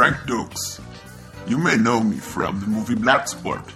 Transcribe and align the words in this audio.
Frank 0.00 0.24
Dukes. 0.24 0.80
You 1.46 1.58
may 1.58 1.76
know 1.76 2.00
me 2.02 2.16
from 2.16 2.58
the 2.58 2.66
movie 2.66 2.94
Bloodsport, 2.94 3.70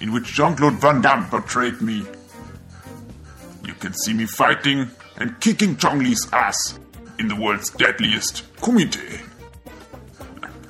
in 0.00 0.10
which 0.10 0.24
Jean-Claude 0.24 0.74
Van 0.80 1.00
Damme 1.00 1.24
portrayed 1.26 1.80
me. 1.80 2.04
You 3.64 3.74
can 3.74 3.92
see 3.92 4.12
me 4.12 4.26
fighting 4.26 4.90
and 5.18 5.38
kicking 5.38 5.76
Chong 5.76 6.00
Li's 6.00 6.26
ass 6.32 6.80
in 7.20 7.28
the 7.28 7.36
world's 7.36 7.70
deadliest 7.70 8.52
kumite. 8.56 9.20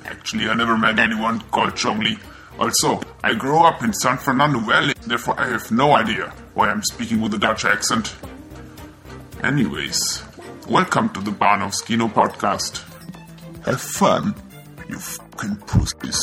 Actually, 0.05 0.47
I 0.47 0.53
never 0.53 0.77
met 0.77 0.99
anyone 0.99 1.41
called 1.53 1.75
Chong 1.75 2.01
Li. 2.01 2.19
Also, 2.59 3.01
I 3.25 3.33
grew 3.33 3.61
up 3.61 3.83
in 3.83 3.95
San 3.95 4.19
Fernando 4.19 4.59
Valley, 4.59 4.93
therefore 5.07 5.41
I 5.41 5.49
have 5.49 5.71
no 5.71 5.93
idea 5.93 6.35
why 6.53 6.69
I'm 6.69 6.83
speaking 6.83 7.23
with 7.23 7.33
a 7.33 7.39
Dutch 7.39 7.65
accent. 7.65 8.15
Anyways, 9.43 10.23
welcome 10.69 11.09
to 11.15 11.23
the 11.23 11.31
Bahnhofs 11.31 11.83
Kino 11.83 12.09
podcast. 12.09 12.85
Have 13.65 13.81
fun, 13.81 14.35
you 14.89 14.99
fucking 14.99 15.57
pussies. 15.67 16.19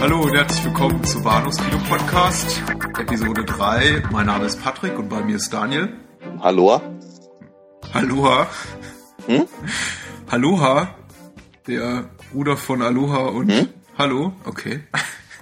Hallo 0.00 0.22
und 0.22 0.34
herzlich 0.34 0.64
willkommen 0.64 1.04
zu 1.04 1.22
Bahnhofs 1.22 1.56
Kino 1.58 1.78
Podcast, 1.88 2.62
Episode 2.98 3.44
3. 3.44 4.02
Mein 4.10 4.26
Name 4.26 4.46
ist 4.46 4.60
Patrick 4.62 4.98
und 4.98 5.08
bei 5.08 5.22
mir 5.22 5.36
ist 5.36 5.52
Daniel. 5.52 5.92
Hallo? 6.40 6.80
Aloha. 7.92 8.48
Hm? 9.26 9.46
Aloha, 10.28 10.94
der 11.66 12.10
Bruder 12.32 12.56
von 12.56 12.82
Aloha 12.82 13.28
und 13.28 13.50
Hm? 13.50 13.68
Hallo, 13.96 14.32
okay. 14.44 14.80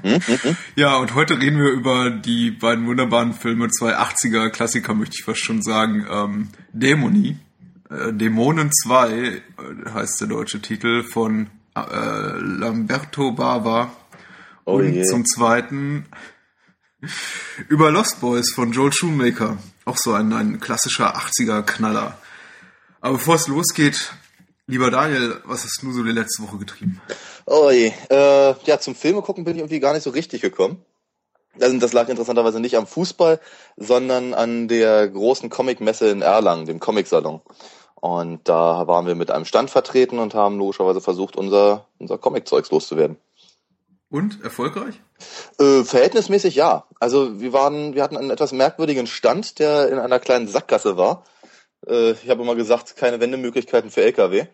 Ja, 0.77 0.97
und 0.97 1.15
heute 1.15 1.38
reden 1.38 1.59
wir 1.59 1.70
über 1.70 2.11
die 2.11 2.51
beiden 2.51 2.87
wunderbaren 2.87 3.34
Filme, 3.34 3.69
zwei 3.69 3.97
80er 3.97 4.50
Klassiker, 4.50 4.94
möchte 4.94 5.17
ich 5.19 5.25
fast 5.25 5.41
schon 5.41 5.62
sagen. 5.62 6.06
Ähm, 6.11 6.48
Dämonie, 6.72 7.36
äh, 7.91 8.12
Dämonen 8.12 8.70
2 8.72 9.11
äh, 9.11 9.41
heißt 9.92 10.20
der 10.20 10.28
deutsche 10.28 10.61
Titel 10.61 11.03
von 11.03 11.48
äh, 11.77 11.81
Lamberto 12.39 13.33
Bava. 13.33 13.92
Oh 14.64 14.77
und 14.77 14.94
je. 14.94 15.05
zum 15.05 15.27
zweiten 15.27 16.06
über 17.69 17.91
Lost 17.91 18.20
Boys 18.20 18.53
von 18.53 18.72
Joel 18.72 18.92
Shoemaker. 18.92 19.59
Auch 19.84 19.97
so 19.97 20.14
ein, 20.14 20.33
ein 20.33 20.61
klassischer 20.61 21.16
80er 21.16 21.62
Knaller. 21.62 22.19
Aber 23.00 23.14
bevor 23.14 23.34
es 23.34 23.48
losgeht, 23.48 24.12
lieber 24.69 24.91
Daniel, 24.91 25.41
was 25.44 25.64
hast 25.64 25.83
du 25.83 25.92
so 25.92 26.05
die 26.05 26.12
letzte 26.12 26.44
Woche 26.44 26.59
getrieben? 26.59 27.00
Oh 27.47 27.71
je. 27.71 27.93
Äh, 28.11 28.55
ja, 28.65 28.79
zum 28.79 28.95
Filme 28.95 29.23
gucken 29.23 29.45
bin 29.45 29.55
ich 29.55 29.61
irgendwie 29.61 29.81
gar 29.81 29.93
nicht 29.95 30.03
so 30.03 30.11
richtig 30.11 30.43
gekommen. 30.43 30.85
Das, 31.59 31.77
das 31.79 31.93
lag 31.93 32.09
interessanterweise 32.09 32.61
nicht 32.61 32.77
am 32.77 32.87
Fußball, 32.87 33.41
sondern 33.77 34.34
an 34.34 34.69
der 34.69 35.09
großen 35.09 35.51
Comicmesse 35.51 36.09
in 36.09 36.23
Erlangen, 36.23 36.67
dem 36.67 36.81
Comicsalon. 36.81 37.41
Und 37.95 38.49
da 38.49 38.87
waren 38.87 39.07
wir 39.07 39.15
mit 39.15 39.31
einem 39.31 39.45
Stand 39.45 39.71
vertreten 39.71 40.19
und 40.19 40.34
haben 40.34 40.59
logischerweise 40.59 41.01
versucht, 41.01 41.37
unser, 41.37 41.87
unser 41.99 42.19
Comic-Zeugs 42.19 42.71
loszuwerden. 42.71 43.17
Und 44.11 44.43
erfolgreich? 44.43 45.01
Äh, 45.59 45.84
verhältnismäßig 45.84 46.55
ja. 46.55 46.84
Also 47.01 47.41
wir 47.41 47.53
waren, 47.53 47.95
wir 47.95 48.03
hatten 48.03 48.17
einen 48.17 48.31
etwas 48.31 48.53
merkwürdigen 48.53 49.06
Stand, 49.06 49.59
der 49.59 49.89
in 49.89 49.99
einer 49.99 50.19
kleinen 50.19 50.49
Sackgasse 50.49 50.97
war. 50.97 51.25
Äh, 51.87 52.12
ich 52.12 52.29
habe 52.29 52.43
immer 52.43 52.55
gesagt, 52.55 52.97
keine 52.97 53.21
Wendemöglichkeiten 53.21 53.91
für 53.91 54.03
LKW. 54.03 54.47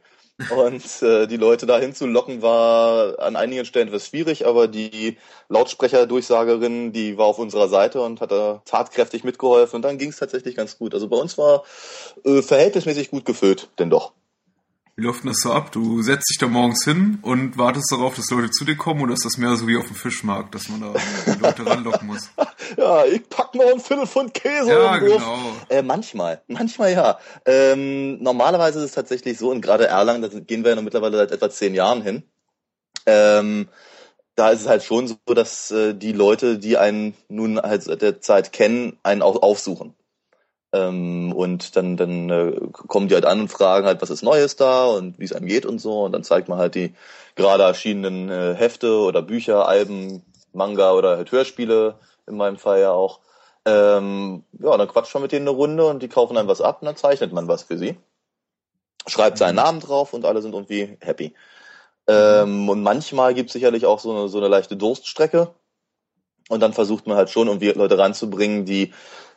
Und 0.56 1.02
äh, 1.02 1.26
die 1.26 1.36
Leute 1.36 1.66
dahin 1.66 1.94
zu 1.94 2.06
locken 2.06 2.42
war 2.42 3.18
an 3.18 3.34
einigen 3.34 3.64
Stellen 3.64 3.88
etwas 3.88 4.06
schwierig, 4.06 4.46
aber 4.46 4.68
die 4.68 5.18
Lautsprecherdurchsagerin, 5.48 6.92
die 6.92 7.18
war 7.18 7.26
auf 7.26 7.40
unserer 7.40 7.68
Seite 7.68 8.00
und 8.00 8.20
hat 8.20 8.30
da 8.30 8.62
tatkräftig 8.64 9.24
mitgeholfen 9.24 9.76
und 9.76 9.82
dann 9.82 9.98
ging 9.98 10.10
es 10.10 10.16
tatsächlich 10.16 10.54
ganz 10.54 10.78
gut. 10.78 10.94
Also 10.94 11.08
bei 11.08 11.16
uns 11.16 11.38
war 11.38 11.64
äh, 12.24 12.40
verhältnismäßig 12.40 13.10
gut 13.10 13.24
gefüllt, 13.24 13.68
denn 13.80 13.90
doch. 13.90 14.12
Wie 14.98 15.04
läuft 15.04 15.22
denn 15.22 15.30
das 15.30 15.38
so 15.38 15.52
ab? 15.52 15.70
Du 15.70 16.02
setzt 16.02 16.28
dich 16.28 16.38
da 16.38 16.48
morgens 16.48 16.84
hin 16.84 17.20
und 17.22 17.56
wartest 17.56 17.92
darauf, 17.92 18.16
dass 18.16 18.28
Leute 18.30 18.50
zu 18.50 18.64
dir 18.64 18.74
kommen 18.74 19.00
oder 19.00 19.12
ist 19.12 19.24
das 19.24 19.38
mehr 19.38 19.54
so 19.54 19.68
wie 19.68 19.76
auf 19.76 19.86
dem 19.86 19.94
Fischmarkt, 19.94 20.56
dass 20.56 20.68
man 20.68 20.80
da 20.80 20.92
Leute 21.40 21.64
ranlocken 21.64 22.08
muss? 22.08 22.30
Ja, 22.76 23.04
ich 23.06 23.26
pack 23.28 23.54
noch 23.54 23.72
ein 23.72 23.78
Viertel 23.80 24.06
Pfund 24.06 24.34
Käse 24.34 24.70
Ja, 24.70 24.98
genau. 24.98 25.38
Äh, 25.68 25.82
manchmal, 25.82 26.42
manchmal 26.48 26.92
ja. 26.92 27.18
Ähm, 27.46 28.20
normalerweise 28.20 28.80
ist 28.80 28.86
es 28.86 28.92
tatsächlich 28.92 29.38
so, 29.38 29.50
und 29.52 29.62
gerade 29.62 29.86
Erlangen, 29.86 30.20
da 30.20 30.28
gehen 30.28 30.64
wir 30.64 30.70
ja 30.70 30.76
noch 30.76 30.82
mittlerweile 30.82 31.16
seit 31.16 31.30
etwa 31.30 31.48
zehn 31.48 31.74
Jahren 31.74 32.02
hin. 32.02 32.24
Ähm, 33.06 33.68
da 34.34 34.50
ist 34.50 34.62
es 34.62 34.68
halt 34.68 34.82
schon 34.82 35.06
so, 35.06 35.16
dass 35.32 35.70
äh, 35.70 35.94
die 35.94 36.12
Leute, 36.12 36.58
die 36.58 36.76
einen 36.76 37.14
nun 37.28 37.58
halt 37.58 37.84
seit 37.84 38.02
der 38.02 38.20
Zeit 38.20 38.52
kennen, 38.52 38.98
einen 39.04 39.22
auch 39.22 39.42
aufsuchen. 39.42 39.94
Ähm, 40.72 41.32
und 41.32 41.76
dann, 41.76 41.96
dann 41.96 42.30
äh, 42.30 42.60
kommen 42.72 43.08
die 43.08 43.14
halt 43.14 43.24
an 43.24 43.40
und 43.40 43.48
fragen 43.48 43.86
halt, 43.86 44.02
was 44.02 44.10
ist 44.10 44.22
Neues 44.22 44.56
da 44.56 44.84
und 44.86 45.18
wie 45.18 45.24
es 45.24 45.32
einem 45.32 45.46
geht 45.46 45.64
und 45.64 45.78
so. 45.78 46.02
Und 46.02 46.12
dann 46.12 46.24
zeigt 46.24 46.48
man 46.48 46.58
halt 46.58 46.74
die 46.74 46.94
gerade 47.36 47.62
erschienenen 47.62 48.28
äh, 48.28 48.54
Hefte 48.54 48.98
oder 48.98 49.22
Bücher, 49.22 49.66
Alben, 49.66 50.22
Manga 50.52 50.92
oder 50.92 51.16
halt 51.16 51.32
Hörspiele, 51.32 51.94
in 52.26 52.36
meinem 52.36 52.58
Fall 52.58 52.80
ja 52.80 52.90
auch. 52.90 53.20
Ähm, 53.64 54.44
ja, 54.58 54.76
dann 54.76 54.88
quatscht 54.88 55.14
man 55.14 55.22
mit 55.22 55.32
denen 55.32 55.48
eine 55.48 55.56
Runde 55.56 55.86
und 55.86 56.02
die 56.02 56.08
kaufen 56.08 56.34
dann 56.34 56.48
was 56.48 56.60
ab 56.60 56.78
und 56.80 56.86
dann 56.86 56.96
zeichnet 56.96 57.32
man 57.32 57.48
was 57.48 57.62
für 57.62 57.78
sie. 57.78 57.96
Schreibt 59.06 59.38
seinen 59.38 59.56
Namen 59.56 59.80
drauf 59.80 60.12
und 60.12 60.26
alle 60.26 60.42
sind 60.42 60.52
irgendwie 60.52 60.98
happy. 61.00 61.34
Ähm, 62.06 62.68
und 62.68 62.82
manchmal 62.82 63.34
gibt 63.34 63.48
es 63.50 63.52
sicherlich 63.52 63.86
auch 63.86 64.00
so 64.00 64.10
eine, 64.10 64.28
so 64.28 64.38
eine 64.38 64.48
leichte 64.48 64.76
Durststrecke. 64.76 65.54
Und 66.48 66.60
dann 66.60 66.72
versucht 66.72 67.06
man 67.06 67.16
halt 67.16 67.30
schon, 67.30 67.48
irgendwie 67.48 67.70
Leute 67.70 67.98
ranzubringen, 67.98 68.64
die 68.64 68.92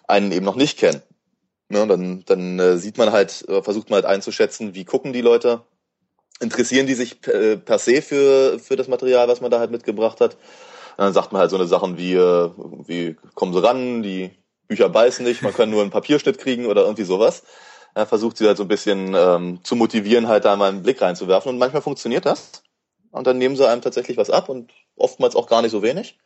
einen 0.08 0.32
eben 0.32 0.46
noch 0.46 0.56
nicht 0.56 0.78
kennen. 0.78 1.02
Ne, 1.72 1.88
dann 1.88 2.24
dann 2.26 2.60
äh, 2.60 2.78
sieht 2.78 2.98
man 2.98 3.14
halt, 3.14 3.48
äh, 3.48 3.64
versucht 3.64 3.90
man 3.90 3.96
halt 3.96 4.06
einzuschätzen, 4.06 4.76
wie 4.76 4.84
gucken 4.84 5.14
die 5.14 5.22
Leute, 5.22 5.62
interessieren 6.42 6.86
die 6.86 6.96
sich 6.96 7.26
äh, 7.28 7.56
per 7.56 7.80
se 7.80 8.02
für, 8.02 8.60
für 8.60 8.76
das 8.76 8.90
Material, 8.90 9.30
was 9.30 9.40
man 9.40 9.52
da 9.52 9.60
halt 9.60 9.72
mitgebracht 9.72 10.20
hat. 10.20 10.34
Und 10.98 11.06
dann 11.06 11.14
sagt 11.14 11.32
man 11.32 11.40
halt 11.40 11.50
so 11.50 11.56
eine 11.56 11.68
Sachen 11.68 11.98
wie, 11.98 12.14
äh, 12.14 12.50
wie 12.88 13.16
kommen 13.36 13.54
sie 13.54 13.64
ran, 13.64 14.04
die 14.04 14.32
Bücher 14.68 14.90
beißen 14.90 15.24
nicht, 15.26 15.44
man 15.44 15.54
kann 15.54 15.70
nur 15.70 15.82
einen 15.82 15.92
Papierschnitt 15.92 16.40
kriegen 16.40 16.66
oder 16.66 16.82
irgendwie 16.82 17.04
sowas. 17.04 17.44
Er 17.96 18.06
versucht 18.06 18.36
sie 18.38 18.48
halt 18.48 18.58
so 18.58 18.64
ein 18.64 18.70
bisschen 18.70 19.14
ähm, 19.16 19.60
zu 19.64 19.78
motivieren, 19.78 20.28
halt 20.28 20.44
da 20.44 20.58
mal 20.58 20.70
einen 20.70 20.84
Blick 20.84 21.02
reinzuwerfen. 21.02 21.52
Und 21.52 21.58
manchmal 21.58 21.82
funktioniert 21.82 22.26
das. 22.26 22.64
Und 23.12 23.28
dann 23.28 23.38
nehmen 23.38 23.56
sie 23.56 23.68
einem 23.68 23.82
tatsächlich 23.82 24.18
was 24.18 24.30
ab 24.30 24.50
und 24.50 24.72
oftmals 24.98 25.36
auch 25.36 25.48
gar 25.48 25.62
nicht 25.62 25.72
so 25.72 25.84
wenig. 25.84 26.18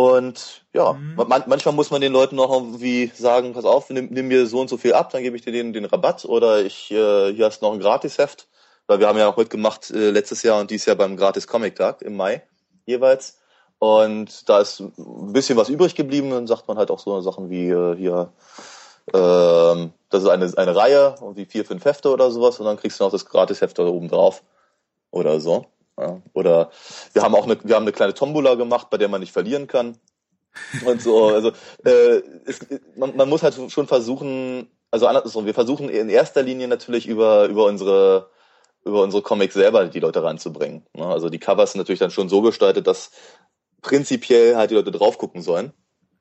Und 0.00 0.64
ja, 0.72 0.94
Mhm. 0.94 1.28
man, 1.28 1.44
manchmal 1.46 1.74
muss 1.74 1.90
man 1.90 2.00
den 2.00 2.12
Leuten 2.14 2.36
noch 2.36 2.50
irgendwie 2.50 3.12
sagen, 3.14 3.52
pass 3.52 3.66
auf, 3.66 3.90
nimm, 3.90 4.08
nimm 4.10 4.28
mir 4.28 4.46
so 4.46 4.58
und 4.58 4.70
so 4.70 4.78
viel 4.78 4.94
ab, 4.94 5.10
dann 5.10 5.22
gebe 5.22 5.36
ich 5.36 5.42
dir 5.42 5.52
den, 5.52 5.74
den 5.74 5.84
Rabatt 5.84 6.24
oder 6.24 6.64
ich 6.64 6.90
äh, 6.90 7.34
hier 7.34 7.44
hast 7.44 7.60
noch 7.60 7.74
ein 7.74 7.80
Gratisheft, 7.80 8.48
weil 8.86 8.98
wir 8.98 9.08
haben 9.08 9.18
ja 9.18 9.28
auch 9.28 9.36
mitgemacht 9.36 9.90
äh, 9.90 10.10
letztes 10.10 10.42
Jahr 10.42 10.58
und 10.58 10.70
dieses 10.70 10.86
Jahr 10.86 10.96
beim 10.96 11.18
Gratis 11.18 11.46
Comic 11.46 11.76
Tag 11.76 12.00
im 12.00 12.16
Mai 12.16 12.42
jeweils. 12.86 13.40
Und 13.78 14.48
da 14.48 14.60
ist 14.60 14.80
ein 14.80 15.34
bisschen 15.34 15.58
was 15.58 15.68
übrig 15.68 15.94
geblieben, 15.94 16.30
dann 16.30 16.46
sagt 16.46 16.66
man 16.66 16.78
halt 16.78 16.90
auch 16.90 16.98
so 16.98 17.20
Sachen 17.20 17.50
wie 17.50 17.68
äh, 17.68 17.94
hier, 17.94 18.32
ähm, 19.12 19.92
das 20.08 20.22
ist 20.22 20.30
eine, 20.30 20.50
eine 20.56 20.74
Reihe, 20.76 21.16
irgendwie 21.20 21.44
vier, 21.44 21.66
fünf 21.66 21.84
Hefte 21.84 22.08
oder 22.08 22.30
sowas 22.30 22.58
und 22.58 22.64
dann 22.64 22.78
kriegst 22.78 23.00
du 23.00 23.04
noch 23.04 23.12
das 23.12 23.26
Gratisheft 23.26 23.78
da 23.78 23.84
oben 23.84 24.08
drauf 24.08 24.42
oder 25.10 25.40
so. 25.40 25.66
Ja. 26.00 26.22
Oder 26.32 26.70
wir 27.12 27.22
haben 27.22 27.34
auch 27.34 27.44
eine, 27.44 27.58
wir 27.62 27.74
haben 27.74 27.82
eine 27.82 27.92
kleine 27.92 28.14
Tombola 28.14 28.54
gemacht, 28.54 28.88
bei 28.90 28.96
der 28.96 29.08
man 29.08 29.20
nicht 29.20 29.32
verlieren 29.32 29.66
kann. 29.66 29.98
Und 30.84 31.00
so, 31.00 31.26
also 31.26 31.52
äh, 31.84 32.22
es, 32.46 32.66
man, 32.96 33.14
man 33.16 33.28
muss 33.28 33.42
halt 33.42 33.54
schon 33.70 33.86
versuchen, 33.86 34.68
also 34.90 35.06
andersrum, 35.06 35.46
wir 35.46 35.54
versuchen 35.54 35.88
in 35.88 36.08
erster 36.08 36.42
Linie 36.42 36.66
natürlich 36.66 37.06
über, 37.06 37.46
über 37.46 37.66
unsere 37.66 38.30
über 38.84 39.02
unsere 39.02 39.22
Comics 39.22 39.54
selber 39.54 39.86
die 39.86 40.00
Leute 40.00 40.22
ranzubringen. 40.22 40.86
Ne? 40.94 41.06
Also 41.06 41.28
die 41.28 41.38
Covers 41.38 41.72
sind 41.72 41.80
natürlich 41.80 41.98
dann 41.98 42.10
schon 42.10 42.28
so 42.28 42.40
gestaltet, 42.40 42.86
dass 42.86 43.10
prinzipiell 43.82 44.56
halt 44.56 44.70
die 44.70 44.74
Leute 44.74 44.90
drauf 44.90 45.18
gucken 45.18 45.42
sollen. 45.42 45.72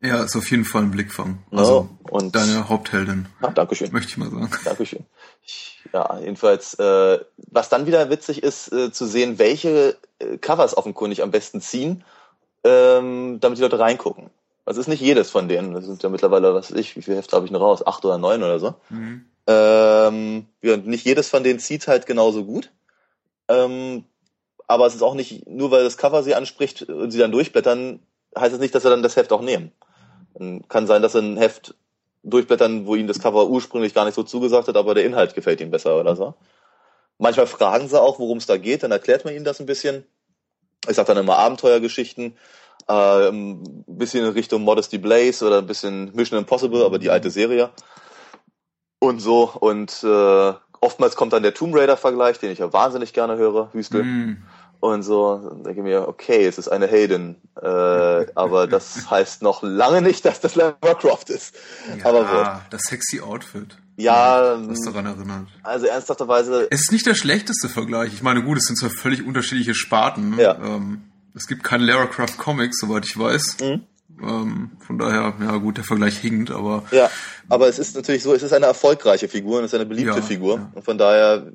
Ja, 0.01 0.23
ist 0.23 0.35
auf 0.35 0.49
jeden 0.49 0.63
Fall 0.65 0.83
ein 0.83 0.91
Blickfang. 0.91 1.39
Ja, 1.51 1.57
Also 1.59 1.89
und 2.09 2.35
deine 2.35 2.69
Hauptheldin, 2.69 3.27
ah, 3.41 3.51
Dankeschön. 3.51 3.91
möchte 3.91 4.11
ich 4.11 4.17
mal 4.17 4.29
sagen. 4.29 4.49
Dankeschön. 4.63 5.05
Ich, 5.45 5.81
ja, 5.93 6.19
jedenfalls, 6.19 6.75
äh, 6.75 7.19
was 7.51 7.69
dann 7.69 7.85
wieder 7.85 8.09
witzig 8.09 8.43
ist, 8.43 8.71
äh, 8.71 8.91
zu 8.91 9.05
sehen, 9.05 9.39
welche 9.39 9.97
äh, 10.19 10.37
Covers 10.37 10.77
offenkundig 10.77 11.21
am 11.21 11.31
besten 11.31 11.59
ziehen, 11.59 12.03
ähm, 12.63 13.39
damit 13.41 13.57
die 13.57 13.61
Leute 13.63 13.79
reingucken. 13.79 14.29
Also 14.65 14.79
es 14.79 14.85
ist 14.85 14.91
nicht 14.91 15.01
jedes 15.01 15.31
von 15.31 15.47
denen. 15.49 15.73
Das 15.73 15.85
sind 15.85 16.01
ja 16.03 16.09
mittlerweile, 16.09 16.53
was 16.53 16.71
weiß 16.71 16.77
ich, 16.79 16.95
wie 16.95 17.01
viele 17.01 17.17
Hefte 17.17 17.35
habe 17.35 17.45
ich 17.45 17.51
noch 17.51 17.61
raus? 17.61 17.85
Acht 17.85 18.05
oder 18.05 18.17
neun 18.17 18.43
oder 18.43 18.59
so. 18.59 18.75
Mhm. 18.89 19.25
Ähm, 19.47 20.45
ja, 20.61 20.77
nicht 20.77 21.05
jedes 21.05 21.27
von 21.29 21.43
denen 21.43 21.59
zieht 21.59 21.87
halt 21.87 22.05
genauso 22.05 22.45
gut. 22.45 22.71
Ähm, 23.47 24.05
aber 24.67 24.85
es 24.85 24.93
ist 24.93 25.01
auch 25.01 25.15
nicht, 25.15 25.47
nur 25.49 25.71
weil 25.71 25.83
das 25.83 25.97
Cover 25.97 26.21
sie 26.21 26.35
anspricht 26.35 26.83
und 26.83 27.09
sie 27.09 27.17
dann 27.17 27.31
durchblättern, 27.31 27.99
heißt 28.37 28.53
es 28.53 28.59
nicht, 28.59 28.75
dass 28.75 28.83
sie 28.83 28.89
dann 28.89 29.01
das 29.01 29.15
Heft 29.15 29.31
auch 29.33 29.41
nehmen. 29.41 29.71
Kann 30.67 30.87
sein, 30.87 31.01
dass 31.01 31.13
sie 31.13 31.19
ein 31.19 31.37
Heft 31.37 31.75
durchblättern, 32.23 32.85
wo 32.85 32.95
ihnen 32.95 33.07
das 33.07 33.19
Cover 33.19 33.47
ursprünglich 33.47 33.93
gar 33.93 34.05
nicht 34.05 34.15
so 34.15 34.23
zugesagt 34.23 34.67
hat, 34.67 34.75
aber 34.75 34.93
der 34.93 35.05
Inhalt 35.05 35.35
gefällt 35.35 35.61
ihnen 35.61 35.71
besser 35.71 35.99
oder 35.99 36.15
so. 36.15 36.35
Manchmal 37.17 37.47
fragen 37.47 37.87
sie 37.87 38.01
auch, 38.01 38.19
worum 38.19 38.37
es 38.37 38.45
da 38.45 38.57
geht, 38.57 38.83
dann 38.83 38.91
erklärt 38.91 39.25
man 39.25 39.33
ihnen 39.33 39.45
das 39.45 39.59
ein 39.59 39.65
bisschen. 39.65 40.05
Ich 40.87 40.95
sage 40.95 41.07
dann 41.07 41.23
immer 41.23 41.37
Abenteuergeschichten, 41.37 42.35
Äh, 42.87 43.29
ein 43.29 43.83
bisschen 43.85 44.25
in 44.25 44.31
Richtung 44.31 44.63
Modesty 44.63 44.97
Blaze 44.97 45.45
oder 45.45 45.59
ein 45.59 45.67
bisschen 45.67 46.11
Mission 46.15 46.39
Impossible, 46.39 46.83
aber 46.83 46.97
die 46.97 47.11
alte 47.11 47.29
Serie. 47.29 47.69
Und 48.99 49.19
so. 49.19 49.43
Und 49.43 50.03
äh, 50.03 50.53
oftmals 50.81 51.15
kommt 51.15 51.33
dann 51.33 51.43
der 51.43 51.53
Tomb 51.53 51.75
Raider-Vergleich, 51.75 52.39
den 52.39 52.51
ich 52.51 52.59
ja 52.59 52.73
wahnsinnig 52.73 53.13
gerne 53.13 53.37
höre, 53.37 53.71
Hüstel. 53.73 54.03
Mm. 54.03 54.43
Und 54.81 55.03
so 55.03 55.41
dann 55.49 55.63
denke 55.63 55.81
ich 55.81 55.83
mir, 55.83 56.07
okay, 56.07 56.45
es 56.45 56.57
ist 56.57 56.69
eine 56.69 56.87
Hayden, 56.87 57.35
äh, 57.61 57.65
aber 58.35 58.67
das 58.67 59.09
heißt 59.11 59.41
noch 59.41 59.61
lange 59.61 60.01
nicht, 60.01 60.23
dass 60.23 60.39
das 60.39 60.55
Lara 60.55 60.93
Croft 60.93 61.29
ist. 61.29 61.55
Ja, 61.97 62.05
aber 62.05 62.23
gut. 62.23 62.61
das 62.69 62.83
sexy 62.83 63.19
Outfit. 63.19 63.77
Ja, 63.97 64.57
was 64.61 64.79
daran 64.85 65.07
erinnert. 65.07 65.47
Also 65.61 65.87
ernsthafterweise. 65.87 66.67
Es 66.71 66.83
ist 66.83 66.93
nicht 66.93 67.05
der 67.05 67.15
schlechteste 67.15 67.67
Vergleich. 67.67 68.13
Ich 68.13 68.21
meine, 68.21 68.41
gut, 68.41 68.57
es 68.57 68.63
sind 68.63 68.77
zwar 68.77 68.89
völlig 68.89 69.25
unterschiedliche 69.25 69.75
Sparten. 69.75 70.39
Ja. 70.39 70.55
Ähm, 70.55 71.01
es 71.35 71.47
gibt 71.47 71.63
keine 71.63 71.83
Lara 71.83 72.05
Croft 72.05 72.37
Comics, 72.37 72.79
soweit 72.79 73.05
ich 73.05 73.19
weiß. 73.19 73.57
Mhm. 73.59 73.83
Ähm, 74.21 74.71
von 74.79 74.97
daher, 74.97 75.33
ja 75.41 75.57
gut, 75.57 75.77
der 75.77 75.83
Vergleich 75.83 76.17
hinkt, 76.17 76.51
aber. 76.51 76.83
Ja, 76.91 77.09
aber 77.49 77.67
es 77.67 77.77
ist 77.77 77.95
natürlich 77.95 78.23
so, 78.23 78.33
es 78.33 78.43
ist 78.43 78.53
eine 78.53 78.67
erfolgreiche 78.67 79.27
Figur 79.27 79.59
und 79.59 79.65
es 79.65 79.73
ist 79.73 79.79
eine 79.79 79.85
beliebte 79.85 80.19
ja, 80.19 80.21
Figur. 80.21 80.55
Ja. 80.55 80.71
Und 80.73 80.85
von 80.85 80.97
daher 80.97 81.51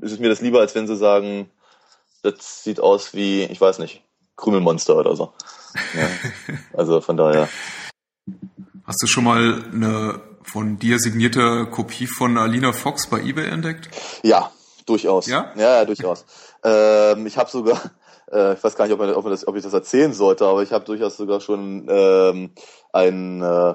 ist 0.00 0.12
es 0.12 0.18
mir 0.18 0.30
das 0.30 0.40
lieber, 0.40 0.60
als 0.60 0.74
wenn 0.74 0.86
sie 0.86 0.96
sagen, 0.96 1.50
das 2.24 2.64
sieht 2.64 2.80
aus 2.80 3.14
wie, 3.14 3.44
ich 3.44 3.60
weiß 3.60 3.78
nicht, 3.78 4.02
Krümelmonster 4.36 4.96
oder 4.96 5.14
so. 5.14 5.32
Ja. 5.94 6.08
also 6.72 7.00
von 7.00 7.16
daher. 7.16 7.48
Hast 8.84 9.02
du 9.02 9.06
schon 9.06 9.24
mal 9.24 9.64
eine 9.72 10.20
von 10.42 10.78
dir 10.78 10.98
signierte 10.98 11.66
Kopie 11.66 12.06
von 12.06 12.36
Alina 12.36 12.72
Fox 12.72 13.06
bei 13.06 13.20
eBay 13.20 13.48
entdeckt? 13.48 13.88
Ja, 14.22 14.50
durchaus. 14.86 15.26
Ja? 15.26 15.52
Ja, 15.56 15.78
ja 15.78 15.84
durchaus. 15.84 16.24
ähm, 16.64 17.26
ich 17.26 17.36
habe 17.38 17.50
sogar, 17.50 17.80
äh, 18.32 18.54
ich 18.54 18.64
weiß 18.64 18.76
gar 18.76 18.86
nicht, 18.86 18.94
ob, 18.94 19.00
man, 19.00 19.12
ob, 19.14 19.24
man 19.24 19.30
das, 19.30 19.46
ob 19.46 19.56
ich 19.56 19.62
das 19.62 19.72
erzählen 19.72 20.12
sollte, 20.12 20.46
aber 20.46 20.62
ich 20.62 20.72
habe 20.72 20.84
durchaus 20.84 21.16
sogar 21.16 21.40
schon 21.40 21.86
ähm, 21.88 22.52
ein 22.92 23.42
äh, 23.42 23.74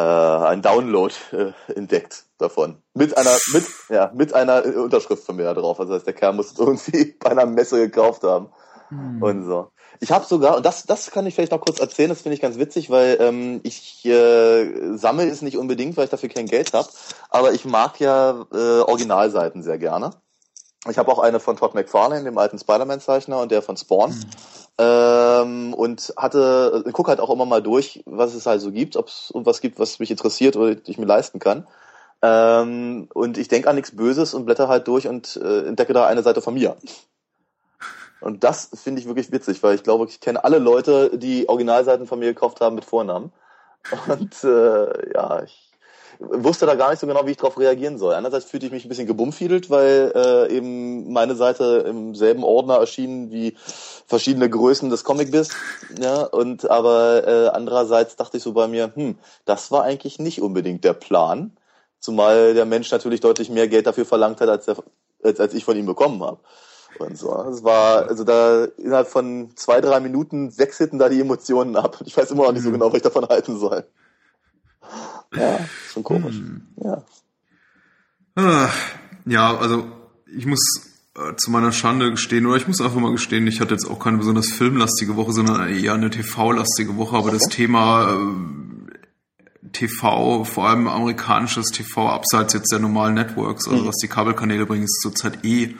äh, 0.00 0.46
ein 0.46 0.62
Download 0.62 1.14
äh, 1.32 1.52
entdeckt 1.72 2.24
davon. 2.38 2.76
Mit 2.94 3.16
einer, 3.16 3.36
mit, 3.52 3.64
ja, 3.88 4.10
mit 4.14 4.34
einer 4.34 4.64
Unterschrift 4.76 5.24
von 5.24 5.36
mir 5.36 5.44
da 5.44 5.54
drauf. 5.54 5.78
Also 5.78 5.92
das 5.92 6.00
heißt, 6.00 6.06
der 6.06 6.14
Kerl 6.14 6.32
muss 6.32 6.52
es 6.52 6.58
irgendwie 6.58 7.14
bei 7.20 7.30
einer 7.30 7.46
Messe 7.46 7.78
gekauft 7.78 8.22
haben. 8.22 8.48
Hm. 8.88 9.22
Und 9.22 9.44
so. 9.44 9.70
Ich 10.00 10.10
habe 10.10 10.24
sogar, 10.24 10.56
und 10.56 10.64
das, 10.64 10.84
das 10.84 11.10
kann 11.10 11.26
ich 11.26 11.34
vielleicht 11.34 11.52
noch 11.52 11.60
kurz 11.60 11.78
erzählen, 11.78 12.08
das 12.08 12.22
finde 12.22 12.34
ich 12.34 12.40
ganz 12.40 12.58
witzig, 12.58 12.88
weil 12.88 13.18
ähm, 13.20 13.60
ich 13.64 14.04
äh, 14.06 14.96
sammle 14.96 15.28
es 15.28 15.42
nicht 15.42 15.58
unbedingt, 15.58 15.96
weil 15.96 16.04
ich 16.04 16.10
dafür 16.10 16.30
kein 16.30 16.46
Geld 16.46 16.72
habe, 16.72 16.88
aber 17.28 17.52
ich 17.52 17.66
mag 17.66 18.00
ja 18.00 18.46
äh, 18.52 18.80
Originalseiten 18.80 19.62
sehr 19.62 19.78
gerne. 19.78 20.12
Ich 20.88 20.96
habe 20.96 21.12
auch 21.12 21.18
eine 21.18 21.40
von 21.40 21.56
Todd 21.56 21.74
McFarlane, 21.74 22.24
dem 22.24 22.38
alten 22.38 22.58
Spider-Man-Zeichner, 22.58 23.40
und 23.40 23.50
der 23.50 23.60
von 23.60 23.76
Spawn. 23.76 24.10
Mhm. 24.10 24.24
Ähm, 24.78 25.74
und 25.74 26.14
hatte, 26.16 26.84
guck 26.92 27.08
halt 27.08 27.20
auch 27.20 27.28
immer 27.28 27.44
mal 27.44 27.62
durch, 27.62 28.02
was 28.06 28.34
es 28.34 28.46
halt 28.46 28.62
so 28.62 28.72
gibt, 28.72 28.96
ob 28.96 29.08
es 29.08 29.30
was 29.34 29.60
gibt, 29.60 29.78
was 29.78 29.98
mich 29.98 30.10
interessiert 30.10 30.56
oder 30.56 30.76
ich 30.86 30.96
mir 30.96 31.04
leisten 31.04 31.38
kann. 31.38 31.66
Ähm, 32.22 33.08
und 33.12 33.36
ich 33.36 33.48
denke 33.48 33.68
an 33.68 33.76
nichts 33.76 33.94
Böses 33.94 34.32
und 34.32 34.46
blätter 34.46 34.68
halt 34.68 34.88
durch 34.88 35.06
und 35.06 35.36
äh, 35.36 35.66
entdecke 35.66 35.92
da 35.92 36.06
eine 36.06 36.22
Seite 36.22 36.40
von 36.40 36.54
mir. 36.54 36.76
Und 38.20 38.44
das 38.44 38.70
finde 38.74 39.00
ich 39.00 39.06
wirklich 39.06 39.32
witzig, 39.32 39.62
weil 39.62 39.74
ich 39.74 39.82
glaube, 39.82 40.06
ich 40.06 40.20
kenne 40.20 40.44
alle 40.44 40.58
Leute, 40.58 41.16
die 41.16 41.48
Originalseiten 41.48 42.06
von 42.06 42.18
mir 42.18 42.28
gekauft 42.28 42.60
haben 42.60 42.74
mit 42.74 42.84
Vornamen. 42.84 43.32
Und 44.06 44.44
äh, 44.44 45.12
ja, 45.14 45.42
ich 45.42 45.69
wusste 46.20 46.66
da 46.66 46.74
gar 46.74 46.90
nicht 46.90 47.00
so 47.00 47.06
genau, 47.06 47.26
wie 47.26 47.30
ich 47.30 47.38
darauf 47.38 47.58
reagieren 47.58 47.98
soll. 47.98 48.14
Einerseits 48.14 48.44
fühlte 48.44 48.66
ich 48.66 48.72
mich 48.72 48.84
ein 48.84 48.88
bisschen 48.88 49.06
gebummfiedelt, 49.06 49.70
weil 49.70 50.12
äh, 50.14 50.54
eben 50.54 51.12
meine 51.12 51.34
Seite 51.34 51.84
im 51.88 52.14
selben 52.14 52.44
Ordner 52.44 52.76
erschien 52.76 53.30
wie 53.30 53.56
verschiedene 54.06 54.48
Größen 54.48 54.90
des 54.90 55.02
Comic 55.02 55.30
bist. 55.30 55.56
Ja, 55.98 56.22
und 56.22 56.70
aber 56.70 57.26
äh, 57.26 57.48
andererseits 57.48 58.16
dachte 58.16 58.36
ich 58.36 58.42
so 58.42 58.52
bei 58.52 58.68
mir, 58.68 58.92
hm, 58.94 59.18
das 59.46 59.70
war 59.70 59.82
eigentlich 59.84 60.18
nicht 60.18 60.42
unbedingt 60.42 60.84
der 60.84 60.92
Plan. 60.92 61.56
Zumal 62.00 62.54
der 62.54 62.66
Mensch 62.66 62.90
natürlich 62.90 63.20
deutlich 63.20 63.50
mehr 63.50 63.68
Geld 63.68 63.86
dafür 63.86 64.04
verlangt 64.04 64.40
hat, 64.40 64.48
als, 64.48 64.66
der, 64.66 64.76
als, 65.22 65.40
als 65.40 65.54
ich 65.54 65.64
von 65.64 65.76
ihm 65.76 65.86
bekommen 65.86 66.22
habe. 66.22 66.38
Und 66.98 67.16
so. 67.16 67.34
Es 67.50 67.64
war, 67.64 68.08
also 68.08 68.24
da 68.24 68.64
innerhalb 68.76 69.08
von 69.08 69.52
zwei, 69.56 69.80
drei 69.80 70.00
Minuten 70.00 70.58
wechselten 70.58 70.98
da 70.98 71.08
die 71.08 71.20
Emotionen 71.20 71.76
ab. 71.76 71.98
Ich 72.04 72.16
weiß 72.16 72.30
immer 72.30 72.44
noch 72.44 72.52
nicht 72.52 72.62
so 72.62 72.68
mhm. 72.68 72.74
genau, 72.74 72.88
was 72.88 72.96
ich 72.96 73.02
davon 73.02 73.26
halten 73.26 73.58
soll. 73.58 73.84
Ja, 75.34 75.60
schon 75.92 76.02
komisch. 76.02 76.36
Hm. 76.36 76.62
Ja. 76.82 77.04
Ah, 78.36 78.68
ja, 79.26 79.56
also 79.56 79.86
ich 80.26 80.46
muss 80.46 80.60
äh, 81.16 81.34
zu 81.36 81.50
meiner 81.50 81.72
Schande 81.72 82.10
gestehen, 82.10 82.46
oder 82.46 82.56
ich 82.56 82.66
muss 82.66 82.80
einfach 82.80 83.00
mal 83.00 83.12
gestehen, 83.12 83.46
ich 83.46 83.60
hatte 83.60 83.74
jetzt 83.74 83.88
auch 83.88 83.98
keine 83.98 84.18
besonders 84.18 84.50
filmlastige 84.50 85.16
Woche, 85.16 85.32
sondern 85.32 85.68
eher 85.68 85.94
eine 85.94 86.10
TV-lastige 86.10 86.96
Woche, 86.96 87.16
aber 87.16 87.28
okay. 87.28 87.38
das 87.38 87.48
Thema 87.48 88.12
äh, 88.12 89.68
TV, 89.72 90.44
vor 90.44 90.68
allem 90.68 90.88
amerikanisches 90.88 91.70
TV, 91.70 92.08
abseits 92.08 92.54
jetzt 92.54 92.72
der 92.72 92.78
normalen 92.78 93.14
Networks, 93.14 93.68
also 93.68 93.84
mhm. 93.84 93.88
was 93.88 93.96
die 93.96 94.08
Kabelkanäle 94.08 94.66
bringen, 94.66 94.84
ist 94.84 95.00
zurzeit 95.02 95.44
eh 95.44 95.74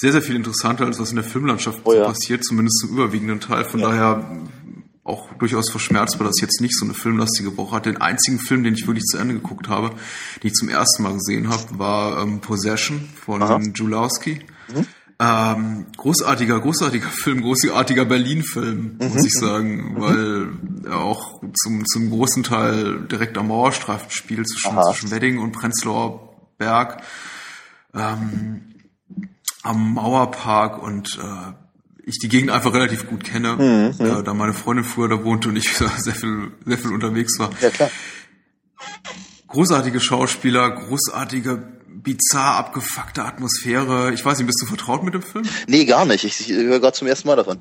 sehr, 0.00 0.12
sehr 0.12 0.22
viel 0.22 0.36
interessanter, 0.36 0.86
als 0.86 1.00
was 1.00 1.10
in 1.10 1.16
der 1.16 1.24
Filmlandschaft 1.24 1.80
oh, 1.84 1.92
ja. 1.92 2.04
passiert, 2.04 2.44
zumindest 2.44 2.80
zum 2.80 2.90
überwiegenden 2.90 3.40
Teil. 3.40 3.64
Von 3.64 3.80
ja. 3.80 3.88
daher 3.88 4.30
auch 5.08 5.32
durchaus 5.34 5.70
verschmerzt, 5.70 6.18
weil 6.18 6.26
das 6.26 6.40
jetzt 6.40 6.60
nicht 6.60 6.76
so 6.76 6.84
eine 6.84 6.94
filmlastige 6.94 7.56
Woche 7.56 7.76
hat. 7.76 7.86
Den 7.86 8.00
einzigen 8.00 8.38
Film, 8.38 8.62
den 8.64 8.74
ich 8.74 8.86
wirklich 8.86 9.04
zu 9.04 9.18
Ende 9.18 9.34
geguckt 9.34 9.68
habe, 9.68 9.90
den 10.42 10.48
ich 10.48 10.54
zum 10.54 10.68
ersten 10.68 11.02
Mal 11.02 11.14
gesehen 11.14 11.48
habe, 11.48 11.78
war 11.78 12.22
ähm, 12.22 12.40
Possession 12.40 13.08
von 13.24 13.42
Aha. 13.42 13.60
Julowski. 13.74 14.40
Mhm. 14.74 14.86
Ähm, 15.20 15.86
großartiger, 15.96 16.60
großartiger 16.60 17.08
Film, 17.08 17.42
großartiger 17.42 18.04
Berlin-Film, 18.04 18.98
muss 18.98 19.14
mhm. 19.14 19.26
ich 19.26 19.32
sagen, 19.32 19.94
mhm. 19.94 20.00
weil 20.00 20.48
er 20.84 20.98
auch 20.98 21.42
zum, 21.54 21.84
zum 21.86 22.10
großen 22.10 22.44
Teil 22.44 23.00
direkt 23.10 23.36
am 23.36 23.48
Mauerstreifen 23.48 24.10
spielt, 24.10 24.48
zwischen, 24.48 24.78
zwischen 24.90 25.10
Wedding 25.10 25.38
und 25.40 25.50
Prenzlauer 25.52 26.36
Berg, 26.56 27.02
ähm, 27.94 28.74
am 29.64 29.94
Mauerpark 29.94 30.80
und 30.80 31.18
äh, 31.20 31.52
ich 32.08 32.18
die 32.18 32.28
Gegend 32.28 32.50
einfach 32.50 32.72
relativ 32.72 33.06
gut 33.06 33.22
kenne, 33.22 33.56
mhm, 33.56 34.04
äh, 34.04 34.22
da 34.22 34.34
meine 34.34 34.54
Freundin 34.54 34.84
früher 34.84 35.08
da 35.08 35.22
wohnte 35.22 35.48
und 35.48 35.56
ich 35.56 35.70
sehr 35.98 36.14
viel, 36.14 36.52
sehr 36.64 36.78
viel 36.78 36.92
unterwegs 36.92 37.38
war. 37.38 37.50
Ja, 37.60 37.70
klar. 37.70 37.90
Großartige 39.46 40.00
Schauspieler, 40.00 40.70
großartige, 40.70 41.62
bizarr 41.86 42.56
abgefuckte 42.56 43.24
Atmosphäre. 43.24 44.12
Ich 44.12 44.24
weiß 44.24 44.38
nicht, 44.38 44.46
bist 44.46 44.60
du 44.62 44.66
vertraut 44.66 45.02
mit 45.02 45.14
dem 45.14 45.22
Film? 45.22 45.44
Nee, 45.66 45.84
gar 45.84 46.04
nicht. 46.04 46.24
Ich, 46.24 46.40
ich 46.40 46.56
höre 46.56 46.80
gerade 46.80 46.96
zum 46.96 47.08
ersten 47.08 47.28
Mal 47.28 47.36
davon. 47.36 47.58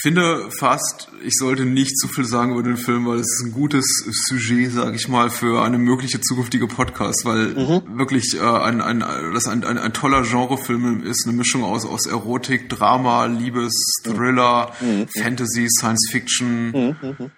Finde 0.00 0.50
fast, 0.50 1.08
ich 1.22 1.34
sollte 1.34 1.64
nicht 1.66 1.98
zu 1.98 2.08
viel 2.08 2.24
sagen 2.24 2.52
über 2.52 2.62
den 2.62 2.76
Film, 2.76 3.06
weil 3.06 3.18
es 3.18 3.26
ist 3.26 3.44
ein 3.44 3.52
gutes 3.52 3.84
Sujet, 4.26 4.72
sage 4.72 4.96
ich 4.96 5.08
mal, 5.08 5.28
für 5.28 5.62
eine 5.62 5.76
mögliche 5.76 6.20
zukünftige 6.20 6.66
Podcast, 6.66 7.24
weil 7.24 7.48
mhm. 7.48 7.98
wirklich 7.98 8.34
äh, 8.34 8.40
ein, 8.40 8.80
ein, 8.80 9.00
das 9.34 9.48
ein, 9.48 9.64
ein, 9.64 9.78
ein 9.78 9.92
toller 9.92 10.22
Genrefilm 10.22 11.02
ist, 11.02 11.26
eine 11.26 11.36
Mischung 11.36 11.62
aus, 11.62 11.84
aus 11.84 12.06
Erotik, 12.06 12.70
Drama, 12.70 13.26
Liebes, 13.26 13.74
Thriller, 14.04 14.72
mhm. 14.80 14.88
mhm. 14.88 15.08
Fantasy, 15.08 15.68
Science 15.68 16.08
Fiction. 16.10 16.70
Mhm. 16.70 16.96
mhm. 17.02 17.30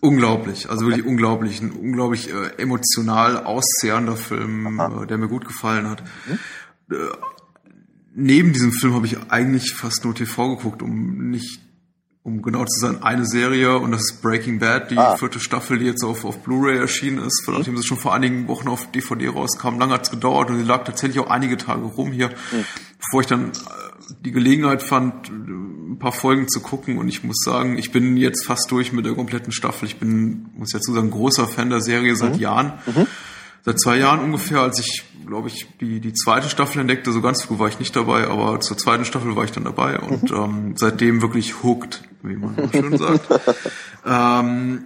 Unglaublich, 0.00 0.68
also 0.68 0.86
wirklich 0.86 1.06
unglaublich, 1.06 1.60
ein 1.60 1.70
unglaublich 1.70 2.28
äh, 2.28 2.60
emotional 2.60 3.44
auszehrender 3.44 4.16
Film, 4.16 4.80
äh, 4.80 5.06
der 5.06 5.16
mir 5.16 5.28
gut 5.28 5.46
gefallen 5.46 5.88
hat. 5.88 6.02
Neben 8.14 8.52
diesem 8.52 8.72
Film 8.72 8.94
habe 8.94 9.06
ich 9.06 9.16
eigentlich 9.30 9.72
fast 9.74 10.04
nur 10.04 10.14
TV 10.14 10.56
geguckt, 10.56 10.82
um 10.82 11.30
nicht, 11.30 11.60
um 12.22 12.42
genau 12.42 12.64
zu 12.64 12.78
sein, 12.78 13.02
eine 13.02 13.24
Serie 13.24 13.78
und 13.78 13.90
das 13.90 14.02
ist 14.02 14.22
Breaking 14.22 14.58
Bad, 14.58 14.90
die 14.90 14.98
ah. 14.98 15.16
vierte 15.16 15.40
Staffel, 15.40 15.78
die 15.78 15.86
jetzt 15.86 16.04
auf, 16.04 16.24
auf 16.26 16.42
Blu-ray 16.42 16.76
erschienen 16.76 17.18
ist, 17.18 17.44
mhm. 17.46 17.54
nachdem 17.54 17.76
sie 17.76 17.84
schon 17.84 17.96
vor 17.96 18.14
einigen 18.14 18.48
Wochen 18.48 18.68
auf 18.68 18.90
DVD 18.92 19.28
rauskam. 19.28 19.78
Lange 19.78 19.94
hat 19.94 20.04
es 20.04 20.10
gedauert 20.10 20.50
und 20.50 20.58
sie 20.58 20.64
lag 20.64 20.84
tatsächlich 20.84 21.20
auch 21.20 21.30
einige 21.30 21.56
Tage 21.56 21.84
rum 21.84 22.12
hier, 22.12 22.28
mhm. 22.28 22.64
bevor 23.00 23.20
ich 23.22 23.26
dann 23.26 23.50
äh, 23.50 24.14
die 24.20 24.32
Gelegenheit 24.32 24.82
fand, 24.82 25.30
ein 25.30 25.98
paar 25.98 26.12
Folgen 26.12 26.48
zu 26.48 26.60
gucken 26.60 26.98
und 26.98 27.08
ich 27.08 27.24
muss 27.24 27.38
sagen, 27.42 27.78
ich 27.78 27.92
bin 27.92 28.18
jetzt 28.18 28.44
fast 28.44 28.70
durch 28.70 28.92
mit 28.92 29.06
der 29.06 29.14
kompletten 29.14 29.52
Staffel. 29.52 29.86
Ich 29.86 29.96
bin, 29.96 30.50
muss 30.54 30.70
dazu 30.70 30.92
sagen, 30.92 31.10
großer 31.10 31.48
Fan 31.48 31.70
der 31.70 31.80
Serie 31.80 32.14
seit 32.14 32.34
mhm. 32.34 32.40
Jahren. 32.40 32.72
Mhm. 32.86 33.06
Seit 33.64 33.80
zwei 33.80 33.98
Jahren 33.98 34.20
ungefähr, 34.20 34.60
als 34.60 34.80
ich 34.80 35.04
glaube 35.26 35.48
ich, 35.48 35.66
die, 35.80 36.00
die 36.00 36.12
zweite 36.12 36.48
Staffel 36.48 36.80
entdeckte. 36.80 37.12
So 37.12 37.20
ganz 37.20 37.42
früh 37.42 37.58
war 37.58 37.68
ich 37.68 37.78
nicht 37.78 37.94
dabei, 37.96 38.26
aber 38.26 38.60
zur 38.60 38.76
zweiten 38.76 39.04
Staffel 39.04 39.36
war 39.36 39.44
ich 39.44 39.52
dann 39.52 39.64
dabei 39.64 39.98
und 39.98 40.30
mhm. 40.30 40.36
ähm, 40.36 40.74
seitdem 40.76 41.22
wirklich 41.22 41.62
hooked, 41.62 42.02
wie 42.22 42.36
man 42.36 42.54
schön 42.72 42.96
sagt. 42.96 43.28
ähm, 44.06 44.84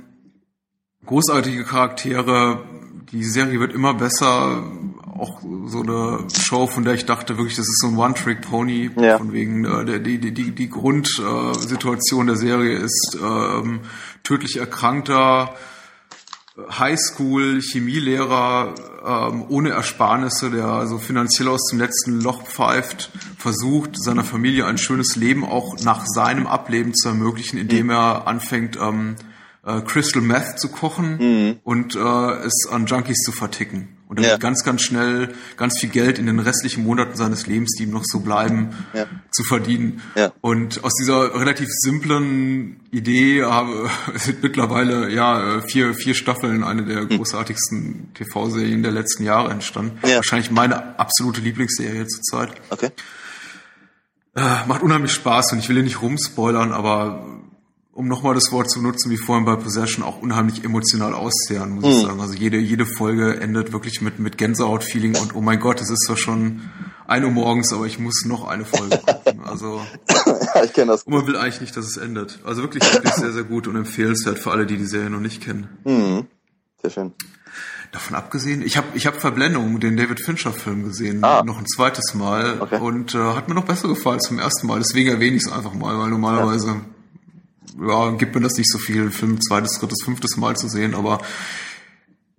großartige 1.04 1.64
Charaktere. 1.64 2.64
Die 3.12 3.25
Serie 3.25 3.61
wird 3.61 3.73
immer 3.73 3.95
besser. 3.95 4.64
Auch 5.16 5.40
so 5.66 5.80
eine 5.80 6.26
Show, 6.38 6.66
von 6.66 6.85
der 6.85 6.92
ich 6.92 7.06
dachte 7.06 7.38
wirklich, 7.38 7.56
das 7.56 7.66
ist 7.66 7.80
so 7.80 7.88
ein 7.88 7.97
One-Trick-Pony. 7.97 8.90
Ja. 8.97 9.16
Von 9.16 9.33
wegen 9.33 9.64
äh, 9.64 9.85
der, 9.85 9.99
die, 9.99 10.18
die, 10.18 10.33
die, 10.33 10.50
die 10.50 10.68
Grundsituation 10.68 12.26
der 12.26 12.37
Serie 12.37 12.76
ist 12.76 13.16
ähm, 13.23 13.80
tödlich 14.23 14.59
erkrankter 14.59 15.54
Highschool 16.71 17.61
Chemielehrer 17.61 18.75
ähm, 19.07 19.45
ohne 19.49 19.71
Ersparnisse, 19.71 20.51
der 20.51 20.67
also 20.67 20.99
finanziell 20.99 21.49
aus 21.49 21.69
dem 21.71 21.79
letzten 21.79 22.21
Loch 22.21 22.43
pfeift, 22.45 23.11
versucht, 23.39 24.03
seiner 24.03 24.25
Familie 24.25 24.67
ein 24.67 24.79
schönes 24.79 25.17
Leben 25.17 25.45
auch 25.45 25.77
nach 25.85 26.07
seinem 26.07 26.47
Ableben 26.47 26.95
zu 26.95 27.09
ermöglichen, 27.09 27.59
indem 27.59 27.91
er 27.91 28.27
anfängt, 28.27 28.79
ähm, 28.81 29.17
äh, 29.65 29.83
Crystal 29.83 30.23
Meth 30.23 30.59
zu 30.59 30.69
kochen 30.69 31.19
mhm. 31.19 31.61
und 31.63 31.95
äh, 31.95 31.99
es 31.99 32.69
an 32.71 32.87
Junkies 32.87 33.23
zu 33.23 33.33
verticken. 33.33 33.96
Und 34.09 34.19
damit 34.19 34.31
ja. 34.31 34.37
ganz, 34.37 34.63
ganz 34.63 34.83
schnell 34.83 35.35
ganz 35.57 35.81
viel 35.81 35.89
Geld 35.89 36.21
in 36.21 36.27
den 36.27 36.39
restlichen 36.39 36.85
Monaten 36.85 37.17
seines 37.17 37.49
Lebens, 37.49 37.75
die 37.77 37.85
ihm 37.85 37.91
noch 37.91 38.05
so 38.05 38.21
bleiben, 38.21 38.71
ja. 38.95 39.07
zu 39.33 39.43
verdienen. 39.43 40.01
Ja. 40.15 40.33
Und 40.41 40.85
aus 40.85 40.95
dieser 40.95 41.35
relativ 41.35 41.69
simplen 41.71 42.81
Idee 42.93 43.43
habe, 43.43 43.91
sind 44.15 44.43
mittlerweile 44.45 45.11
ja 45.11 45.61
vier, 45.63 45.95
vier 45.95 46.15
Staffeln 46.15 46.63
eine 46.63 46.85
der 46.85 47.01
hm. 47.01 47.17
großartigsten 47.17 48.15
TV-Serien 48.15 48.85
der 48.85 48.93
letzten 48.93 49.25
Jahre 49.25 49.51
entstanden. 49.51 49.99
Wahrscheinlich 50.03 50.53
meine 50.53 50.99
absolute 51.01 51.41
Lieblingsserie 51.41 52.07
zurzeit. 52.07 52.53
Okay. 52.71 52.91
Äh, 54.37 54.67
macht 54.69 54.83
unheimlich 54.83 55.13
Spaß 55.13 55.53
und 55.53 55.61
ich 55.61 55.69
will 55.69 55.77
hier 55.77 55.85
nicht 55.85 56.03
rumspoilern, 56.03 56.73
aber 56.73 57.27
um 57.97 58.09
nochmal 58.09 58.35
das 58.35 58.53
Wort 58.53 58.71
zu 58.71 58.83
nutzen, 58.83 59.11
wie 59.11 59.17
vorhin 59.17 59.47
bei 59.47 59.57
Possession, 59.57 60.05
auch 60.05 60.21
unheimlich 60.21 60.65
emotional 60.65 61.15
auszehren, 61.15 61.71
muss 61.71 61.85
mhm. 61.85 61.91
ich 61.91 62.03
sagen. 62.03 62.21
Also 62.21 62.35
jede, 62.35 62.59
jede 62.59 62.85
Folge 62.85 63.41
endet 63.41 63.73
wirklich 63.73 64.03
mit, 64.03 64.19
mit 64.19 64.37
Gänsehaut-Feeling 64.37 65.17
und 65.17 65.35
oh 65.35 65.41
mein 65.41 65.59
Gott, 65.59 65.81
es 65.81 65.88
ist 65.88 66.05
zwar 66.05 66.19
schon 66.19 66.61
ein 67.07 67.25
Uhr 67.25 67.31
morgens, 67.31 67.73
aber 67.73 67.87
ich 67.87 67.99
muss 67.99 68.26
noch 68.26 68.47
eine 68.47 68.67
Folge 68.67 68.99
gucken. 69.07 69.45
Also 69.45 69.81
ja, 70.55 70.65
ich 70.65 70.75
kenne 70.75 70.93
das. 70.93 71.05
Und 71.05 71.15
man 71.15 71.26
will 71.26 71.37
eigentlich 71.37 71.62
nicht, 71.62 71.76
dass 71.76 71.87
es 71.87 71.97
endet. 71.97 72.38
Also 72.45 72.61
wirklich, 72.61 72.83
wirklich 72.93 73.15
sehr, 73.15 73.33
sehr 73.33 73.45
gut 73.45 73.67
und 73.67 73.76
empfehlenswert 73.76 74.38
für 74.38 74.50
alle, 74.50 74.67
die 74.67 74.76
die 74.76 74.85
Serie 74.85 75.09
noch 75.09 75.21
nicht 75.21 75.43
kennen. 75.43 75.69
Mhm. 75.85 76.26
Sehr 76.83 76.91
schön. 76.91 77.12
Davon 77.93 78.15
abgesehen, 78.15 78.61
ich 78.61 78.76
habe 78.76 78.88
ich 78.93 79.07
hab 79.07 79.19
Verblendung, 79.19 79.81
den 79.81 79.97
David 79.97 80.21
Fincher-Film 80.21 80.85
gesehen, 80.85 81.25
ah. 81.25 81.43
noch 81.43 81.59
ein 81.59 81.67
zweites 81.67 82.12
Mal 82.12 82.61
okay. 82.61 82.79
und 82.79 83.15
äh, 83.15 83.19
hat 83.19 83.49
mir 83.49 83.55
noch 83.55 83.65
besser 83.65 83.88
gefallen 83.88 84.21
zum 84.21 84.38
ersten 84.38 84.67
Mal. 84.67 84.81
Deswegen 84.81 85.09
erwähne 85.09 85.37
ich 85.37 85.45
es 85.47 85.53
einfach 85.53 85.73
mal, 85.73 85.97
weil 85.99 86.11
normalerweise 86.11 86.67
ja 86.67 86.81
ja, 87.81 88.11
gibt 88.13 88.35
mir 88.35 88.41
das 88.41 88.55
nicht 88.55 88.71
so 88.71 88.79
viel, 88.79 89.11
Film 89.11 89.41
zweites, 89.41 89.79
drittes, 89.79 90.03
fünftes 90.05 90.37
Mal 90.37 90.57
zu 90.57 90.69
sehen, 90.69 90.95
aber 90.95 91.21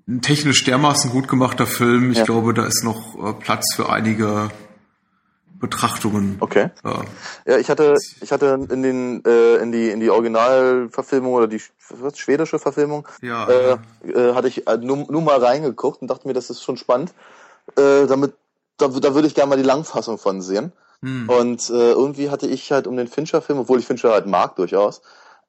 ein 0.08 0.22
technisch 0.22 0.64
dermaßen 0.64 1.12
gut 1.12 1.28
gemachter 1.28 1.68
Film. 1.68 2.12
Ich 2.12 2.20
ja. 2.20 2.24
glaube, 2.24 2.54
da 2.54 2.66
ist 2.66 2.84
noch 2.84 3.16
äh, 3.22 3.34
Platz 3.34 3.76
für 3.76 3.90
einige 3.90 4.50
Betrachtungen. 5.60 6.38
Okay. 6.40 6.70
Ja. 6.84 7.02
ja, 7.46 7.58
ich 7.58 7.70
hatte, 7.70 7.96
ich 8.22 8.32
hatte 8.32 8.68
in 8.70 8.84
den, 8.84 9.24
äh, 9.26 9.56
in 9.56 9.72
die, 9.72 9.90
in 9.90 10.00
die 10.00 10.10
Originalverfilmung 10.10 11.34
oder 11.34 11.48
die 11.48 11.62
was, 11.90 12.18
schwedische 12.18 12.60
Verfilmung, 12.60 13.08
ja, 13.22 13.48
äh, 13.48 13.78
äh, 14.08 14.34
hatte 14.34 14.48
ich 14.48 14.68
äh, 14.68 14.78
nur, 14.78 15.06
nur 15.10 15.22
mal 15.22 15.44
reingeguckt 15.44 16.02
und 16.02 16.08
dachte 16.10 16.28
mir, 16.28 16.34
das 16.34 16.50
ist 16.50 16.64
schon 16.64 16.78
spannend. 16.78 17.14
Äh, 17.76 18.06
damit, 18.08 18.34
da, 18.78 18.88
da 18.88 19.16
würde 19.16 19.28
ich 19.28 19.36
gerne 19.36 19.50
mal 19.50 19.58
die 19.58 19.64
Langfassung 19.64 20.18
von 20.18 20.42
sehen. 20.42 20.72
Hm. 21.02 21.30
Und 21.30 21.70
äh, 21.70 21.92
irgendwie 21.92 22.30
hatte 22.30 22.48
ich 22.48 22.72
halt 22.72 22.88
um 22.88 22.98
den 22.98 23.08
Fincher-Film, 23.08 23.60
obwohl 23.60 23.80
ich 23.80 23.86
Fincher 23.86 24.12
halt 24.12 24.26
mag 24.26 24.56
durchaus, 24.56 25.02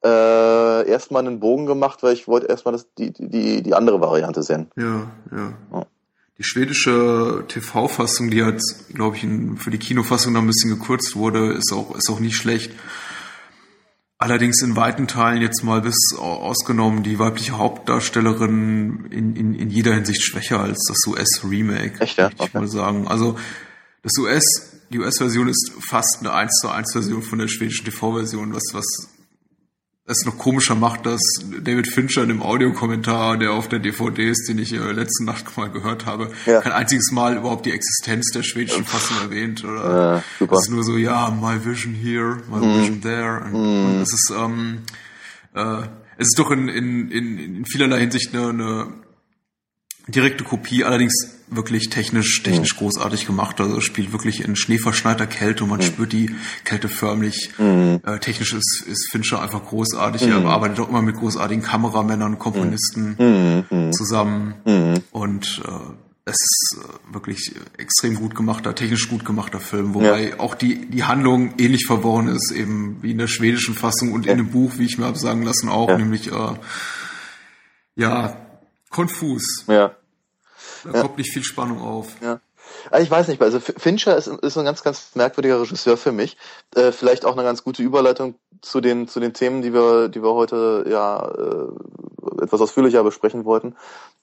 äh, 0.05 0.88
erstmal 0.88 1.26
einen 1.26 1.40
Bogen 1.40 1.67
gemacht, 1.67 2.02
weil 2.02 2.12
ich 2.12 2.28
wollte 2.28 2.47
erstmal 2.47 2.73
das, 2.73 2.87
die, 2.95 3.12
die, 3.12 3.62
die 3.62 3.75
andere 3.75 4.00
Variante 4.00 4.43
sehen. 4.43 4.71
Ja, 4.76 5.11
ja. 5.33 5.52
ja. 5.73 5.87
Die 6.38 6.45
schwedische 6.45 7.45
TV-Fassung, 7.49 8.31
die 8.31 8.45
hat, 8.45 8.61
glaube 8.95 9.17
ich, 9.17 9.26
für 9.57 9.71
die 9.71 9.78
Kinofassung 9.78 10.33
noch 10.33 10.40
ein 10.40 10.47
bisschen 10.47 10.71
gekürzt 10.71 11.17
wurde, 11.17 11.55
ist 11.55 11.73
auch, 11.73 11.97
ist 11.97 12.09
auch 12.11 12.21
nicht 12.21 12.37
schlecht. 12.37 12.71
Allerdings 14.19 14.62
in 14.62 14.76
weiten 14.76 15.09
Teilen 15.09 15.43
jetzt 15.43 15.64
mal 15.64 15.81
bis 15.81 15.97
ausgenommen 16.17 17.02
die 17.02 17.19
weibliche 17.19 17.59
Hauptdarstellerin 17.59 19.07
in, 19.11 19.37
in, 19.37 19.55
in 19.55 19.71
jeder 19.71 19.95
Hinsicht 19.95 20.23
schwächer 20.23 20.61
als 20.61 20.85
das 20.88 21.05
US-Remake. 21.07 22.00
Echt, 22.00 22.19
ja? 22.19 22.28
Ich 22.28 22.40
okay. 22.40 22.59
mal 22.59 22.69
sagen. 22.69 23.09
Also 23.09 23.37
das 24.02 24.12
US, 24.19 24.78
die 24.90 24.99
US-Version 24.99 25.49
ist 25.49 25.73
fast 25.88 26.18
eine 26.21 26.33
1 26.33 26.50
zu 26.61 26.68
1 26.68 26.92
Version 26.92 27.23
von 27.23 27.38
der 27.38 27.49
schwedischen 27.49 27.85
TV-Version, 27.85 28.54
was, 28.54 28.64
was 28.73 28.87
es 30.09 30.25
noch 30.25 30.38
komischer 30.38 30.75
macht, 30.75 31.04
dass 31.04 31.21
David 31.62 31.92
Fincher 31.92 32.23
in 32.23 32.28
dem 32.28 32.42
Audiokommentar, 32.42 33.37
der 33.37 33.52
auf 33.52 33.68
der 33.68 33.78
DVD 33.78 34.30
ist, 34.30 34.49
den 34.49 34.59
ich 34.59 34.73
äh, 34.73 34.92
letzte 34.92 35.25
Nacht 35.25 35.54
mal 35.59 35.71
gehört 35.71 36.07
habe, 36.07 36.30
ja. 36.47 36.62
kein 36.62 36.73
einziges 36.73 37.12
Mal 37.12 37.37
überhaupt 37.37 37.66
die 37.66 37.73
Existenz 37.73 38.30
der 38.33 38.42
schwedischen 38.42 38.87
Fassung 38.87 39.18
erwähnt. 39.21 39.64
Oder 39.64 40.25
super. 40.38 40.54
es 40.54 40.62
ist 40.62 40.71
nur 40.71 40.83
so, 40.83 40.97
ja, 40.97 41.30
my 41.30 41.62
vision 41.62 41.95
here, 41.95 42.38
my 42.50 42.57
mm. 42.57 42.80
vision 42.80 43.00
there. 43.02 43.45
Und, 43.52 43.99
mm. 43.99 44.00
es 44.00 44.14
ist, 44.14 44.33
ähm, 44.35 44.78
äh, 45.54 45.83
es 46.16 46.28
ist 46.28 46.38
doch 46.38 46.50
in, 46.50 46.68
in, 46.68 47.11
in, 47.11 47.38
in 47.38 47.66
vielerlei 47.66 48.00
Hinsicht 48.00 48.35
eine, 48.35 48.49
eine 48.49 48.87
direkte 50.09 50.45
Kopie, 50.45 50.85
allerdings 50.85 51.12
wirklich 51.50 51.88
technisch, 51.88 52.43
technisch 52.43 52.75
mhm. 52.75 52.79
großartig 52.79 53.27
gemacht. 53.27 53.61
Also 53.61 53.81
spielt 53.81 54.12
wirklich 54.12 54.45
in 54.45 54.57
schneeverschneiter 54.57 55.27
Kälte 55.27 55.65
und 55.65 55.71
man 55.71 55.79
mhm. 55.81 55.85
spürt 55.85 56.12
die 56.12 56.35
Kälte 56.65 56.88
förmlich. 56.88 57.50
Mhm. 57.59 58.00
Äh, 58.05 58.19
technisch 58.19 58.53
ist, 58.53 58.85
ist 58.87 59.09
Fincher 59.11 59.41
einfach 59.41 59.65
großartig. 59.65 60.23
Er 60.23 60.41
mhm. 60.41 60.47
arbeitet 60.47 60.81
auch 60.81 60.88
immer 60.88 61.03
mit 61.03 61.17
großartigen 61.17 61.62
Kameramännern, 61.62 62.38
Komponisten 62.38 63.17
mhm. 63.19 63.65
Mhm. 63.71 63.93
zusammen. 63.93 65.03
Und 65.12 65.62
äh, 65.65 65.71
es 66.29 66.37
ist 66.37 66.79
äh, 66.79 67.15
wirklich 67.15 67.55
extrem 67.79 68.17
gut 68.17 68.35
gemachter, 68.35 68.75
technisch 68.75 69.09
gut 69.09 69.25
gemachter 69.25 69.61
Film, 69.61 69.95
wobei 69.95 70.31
ja. 70.31 70.41
auch 70.41 70.55
die, 70.55 70.87
die 70.87 71.05
Handlung 71.05 71.55
ähnlich 71.59 71.87
verworren 71.87 72.29
ist, 72.29 72.53
eben 72.53 72.99
wie 73.03 73.12
in 73.12 73.19
der 73.19 73.29
schwedischen 73.29 73.75
Fassung 73.75 74.12
und 74.12 74.27
ja. 74.27 74.33
in 74.33 74.38
dem 74.38 74.50
Buch, 74.50 74.73
wie 74.77 74.85
ich 74.85 74.99
mir 74.99 75.07
habe 75.07 75.19
sagen 75.19 75.43
lassen, 75.43 75.69
auch, 75.69 75.88
ja. 75.88 75.97
nämlich 75.97 76.31
äh, 76.31 76.55
ja, 77.97 78.37
konfus. 78.91 79.65
Ja. 79.67 79.93
Da 80.85 80.93
ja. 80.93 81.03
kommt 81.03 81.19
nicht 81.19 81.33
viel 81.33 81.45
Spannung 81.45 81.81
auf. 81.81 82.17
Ja. 82.21 82.41
Also 82.91 83.05
ich 83.05 83.11
weiß 83.11 83.29
nicht, 83.29 83.41
also 83.41 83.61
Fincher 83.61 84.17
ist, 84.17 84.27
ist 84.27 84.59
ein 84.59 84.65
ganz, 84.65 84.83
ganz 84.83 85.15
merkwürdiger 85.15 85.61
Regisseur 85.61 85.97
für 85.97 86.13
mich. 86.13 86.37
Äh, 86.75 86.93
vielleicht 86.93 87.25
auch 87.25 87.33
eine 87.33 87.43
ganz 87.43 87.65
gute 87.65 87.83
Überleitung 87.83 88.35
zu 88.61 88.81
den, 88.81 89.09
zu 89.09 89.21
den 89.21 89.33
Themen, 89.33 89.63
die 89.63 89.73
wir, 89.73 90.09
die 90.09 90.23
wir 90.23 90.35
heute 90.35 90.85
ja 90.89 91.27
äh, 91.29 92.43
etwas 92.43 92.61
ausführlicher 92.61 93.03
besprechen 93.05 93.45
wollten. 93.45 93.77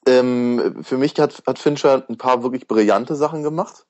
Ähm, 0.07 0.83
für 0.83 0.97
mich 0.97 1.19
hat, 1.19 1.43
hat 1.47 1.59
Fincher 1.59 2.03
ein 2.07 2.17
paar 2.17 2.43
wirklich 2.43 2.67
brillante 2.67 3.15
Sachen 3.15 3.43
gemacht. 3.43 3.85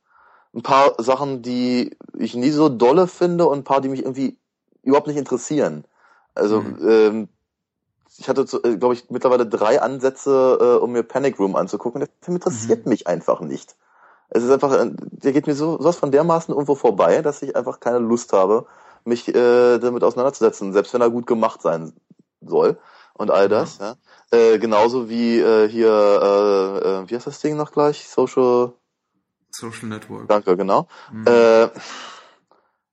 Ein 0.54 0.64
paar 0.64 0.94
Sachen, 1.00 1.42
die 1.42 1.98
ich 2.18 2.36
nie 2.36 2.52
so 2.52 2.70
dolle 2.70 3.08
finde 3.08 3.46
und 3.48 3.60
ein 3.60 3.64
paar, 3.66 3.82
die 3.82 3.90
mich 3.90 4.02
irgendwie 4.02 4.38
überhaupt 4.84 5.08
nicht 5.08 5.18
interessieren. 5.18 5.86
Also 6.34 6.62
mhm. 6.62 6.78
ähm, 6.88 7.30
ich 8.18 8.30
hatte, 8.30 8.46
äh, 8.64 8.78
glaube 8.78 8.94
ich, 8.94 9.10
mittlerweile 9.10 9.46
drei 9.46 9.82
Ansätze, 9.82 10.58
äh, 10.60 10.84
um 10.84 10.92
mir 10.92 11.04
Panic 11.04 11.40
Room 11.40 11.56
anzugucken. 11.56 12.00
Der 12.00 12.10
Film 12.22 12.38
interessiert 12.38 12.86
mhm. 12.86 12.90
mich 12.90 13.08
einfach 13.08 13.42
nicht. 13.42 13.76
Es 14.30 14.44
ist 14.44 14.52
einfach, 14.52 14.74
äh, 14.74 14.92
der 14.92 15.34
geht 15.34 15.48
mir 15.48 15.56
so 15.56 15.78
sowas 15.78 15.98
von 15.98 16.12
dermaßen 16.12 16.54
irgendwo 16.54 16.76
vorbei, 16.76 17.22
dass 17.22 17.42
ich 17.42 17.56
einfach 17.56 17.80
keine 17.80 18.00
Lust 18.00 18.34
habe, 18.34 18.66
mich 19.04 19.28
äh, 19.28 19.78
damit 19.80 20.04
auseinanderzusetzen, 20.04 20.74
selbst 20.74 20.94
wenn 20.94 21.02
er 21.02 21.10
gut 21.10 21.28
gemacht 21.28 21.62
sein 21.62 21.94
soll 22.42 22.78
und 23.14 23.32
all 23.32 23.50
das. 23.50 23.78
Ja. 23.78 23.96
ja. 24.32 24.38
Äh, 24.38 24.60
genauso 24.60 25.10
wie 25.10 25.40
äh, 25.40 25.68
hier, 25.70 25.90
äh, 25.90 26.88
äh, 26.88 27.10
wie 27.10 27.16
heißt 27.16 27.28
das 27.28 27.40
Ding 27.40 27.56
noch 27.56 27.72
gleich? 27.72 28.08
Social 28.08 28.74
Social 29.52 29.88
Network. 29.88 30.28
Danke, 30.28 30.58
genau. 30.58 30.88
Mhm. 31.12 31.26
Äh, 31.28 31.70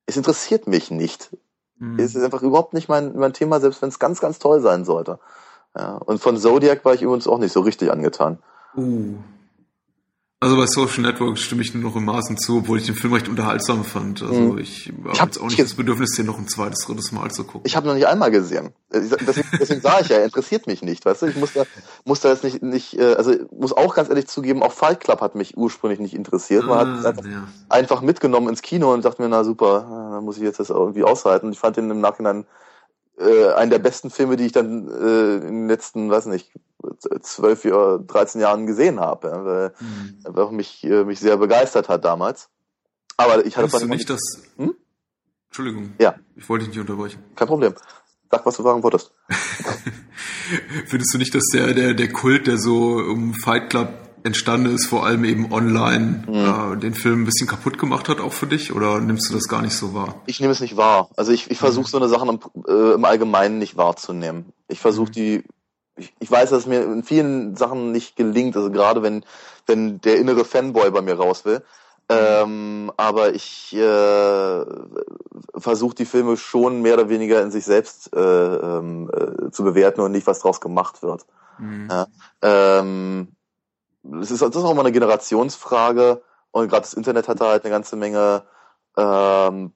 es 0.07 0.17
interessiert 0.17 0.67
mich 0.67 0.91
nicht. 0.91 1.31
Mhm. 1.83 1.99
Es 1.99 2.15
ist 2.15 2.23
einfach 2.23 2.43
überhaupt 2.43 2.75
nicht 2.75 2.89
mein, 2.89 3.17
mein 3.17 3.33
Thema, 3.33 3.59
selbst 3.59 3.83
wenn 3.83 3.89
es 3.89 3.99
ganz, 3.99 4.21
ganz 4.21 4.39
toll 4.39 4.61
sein 4.61 4.85
sollte. 4.85 5.19
Ja, 5.77 5.97
und 5.97 6.21
von 6.21 6.37
Zodiac 6.37 6.85
war 6.85 6.95
ich 6.95 7.03
übrigens 7.03 7.27
auch 7.27 7.39
nicht 7.39 7.53
so 7.53 7.61
richtig 7.61 7.91
angetan. 7.91 8.39
Uh, 8.77 9.17
also 10.43 10.57
bei 10.57 10.67
Social 10.67 11.03
Network 11.03 11.39
stimme 11.39 11.63
ich 11.63 11.73
nur 11.73 11.85
noch 11.85 11.95
im 11.95 12.05
Maßen 12.05 12.37
zu, 12.37 12.59
obwohl 12.59 12.79
ich 12.79 12.87
den 12.87 12.97
Film 12.97 13.13
recht 13.13 13.29
unterhaltsam 13.29 13.85
fand. 13.85 14.23
Also 14.23 14.35
mhm. 14.35 14.59
ich 14.59 14.93
habe 15.05 15.19
hab 15.19 15.29
jetzt 15.29 15.39
auch 15.41 15.47
nicht 15.47 15.61
das 15.61 15.75
Bedürfnis, 15.75 16.17
den 16.17 16.27
noch 16.27 16.37
ein 16.37 16.49
zweites, 16.49 16.85
drittes 16.85 17.13
Mal 17.13 17.31
zu 17.31 17.45
gucken. 17.45 17.63
Ich 17.65 17.77
habe 17.77 17.87
noch 17.87 17.95
nicht 17.95 18.09
einmal 18.09 18.33
gesehen. 18.33 18.73
Deswegen, 18.93 19.47
deswegen 19.61 19.81
sage 19.81 20.03
ich 20.03 20.09
ja, 20.09 20.17
er 20.17 20.25
interessiert 20.25 20.67
mich 20.67 20.83
nicht, 20.83 21.07
weißt 21.07 21.23
du? 21.23 21.27
Ich 21.27 21.37
muss 21.37 21.53
da, 21.53 21.63
muss 22.05 22.21
da 22.21 22.31
jetzt 22.31 22.43
nicht, 22.43 22.61
nicht, 22.61 22.99
äh, 22.99 23.15
also 23.15 23.35
muss 23.57 23.73
auch 23.73 23.95
ganz 23.95 24.09
ehrlich 24.09 24.27
zugeben, 24.27 24.65
auch 24.65 24.73
Fight 24.73 24.99
Club 24.99 25.21
hat 25.21 25.37
mich 25.37 25.57
ursprünglich 25.57 26.01
nicht 26.01 26.15
interessiert. 26.15 26.67
Man 26.67 26.77
ah, 26.77 26.81
hat 26.81 26.99
es 26.99 27.05
einfach, 27.05 27.25
ja. 27.25 27.47
einfach 27.69 28.01
mitgenommen 28.01 28.49
ins 28.49 28.63
Kino 28.63 28.93
und 28.93 29.05
dachte 29.05 29.23
mir, 29.23 29.29
na 29.29 29.45
super, 29.45 30.11
dann 30.13 30.25
muss 30.25 30.39
ich 30.39 30.43
jetzt 30.43 30.59
das 30.59 30.71
irgendwie 30.71 31.05
aushalten. 31.05 31.53
Ich 31.53 31.61
fand 31.61 31.77
den 31.77 31.89
im 31.89 32.01
Nachhinein 32.01 32.47
äh, 33.23 33.53
einen 33.55 33.71
der 33.71 33.79
besten 33.79 34.11
Filme, 34.11 34.37
die 34.37 34.47
ich 34.47 34.53
dann 34.53 34.89
äh, 34.89 35.37
in 35.37 35.63
den 35.63 35.69
letzten, 35.69 36.11
weiß 36.11 36.27
nicht, 36.27 36.53
zwölf 37.21 37.65
oder 37.65 37.99
13 37.99 38.41
Jahren 38.41 38.67
gesehen 38.67 39.01
habe, 39.01 39.29
ja, 39.29 39.45
weil 39.45 39.73
mhm. 39.81 40.19
einfach 40.25 40.51
mich, 40.51 40.85
äh, 40.85 41.05
mich 41.05 41.21
sehr 41.21 41.37
begeistert 41.37 41.89
hat 41.89 42.05
damals. 42.05 42.49
Aber 43.17 43.45
ich 43.47 43.57
hatte 43.57 43.69
Findest 43.69 43.85
du 43.85 43.89
nicht 43.89 44.11
das. 44.11 44.21
Hm? 44.57 44.75
Entschuldigung. 45.49 45.93
Ja. 46.01 46.15
Ich 46.35 46.49
wollte 46.49 46.65
dich 46.65 46.75
nicht 46.75 46.81
unterbrechen. 46.81 47.23
Kein 47.37 47.49
Problem. 47.49 47.75
Sag, 48.31 48.47
was 48.47 48.57
du 48.57 48.63
sagen 48.63 48.83
wolltest. 48.83 49.13
Findest 50.87 51.15
du 51.15 51.19
nicht, 51.19 51.35
dass 51.35 51.45
der, 51.53 51.75
der, 51.75 51.95
der 51.95 52.11
Kult, 52.11 52.47
der 52.47 52.59
so 52.59 52.95
um 52.95 53.35
Fight 53.35 53.71
Club 53.71 54.02
entstanden 54.25 54.75
ist, 54.75 54.87
vor 54.87 55.05
allem 55.07 55.25
eben 55.25 55.53
online, 55.53 56.25
mhm. 56.27 56.75
äh, 56.75 56.77
den 56.79 56.95
Film 56.95 57.23
ein 57.23 57.25
bisschen 57.25 57.49
kaputt 57.49 57.79
gemacht 57.79 58.09
hat, 58.09 58.21
auch 58.21 58.33
für 58.33 58.47
dich? 58.47 58.75
Oder 58.75 59.01
nimmst 59.01 59.31
du 59.31 59.35
das 59.35 59.49
gar 59.49 59.63
nicht 59.63 59.75
so 59.75 59.95
wahr? 59.95 60.23
Ich 60.27 60.41
nehme 60.41 60.53
es 60.53 60.61
nicht 60.61 60.77
wahr. 60.77 61.11
Also 61.17 61.33
ich, 61.33 61.51
ich 61.51 61.59
versuche 61.59 61.87
mhm. 61.87 61.91
so 61.91 61.97
eine 61.99 62.09
Sache 62.09 62.29
im, 62.29 62.41
äh, 62.69 62.95
im 62.95 63.05
Allgemeinen 63.05 63.59
nicht 63.59 63.77
wahrzunehmen. 63.77 64.53
Ich 64.69 64.81
versuche 64.81 65.09
mhm. 65.09 65.13
die 65.13 65.45
ich, 65.97 66.15
ich 66.21 66.31
weiß, 66.31 66.51
dass 66.51 66.61
es 66.61 66.67
mir 66.67 66.83
in 66.83 67.03
vielen 67.03 67.57
Sachen 67.57 67.93
nicht 67.93 68.17
gelingt, 68.17 68.57
also 68.57 68.71
gerade 68.71 69.03
wenn, 69.03 69.25
wenn 69.67 70.01
der 70.01 70.17
innere 70.19 70.45
Fanboy 70.45 70.91
bei 70.91 71.03
mir 71.03 71.15
raus 71.15 71.45
will. 71.45 71.63
Ähm, 72.09 72.93
aber 72.97 73.35
ich 73.35 73.75
äh, 73.75 74.65
versuche 75.57 75.95
die 75.95 76.05
Filme 76.05 76.37
schon 76.37 76.83
mehr 76.83 76.95
oder 76.95 77.09
weniger 77.09 77.41
in 77.43 77.51
sich 77.51 77.65
selbst 77.65 78.15
äh, 78.15 78.21
ähm, 78.21 79.11
äh, 79.11 79.51
zu 79.51 79.65
bewerten 79.65 80.01
und 80.01 80.13
nicht, 80.13 80.27
was 80.27 80.41
draus 80.41 80.61
gemacht 80.61 81.03
wird. 81.03 81.25
Mhm. 81.59 81.89
Ja, 81.91 82.07
ähm, 82.43 83.29
das, 84.03 84.31
ist, 84.31 84.43
das 84.43 84.51
ist 84.51 84.57
auch 84.57 84.75
mal 84.75 84.83
eine 84.83 84.93
Generationsfrage 84.93 86.23
und 86.51 86.69
gerade 86.69 86.83
das 86.83 86.95
Internet 86.95 87.29
hat 87.29 87.41
da 87.41 87.51
halt 87.51 87.65
eine 87.65 87.73
ganze 87.73 87.97
Menge 87.97 88.45
ähm, 88.97 89.73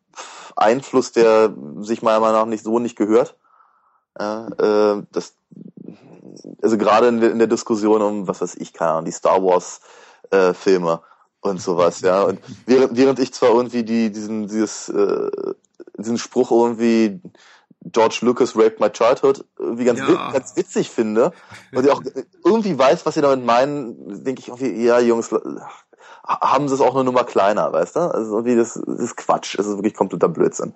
Einfluss, 0.57 1.13
der 1.13 1.55
sich 1.81 2.03
meiner 2.03 2.21
Meinung 2.21 2.41
nach 2.41 2.47
nicht 2.47 2.65
so 2.65 2.79
nicht 2.79 2.97
gehört. 2.97 3.37
Ja, 4.19 4.49
äh, 4.59 5.03
das, 5.13 5.37
also 6.63 6.79
gerade 6.79 7.09
in, 7.09 7.23
in, 7.23 7.39
der 7.39 7.49
Diskussion 7.49 8.03
um, 8.03 8.29
was 8.29 8.41
weiß 8.41 8.57
ich, 8.57 8.73
keine 8.73 8.93
Ahnung, 8.93 9.05
die 9.05 9.13
Star 9.13 9.43
Wars 9.43 9.81
äh, 10.31 10.55
Filme 10.55 11.01
und 11.41 11.61
sowas, 11.61 12.01
ja. 12.01 12.23
Und 12.23 12.41
während, 12.65 12.97
während 12.97 13.19
ich 13.19 13.33
zwar 13.35 13.51
irgendwie 13.51 13.85
die, 13.85 14.11
diesen, 14.11 14.49
dieses, 14.49 14.89
äh, 14.89 15.31
diesen 15.99 16.19
Spruch 16.19 16.51
irgendwie 16.51 17.21
George 17.93 18.19
Lucas 18.23 18.57
raped 18.57 18.81
my 18.81 18.91
childhood 18.91 19.45
irgendwie 19.59 19.85
ganz, 19.85 20.01
ja. 20.01 20.09
wit 20.09 20.19
ganz 20.33 20.57
witzig 20.57 20.91
finde 20.91 21.33
und 21.73 21.85
ich 21.85 21.91
auch 21.91 22.03
irgendwie 22.45 22.79
weiß, 22.79 23.07
was 23.07 23.15
sie 23.15 23.21
damit 23.21 23.45
meinen, 23.45 24.25
denke 24.25 24.41
ich 24.41 24.49
irgendwie, 24.49 24.85
ja, 24.85 24.99
Jungs, 25.01 25.31
haben 26.27 26.69
sie 26.69 26.75
es 26.75 26.81
auch 26.81 26.95
eine 26.95 27.05
Nummer 27.05 27.25
kleiner, 27.25 27.73
weißt 27.73 27.97
du? 27.97 28.01
Also 28.01 28.33
irgendwie 28.37 28.57
das, 28.57 28.75
das 28.75 29.01
ist 29.01 29.17
Quatsch, 29.17 29.59
es 29.59 29.67
ist 29.67 29.77
wirklich 29.77 29.95
kompletter 29.95 30.29
Blödsinn. 30.29 30.75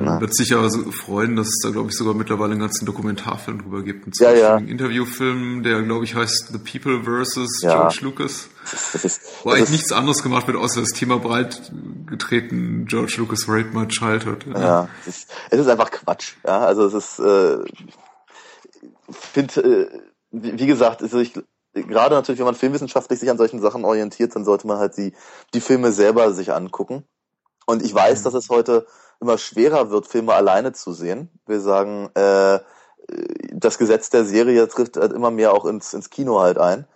Man 0.00 0.20
wird 0.20 0.34
sich 0.34 0.54
aber 0.54 0.70
so 0.70 0.90
freuen, 0.92 1.34
dass 1.34 1.48
es 1.48 1.58
da, 1.62 1.70
glaube 1.70 1.90
ich, 1.90 1.96
sogar 1.96 2.14
mittlerweile 2.14 2.52
einen 2.52 2.60
ganzen 2.60 2.86
Dokumentarfilm 2.86 3.62
drüber 3.62 3.82
gibt. 3.82 4.04
Einen 4.04 4.14
ja, 4.20 4.32
ja. 4.32 4.56
Interviewfilm, 4.56 5.64
der, 5.64 5.82
glaube 5.82 6.04
ich, 6.04 6.14
heißt 6.14 6.52
The 6.52 6.58
People 6.58 7.02
vs. 7.02 7.62
Ja. 7.62 7.72
George 7.72 7.98
Lucas. 8.02 8.48
Das 8.70 9.04
ist, 9.04 9.20
Wo 9.42 9.50
eigentlich 9.50 9.70
nichts 9.70 9.90
anderes 9.90 10.22
gemacht 10.22 10.46
wird, 10.46 10.56
außer 10.56 10.80
das 10.80 10.90
Thema 10.90 11.18
breit 11.18 11.72
getreten, 12.06 12.86
George 12.86 13.16
Lucas 13.18 13.48
raped 13.48 13.74
my 13.74 13.88
childhood. 13.88 14.46
Ja, 14.46 14.60
ja 14.60 14.88
es, 15.00 15.08
ist, 15.08 15.30
es 15.50 15.60
ist 15.60 15.68
einfach 15.68 15.90
Quatsch. 15.90 16.34
Ja, 16.46 16.60
also 16.60 16.84
es 16.84 16.94
ist, 16.94 17.18
äh, 17.18 17.58
finde, 19.10 19.60
äh, 19.60 20.00
wie, 20.30 20.58
wie 20.60 20.66
gesagt, 20.66 21.02
also 21.02 21.18
ich, 21.18 21.32
gerade 21.72 22.14
natürlich, 22.14 22.38
wenn 22.38 22.46
man 22.46 22.54
filmwissenschaftlich 22.54 23.18
sich 23.18 23.30
an 23.30 23.38
solchen 23.38 23.60
Sachen 23.60 23.84
orientiert, 23.84 24.36
dann 24.36 24.44
sollte 24.44 24.68
man 24.68 24.78
halt 24.78 24.96
die, 24.96 25.12
die 25.54 25.60
Filme 25.60 25.90
selber 25.90 26.32
sich 26.32 26.52
angucken. 26.52 27.04
Und 27.66 27.82
ich 27.82 27.92
weiß, 27.92 28.20
mhm. 28.20 28.24
dass 28.24 28.34
es 28.34 28.48
heute 28.48 28.86
immer 29.20 29.38
schwerer 29.38 29.90
wird, 29.90 30.06
Filme 30.06 30.34
alleine 30.34 30.72
zu 30.72 30.92
sehen. 30.92 31.28
Wir 31.46 31.60
sagen, 31.60 32.10
äh, 32.14 32.60
das 33.52 33.78
Gesetz 33.78 34.10
der 34.10 34.24
Serie 34.24 34.68
trifft 34.68 34.96
halt 34.96 35.12
immer 35.12 35.30
mehr 35.30 35.52
auch 35.52 35.64
ins, 35.64 35.94
ins 35.94 36.10
Kino 36.10 36.40
halt 36.40 36.58
ein. 36.58 36.86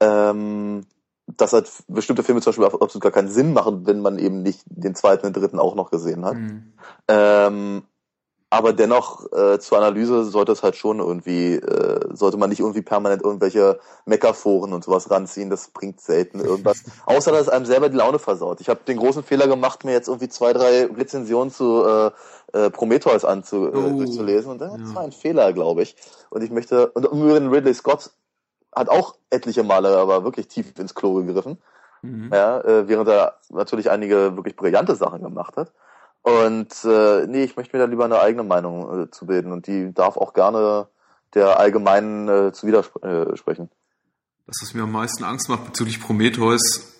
Ähm, 0.00 0.86
dass 1.36 1.52
halt 1.52 1.70
bestimmte 1.88 2.22
Filme 2.22 2.40
zum 2.40 2.50
Beispiel 2.52 2.64
absolut 2.64 3.02
gar 3.02 3.12
keinen 3.12 3.28
Sinn 3.28 3.52
machen, 3.52 3.86
wenn 3.86 4.00
man 4.00 4.18
eben 4.18 4.42
nicht 4.42 4.62
den 4.66 4.94
zweiten 4.94 5.26
und 5.26 5.36
dritten 5.36 5.58
auch 5.58 5.74
noch 5.74 5.90
gesehen 5.90 6.24
hat. 6.24 6.36
Mhm. 6.36 6.72
Ähm, 7.06 7.82
aber 8.50 8.72
dennoch 8.72 9.30
äh, 9.32 9.58
zur 9.58 9.78
Analyse 9.78 10.24
sollte 10.24 10.52
es 10.52 10.62
halt 10.62 10.74
schon 10.74 11.00
irgendwie, 11.00 11.56
äh, 11.56 12.00
sollte 12.14 12.38
man 12.38 12.48
nicht 12.48 12.60
irgendwie 12.60 12.80
permanent 12.80 13.22
irgendwelche 13.22 13.78
Meckerforen 14.06 14.72
und 14.72 14.84
sowas 14.84 15.10
ranziehen, 15.10 15.50
das 15.50 15.68
bringt 15.68 16.00
selten 16.00 16.40
irgendwas. 16.40 16.82
Außer 17.06 17.30
dass 17.30 17.42
es 17.42 17.48
einem 17.50 17.66
selber 17.66 17.90
die 17.90 17.96
Laune 17.96 18.18
versaut. 18.18 18.62
Ich 18.62 18.70
habe 18.70 18.80
den 18.88 18.96
großen 18.96 19.22
Fehler 19.22 19.48
gemacht, 19.48 19.84
mir 19.84 19.92
jetzt 19.92 20.08
irgendwie 20.08 20.28
zwei, 20.28 20.54
drei 20.54 20.86
Rezensionen 20.86 21.50
zu 21.50 21.84
äh, 21.84 22.10
äh, 22.54 22.70
Prometheus 22.70 23.26
anzu, 23.26 23.66
äh, 23.66 23.76
oh, 23.76 23.98
durchzulesen. 23.98 24.52
Und 24.52 24.60
das 24.60 24.72
ja. 24.72 24.94
war 24.94 25.02
ein 25.02 25.12
Fehler, 25.12 25.52
glaube 25.52 25.82
ich. 25.82 25.96
Und 26.30 26.42
ich 26.42 26.50
möchte, 26.50 26.88
und 26.88 27.04
übrigens 27.04 27.52
Ridley 27.52 27.74
Scott 27.74 28.10
hat 28.74 28.88
auch 28.88 29.16
etliche 29.28 29.62
Male 29.62 29.96
aber 29.98 30.24
wirklich 30.24 30.48
tief 30.48 30.78
ins 30.78 30.94
Klo 30.94 31.14
gegriffen. 31.14 31.58
Mhm. 32.00 32.30
Ja, 32.32 32.60
äh, 32.60 32.88
während 32.88 33.08
er 33.08 33.34
natürlich 33.50 33.90
einige 33.90 34.36
wirklich 34.36 34.56
brillante 34.56 34.94
Sachen 34.94 35.22
gemacht 35.22 35.56
hat. 35.56 35.72
Und 36.22 36.84
äh, 36.84 37.26
nee, 37.26 37.44
ich 37.44 37.56
möchte 37.56 37.76
mir 37.76 37.82
da 37.82 37.88
lieber 37.88 38.04
eine 38.04 38.20
eigene 38.20 38.42
Meinung 38.42 39.04
äh, 39.04 39.10
zu 39.10 39.26
bilden 39.26 39.52
und 39.52 39.66
die 39.66 39.92
darf 39.94 40.16
auch 40.16 40.34
gerne 40.34 40.88
der 41.34 41.58
allgemeinen 41.58 42.28
äh, 42.28 42.52
zu 42.52 42.66
widersprechen. 42.66 43.64
Äh, 43.66 43.74
das, 44.46 44.56
was 44.62 44.74
mir 44.74 44.82
am 44.82 44.92
meisten 44.92 45.24
Angst 45.24 45.48
macht 45.48 45.66
bezüglich 45.66 46.00
Prometheus, 46.00 46.97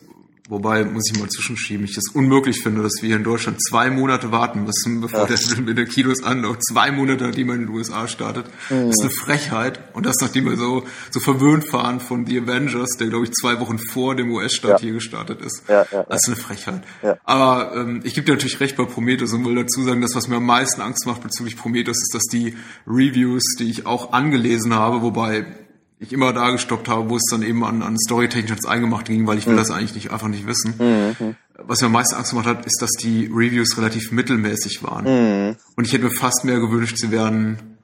Wobei, 0.50 0.82
muss 0.82 1.10
ich 1.12 1.20
mal 1.20 1.28
zwischenschieben, 1.28 1.84
ich 1.84 1.94
das 1.94 2.08
unmöglich 2.14 2.62
finde, 2.62 2.82
dass 2.82 3.02
wir 3.02 3.08
hier 3.08 3.16
in 3.16 3.24
Deutschland 3.24 3.62
zwei 3.62 3.90
Monate 3.90 4.32
warten 4.32 4.64
müssen, 4.64 5.02
bevor 5.02 5.20
ja. 5.20 5.26
der 5.26 5.36
Film 5.36 5.68
in 5.68 5.76
den 5.76 5.86
Kinos 5.86 6.22
anläuft. 6.22 6.64
Zwei 6.64 6.90
Monate, 6.90 7.24
nachdem 7.24 7.50
er 7.50 7.56
in 7.56 7.66
den 7.66 7.68
USA 7.68 8.08
startet. 8.08 8.46
Mhm. 8.70 8.86
Das 8.86 8.94
ist 8.96 9.02
eine 9.02 9.10
Frechheit. 9.10 9.80
Und 9.92 10.06
das, 10.06 10.16
nachdem 10.22 10.46
wir 10.46 10.56
so, 10.56 10.84
so 11.10 11.20
verwöhnt 11.20 11.70
waren 11.74 12.00
von 12.00 12.24
The 12.24 12.40
Avengers, 12.40 12.96
der, 12.98 13.08
glaube 13.08 13.26
ich, 13.26 13.32
zwei 13.32 13.60
Wochen 13.60 13.78
vor 13.78 14.14
dem 14.14 14.30
US-Start 14.30 14.80
ja. 14.80 14.86
hier 14.86 14.94
gestartet 14.94 15.42
ist. 15.42 15.68
Ja, 15.68 15.86
ja, 15.92 16.04
das 16.04 16.22
ist 16.22 16.28
eine 16.28 16.36
Frechheit. 16.36 16.82
Ja. 17.02 17.18
Aber 17.24 17.76
ähm, 17.76 18.00
ich 18.04 18.14
gebe 18.14 18.24
dir 18.24 18.32
natürlich 18.32 18.58
recht 18.60 18.74
bei 18.78 18.86
Prometheus 18.86 19.34
und 19.34 19.44
will 19.44 19.54
dazu 19.54 19.82
sagen, 19.82 20.00
das, 20.00 20.14
was 20.14 20.28
mir 20.28 20.36
am 20.36 20.46
meisten 20.46 20.80
Angst 20.80 21.04
macht 21.06 21.22
bezüglich 21.22 21.58
Prometheus, 21.58 21.98
ist, 21.98 22.14
dass 22.14 22.24
die 22.24 22.56
Reviews, 22.86 23.44
die 23.58 23.68
ich 23.68 23.84
auch 23.84 24.14
angelesen 24.14 24.72
habe, 24.72 25.02
wobei 25.02 25.44
ich 26.00 26.12
immer 26.12 26.32
da 26.32 26.50
gestoppt 26.50 26.88
habe, 26.88 27.10
wo 27.10 27.16
es 27.16 27.24
dann 27.30 27.42
eben 27.42 27.64
an, 27.64 27.82
an 27.82 27.98
Storytechnisch 27.98 28.66
eingemacht 28.66 29.06
ging, 29.06 29.26
weil 29.26 29.38
ich 29.38 29.46
will 29.46 29.54
mhm. 29.54 29.58
das 29.58 29.70
eigentlich 29.70 29.94
nicht, 29.94 30.10
einfach 30.12 30.28
nicht 30.28 30.46
wissen. 30.46 30.74
Mhm. 30.78 31.36
Was 31.58 31.80
mir 31.80 31.86
am 31.86 31.92
meisten 31.92 32.14
Angst 32.14 32.30
gemacht 32.30 32.46
hat, 32.46 32.66
ist, 32.66 32.80
dass 32.80 32.90
die 32.92 33.26
Reviews 33.26 33.76
relativ 33.76 34.12
mittelmäßig 34.12 34.82
waren. 34.84 35.04
Mhm. 35.48 35.56
Und 35.76 35.86
ich 35.86 35.92
hätte 35.92 36.04
mir 36.04 36.14
fast 36.14 36.44
mehr 36.44 36.60
gewünscht, 36.60 36.98
sie 36.98 37.10
wären 37.10 37.78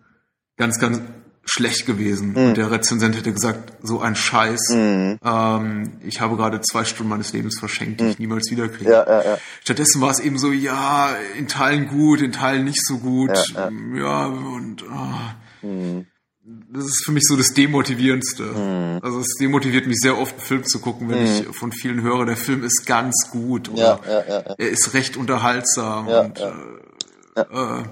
ganz, 0.56 0.78
ganz 0.78 1.00
schlecht 1.44 1.86
gewesen. 1.86 2.30
Mhm. 2.30 2.36
Und 2.36 2.56
der 2.56 2.70
Rezensent 2.70 3.16
hätte 3.16 3.32
gesagt, 3.32 3.72
so 3.82 4.00
ein 4.00 4.14
Scheiß. 4.14 4.60
Mhm. 4.70 5.18
Ähm, 5.24 5.92
ich 6.04 6.20
habe 6.20 6.36
gerade 6.36 6.60
zwei 6.60 6.84
Stunden 6.84 7.10
meines 7.10 7.32
Lebens 7.32 7.58
verschenkt, 7.58 8.00
die 8.00 8.04
ich 8.04 8.18
mhm. 8.18 8.26
niemals 8.26 8.50
wiederkriege. 8.50 8.90
Ja, 8.90 9.04
ja, 9.06 9.24
ja. 9.24 9.38
Stattdessen 9.62 10.00
war 10.00 10.10
es 10.10 10.20
eben 10.20 10.38
so, 10.38 10.52
ja, 10.52 11.10
in 11.36 11.48
Teilen 11.48 11.88
gut, 11.88 12.20
in 12.20 12.30
Teilen 12.30 12.64
nicht 12.64 12.84
so 12.86 12.98
gut. 12.98 13.36
Ja, 13.54 13.70
ja. 13.96 14.26
und 14.26 14.84
oh 14.84 16.04
das 16.46 16.84
ist 16.84 17.04
für 17.04 17.12
mich 17.12 17.24
so 17.26 17.36
das 17.36 17.54
Demotivierendste. 17.54 18.42
Mhm. 18.42 19.00
Also 19.02 19.20
es 19.20 19.34
demotiviert 19.40 19.86
mich 19.86 19.98
sehr 19.98 20.18
oft, 20.18 20.32
einen 20.32 20.42
Film 20.42 20.64
zu 20.64 20.78
gucken, 20.78 21.08
wenn 21.08 21.20
mhm. 21.20 21.26
ich 21.26 21.56
von 21.56 21.72
vielen 21.72 22.02
höre, 22.02 22.26
der 22.26 22.36
Film 22.36 22.64
ist 22.64 22.86
ganz 22.86 23.30
gut 23.30 23.70
oder 23.70 24.00
ja, 24.06 24.12
ja, 24.12 24.28
ja, 24.28 24.54
er 24.58 24.68
ist 24.68 24.92
recht 24.92 25.16
unterhaltsam 25.16 26.08
und 26.08 26.40
äh, 26.40 27.40
äh, 27.40 27.84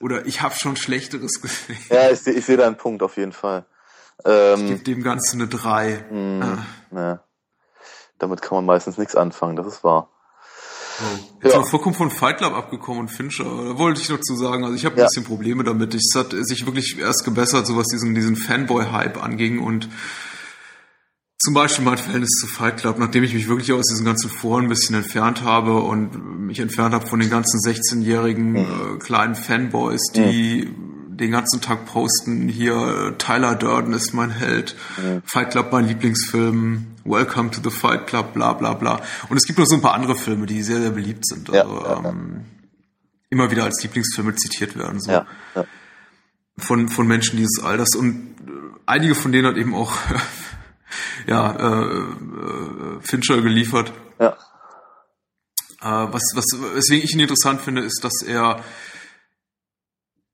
oder 0.00 0.26
ich 0.26 0.42
habe 0.42 0.54
schon 0.56 0.76
Schlechteres 0.76 1.40
gesehen. 1.42 1.78
Ja, 1.88 2.10
ich, 2.10 2.26
ich 2.26 2.44
sehe 2.44 2.56
da 2.56 2.66
einen 2.66 2.76
Punkt 2.76 3.02
auf 3.02 3.16
jeden 3.16 3.32
Fall. 3.32 3.64
Ähm, 4.24 4.64
ich 4.64 4.70
gebe 4.70 4.84
dem 4.84 5.02
Ganzen 5.02 5.40
eine 5.40 5.48
3. 5.48 6.04
Mhm. 6.10 6.58
Ja. 6.92 7.24
Damit 8.18 8.42
kann 8.42 8.56
man 8.56 8.66
meistens 8.66 8.98
nichts 8.98 9.14
anfangen, 9.14 9.56
das 9.56 9.66
ist 9.66 9.84
wahr. 9.84 10.10
Jetzt 11.42 11.54
ja. 11.54 11.62
vollkommen 11.62 11.94
von 11.94 12.10
Fight 12.10 12.38
Club 12.38 12.54
abgekommen 12.54 13.00
und 13.00 13.08
Fincher. 13.08 13.44
Da 13.44 13.78
wollte 13.78 14.00
ich 14.00 14.08
noch 14.08 14.20
zu 14.20 14.36
sagen, 14.36 14.64
also 14.64 14.76
ich 14.76 14.84
habe 14.84 14.96
ein 14.96 14.98
ja. 15.00 15.06
bisschen 15.06 15.24
Probleme 15.24 15.64
damit. 15.64 15.94
Es 15.94 16.12
hat 16.14 16.32
sich 16.32 16.66
wirklich 16.66 16.98
erst 16.98 17.24
gebessert, 17.24 17.66
so 17.66 17.76
was 17.76 17.86
diesen, 17.88 18.14
diesen 18.14 18.36
Fanboy-Hype 18.36 19.22
anging 19.22 19.58
und 19.60 19.88
zum 21.42 21.54
Beispiel 21.54 21.84
mein 21.84 21.96
Verhältnis 21.96 22.38
zu 22.38 22.46
Fight 22.46 22.76
Club, 22.76 22.98
nachdem 22.98 23.24
ich 23.24 23.32
mich 23.32 23.48
wirklich 23.48 23.72
aus 23.72 23.86
diesen 23.86 24.04
ganzen 24.04 24.28
Foren 24.28 24.64
ein 24.64 24.68
bisschen 24.68 24.94
entfernt 24.94 25.42
habe 25.42 25.80
und 25.80 26.46
mich 26.46 26.60
entfernt 26.60 26.92
habe 26.92 27.06
von 27.06 27.18
den 27.18 27.30
ganzen 27.30 27.58
16-jährigen 27.60 28.50
mhm. 28.52 28.56
äh, 28.56 28.98
kleinen 28.98 29.34
Fanboys, 29.34 30.02
die 30.14 30.66
mhm. 30.66 30.99
Den 31.20 31.30
ganzen 31.30 31.60
Tag 31.60 31.84
posten, 31.84 32.48
hier 32.48 33.14
Tyler 33.18 33.54
Durden 33.54 33.92
ist 33.92 34.14
mein 34.14 34.30
Held, 34.30 34.74
mhm. 34.96 35.22
Fight 35.26 35.50
Club 35.50 35.70
mein 35.70 35.86
Lieblingsfilm, 35.86 36.86
Welcome 37.04 37.50
to 37.50 37.60
the 37.62 37.70
Fight 37.70 38.06
Club, 38.06 38.32
bla 38.32 38.54
bla 38.54 38.72
bla. 38.72 39.00
Und 39.28 39.36
es 39.36 39.44
gibt 39.44 39.58
noch 39.58 39.66
so 39.66 39.74
ein 39.74 39.82
paar 39.82 39.94
andere 39.94 40.16
Filme, 40.16 40.46
die 40.46 40.62
sehr, 40.62 40.80
sehr 40.80 40.90
beliebt 40.90 41.26
sind. 41.26 41.50
Also, 41.50 41.84
ja, 41.84 42.02
ähm, 42.08 42.46
immer 43.28 43.50
wieder 43.50 43.64
als 43.64 43.82
Lieblingsfilme 43.82 44.34
zitiert 44.34 44.76
werden. 44.76 45.00
So. 45.00 45.12
Ja, 45.12 45.26
ja. 45.54 45.64
Von, 46.58 46.88
von 46.88 47.06
Menschen 47.06 47.36
dieses 47.36 47.62
Alters. 47.62 47.94
Und 47.96 48.36
äh, 48.40 48.52
einige 48.86 49.14
von 49.14 49.30
denen 49.30 49.46
hat 49.46 49.56
eben 49.56 49.74
auch 49.74 49.92
ja, 51.26 51.52
äh, 51.52 51.98
äh, 51.98 53.00
Fincher 53.02 53.42
geliefert. 53.42 53.92
Ja. 54.18 54.36
Äh, 55.82 56.12
was, 56.12 56.22
was, 56.34 56.44
weswegen 56.74 57.04
ich 57.04 57.12
ihn 57.12 57.20
interessant 57.20 57.60
finde, 57.60 57.82
ist, 57.82 58.04
dass 58.04 58.22
er 58.22 58.62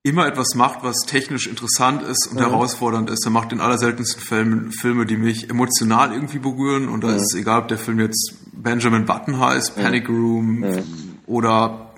immer 0.07 0.27
etwas 0.27 0.55
macht, 0.55 0.85
was 0.85 0.99
technisch 1.07 1.49
interessant 1.49 2.03
ist 2.03 2.29
und 2.31 2.37
mhm. 2.37 2.45
herausfordernd 2.45 3.11
ist. 3.11 3.25
Er 3.27 3.31
macht 3.31 3.53
in 3.53 3.61
allerseltensten 3.61 4.23
Fällen 4.23 4.71
Filme, 4.71 5.05
die 5.05 5.17
mich 5.17 5.51
emotional 5.51 6.13
irgendwie 6.13 6.39
berühren. 6.39 6.89
Und 6.89 7.03
da 7.03 7.09
mhm. 7.09 7.17
ist 7.17 7.35
es 7.35 7.41
egal, 7.41 7.63
ob 7.63 7.69
der 7.69 7.79
Film 7.79 7.99
jetzt 7.99 8.35
Benjamin 8.53 9.05
Button 9.05 9.41
heißt, 9.41 9.77
mhm. 9.77 9.83
Panic 9.83 10.09
Room 10.09 10.61
mhm. 10.61 10.83
oder 11.27 11.91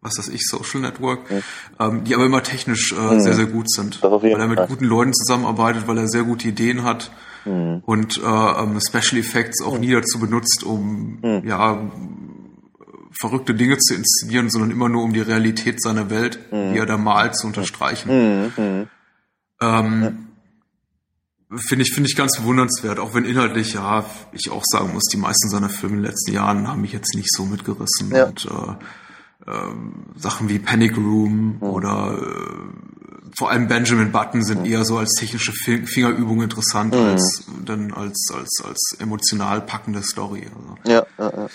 was 0.00 0.18
weiß 0.18 0.28
ich, 0.28 0.46
Social 0.46 0.80
Network, 0.80 1.30
mhm. 1.30 1.42
ähm, 1.80 2.04
die 2.04 2.14
aber 2.14 2.24
immer 2.24 2.42
technisch 2.42 2.92
äh, 2.92 3.20
sehr, 3.20 3.34
sehr 3.34 3.46
gut 3.46 3.70
sind. 3.70 4.02
Weil 4.02 4.40
er 4.40 4.48
mit 4.48 4.66
guten 4.66 4.84
Leuten 4.84 5.12
zusammenarbeitet, 5.12 5.86
weil 5.86 5.98
er 5.98 6.08
sehr 6.08 6.24
gute 6.24 6.48
Ideen 6.48 6.82
hat 6.82 7.10
und 7.46 8.22
äh, 8.22 8.22
ähm, 8.22 8.78
Special 8.80 9.20
Effects 9.20 9.62
auch 9.62 9.76
nie 9.76 9.92
dazu 9.92 10.18
benutzt, 10.18 10.62
um 10.64 11.18
ja 11.44 11.90
verrückte 13.18 13.54
Dinge 13.54 13.78
zu 13.78 13.94
inszenieren, 13.94 14.50
sondern 14.50 14.70
immer 14.70 14.88
nur 14.88 15.02
um 15.02 15.12
die 15.12 15.20
Realität 15.20 15.82
seiner 15.82 16.10
Welt, 16.10 16.38
mhm. 16.50 16.72
die 16.72 16.78
er 16.78 16.86
da 16.86 16.96
malt, 16.96 17.36
zu 17.36 17.46
unterstreichen. 17.46 18.10
Mhm. 18.10 18.52
mhm. 18.56 18.88
Ähm, 19.60 20.28
Finde 21.56 21.84
ich, 21.84 21.94
finde 21.94 22.08
ich 22.08 22.16
ganz 22.16 22.36
bewundernswert, 22.38 22.98
auch 22.98 23.14
wenn 23.14 23.24
inhaltlich, 23.24 23.74
ja, 23.74 24.04
ich 24.32 24.50
auch 24.50 24.64
sagen 24.64 24.92
muss, 24.92 25.04
die 25.04 25.18
meisten 25.18 25.48
seiner 25.48 25.68
Filme 25.68 25.96
in 25.96 26.02
den 26.02 26.10
letzten 26.10 26.32
Jahren 26.32 26.66
haben 26.66 26.80
mich 26.80 26.92
jetzt 26.92 27.14
nicht 27.14 27.32
so 27.32 27.44
mitgerissen. 27.44 28.10
Ja. 28.10 28.24
Und 28.24 28.46
äh, 28.46 29.50
äh, 29.50 29.74
Sachen 30.16 30.48
wie 30.48 30.58
Panic 30.58 30.96
Room 30.96 31.58
oder 31.60 32.18
äh, 32.18 33.30
vor 33.36 33.50
allem 33.50 33.68
Benjamin 33.68 34.10
Button 34.10 34.42
sind 34.42 34.66
eher 34.66 34.84
so 34.84 34.98
als 34.98 35.12
technische 35.12 35.52
Fi- 35.52 35.86
Fingerübung 35.86 36.42
interessant 36.42 36.94
als 36.96 37.44
dann 37.64 37.92
als 37.92 38.32
als 38.34 38.62
als 38.64 38.96
emotional 38.98 39.60
packende 39.60 40.02
Story. 40.02 40.48
Also. 40.48 40.76
Ja, 40.92 41.06
ja, 41.18 41.36
ja. 41.36 41.48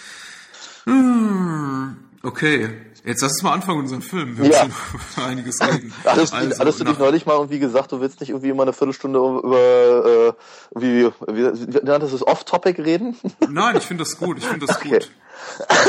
Hm, 0.89 1.97
okay, 2.23 2.69
jetzt 3.05 3.21
lass 3.21 3.31
uns 3.33 3.43
mal 3.43 3.53
anfangen 3.53 3.77
mit 3.77 3.83
unserem 3.85 4.01
Film. 4.01 4.37
Wir 4.37 4.49
Ja. 4.49 4.65
müssen 4.65 4.75
über 5.15 5.25
einiges 5.27 5.59
reden. 5.61 5.93
Hattest, 6.03 6.33
Also, 6.33 6.59
hattest 6.59 6.79
du 6.79 6.83
dich 6.85 6.97
neulich 6.99 7.25
mal 7.25 7.33
irgendwie 7.33 7.59
gesagt, 7.59 7.91
du 7.91 8.01
willst 8.01 8.19
nicht 8.19 8.29
irgendwie 8.29 8.53
mal 8.53 8.63
eine 8.63 8.73
Viertelstunde 8.73 9.19
über, 9.19 10.35
äh, 10.75 10.79
wie, 10.79 11.05
wie, 11.27 11.73
wie 11.73 11.85
nanntest 11.85 12.11
du 12.13 12.17
es, 12.17 12.27
Off-Topic 12.27 12.81
reden? 12.81 13.15
Nein, 13.49 13.77
ich 13.77 13.83
finde 13.83 14.03
das 14.03 14.17
gut. 14.17 14.37
Ich 14.39 14.45
finde 14.45 14.65
das 14.65 14.75
Okay. 14.79 14.89
gut. 14.89 15.11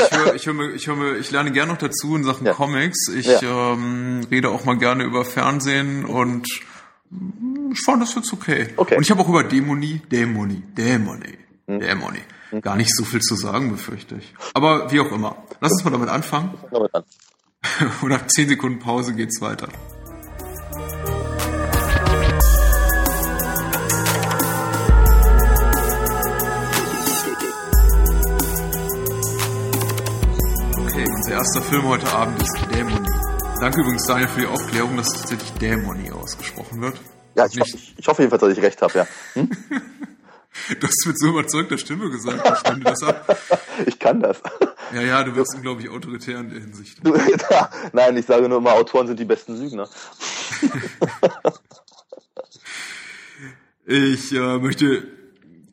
Ich 0.09 0.17
höre, 0.17 0.35
ich 0.35 0.45
höre, 0.45 0.53
mir- 0.53 0.71
ich 0.73 0.87
höre, 0.87 0.95
mir- 0.95 1.17
ich 1.17 1.29
lerne 1.31 1.51
gerne 1.51 1.73
noch 1.73 1.79
dazu 1.79 2.15
in 2.15 2.23
Sachen 2.23 2.45
Ja. 2.47 2.53
Comics. 2.53 3.09
Ich 3.09 3.25
Ja. 3.41 3.73
ähm, 3.73 4.25
rede 4.31 4.49
auch 4.49 4.63
mal 4.65 4.77
gerne 4.77 5.03
über 5.03 5.25
Fernsehen 5.25 6.05
und 6.05 6.47
mm, 7.09 7.71
ich 7.73 7.81
fand 7.83 8.01
das 8.01 8.15
jetzt 8.15 8.31
okay. 8.31 8.69
Okay. 8.77 8.95
Und 8.95 9.01
ich 9.03 9.11
habe 9.11 9.21
auch 9.21 9.27
über 9.29 9.43
Dämonie, 9.43 10.01
Dämonie, 10.09 10.63
Dämonie, 10.77 11.37
Dämonie 11.67 12.21
gar 12.59 12.75
nicht 12.75 12.93
so 12.93 13.05
viel 13.05 13.21
zu 13.21 13.35
sagen, 13.35 13.71
befürchte 13.71 14.15
ich. 14.15 14.33
Aber 14.53 14.91
wie 14.91 14.99
auch 14.99 15.11
immer. 15.11 15.37
Lass 15.61 15.71
uns 15.71 15.85
mal 15.85 15.91
damit 15.91 16.09
anfangen. 16.09 16.53
Damit 16.71 16.93
an. 16.93 17.03
Und 18.01 18.09
nach 18.09 18.27
10 18.27 18.49
Sekunden 18.49 18.79
Pause 18.79 19.13
geht's 19.13 19.39
weiter. 19.39 19.69
Okay, 30.77 31.05
unser 31.15 31.31
erster 31.31 31.61
Film 31.61 31.87
heute 31.87 32.11
Abend 32.11 32.41
ist 32.41 32.57
Dämonie. 32.73 33.07
Danke 33.61 33.79
übrigens, 33.79 34.05
Daniel, 34.07 34.27
für 34.27 34.39
die 34.41 34.47
Aufklärung, 34.47 34.97
dass 34.97 35.07
tatsächlich 35.09 35.51
Dämonie 35.53 36.11
ausgesprochen 36.11 36.81
wird. 36.81 36.99
Ja, 37.35 37.45
ich, 37.45 37.57
ich, 37.57 37.93
ich 37.97 38.07
hoffe 38.07 38.23
jedenfalls, 38.23 38.41
dass 38.41 38.57
ich 38.57 38.63
recht 38.63 38.81
habe, 38.81 38.97
ja. 38.97 39.07
Hm? 39.35 39.49
Du 40.79 40.87
hast 40.87 41.07
mit 41.07 41.17
so 41.17 41.29
überzeugter 41.29 41.77
Stimme 41.77 42.09
gesagt, 42.09 42.63
ich 42.63 42.71
nehme 42.71 42.83
das 42.83 43.03
ab. 43.03 43.37
Ich 43.85 43.97
kann 43.97 44.19
das. 44.19 44.41
Ja, 44.93 45.01
ja, 45.01 45.23
du 45.23 45.35
wirst 45.35 45.55
unglaublich 45.55 45.89
autoritär 45.89 46.39
in 46.39 46.49
der 46.49 46.59
Hinsicht. 46.59 47.01
Nein, 47.93 48.17
ich 48.17 48.25
sage 48.25 48.47
nur 48.47 48.59
immer, 48.59 48.73
Autoren 48.73 49.07
sind 49.07 49.19
die 49.19 49.25
besten 49.25 49.57
Lügner. 49.59 49.89
Ich 53.83 54.31
äh, 54.31 54.57
möchte 54.59 55.05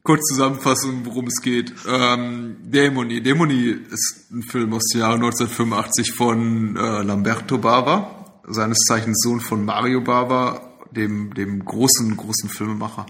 kurz 0.03 0.27
zusammenfassen, 0.29 1.05
worum 1.05 1.27
es 1.27 1.41
geht. 1.41 1.73
Ähm, 1.87 2.57
Dämonie. 2.63 3.21
Dämonie 3.21 3.77
ist 3.91 4.33
ein 4.33 4.43
Film 4.43 4.73
aus 4.73 4.83
dem 4.93 5.03
Jahre 5.03 5.15
1985 5.17 6.15
von 6.15 6.77
äh, 6.77 7.03
Lamberto 7.03 7.59
Bava, 7.59 8.41
seines 8.49 8.79
Zeichens 8.89 9.21
Sohn 9.23 9.41
von 9.41 9.65
Mario 9.65 10.01
Bava, 10.01 10.79
dem, 10.91 11.33
dem 11.35 11.65
großen, 11.65 12.17
großen 12.17 12.49
Filmemacher. 12.49 13.07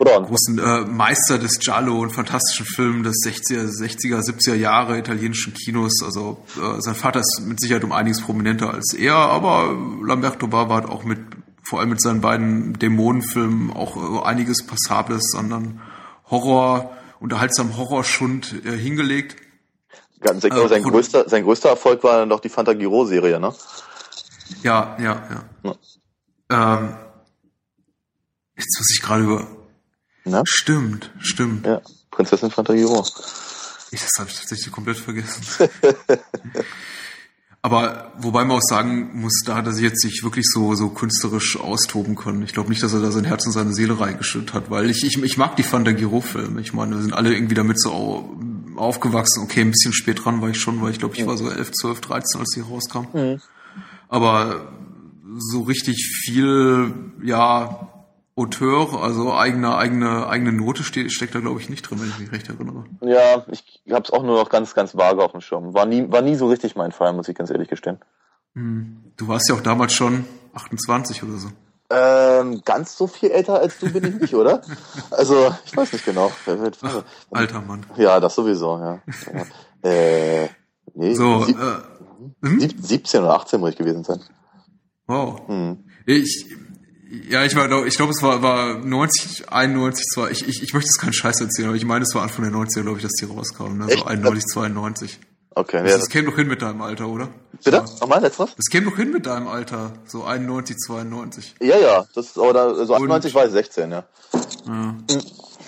Oder? 0.00 0.22
Großen 0.22 0.58
äh, 0.58 0.80
Meister 0.86 1.38
des 1.38 1.58
Giallo 1.58 2.00
und 2.00 2.10
fantastischen 2.10 2.64
Filmen 2.64 3.02
des 3.02 3.16
60er, 3.22 3.66
60er, 3.66 4.20
70er 4.20 4.54
Jahre 4.54 4.98
italienischen 4.98 5.52
Kinos. 5.52 6.02
Also 6.02 6.42
äh, 6.56 6.80
sein 6.80 6.94
Vater 6.94 7.20
ist 7.20 7.42
mit 7.44 7.60
Sicherheit 7.60 7.84
um 7.84 7.92
einiges 7.92 8.22
prominenter 8.22 8.72
als 8.72 8.94
er, 8.94 9.16
aber 9.16 9.76
Lamberto 10.02 10.46
Bava 10.46 10.76
hat 10.76 10.88
auch 10.88 11.04
mit 11.04 11.18
vor 11.62 11.80
allem 11.80 11.90
mit 11.90 12.00
seinen 12.00 12.22
beiden 12.22 12.78
Dämonenfilmen 12.78 13.74
auch 13.74 13.96
äh, 13.96 14.26
einiges 14.26 14.66
Passables, 14.66 15.32
sondern 15.32 15.82
Horror, 16.30 16.96
unterhaltsam 17.20 17.76
Horrorschund 17.76 18.64
äh, 18.64 18.72
hingelegt. 18.72 19.36
Ganz, 20.20 20.42
ich 20.44 20.50
glaube, 20.50 20.64
Äh, 20.64 20.68
sein, 20.70 20.82
größter, 20.82 21.28
sein 21.28 21.44
größter 21.44 21.68
Erfolg 21.68 22.02
war 22.04 22.16
dann 22.16 22.30
doch 22.30 22.40
die 22.40 22.48
Fantagiro-Serie, 22.48 23.38
ne? 23.38 23.54
Ja, 24.62 24.96
ja, 24.98 25.44
ja. 25.62 25.74
Ähm, 26.48 26.96
jetzt 28.56 28.78
muss 28.78 28.90
ich 28.94 29.02
gerade 29.02 29.24
über. 29.24 29.59
Na? 30.24 30.42
Stimmt, 30.46 31.10
stimmt. 31.20 31.66
Ja, 31.66 31.80
Prinzessin 32.10 32.50
Fantagiro. 32.50 33.06
Ich, 33.90 34.00
das 34.00 34.10
habe 34.18 34.30
ich 34.30 34.36
tatsächlich 34.38 34.70
komplett 34.72 34.98
vergessen. 34.98 35.68
Aber 37.62 38.12
wobei 38.18 38.44
man 38.46 38.56
auch 38.56 38.62
sagen 38.62 39.10
muss, 39.20 39.42
da 39.44 39.54
hat 39.56 39.66
er 39.66 39.72
sich 39.72 39.82
jetzt 39.82 40.02
nicht 40.02 40.22
wirklich 40.24 40.46
so, 40.48 40.74
so 40.74 40.88
künstlerisch 40.88 41.58
austoben 41.60 42.14
können. 42.16 42.42
Ich 42.42 42.54
glaube 42.54 42.70
nicht, 42.70 42.82
dass 42.82 42.94
er 42.94 43.00
da 43.00 43.10
sein 43.10 43.24
Herz 43.24 43.44
und 43.44 43.52
seine 43.52 43.74
Seele 43.74 44.00
reingeschüttet 44.00 44.54
hat, 44.54 44.70
weil 44.70 44.88
ich, 44.88 45.04
ich, 45.04 45.22
ich 45.22 45.36
mag 45.36 45.56
die 45.56 45.62
Fantagiro-Filme. 45.62 46.58
Ich 46.62 46.72
meine, 46.72 46.94
wir 46.96 47.02
sind 47.02 47.12
alle 47.12 47.34
irgendwie 47.34 47.54
damit 47.54 47.78
so 47.78 47.92
au- 47.92 48.36
aufgewachsen. 48.76 49.42
Okay, 49.42 49.60
ein 49.60 49.72
bisschen 49.72 49.92
spät 49.92 50.24
dran 50.24 50.40
war 50.40 50.48
ich 50.48 50.58
schon, 50.58 50.80
weil 50.80 50.92
ich 50.92 50.98
glaube, 50.98 51.16
ich 51.16 51.26
war 51.26 51.36
so 51.36 51.50
11, 51.50 51.72
12, 51.72 52.00
13, 52.00 52.40
als 52.40 52.50
die 52.54 52.60
rauskam. 52.60 53.06
Aber 54.08 54.72
so 55.36 55.60
richtig 55.62 56.06
viel, 56.24 56.94
ja, 57.22 57.89
Auteur, 58.40 59.02
also 59.02 59.34
eigene, 59.34 59.76
eigene, 59.76 60.26
eigene 60.28 60.52
Note 60.52 60.82
steht, 60.82 61.12
steckt 61.12 61.34
da, 61.34 61.40
glaube 61.40 61.60
ich, 61.60 61.68
nicht 61.68 61.82
drin, 61.82 62.00
wenn 62.00 62.08
ich 62.08 62.18
mich 62.18 62.32
recht 62.32 62.48
erinnere. 62.48 62.84
Ja, 63.02 63.44
ich 63.48 63.80
habe 63.90 64.04
es 64.04 64.10
auch 64.12 64.22
nur 64.22 64.36
noch 64.38 64.48
ganz, 64.48 64.74
ganz 64.74 64.96
vage 64.96 65.22
auf 65.22 65.32
dem 65.32 65.40
Schirm. 65.40 65.74
War 65.74 65.84
nie, 65.86 66.10
war 66.10 66.22
nie 66.22 66.34
so 66.36 66.48
richtig 66.48 66.74
mein 66.76 66.92
Fall, 66.92 67.12
muss 67.12 67.28
ich 67.28 67.36
ganz 67.36 67.50
ehrlich 67.50 67.68
gestehen. 67.68 67.98
Du 68.54 69.28
warst 69.28 69.48
ja 69.48 69.54
auch 69.54 69.60
damals 69.60 69.92
schon 69.92 70.24
28 70.54 71.22
oder 71.22 71.36
so. 71.36 71.48
Ähm, 71.92 72.62
ganz 72.64 72.96
so 72.96 73.06
viel 73.08 73.30
älter 73.30 73.58
als 73.60 73.78
du 73.78 73.92
bin 73.92 74.04
ich 74.04 74.14
nicht, 74.20 74.34
oder? 74.34 74.62
Also, 75.10 75.54
ich 75.66 75.76
weiß 75.76 75.92
nicht 75.92 76.04
genau. 76.04 76.30
Wird- 76.46 76.78
Alter 77.32 77.60
Mann. 77.62 77.84
Ja, 77.96 78.20
das 78.20 78.34
sowieso, 78.36 78.78
ja. 78.78 79.00
äh, 79.82 80.48
nee, 80.94 81.14
So, 81.14 81.44
sieb, 81.44 81.58
äh, 81.58 82.46
hm? 82.46 82.60
sieb, 82.60 82.76
17 82.80 83.22
oder 83.22 83.34
18 83.34 83.60
muss 83.60 83.70
ich 83.70 83.76
gewesen 83.76 84.04
sein. 84.04 84.20
wow. 85.06 85.40
Hm. 85.48 85.84
Ich, 86.06 86.46
ja, 87.28 87.44
ich 87.44 87.56
war, 87.56 87.86
ich 87.86 87.96
glaube, 87.96 88.12
es 88.12 88.22
war, 88.22 88.40
war 88.42 88.78
90, 88.78 89.50
91, 89.52 90.06
zwar, 90.06 90.30
ich, 90.30 90.46
ich, 90.46 90.62
ich 90.62 90.72
möchte 90.72 90.88
jetzt 90.88 91.00
keinen 91.00 91.12
Scheiß 91.12 91.40
erzählen, 91.40 91.68
aber 91.68 91.76
ich 91.76 91.84
meine, 91.84 92.04
es 92.04 92.14
war 92.14 92.22
Anfang 92.22 92.44
der 92.44 92.52
90er, 92.52 92.82
glaube 92.82 92.98
ich, 92.98 93.02
dass 93.02 93.12
die 93.12 93.24
rauskamen, 93.24 93.78
ne? 93.78 93.84
So 93.84 93.90
Echt? 93.90 94.06
91, 94.06 94.44
92. 94.46 95.18
Okay, 95.52 95.82
Das, 95.82 95.90
ja, 95.90 95.98
das 95.98 96.08
käme 96.08 96.30
doch 96.30 96.36
hin 96.36 96.46
mit 96.46 96.62
deinem 96.62 96.80
Alter, 96.80 97.08
oder? 97.08 97.28
bitte? 97.64 97.84
Nochmal, 98.00 98.20
letztes? 98.20 98.54
Das 98.56 98.66
käme 98.70 98.88
doch 98.88 98.96
hin 98.96 99.10
mit 99.10 99.26
deinem 99.26 99.48
Alter, 99.48 99.92
so 100.06 100.24
91, 100.24 100.76
92. 100.76 101.56
Ja, 101.60 101.76
ja, 101.78 102.06
das 102.14 102.26
ist, 102.26 102.38
aber 102.38 102.52
da, 102.52 102.68
also 102.68 102.94
98 102.94 103.34
war 103.34 103.44
ich 103.46 103.52
16, 103.52 103.90
ja. 103.90 104.04
Ja. 104.66 104.94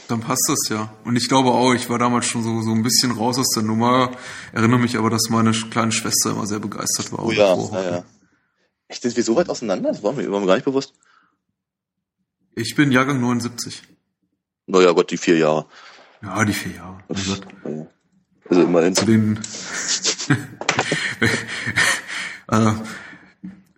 Dann 0.08 0.20
passt 0.20 0.44
das 0.48 0.68
ja. 0.68 0.92
Und 1.04 1.16
ich 1.16 1.28
glaube 1.28 1.50
auch, 1.50 1.74
ich 1.74 1.88
war 1.90 1.98
damals 1.98 2.26
schon 2.26 2.42
so, 2.42 2.62
so 2.62 2.70
ein 2.70 2.82
bisschen 2.82 3.12
raus 3.12 3.38
aus 3.38 3.48
der 3.54 3.62
Nummer. 3.62 4.12
Erinnere 4.52 4.78
mich 4.78 4.96
aber, 4.96 5.10
dass 5.10 5.28
meine 5.30 5.52
kleine 5.52 5.90
Schwester 5.90 6.30
immer 6.30 6.46
sehr 6.46 6.58
begeistert 6.58 7.12
war. 7.12 7.24
Oh 7.24 7.32
ja, 7.32 7.56
ja, 7.56 7.90
ja. 7.90 8.04
Echt, 8.88 9.02
sind 9.02 9.16
wir 9.16 9.24
so 9.24 9.36
weit 9.36 9.48
auseinander? 9.48 9.90
Das 9.90 10.02
war 10.02 10.12
mir, 10.12 10.30
war 10.30 10.40
mir 10.40 10.46
gar 10.46 10.56
nicht 10.56 10.64
bewusst. 10.64 10.92
Ich 12.54 12.74
bin 12.74 12.92
Jahrgang 12.92 13.20
79. 13.20 13.82
Naja, 14.66 14.92
Gott, 14.92 15.10
die 15.10 15.16
vier 15.16 15.38
Jahre. 15.38 15.66
Ja, 16.22 16.44
die 16.44 16.52
vier 16.52 16.72
Jahre. 16.76 16.98
Ja. 17.64 17.86
Also 18.48 18.62
immerhin. 18.62 18.94
Zu 18.94 19.06
den 19.06 19.38
äh, 22.48 22.72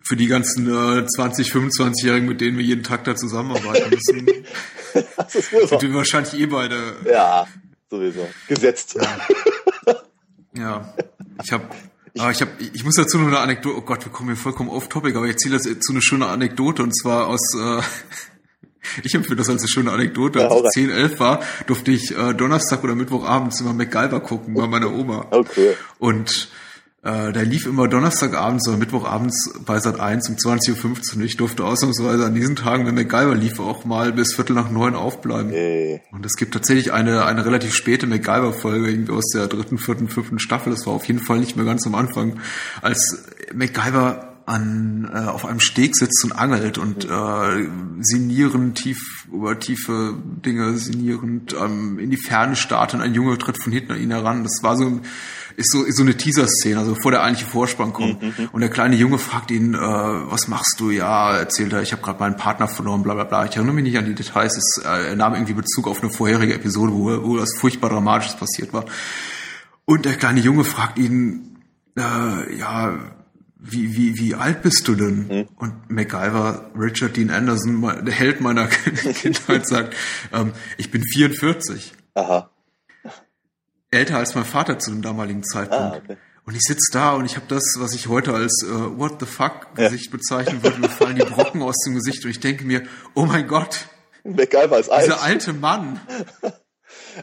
für 0.01 0.15
die 0.15 0.27
ganzen 0.27 0.67
äh, 0.67 1.05
20, 1.07 1.51
25-Jährigen, 1.51 2.27
mit 2.27 2.41
denen 2.41 2.57
wir 2.57 2.65
jeden 2.65 2.83
Tag 2.83 3.05
da 3.05 3.15
zusammenarbeiten 3.15 3.89
müssen, 3.89 4.27
Das 5.17 5.35
ist 5.35 5.51
wohl 5.51 5.67
sind 5.67 5.81
wir 5.81 5.93
wahrscheinlich 5.93 6.39
eh 6.39 6.45
beide. 6.45 6.95
Ja, 7.05 7.47
sowieso. 7.89 8.29
Gesetzt. 8.47 8.97
Ja, 10.53 10.93
ich 11.43 11.51
habe 11.51 11.65
aber 12.17 12.31
ich, 12.31 12.41
hab, 12.41 12.47
ich 12.61 12.85
muss 12.85 12.95
dazu 12.95 13.17
noch 13.17 13.27
eine 13.27 13.39
Anekdote, 13.39 13.77
oh 13.77 13.81
Gott, 13.81 14.05
wir 14.05 14.11
kommen 14.11 14.29
hier 14.29 14.37
vollkommen 14.37 14.69
off 14.69 14.87
topic, 14.87 15.17
aber 15.17 15.27
ich 15.27 15.35
zähle 15.35 15.57
das 15.57 15.63
zu 15.63 15.91
eine 15.91 16.01
schöne 16.01 16.27
Anekdote 16.27 16.81
und 16.81 16.97
zwar 16.97 17.27
aus, 17.27 17.41
äh, 17.55 17.81
ich 19.03 19.13
empfinde 19.15 19.37
das 19.37 19.49
als 19.49 19.61
eine 19.61 19.69
schöne 19.69 19.91
Anekdote. 19.91 20.39
Ja, 20.39 20.47
Als 20.47 20.75
ich 20.75 20.83
rein. 20.83 20.89
10, 20.89 20.91
11 20.91 21.19
war, 21.19 21.39
durfte 21.67 21.91
ich 21.91 22.17
äh, 22.17 22.33
Donnerstag 22.33 22.83
oder 22.83 22.95
Mittwochabends 22.95 23.61
immer 23.61 23.73
MacGyver 23.73 24.19
gucken 24.19 24.53
bei 24.53 24.67
meiner 24.67 24.93
Oma. 24.93 25.27
Okay. 25.31 25.75
Und 25.99 26.49
äh, 27.05 27.31
der 27.31 27.45
lief 27.45 27.67
immer 27.67 27.87
Donnerstagabends 27.87 28.67
oder 28.67 28.77
Mittwochabends 28.77 29.53
bei 29.63 29.79
Sat 29.79 29.99
1 29.99 30.27
um 30.27 30.35
20.15 30.37 31.17
Uhr. 31.17 31.23
Ich 31.23 31.37
durfte 31.37 31.63
ausnahmsweise 31.63 32.25
an 32.25 32.33
diesen 32.33 32.55
Tagen, 32.55 32.87
wenn 32.87 32.95
MacGyver 32.95 33.35
lief, 33.35 33.59
auch 33.59 33.85
mal 33.85 34.11
bis 34.11 34.33
Viertel 34.33 34.53
nach 34.55 34.71
neun 34.71 34.95
aufbleiben. 34.95 35.53
Ey. 35.53 36.01
Und 36.11 36.25
es 36.25 36.35
gibt 36.35 36.55
tatsächlich 36.55 36.93
eine, 36.93 37.25
eine 37.25 37.45
relativ 37.45 37.75
späte 37.75 38.07
MacGyver-Folge, 38.07 38.89
irgendwie 38.89 39.13
aus 39.13 39.29
der 39.35 39.45
dritten, 39.45 39.77
vierten, 39.77 40.09
fünften 40.09 40.39
Staffel. 40.39 40.73
Das 40.73 40.87
war 40.87 40.93
auf 40.93 41.05
jeden 41.05 41.19
Fall 41.19 41.37
nicht 41.37 41.55
mehr 41.55 41.65
ganz 41.65 41.85
am 41.85 41.93
Anfang, 41.93 42.39
als 42.81 43.23
MacGyver 43.53 44.34
an, 44.45 45.09
äh, 45.13 45.27
auf 45.27 45.45
einem 45.45 45.59
Steg 45.59 45.95
sitzt 45.95 46.23
und 46.23 46.31
angelt 46.31 46.77
und 46.77 47.05
äh, 47.05 47.67
sinnierend 48.01 48.77
tief 48.77 49.25
über 49.31 49.59
tiefe 49.59 50.15
Dinge, 50.45 50.77
sinnierend 50.77 51.55
ähm, 51.59 51.97
in 51.99 52.11
die 52.11 52.17
Ferne 52.17 52.55
starrt 52.55 52.93
und 52.93 53.01
ein 53.01 53.13
Junge 53.13 53.37
tritt 53.37 53.61
von 53.61 53.73
hinten 53.73 53.93
an 53.93 54.01
ihn 54.01 54.11
heran. 54.11 54.43
Das 54.43 54.61
war 54.61 54.77
so 54.77 55.01
ist 55.57 55.71
so, 55.71 55.83
ist 55.83 55.97
so 55.97 56.03
eine 56.03 56.15
Teaser-Szene, 56.15 56.79
also 56.79 56.93
bevor 56.95 57.11
der 57.11 57.23
eigentliche 57.23 57.49
Vorspann 57.49 57.93
kommt. 57.93 58.21
Mhm. 58.21 58.49
Und 58.51 58.61
der 58.61 58.69
kleine 58.69 58.95
Junge 58.95 59.17
fragt 59.17 59.51
ihn, 59.51 59.73
äh, 59.73 59.77
was 59.77 60.47
machst 60.47 60.79
du? 60.79 60.91
Ja, 60.91 61.35
erzählt 61.37 61.73
er, 61.73 61.81
ich 61.81 61.91
habe 61.91 62.01
gerade 62.01 62.19
meinen 62.19 62.35
Partner 62.35 62.67
verloren, 62.67 63.03
bla 63.03 63.13
bla 63.13 63.23
bla. 63.23 63.45
Ich 63.45 63.55
erinnere 63.55 63.73
mich 63.75 63.85
nicht 63.85 63.97
an 63.97 64.05
die 64.05 64.15
Details. 64.15 64.57
Es, 64.57 64.83
äh, 64.83 65.09
er 65.09 65.15
nahm 65.15 65.33
irgendwie 65.33 65.53
Bezug 65.53 65.87
auf 65.87 66.01
eine 66.01 66.11
vorherige 66.11 66.53
Episode, 66.53 66.91
wo, 66.93 67.23
wo 67.23 67.37
das 67.37 67.55
furchtbar 67.57 67.89
Dramatisches 67.89 68.35
passiert 68.35 68.73
war. 68.73 68.85
Und 69.85 70.05
der 70.05 70.15
kleine 70.15 70.41
Junge 70.41 70.65
fragt 70.65 70.97
ihn, 70.97 71.57
äh, 71.97 72.57
ja, 72.57 72.97
wie, 73.57 73.95
wie, 73.95 74.17
wie 74.17 74.35
alt 74.35 74.61
bist 74.61 74.87
du 74.87 74.95
denn? 74.95 75.27
Mhm. 75.27 75.47
Und 75.55 75.89
MacGyver, 75.89 76.71
Richard 76.77 77.15
Dean 77.17 77.29
Anderson, 77.29 77.81
der 78.05 78.13
Held 78.13 78.41
meiner 78.41 78.67
Kindheit, 79.21 79.67
sagt, 79.67 79.95
ähm, 80.33 80.53
ich 80.77 80.91
bin 80.91 81.03
44. 81.03 81.93
Aha. 82.13 82.49
Älter 83.91 84.17
als 84.17 84.35
mein 84.35 84.45
Vater 84.45 84.77
zu 84.79 84.91
dem 84.91 85.01
damaligen 85.01 85.43
Zeitpunkt. 85.43 85.95
Ah, 85.95 86.01
okay. 86.03 86.17
Und 86.45 86.53
ich 86.53 86.61
sitze 86.61 86.91
da 86.91 87.13
und 87.13 87.25
ich 87.25 87.37
habe 87.37 87.47
das, 87.47 87.63
was 87.79 87.93
ich 87.93 88.07
heute 88.07 88.33
als 88.33 88.63
äh, 88.63 88.67
What 88.67 89.19
the 89.19 89.25
fuck 89.25 89.73
Gesicht 89.75 90.07
ja. 90.07 90.11
bezeichnen 90.11 90.61
würde, 90.61 90.79
mir 90.79 90.89
fallen 90.89 91.15
die 91.15 91.25
Brocken 91.25 91.63
aus 91.63 91.77
dem 91.85 91.95
Gesicht 91.95 92.23
und 92.23 92.31
ich 92.31 92.39
denke 92.39 92.65
mir, 92.65 92.83
oh 93.15 93.25
mein 93.25 93.47
Gott, 93.47 93.87
MacGyver 94.23 94.79
ist 94.79 94.89
alt. 94.89 95.05
Dieser 95.05 95.21
alte 95.21 95.53
Mann. 95.53 95.99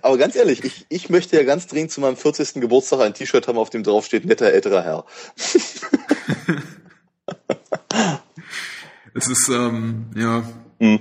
Aber 0.00 0.16
ganz 0.16 0.35
ehrlich, 0.37 0.64
ich, 0.64 0.87
ich 0.88 1.11
möchte 1.11 1.37
ja 1.37 1.42
ganz 1.42 1.66
dringend 1.66 1.90
zu 1.90 2.00
meinem 2.00 2.16
40. 2.16 2.55
Geburtstag 2.55 3.00
ein 3.00 3.12
T-Shirt 3.14 3.46
haben, 3.48 3.59
auf 3.59 3.70
dem 3.70 3.83
drauf 3.83 4.07
steht, 4.07 4.24
netter 4.24 4.46
älterer 4.46 4.83
Herr. 4.83 5.05
es 9.14 9.28
ist, 9.28 9.48
ähm, 9.48 10.07
ja. 10.16 10.44
Hm. 10.78 11.00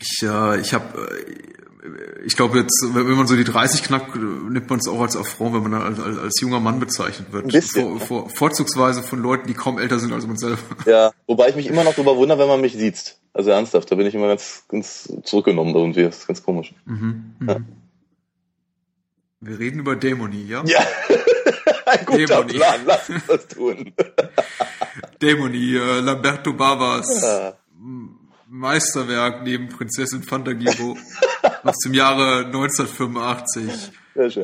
Ich, 0.00 0.22
äh, 0.22 0.60
ich 0.60 0.72
habe, 0.74 1.10
äh, 1.10 2.24
ich 2.24 2.36
glaube 2.36 2.58
jetzt, 2.58 2.84
wenn 2.92 3.16
man 3.16 3.26
so 3.26 3.36
die 3.36 3.44
30 3.44 3.82
knackt, 3.82 4.14
nimmt 4.14 4.68
man 4.68 4.78
es 4.78 4.88
auch 4.88 5.00
als 5.00 5.16
Affront, 5.16 5.54
wenn 5.54 5.70
man 5.70 5.74
als, 5.74 5.98
als, 6.00 6.18
als 6.18 6.40
junger 6.40 6.60
Mann 6.60 6.78
bezeichnet 6.80 7.32
wird. 7.32 7.48
Bisschen, 7.48 7.98
vor, 7.98 8.00
vor, 8.00 8.30
vorzugsweise 8.30 9.02
von 9.02 9.20
Leuten, 9.22 9.48
die 9.48 9.54
kaum 9.54 9.78
älter 9.78 9.98
sind 9.98 10.12
als 10.12 10.26
man 10.26 10.36
selber. 10.36 10.58
Ja, 10.86 11.12
wobei 11.26 11.48
ich 11.48 11.56
mich 11.56 11.66
immer 11.66 11.84
noch 11.84 11.94
darüber 11.94 12.16
wundere, 12.16 12.38
wenn 12.38 12.48
man 12.48 12.60
mich 12.60 12.74
sieht. 12.74 13.16
Also 13.32 13.50
ernsthaft, 13.50 13.90
da 13.90 13.94
bin 13.94 14.06
ich 14.06 14.14
immer 14.14 14.28
ganz, 14.28 14.64
ganz 14.68 15.12
zurückgenommen 15.22 15.74
irgendwie. 15.74 16.02
Das 16.02 16.18
ist 16.18 16.26
ganz 16.26 16.42
komisch. 16.42 16.74
Mhm, 16.86 17.34
ja. 17.46 17.56
Wir 19.40 19.58
reden 19.58 19.80
über 19.80 19.94
Dämonie, 19.94 20.46
ja? 20.48 20.64
Ja. 20.66 20.80
Ein 21.86 22.04
guter 22.04 22.26
Dämonie. 22.26 22.54
Plan, 22.54 22.80
lass 22.86 23.08
uns 23.08 23.26
das 23.26 23.46
tun. 23.46 23.92
Dämonie, 25.22 25.76
äh, 25.76 26.00
Lamberto 26.00 26.52
Bavas 26.52 27.22
ja. 27.22 27.54
Meisterwerk 28.48 29.44
neben 29.44 29.68
Prinzessin 29.68 30.22
Fantagiro 30.24 30.96
aus 31.62 31.78
dem 31.84 31.94
Jahre 31.94 32.46
1985. 32.46 33.92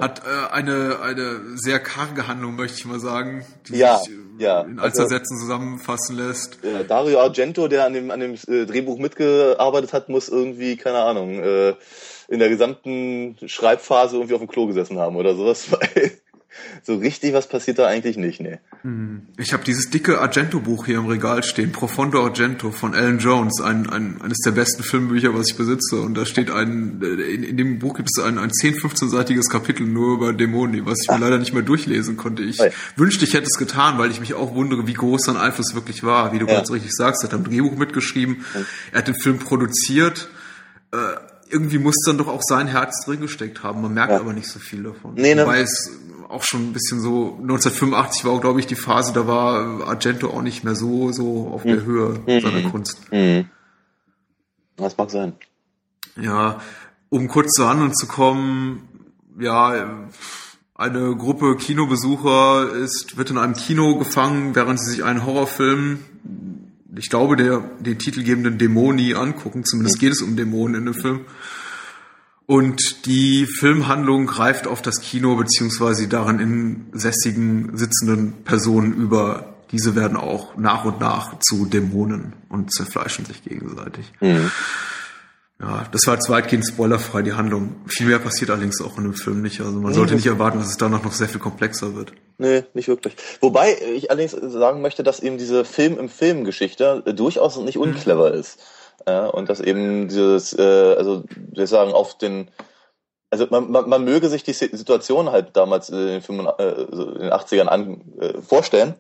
Hat 0.00 0.22
äh, 0.24 0.52
eine, 0.52 1.00
eine 1.00 1.40
sehr 1.56 1.80
karge 1.80 2.28
Handlung, 2.28 2.54
möchte 2.54 2.78
ich 2.78 2.84
mal 2.84 3.00
sagen, 3.00 3.44
die 3.66 3.78
ja, 3.78 3.98
sich 3.98 4.10
äh, 4.10 4.44
ja. 4.44 4.60
in 4.60 4.78
also, 4.78 5.06
Sätzen 5.08 5.36
zusammenfassen 5.38 6.16
lässt. 6.16 6.62
Äh, 6.62 6.84
Dario 6.84 7.20
Argento, 7.20 7.66
der 7.66 7.84
an 7.86 7.94
dem, 7.94 8.12
an 8.12 8.20
dem 8.20 8.34
äh, 8.34 8.66
Drehbuch 8.66 8.98
mitgearbeitet 8.98 9.92
hat, 9.92 10.08
muss 10.08 10.28
irgendwie, 10.28 10.76
keine 10.76 10.98
Ahnung, 10.98 11.42
äh, 11.42 11.74
in 12.28 12.38
der 12.38 12.48
gesamten 12.48 13.36
Schreibphase 13.46 14.16
irgendwie 14.16 14.34
auf 14.34 14.40
dem 14.40 14.48
Klo 14.48 14.66
gesessen 14.66 14.98
haben 14.98 15.16
oder 15.16 15.34
sowas, 15.34 15.66
weil 15.70 16.12
so 16.82 16.96
richtig 16.96 17.32
was 17.32 17.48
passiert 17.48 17.78
da 17.78 17.86
eigentlich 17.86 18.16
nicht, 18.16 18.40
ne. 18.40 18.60
Ich 19.38 19.52
habe 19.52 19.64
dieses 19.64 19.88
dicke 19.90 20.20
Argento-Buch 20.20 20.86
hier 20.86 20.98
im 20.98 21.06
Regal 21.06 21.42
stehen, 21.42 21.72
Profondo 21.72 22.22
Argento 22.22 22.70
von 22.70 22.94
Alan 22.94 23.18
Jones, 23.18 23.62
ein, 23.62 23.88
ein, 23.88 24.20
eines 24.20 24.38
der 24.44 24.50
besten 24.50 24.82
Filmbücher, 24.82 25.34
was 25.34 25.48
ich 25.48 25.56
besitze. 25.56 26.00
Und 26.02 26.14
da 26.14 26.26
steht 26.26 26.50
ein, 26.50 27.00
in, 27.02 27.42
in 27.42 27.56
dem 27.56 27.78
Buch 27.78 27.96
gibt 27.96 28.10
es 28.14 28.22
ein, 28.22 28.38
ein 28.38 28.50
10-, 28.50 28.78
15-seitiges 28.78 29.48
Kapitel 29.48 29.86
nur 29.86 30.14
über 30.14 30.32
Dämonen, 30.34 30.84
was 30.84 30.98
ich 31.02 31.08
mir 31.08 31.14
ah. 31.14 31.18
leider 31.18 31.38
nicht 31.38 31.54
mehr 31.54 31.62
durchlesen 31.62 32.18
konnte. 32.18 32.42
Ich 32.42 32.60
Hi. 32.60 32.70
wünschte, 32.96 33.24
ich 33.24 33.32
hätte 33.32 33.46
es 33.46 33.58
getan, 33.58 33.98
weil 33.98 34.10
ich 34.10 34.20
mich 34.20 34.34
auch 34.34 34.54
wundere, 34.54 34.86
wie 34.86 34.92
groß 34.92 35.22
sein 35.24 35.38
Einfluss 35.38 35.74
wirklich 35.74 36.04
war. 36.04 36.34
Wie 36.34 36.38
du 36.38 36.46
ja. 36.46 36.56
ganz 36.56 36.70
richtig 36.70 36.92
sagst, 36.92 37.24
er 37.24 37.30
hat 37.30 37.38
ein 37.38 37.44
Drehbuch 37.44 37.76
mitgeschrieben, 37.76 38.44
er 38.92 38.98
hat 38.98 39.08
den 39.08 39.18
Film 39.18 39.38
produziert, 39.38 40.28
äh, 40.92 40.96
irgendwie 41.54 41.78
muss 41.78 41.96
dann 42.04 42.18
doch 42.18 42.28
auch 42.28 42.42
sein 42.42 42.66
Herz 42.66 43.04
drin 43.04 43.20
gesteckt 43.20 43.62
haben. 43.62 43.80
Man 43.80 43.94
merkt 43.94 44.12
ja. 44.12 44.20
aber 44.20 44.32
nicht 44.32 44.48
so 44.48 44.58
viel 44.58 44.82
davon. 44.82 45.14
Nee, 45.14 45.34
ne? 45.34 45.42
Wobei 45.42 45.60
es 45.60 45.90
auch 46.28 46.42
schon 46.42 46.68
ein 46.68 46.72
bisschen 46.72 47.00
so, 47.00 47.38
1985 47.40 48.24
war, 48.24 48.40
glaube 48.40 48.60
ich, 48.60 48.66
die 48.66 48.74
Phase, 48.74 49.12
da 49.12 49.26
war 49.26 49.86
Argento 49.86 50.30
auch 50.30 50.42
nicht 50.42 50.64
mehr 50.64 50.74
so, 50.74 51.12
so 51.12 51.50
auf 51.54 51.62
der 51.62 51.76
mhm. 51.76 51.84
Höhe 51.84 52.20
mhm. 52.26 52.40
seiner 52.40 52.70
Kunst. 52.70 53.12
Mhm. 53.12 53.48
Das 54.76 54.96
mag 54.96 55.10
sein. 55.10 55.34
Ja, 56.20 56.60
um 57.08 57.28
kurz 57.28 57.52
zur 57.52 57.68
Handlung 57.68 57.94
zu 57.94 58.06
kommen, 58.06 58.88
ja, 59.38 60.08
eine 60.74 61.16
Gruppe 61.16 61.56
Kinobesucher 61.56 62.72
ist, 62.72 63.16
wird 63.16 63.30
in 63.30 63.38
einem 63.38 63.54
Kino 63.54 63.96
gefangen, 63.96 64.56
während 64.56 64.80
sie 64.80 64.90
sich 64.90 65.04
einen 65.04 65.24
Horrorfilm 65.24 66.00
ich 66.96 67.10
glaube, 67.10 67.36
der 67.36 67.60
den 67.80 67.98
titelgebenden 67.98 68.58
Dämoni 68.58 69.14
angucken. 69.14 69.64
Zumindest 69.64 69.98
geht 69.98 70.12
es 70.12 70.22
um 70.22 70.36
Dämonen 70.36 70.76
in 70.76 70.84
dem 70.86 70.94
Film. 70.94 71.20
Und 72.46 73.06
die 73.06 73.46
Filmhandlung 73.46 74.26
greift 74.26 74.66
auf 74.66 74.82
das 74.82 75.00
Kino 75.00 75.34
beziehungsweise 75.36 76.02
die 76.02 76.08
darin 76.08 76.40
in 76.40 76.86
sässigen 76.92 77.76
sitzenden 77.76 78.44
Personen 78.44 78.92
über. 78.94 79.50
Diese 79.72 79.96
werden 79.96 80.16
auch 80.16 80.56
nach 80.56 80.84
und 80.84 81.00
nach 81.00 81.38
zu 81.40 81.66
Dämonen 81.66 82.34
und 82.48 82.72
zerfleischen 82.72 83.24
sich 83.24 83.42
gegenseitig. 83.42 84.12
Mhm. 84.20 84.50
Ja, 85.60 85.86
das 85.92 86.06
war 86.06 86.18
weitgehend 86.28 86.66
spoilerfrei, 86.66 87.22
die 87.22 87.32
Handlung. 87.32 87.76
Viel 87.86 88.08
mehr 88.08 88.18
passiert 88.18 88.50
allerdings 88.50 88.82
auch 88.82 88.98
in 88.98 89.04
dem 89.04 89.14
Film 89.14 89.40
nicht. 89.40 89.60
Also 89.60 89.78
man 89.78 89.94
sollte 89.94 90.14
nicht 90.14 90.26
erwarten, 90.26 90.58
dass 90.58 90.68
es 90.68 90.76
danach 90.76 91.04
noch 91.04 91.12
sehr 91.12 91.28
viel 91.28 91.40
komplexer 91.40 91.94
wird. 91.94 92.12
Nee, 92.38 92.64
nicht 92.74 92.88
wirklich. 92.88 93.14
Wobei 93.40 93.76
ich 93.94 94.10
allerdings 94.10 94.32
sagen 94.32 94.82
möchte, 94.82 95.04
dass 95.04 95.20
eben 95.20 95.38
diese 95.38 95.64
Film 95.64 95.98
im 95.98 96.08
Film 96.08 96.44
Geschichte 96.44 97.04
äh, 97.06 97.14
durchaus 97.14 97.56
nicht 97.58 97.78
unclever 97.78 98.30
mhm. 98.30 98.40
ist. 98.40 98.58
Ja, 99.06 99.26
und 99.26 99.48
dass 99.48 99.60
eben 99.60 100.08
dieses, 100.08 100.58
äh, 100.58 100.94
also 100.96 101.24
wir 101.36 101.66
sagen, 101.66 101.92
auf 101.92 102.18
den 102.18 102.48
also 103.30 103.46
man, 103.50 103.70
man, 103.70 103.88
man 103.88 104.04
möge 104.04 104.28
sich 104.28 104.44
die 104.44 104.52
Situation 104.52 105.32
halt 105.32 105.56
damals 105.56 105.88
in 105.88 105.96
den, 105.96 106.22
85, 106.22 107.20
äh, 107.20 107.30
80ern 107.30 107.66
an, 107.66 108.00
äh, 108.20 108.40
vorstellen. 108.40 108.94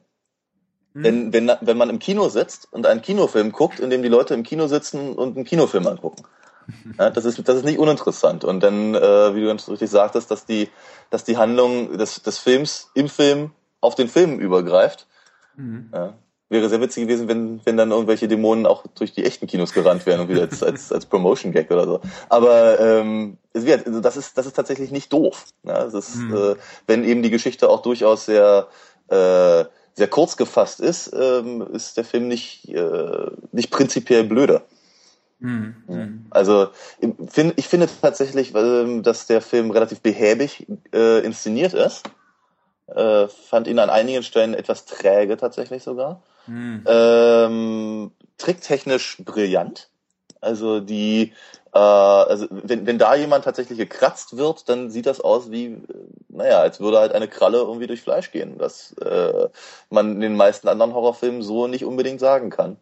Mhm. 0.92 1.02
Denn 1.02 1.32
wenn, 1.32 1.52
wenn 1.60 1.76
man 1.76 1.88
im 1.88 2.00
Kino 2.00 2.28
sitzt 2.28 2.72
und 2.72 2.86
einen 2.86 3.00
Kinofilm 3.00 3.52
guckt, 3.52 3.78
in 3.78 3.90
dem 3.90 4.02
die 4.02 4.08
Leute 4.08 4.34
im 4.34 4.42
Kino 4.42 4.66
sitzen 4.66 5.14
und 5.14 5.36
einen 5.36 5.44
Kinofilm 5.44 5.86
angucken. 5.86 6.24
Ja, 6.98 7.10
das 7.10 7.24
ist 7.24 7.46
das 7.48 7.56
ist 7.56 7.64
nicht 7.64 7.78
uninteressant. 7.78 8.44
Und 8.44 8.60
dann, 8.60 8.94
äh, 8.94 9.34
wie 9.34 9.40
du 9.40 9.46
ganz 9.46 9.68
richtig 9.68 9.90
sagtest, 9.90 10.30
dass 10.30 10.46
die 10.46 10.68
dass 11.10 11.24
die 11.24 11.36
Handlung 11.36 11.96
des, 11.98 12.22
des 12.22 12.38
Films 12.38 12.90
im 12.94 13.08
Film 13.08 13.50
auf 13.80 13.94
den 13.94 14.08
Film 14.08 14.38
übergreift. 14.38 15.06
Mhm. 15.56 15.90
Ja, 15.92 16.14
wäre 16.48 16.68
sehr 16.68 16.80
witzig 16.80 17.06
gewesen, 17.06 17.28
wenn 17.28 17.60
wenn 17.64 17.76
dann 17.76 17.90
irgendwelche 17.90 18.28
Dämonen 18.28 18.66
auch 18.66 18.84
durch 18.94 19.12
die 19.12 19.24
echten 19.24 19.46
Kinos 19.46 19.72
gerannt 19.72 20.06
wären 20.06 20.20
und 20.20 20.28
wieder 20.28 20.42
als 20.42 20.62
als, 20.62 20.92
als 20.92 21.06
Promotion 21.06 21.52
Gag 21.52 21.70
oder 21.70 21.84
so. 21.84 22.00
Aber 22.28 22.80
ähm, 22.80 23.38
also 23.54 24.00
das 24.00 24.16
ist 24.16 24.38
das 24.38 24.46
ist 24.46 24.54
tatsächlich 24.54 24.90
nicht 24.90 25.12
doof. 25.12 25.44
Ja, 25.64 25.84
das 25.84 25.94
ist, 25.94 26.16
mhm. 26.16 26.34
äh, 26.34 26.54
wenn 26.86 27.04
eben 27.04 27.22
die 27.22 27.30
Geschichte 27.30 27.68
auch 27.68 27.82
durchaus 27.82 28.26
sehr 28.26 28.68
äh, 29.08 29.64
sehr 29.96 30.08
kurz 30.08 30.36
gefasst 30.36 30.80
ist, 30.80 31.12
ähm, 31.14 31.66
ist 31.72 31.96
der 31.96 32.04
Film 32.04 32.28
nicht 32.28 32.68
äh, 32.68 33.30
nicht 33.52 33.70
prinzipiell 33.70 34.24
blöder. 34.24 34.62
Mhm. 35.38 36.26
Also 36.30 36.68
ich 37.56 37.68
finde 37.68 37.88
tatsächlich, 38.00 38.54
ähm, 38.54 39.02
dass 39.02 39.26
der 39.26 39.40
Film 39.40 39.70
relativ 39.70 40.00
behäbig 40.00 40.66
äh, 40.92 41.20
inszeniert 41.24 41.74
ist. 41.74 42.04
Äh, 42.86 43.28
fand 43.28 43.66
ihn 43.66 43.78
an 43.78 43.90
einigen 43.90 44.22
Stellen 44.22 44.54
etwas 44.54 44.84
träge 44.84 45.36
tatsächlich 45.36 45.82
sogar. 45.82 46.22
Mhm. 46.46 46.84
Ähm, 46.86 48.12
tricktechnisch 48.38 49.18
brillant. 49.24 49.88
Also 50.40 50.80
die, 50.80 51.32
äh, 51.72 51.78
also 51.78 52.46
wenn, 52.50 52.86
wenn 52.86 52.98
da 52.98 53.14
jemand 53.14 53.44
tatsächlich 53.44 53.78
gekratzt 53.78 54.36
wird, 54.36 54.68
dann 54.68 54.90
sieht 54.90 55.06
das 55.06 55.20
aus 55.20 55.50
wie, 55.50 55.78
naja, 56.28 56.60
als 56.60 56.80
würde 56.80 56.98
halt 56.98 57.12
eine 57.12 57.28
Kralle 57.28 57.58
irgendwie 57.58 57.86
durch 57.86 58.02
Fleisch 58.02 58.30
gehen, 58.30 58.54
was 58.58 58.92
äh, 58.98 59.48
man 59.88 60.12
in 60.12 60.20
den 60.20 60.36
meisten 60.36 60.68
anderen 60.68 60.92
Horrorfilmen 60.92 61.42
so 61.42 61.66
nicht 61.66 61.84
unbedingt 61.84 62.20
sagen 62.20 62.50
kann. 62.50 62.76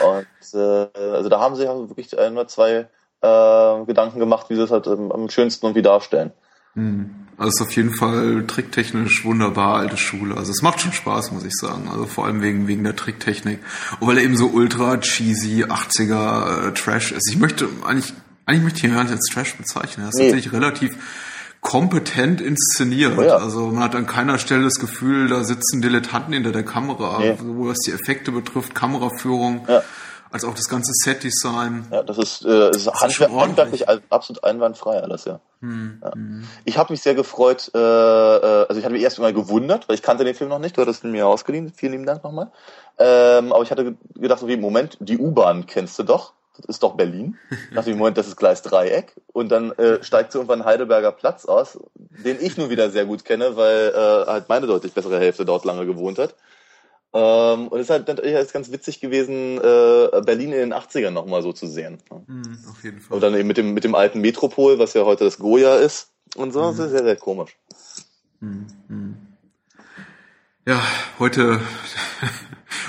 Und 0.00 0.58
äh, 0.60 0.88
also 0.98 1.28
da 1.28 1.40
haben 1.40 1.56
sie 1.56 1.64
ja 1.64 1.76
wirklich 1.88 2.18
ein 2.18 2.32
oder 2.32 2.48
zwei 2.48 2.88
äh, 3.20 3.84
Gedanken 3.86 4.18
gemacht, 4.18 4.46
wie 4.50 4.56
sie 4.56 4.62
es 4.62 4.70
halt 4.70 4.86
ähm, 4.86 5.12
am 5.12 5.28
schönsten 5.30 5.66
irgendwie 5.66 5.82
darstellen. 5.82 6.32
Hm. 6.74 7.14
Also 7.36 7.48
ist 7.48 7.62
auf 7.62 7.76
jeden 7.76 7.92
Fall 7.92 8.44
tricktechnisch 8.46 9.24
wunderbar, 9.24 9.78
alte 9.78 9.96
Schule. 9.96 10.36
Also 10.36 10.52
es 10.52 10.62
macht 10.62 10.80
schon 10.80 10.92
Spaß, 10.92 11.32
muss 11.32 11.44
ich 11.44 11.52
sagen. 11.52 11.88
Also 11.90 12.06
vor 12.06 12.26
allem 12.26 12.42
wegen, 12.42 12.68
wegen 12.68 12.84
der 12.84 12.94
Tricktechnik. 12.94 13.58
Und 13.98 14.08
weil 14.08 14.18
er 14.18 14.24
eben 14.24 14.36
so 14.36 14.48
ultra 14.48 14.98
cheesy 14.98 15.64
80er 15.64 16.68
äh, 16.68 16.74
Trash 16.74 17.12
ist. 17.12 17.28
Ich 17.30 17.38
möchte 17.38 17.68
eigentlich, 17.84 18.12
eigentlich 18.46 18.62
möchte 18.62 18.78
ich 18.78 18.84
ihn 18.84 18.94
gar 18.94 19.02
nicht 19.02 19.12
als 19.12 19.26
Trash 19.32 19.56
bezeichnen. 19.56 20.06
Er 20.06 20.10
ist 20.10 20.18
nee. 20.18 20.30
tatsächlich 20.30 20.52
relativ 20.52 20.96
kompetent 21.64 22.42
inszeniert. 22.42 23.14
Oh 23.18 23.22
ja. 23.22 23.38
Also 23.38 23.68
man 23.68 23.82
hat 23.82 23.96
an 23.96 24.06
keiner 24.06 24.38
Stelle 24.38 24.64
das 24.64 24.74
Gefühl, 24.74 25.28
da 25.28 25.42
sitzen 25.42 25.80
Dilettanten 25.80 26.34
hinter 26.34 26.52
der 26.52 26.62
Kamera, 26.62 27.18
nee. 27.18 27.36
sowohl 27.36 27.70
was 27.70 27.78
die 27.78 27.90
Effekte 27.90 28.30
betrifft, 28.30 28.74
Kameraführung. 28.76 29.66
Ja. 29.66 29.82
als 30.30 30.44
auch 30.44 30.54
das 30.54 30.68
ganze 30.68 30.90
Set-Design. 30.92 31.86
Ja, 31.92 32.02
das 32.02 32.18
ist, 32.18 32.44
äh, 32.44 32.70
ist 32.70 32.88
das 32.88 33.00
handwer 33.00 33.28
ist 33.28 33.34
handwerklich 33.36 33.88
absolut 34.10 34.42
einwandfrei 34.42 35.00
alles, 35.00 35.26
ja. 35.26 35.40
Hm, 35.60 36.00
ja. 36.02 36.12
Hm. 36.12 36.48
Ich 36.64 36.76
habe 36.76 36.92
mich 36.92 37.02
sehr 37.02 37.14
gefreut, 37.14 37.70
äh, 37.72 37.78
äh, 37.78 38.66
also 38.68 38.76
ich 38.76 38.84
hatte 38.84 38.94
mich 38.94 39.02
erst 39.02 39.20
mal 39.20 39.32
gewundert, 39.32 39.88
weil 39.88 39.94
ich 39.94 40.02
kannte 40.02 40.24
den 40.24 40.34
Film 40.34 40.50
noch 40.50 40.58
nicht, 40.58 40.76
du 40.76 40.82
hattest 40.82 41.04
ihn 41.04 41.12
mir 41.12 41.28
ausgeliehen, 41.28 41.72
vielen 41.74 41.92
lieben 41.92 42.06
Dank 42.06 42.24
nochmal. 42.24 42.50
Ähm, 42.98 43.52
aber 43.52 43.62
ich 43.62 43.70
hatte 43.70 43.94
gedacht, 44.16 44.42
okay, 44.42 44.56
Moment, 44.56 44.98
die 45.00 45.18
U-Bahn 45.18 45.66
kennst 45.66 45.98
du 46.00 46.02
doch 46.02 46.32
das 46.56 46.76
ist 46.76 46.82
doch 46.82 46.96
Berlin. 46.96 47.36
Nach 47.72 47.84
dem 47.84 47.98
Moment, 47.98 48.16
das 48.16 48.28
ist 48.28 48.36
Gleis 48.36 48.62
Dreieck. 48.62 49.14
Und 49.32 49.50
dann 49.50 49.72
äh, 49.72 50.02
steigt 50.02 50.32
so 50.32 50.38
irgendwann 50.38 50.64
Heidelberger 50.64 51.12
Platz 51.12 51.44
aus, 51.44 51.78
den 51.94 52.40
ich 52.40 52.56
nun 52.56 52.70
wieder 52.70 52.90
sehr 52.90 53.06
gut 53.06 53.24
kenne, 53.24 53.56
weil 53.56 53.92
äh, 53.94 54.26
halt 54.30 54.48
meine 54.48 54.66
deutlich 54.66 54.92
bessere 54.92 55.18
Hälfte 55.18 55.44
dort 55.44 55.64
lange 55.64 55.86
gewohnt 55.86 56.18
hat. 56.18 56.34
Ähm, 57.12 57.68
und 57.68 57.78
es 57.78 57.86
ist 57.86 57.90
halt 57.90 58.08
natürlich 58.08 58.52
ganz 58.52 58.72
witzig 58.72 59.00
gewesen, 59.00 59.58
äh, 59.58 60.20
Berlin 60.24 60.52
in 60.52 60.58
den 60.58 60.74
80ern 60.74 61.10
nochmal 61.10 61.42
so 61.42 61.52
zu 61.52 61.66
sehen. 61.66 61.98
Mhm, 62.26 62.58
auf 62.68 62.82
jeden 62.82 63.00
Fall. 63.00 63.14
Und 63.14 63.20
dann 63.20 63.34
eben 63.34 63.46
mit 63.46 63.56
dem, 63.56 63.72
mit 63.72 63.84
dem 63.84 63.94
alten 63.94 64.20
Metropol, 64.20 64.78
was 64.78 64.94
ja 64.94 65.04
heute 65.04 65.24
das 65.24 65.38
Goya 65.38 65.76
ist. 65.76 66.10
Und 66.36 66.52
so, 66.52 66.60
mhm. 66.60 66.76
das 66.76 66.86
ist 66.86 66.90
sehr, 66.92 67.04
sehr 67.04 67.16
komisch. 67.16 67.56
Mhm. 68.40 69.16
Ja, 70.66 70.80
heute 71.18 71.60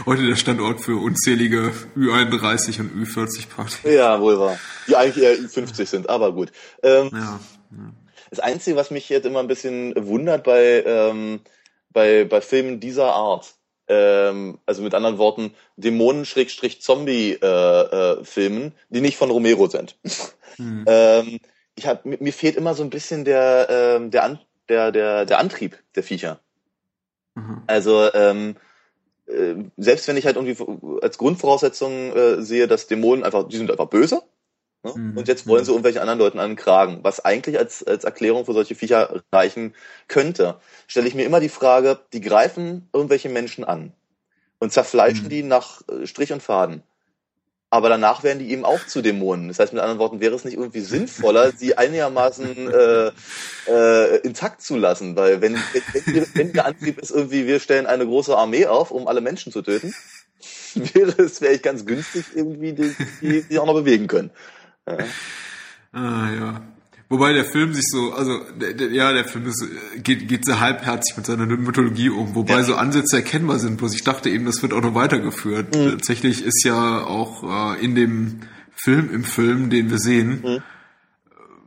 heute 0.05 0.25
der 0.25 0.35
Standort 0.35 0.81
für 0.81 1.01
unzählige 1.01 1.71
Ü31 1.97 2.81
und 2.81 3.05
Ü40-Partys. 3.05 3.79
Ja, 3.83 4.21
wohl 4.21 4.39
wahr. 4.39 4.57
Die 4.88 4.95
eigentlich 4.95 5.23
eher 5.23 5.38
Ü50 5.38 5.85
sind, 5.85 6.09
aber 6.09 6.33
gut. 6.33 6.51
Ähm, 6.83 7.09
ja, 7.13 7.39
ja. 7.71 7.93
Das 8.29 8.39
Einzige, 8.39 8.75
was 8.75 8.91
mich 8.91 9.09
jetzt 9.09 9.25
immer 9.25 9.39
ein 9.39 9.47
bisschen 9.47 9.93
wundert 9.95 10.43
bei, 10.43 10.83
ähm, 10.85 11.39
bei, 11.91 12.25
bei 12.25 12.41
Filmen 12.41 12.79
dieser 12.79 13.13
Art, 13.13 13.55
ähm, 13.88 14.59
also 14.65 14.81
mit 14.81 14.93
anderen 14.93 15.17
Worten, 15.17 15.53
Dämonen-Zombie-Filmen, 15.77 17.41
äh, 17.41 18.67
äh, 18.67 18.71
die 18.89 19.01
nicht 19.01 19.17
von 19.17 19.31
Romero 19.31 19.67
sind. 19.67 19.95
Hm. 20.57 20.85
ähm, 20.88 21.41
ich 21.75 21.85
hab, 21.85 22.05
mir 22.05 22.31
fehlt 22.31 22.55
immer 22.55 22.75
so 22.75 22.83
ein 22.83 22.89
bisschen 22.89 23.25
der, 23.25 23.67
ähm, 23.69 24.09
der, 24.09 24.23
An 24.23 24.39
der, 24.69 24.93
der, 24.93 25.25
der 25.25 25.39
Antrieb 25.39 25.77
der 25.95 26.03
Viecher. 26.03 26.39
Mhm. 27.35 27.63
Also 27.67 28.09
ähm, 28.13 28.55
äh, 29.35 29.55
selbst 29.77 30.07
wenn 30.07 30.17
ich 30.17 30.25
halt 30.25 30.35
irgendwie 30.35 31.01
als 31.01 31.17
Grundvoraussetzung 31.17 32.15
äh, 32.15 32.41
sehe, 32.41 32.67
dass 32.67 32.87
Dämonen 32.87 33.23
einfach, 33.23 33.47
die 33.47 33.57
sind 33.57 33.71
einfach 33.71 33.89
böse. 33.89 34.21
Ne? 34.83 34.93
Mhm. 34.95 35.17
Und 35.17 35.27
jetzt 35.27 35.47
wollen 35.47 35.65
sie 35.65 35.71
irgendwelche 35.71 36.01
anderen 36.01 36.19
Leuten 36.19 36.39
einen 36.39 36.55
Kragen, 36.55 36.99
was 37.01 37.23
eigentlich 37.23 37.57
als, 37.57 37.83
als 37.83 38.03
Erklärung 38.03 38.45
für 38.45 38.53
solche 38.53 38.75
Viecher 38.75 39.23
reichen 39.31 39.73
könnte, 40.07 40.59
stelle 40.87 41.07
ich 41.07 41.15
mir 41.15 41.25
immer 41.25 41.39
die 41.39 41.49
Frage, 41.49 41.99
die 42.13 42.21
greifen 42.21 42.87
irgendwelche 42.93 43.29
Menschen 43.29 43.63
an 43.63 43.93
und 44.59 44.71
zerfleischen 44.71 45.25
mhm. 45.25 45.29
die 45.29 45.43
nach 45.43 45.81
äh, 45.89 46.05
Strich 46.05 46.31
und 46.31 46.43
Faden 46.43 46.83
aber 47.75 47.89
danach 47.89 48.23
werden 48.23 48.39
die 48.39 48.51
eben 48.51 48.65
auch 48.65 48.85
zu 48.85 49.01
Dämonen. 49.01 49.47
Das 49.47 49.59
heißt, 49.59 49.73
mit 49.73 49.81
anderen 49.81 49.99
Worten, 49.99 50.19
wäre 50.19 50.35
es 50.35 50.45
nicht 50.45 50.55
irgendwie 50.55 50.81
sinnvoller, 50.81 51.51
sie 51.51 51.77
einigermaßen 51.77 52.71
äh, 52.73 53.11
äh, 53.67 54.17
intakt 54.19 54.61
zu 54.61 54.77
lassen, 54.77 55.15
weil 55.15 55.41
wenn, 55.41 55.55
wenn, 56.05 56.27
wenn 56.33 56.53
der 56.53 56.65
Antrieb 56.65 56.99
ist 56.99 57.11
irgendwie, 57.11 57.47
wir 57.47 57.59
stellen 57.59 57.85
eine 57.85 58.05
große 58.05 58.35
Armee 58.35 58.65
auf, 58.65 58.91
um 58.91 59.07
alle 59.07 59.21
Menschen 59.21 59.51
zu 59.51 59.61
töten, 59.61 59.93
wäre 60.75 61.21
es 61.21 61.41
ich 61.41 61.61
ganz 61.61 61.85
günstig 61.85 62.25
irgendwie, 62.35 62.73
die, 62.73 62.95
die, 63.21 63.43
die 63.43 63.59
auch 63.59 63.65
noch 63.65 63.73
bewegen 63.73 64.07
können. 64.07 64.31
Ja. 64.88 64.97
Ah 65.93 66.29
ja. 66.31 66.74
Wobei 67.07 67.33
der 67.33 67.45
Film 67.45 67.73
sich 67.73 67.85
so, 67.87 68.13
also 68.13 68.39
der, 68.59 68.73
der, 68.73 68.91
ja, 68.91 69.13
der 69.13 69.25
Film 69.25 69.45
ist, 69.45 69.63
geht, 70.03 70.27
geht 70.27 70.45
sehr 70.45 70.59
halbherzig 70.59 71.15
mit 71.15 71.25
seiner 71.25 71.45
Mythologie 71.45 72.09
um, 72.09 72.33
wobei 72.33 72.55
ja. 72.55 72.63
so 72.63 72.75
Ansätze 72.75 73.17
erkennbar 73.17 73.59
sind. 73.59 73.77
Bloß 73.77 73.93
ich 73.93 74.03
dachte 74.03 74.29
eben, 74.29 74.45
das 74.45 74.63
wird 74.63 74.73
auch 74.73 74.81
noch 74.81 74.95
weitergeführt. 74.95 75.75
Mhm. 75.75 75.91
Tatsächlich 75.91 76.43
ist 76.43 76.63
ja 76.63 77.03
auch 77.03 77.75
äh, 77.75 77.83
in 77.83 77.93
dem 77.93 78.39
Film, 78.75 79.13
im 79.13 79.23
Film, 79.23 79.69
den 79.69 79.91
wir 79.91 79.99
sehen, 79.99 80.63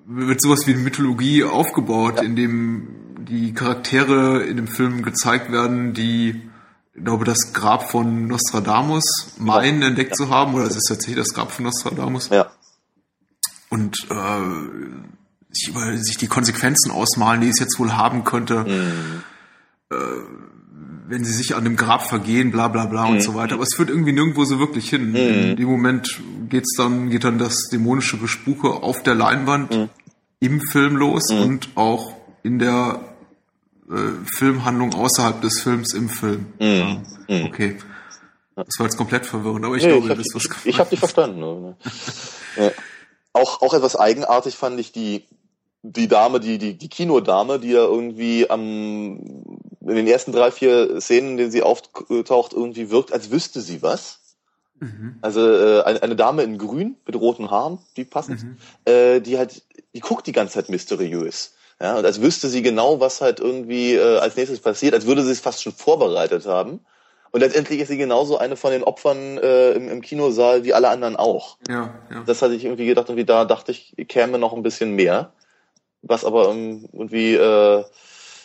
mhm. 0.06 0.26
wird 0.26 0.42
sowas 0.42 0.66
wie 0.66 0.72
eine 0.72 0.82
Mythologie 0.82 1.44
aufgebaut, 1.44 2.16
ja. 2.16 2.22
in 2.22 2.34
dem 2.34 2.88
die 3.28 3.52
Charaktere 3.54 4.42
in 4.42 4.56
dem 4.56 4.68
Film 4.68 5.02
gezeigt 5.02 5.52
werden, 5.52 5.92
die 5.92 6.48
ich 6.94 7.04
glaube, 7.04 7.24
das 7.24 7.52
Grab 7.52 7.88
von 7.88 8.26
Nostradamus 8.26 9.04
meinen 9.38 9.82
ja. 9.82 9.88
entdeckt 9.88 10.16
zu 10.16 10.30
haben, 10.30 10.54
oder 10.54 10.64
es 10.64 10.74
ist 10.74 10.88
tatsächlich 10.88 11.24
das 11.24 11.32
Grab 11.32 11.52
von 11.52 11.66
Nostradamus. 11.66 12.28
Ja. 12.30 12.50
Und 13.70 13.96
äh, 14.10 15.16
sich, 15.50 15.68
über, 15.68 15.96
sich 15.96 16.16
die 16.16 16.26
Konsequenzen 16.26 16.90
ausmalen, 16.90 17.40
die 17.40 17.48
es 17.48 17.58
jetzt 17.58 17.78
wohl 17.78 17.92
haben 17.92 18.24
könnte, 18.24 18.64
mhm. 18.64 19.22
äh, 19.90 19.96
wenn 21.08 21.24
sie 21.24 21.32
sich 21.32 21.56
an 21.56 21.64
dem 21.64 21.76
Grab 21.76 22.06
vergehen, 22.06 22.52
bla 22.52 22.68
bla 22.68 22.84
bla 22.86 23.06
mhm. 23.06 23.14
und 23.14 23.22
so 23.22 23.34
weiter. 23.34 23.54
Aber 23.54 23.62
es 23.62 23.74
führt 23.74 23.88
irgendwie 23.88 24.12
nirgendwo 24.12 24.44
so 24.44 24.58
wirklich 24.58 24.90
hin. 24.90 25.10
Mhm. 25.10 25.16
In 25.16 25.56
dem 25.56 25.68
Moment 25.68 26.20
geht's 26.48 26.74
dann, 26.76 27.10
geht 27.10 27.24
dann 27.24 27.38
das 27.38 27.68
dämonische 27.72 28.18
Gespuke 28.18 28.68
auf 28.68 29.02
der 29.02 29.14
Leinwand 29.14 29.74
mhm. 29.74 29.88
im 30.40 30.60
Film 30.60 30.96
los 30.96 31.30
mhm. 31.30 31.42
und 31.42 31.68
auch 31.76 32.12
in 32.42 32.58
der 32.58 33.00
äh, 33.90 33.94
Filmhandlung 34.36 34.92
außerhalb 34.94 35.40
des 35.40 35.60
Films 35.60 35.94
im 35.94 36.10
Film. 36.10 36.46
Mhm. 36.60 37.02
Ja, 37.28 37.44
okay. 37.44 37.78
Das 38.54 38.78
war 38.78 38.86
jetzt 38.86 38.96
komplett 38.96 39.24
verwirrend, 39.24 39.64
aber 39.64 39.76
ich 39.76 39.84
nee, 39.84 39.90
glaube, 39.90 40.08
ich 40.20 40.28
das 40.32 40.34
was 40.34 40.66
Ich 40.66 40.78
habe 40.78 40.90
dich 40.90 40.98
verstanden. 40.98 41.76
ja. 42.56 42.70
Auch, 43.32 43.62
auch 43.62 43.72
etwas 43.72 43.94
eigenartig 43.94 44.56
fand 44.56 44.80
ich 44.80 44.90
die, 44.90 45.24
die 45.82 46.08
Dame, 46.08 46.40
die, 46.40 46.58
die, 46.58 46.76
die 46.76 46.88
Kinodame, 46.88 47.58
die 47.58 47.70
ja 47.70 47.84
irgendwie 47.84 48.50
am, 48.50 49.18
in 49.80 49.94
den 49.94 50.06
ersten 50.06 50.32
drei, 50.32 50.50
vier 50.50 51.00
Szenen, 51.00 51.32
in 51.32 51.36
denen 51.36 51.50
sie 51.50 51.62
auftaucht, 51.62 52.52
irgendwie 52.52 52.90
wirkt, 52.90 53.12
als 53.12 53.30
wüsste 53.30 53.60
sie 53.60 53.82
was. 53.82 54.20
Mhm. 54.80 55.18
Also 55.22 55.40
äh, 55.40 55.82
eine, 55.82 56.02
eine 56.02 56.16
Dame 56.16 56.42
in 56.42 56.58
Grün 56.58 56.96
mit 57.06 57.16
roten 57.16 57.50
Haaren, 57.50 57.78
die 57.96 58.04
passend, 58.04 58.42
mhm. 58.42 58.56
äh, 58.84 59.20
die 59.20 59.38
halt, 59.38 59.62
die 59.94 60.00
guckt 60.00 60.26
die 60.26 60.32
ganze 60.32 60.54
Zeit 60.54 60.68
mysteriös. 60.68 61.54
Ja, 61.80 61.96
und 61.96 62.04
als 62.04 62.20
wüsste 62.20 62.48
sie 62.48 62.62
genau, 62.62 62.98
was 62.98 63.20
halt 63.20 63.38
irgendwie 63.38 63.94
äh, 63.94 64.18
als 64.18 64.36
nächstes 64.36 64.58
passiert, 64.58 64.94
als 64.94 65.06
würde 65.06 65.22
sie 65.22 65.30
es 65.30 65.40
fast 65.40 65.62
schon 65.62 65.72
vorbereitet 65.72 66.44
haben. 66.46 66.80
Und 67.30 67.40
letztendlich 67.40 67.78
ist 67.80 67.88
sie 67.88 67.98
genauso 67.98 68.38
eine 68.38 68.56
von 68.56 68.72
den 68.72 68.82
Opfern 68.82 69.38
äh, 69.38 69.72
im, 69.72 69.88
im 69.88 70.00
Kinosaal 70.00 70.64
wie 70.64 70.74
alle 70.74 70.88
anderen 70.88 71.14
auch. 71.14 71.56
Ja, 71.68 71.94
ja. 72.10 72.24
Das 72.26 72.42
hatte 72.42 72.54
ich 72.54 72.64
irgendwie 72.64 72.86
gedacht, 72.86 73.08
irgendwie 73.08 73.26
da 73.26 73.44
dachte 73.44 73.70
ich, 73.70 73.94
käme 74.08 74.38
noch 74.38 74.54
ein 74.54 74.62
bisschen 74.62 74.96
mehr 74.96 75.32
was 76.02 76.24
aber 76.24 76.50
ähm, 76.50 76.88
irgendwie 76.92 77.34
äh, 77.34 77.84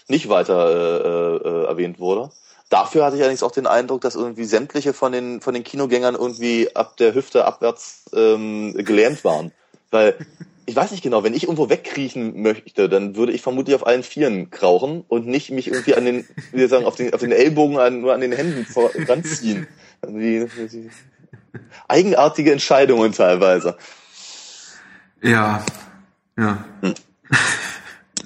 nicht 0.08 0.30
weiter 0.30 0.70
äh, 0.70 1.48
äh, 1.48 1.66
erwähnt 1.66 2.00
wurde. 2.00 2.32
Dafür 2.70 3.06
hatte 3.06 3.16
ich 3.16 3.22
allerdings 3.22 3.44
auch 3.44 3.52
den 3.52 3.68
Eindruck, 3.68 4.02
dass 4.02 4.16
irgendwie 4.16 4.46
sämtliche 4.46 4.94
von 4.94 5.12
den 5.12 5.42
von 5.42 5.54
den 5.54 5.64
Kinogängern 5.64 6.16
irgendwie 6.16 6.76
ab 6.76 6.98
der 6.98 7.14
Hüfte 7.14 7.46
abwärts 7.46 8.06
ähm, 8.16 8.74
gelähmt 8.74 9.24
waren. 9.24 9.52
Weil 9.92 10.16
ich 10.66 10.76
weiß 10.76 10.92
nicht 10.92 11.04
genau, 11.04 11.24
wenn 11.24 11.34
ich 11.34 11.44
irgendwo 11.44 11.70
wegkriechen 11.70 12.42
möchte, 12.42 12.90
dann 12.90 13.16
würde 13.16 13.32
ich 13.32 13.42
vermutlich 13.42 13.76
auf 13.76 13.86
allen 13.86 14.04
Vieren 14.04 14.50
krauchen 14.50 15.04
und 15.08 15.28
nicht 15.28 15.52
mich 15.52 15.68
irgendwie 15.68 15.96
an 15.96 16.06
den, 16.06 16.28
wie 16.52 16.60
wir 16.60 16.70
sagen, 16.70 16.86
auf 16.86 16.96
den, 16.96 17.14
auf 17.14 17.20
den 17.20 17.32
Ellbogen 17.32 17.78
an, 17.78 18.02
nur 18.02 18.14
an 18.14 18.22
den 18.22 18.32
Händen 18.32 18.66
vor, 18.66 18.92
ranziehen. 19.08 19.68
Irgendwie, 20.02 20.48
eigenartige 21.88 22.52
Entscheidungen 22.52 23.12
teilweise. 23.12 23.78
Ja, 25.22 25.64
ja. 26.38 26.66
Hm. 26.82 26.94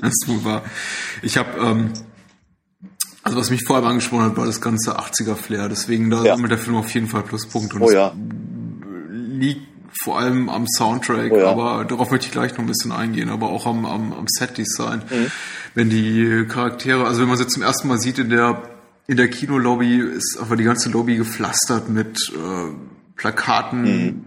Das 0.02 0.12
ist 0.12 0.28
wohl 0.28 0.44
wahr. 0.44 0.64
Ich 1.22 1.38
habe, 1.38 1.60
ähm, 1.60 1.94
also 3.24 3.38
was 3.38 3.50
mich 3.50 3.64
vor 3.66 3.78
allem 3.78 3.86
angesprochen 3.86 4.24
hat, 4.24 4.38
war 4.38 4.46
das 4.46 4.62
ganze 4.62 5.00
80er-Flair. 5.00 5.70
Deswegen 5.70 6.10
da 6.10 6.24
ja. 6.24 6.38
mit 6.38 6.52
der 6.52 6.58
Film 6.58 6.78
auf 6.78 6.90
jeden 6.92 7.08
Fall 7.08 7.24
Pluspunkt. 7.24 7.74
Und 7.74 7.82
oh 7.82 7.92
ja. 7.92 8.14
liegt 9.10 9.68
vor 10.04 10.20
allem 10.20 10.50
am 10.50 10.68
Soundtrack, 10.68 11.32
oh 11.32 11.38
ja. 11.40 11.50
aber 11.50 11.86
darauf 11.86 12.12
möchte 12.12 12.28
ich 12.28 12.32
gleich 12.32 12.52
noch 12.52 12.60
ein 12.60 12.68
bisschen 12.68 12.92
eingehen, 12.92 13.30
aber 13.30 13.50
auch 13.50 13.66
am, 13.66 13.86
am, 13.86 14.14
am 14.14 14.26
Set-Design. 14.28 15.02
Mhm. 15.10 15.32
Wenn 15.74 15.90
die 15.90 16.46
Charaktere, 16.48 17.06
also 17.06 17.22
wenn 17.22 17.28
man 17.28 17.38
sie 17.38 17.48
zum 17.48 17.64
ersten 17.64 17.88
Mal 17.88 18.00
sieht 18.00 18.20
in 18.20 18.30
der 18.30 18.64
in 19.08 19.16
der 19.16 19.30
Kinolobby, 19.30 20.00
ist 20.00 20.38
aber 20.40 20.58
die 20.58 20.66
ganze 20.66 20.90
Lobby 20.90 21.16
gepflastert 21.16 21.90
mit 21.90 22.18
äh, 22.36 22.74
Plakaten, 23.16 23.82
mhm. 23.82 24.26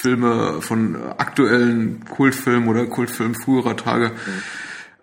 Filme 0.00 0.62
von 0.62 0.96
aktuellen 1.18 2.04
Kultfilmen 2.04 2.68
oder 2.68 2.86
Kultfilmen 2.86 3.34
früherer 3.34 3.76
Tage. 3.76 4.10
Mhm. 4.10 4.42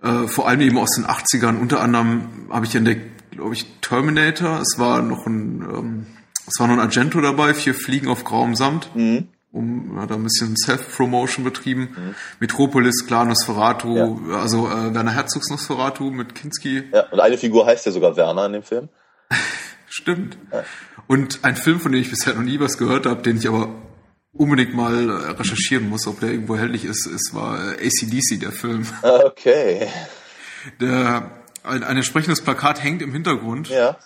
Äh, 0.05 0.27
vor 0.27 0.47
allem 0.47 0.61
eben 0.61 0.77
aus 0.77 0.91
den 0.95 1.05
80ern. 1.05 1.59
Unter 1.59 1.81
anderem 1.81 2.47
habe 2.49 2.65
ich 2.65 2.75
entdeckt, 2.75 3.31
glaube 3.31 3.53
ich, 3.55 3.65
Terminator. 3.81 4.61
Es 4.61 4.77
war 4.77 5.01
noch 5.01 5.25
ein, 5.25 5.61
ähm, 5.61 6.05
es 6.47 6.59
war 6.59 6.67
noch 6.67 6.75
ein 6.75 6.79
Argento 6.79 7.19
dabei, 7.21 7.53
vier 7.53 7.73
Fliegen 7.73 8.07
auf 8.07 8.23
grauem 8.23 8.55
Samt. 8.55 8.95
Mhm. 8.95 9.27
Um, 9.51 10.01
hat 10.01 10.11
ein 10.11 10.21
bisschen 10.21 10.57
Self-Promotion 10.57 11.45
betrieben. 11.45 11.95
Mhm. 11.95 12.15
Metropolis, 12.41 13.07
klar, 13.07 13.23
Nosferatu, 13.23 14.19
ja. 14.29 14.37
also 14.37 14.67
äh, 14.67 14.93
Werner 14.93 15.13
Herzogs 15.13 15.49
Nosferatu 15.49 16.11
mit 16.11 16.35
Kinski. 16.35 16.83
Ja, 16.91 17.07
und 17.09 17.21
eine 17.21 17.37
Figur 17.37 17.65
heißt 17.65 17.85
ja 17.85 17.93
sogar 17.93 18.17
Werner 18.17 18.47
in 18.47 18.53
dem 18.53 18.63
Film. 18.63 18.89
Stimmt. 19.87 20.37
Ja. 20.51 20.65
Und 21.07 21.39
ein 21.43 21.55
Film, 21.55 21.79
von 21.79 21.93
dem 21.93 22.01
ich 22.01 22.09
bisher 22.09 22.33
noch 22.33 22.41
nie 22.41 22.59
was 22.59 22.77
gehört 22.77 23.05
habe, 23.05 23.21
den 23.21 23.37
ich 23.37 23.47
aber 23.47 23.69
unbedingt 24.35 24.73
mal 24.73 25.09
äh, 25.09 25.31
recherchieren 25.31 25.89
muss, 25.89 26.07
ob 26.07 26.19
der 26.19 26.29
irgendwo 26.31 26.57
helllich 26.57 26.85
ist. 26.85 27.05
Es 27.05 27.33
war 27.33 27.57
äh, 27.79 27.87
ACDC, 27.87 28.39
der 28.39 28.51
Film. 28.51 28.85
Okay. 29.01 29.87
Der, 30.79 31.31
ein, 31.63 31.83
ein 31.83 31.97
entsprechendes 31.97 32.41
Plakat 32.41 32.83
hängt 32.83 33.01
im 33.01 33.11
Hintergrund. 33.13 33.69
Ja. 33.69 33.97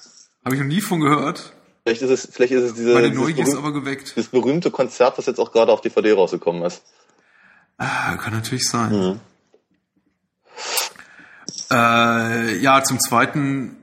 Habe 0.46 0.56
ich 0.56 0.62
noch 0.62 0.68
nie 0.68 0.82
von 0.82 1.00
gehört. 1.00 1.54
Vielleicht 1.84 2.02
ist 2.02 2.10
es, 2.10 2.30
vielleicht 2.32 2.54
ist 2.54 2.64
es 2.64 2.74
diese, 2.76 2.94
Meine 2.94 3.10
Neugier 3.12 3.44
ist 3.44 3.52
berühmte, 3.52 3.58
aber 3.58 3.74
geweckt. 3.74 4.14
dieses 4.16 4.30
berühmte 4.30 4.72
Konzert, 4.72 5.18
was 5.18 5.26
jetzt 5.26 5.40
auch 5.40 5.52
gerade 5.52 5.72
auf 5.72 5.82
DVD 5.82 6.14
rausgekommen 6.14 6.64
ist. 6.64 6.84
Ah, 7.78 8.16
kann 8.18 8.34
natürlich 8.34 8.68
sein. 8.68 8.92
Mhm. 8.92 9.20
Äh, 11.72 12.58
ja, 12.58 12.84
zum 12.84 13.00
zweiten 13.00 13.78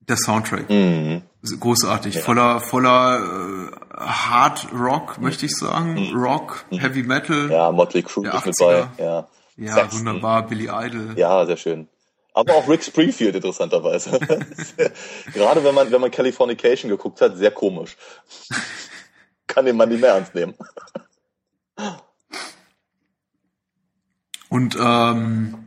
der 0.00 0.16
Soundtrack. 0.16 0.70
Mhm. 0.70 1.22
Großartig. 1.60 2.20
Voller, 2.20 2.60
voller 2.60 3.20
äh, 3.20 3.98
Hard 3.98 4.68
Rock, 4.72 5.18
möchte 5.20 5.46
ich 5.46 5.52
sagen. 5.56 6.12
Rock, 6.14 6.64
Heavy 6.70 7.02
Metal. 7.02 7.44
Mhm. 7.44 7.50
Ja, 7.50 7.70
Motley 7.72 8.02
Crue 8.02 8.26
ist 8.28 8.46
mit 8.46 8.54
80er. 8.54 8.88
bei. 8.96 9.02
Ja, 9.02 9.28
Ja, 9.56 9.92
wunderbar. 9.92 10.46
Billy 10.46 10.68
Idol. 10.70 11.14
Ja, 11.16 11.44
sehr 11.46 11.56
schön. 11.56 11.88
Aber 12.34 12.54
auch 12.54 12.68
Rick 12.68 12.84
Springfield 12.84 13.34
interessanterweise. 13.34 14.10
Gerade 15.32 15.64
wenn 15.64 15.74
man, 15.74 15.90
wenn 15.90 16.00
man 16.02 16.10
Californication 16.10 16.90
geguckt 16.90 17.20
hat, 17.22 17.36
sehr 17.38 17.50
komisch. 17.50 17.96
Kann 19.46 19.64
den 19.64 19.76
Mann 19.76 19.88
nicht 19.88 20.02
mehr 20.02 20.10
ernst 20.10 20.34
nehmen. 20.34 20.54
Und 24.50 24.76
ähm, 24.78 25.65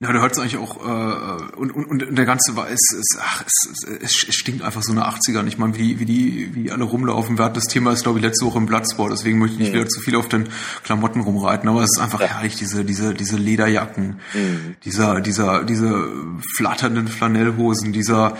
ja, 0.00 0.12
da 0.12 0.20
hört 0.20 0.32
es 0.32 0.38
eigentlich 0.38 0.58
auch 0.58 0.76
äh, 0.76 1.56
und, 1.56 1.70
und, 1.74 1.86
und 2.02 2.18
der 2.18 2.26
ganze 2.26 2.54
war 2.54 2.68
es, 2.68 2.80
ach, 3.18 3.42
es, 3.46 3.86
es, 4.02 4.26
es 4.28 4.34
stinkt 4.34 4.60
einfach 4.62 4.82
so 4.82 4.92
eine 4.92 5.06
80er. 5.08 5.38
Und 5.40 5.46
Ich 5.46 5.56
meine, 5.56 5.74
wie, 5.74 5.94
die- 5.94 6.00
wie 6.00 6.04
die 6.04 6.54
wie 6.54 6.62
die 6.64 6.70
alle 6.70 6.84
rumlaufen. 6.84 7.38
Wir 7.38 7.44
hatten 7.46 7.54
das 7.54 7.64
Thema 7.64 7.92
ist 7.92 8.02
glaube 8.02 8.18
ich 8.18 8.24
letzte 8.24 8.44
Woche 8.44 8.58
im 8.58 8.66
Bloodsport, 8.66 9.10
deswegen 9.12 9.38
möchte 9.38 9.54
ich 9.54 9.60
nicht 9.60 9.70
Mhm. 9.72 9.78
wieder 9.78 9.88
zu 9.88 10.00
viel 10.02 10.16
auf 10.16 10.28
den 10.28 10.48
Klamotten 10.84 11.20
rumreiten. 11.20 11.66
Aber 11.68 11.82
es 11.82 11.90
ist 11.96 12.02
einfach 12.02 12.20
herrlich 12.20 12.56
diese 12.56 12.84
diese 12.84 13.14
diese 13.14 13.36
Lederjacken, 13.38 14.20
Mhm. 14.34 14.76
dieser 14.84 15.20
dieser 15.22 15.64
diese 15.64 16.08
flatternden 16.56 17.08
Flanellhosen, 17.08 17.92
dieser 17.94 18.36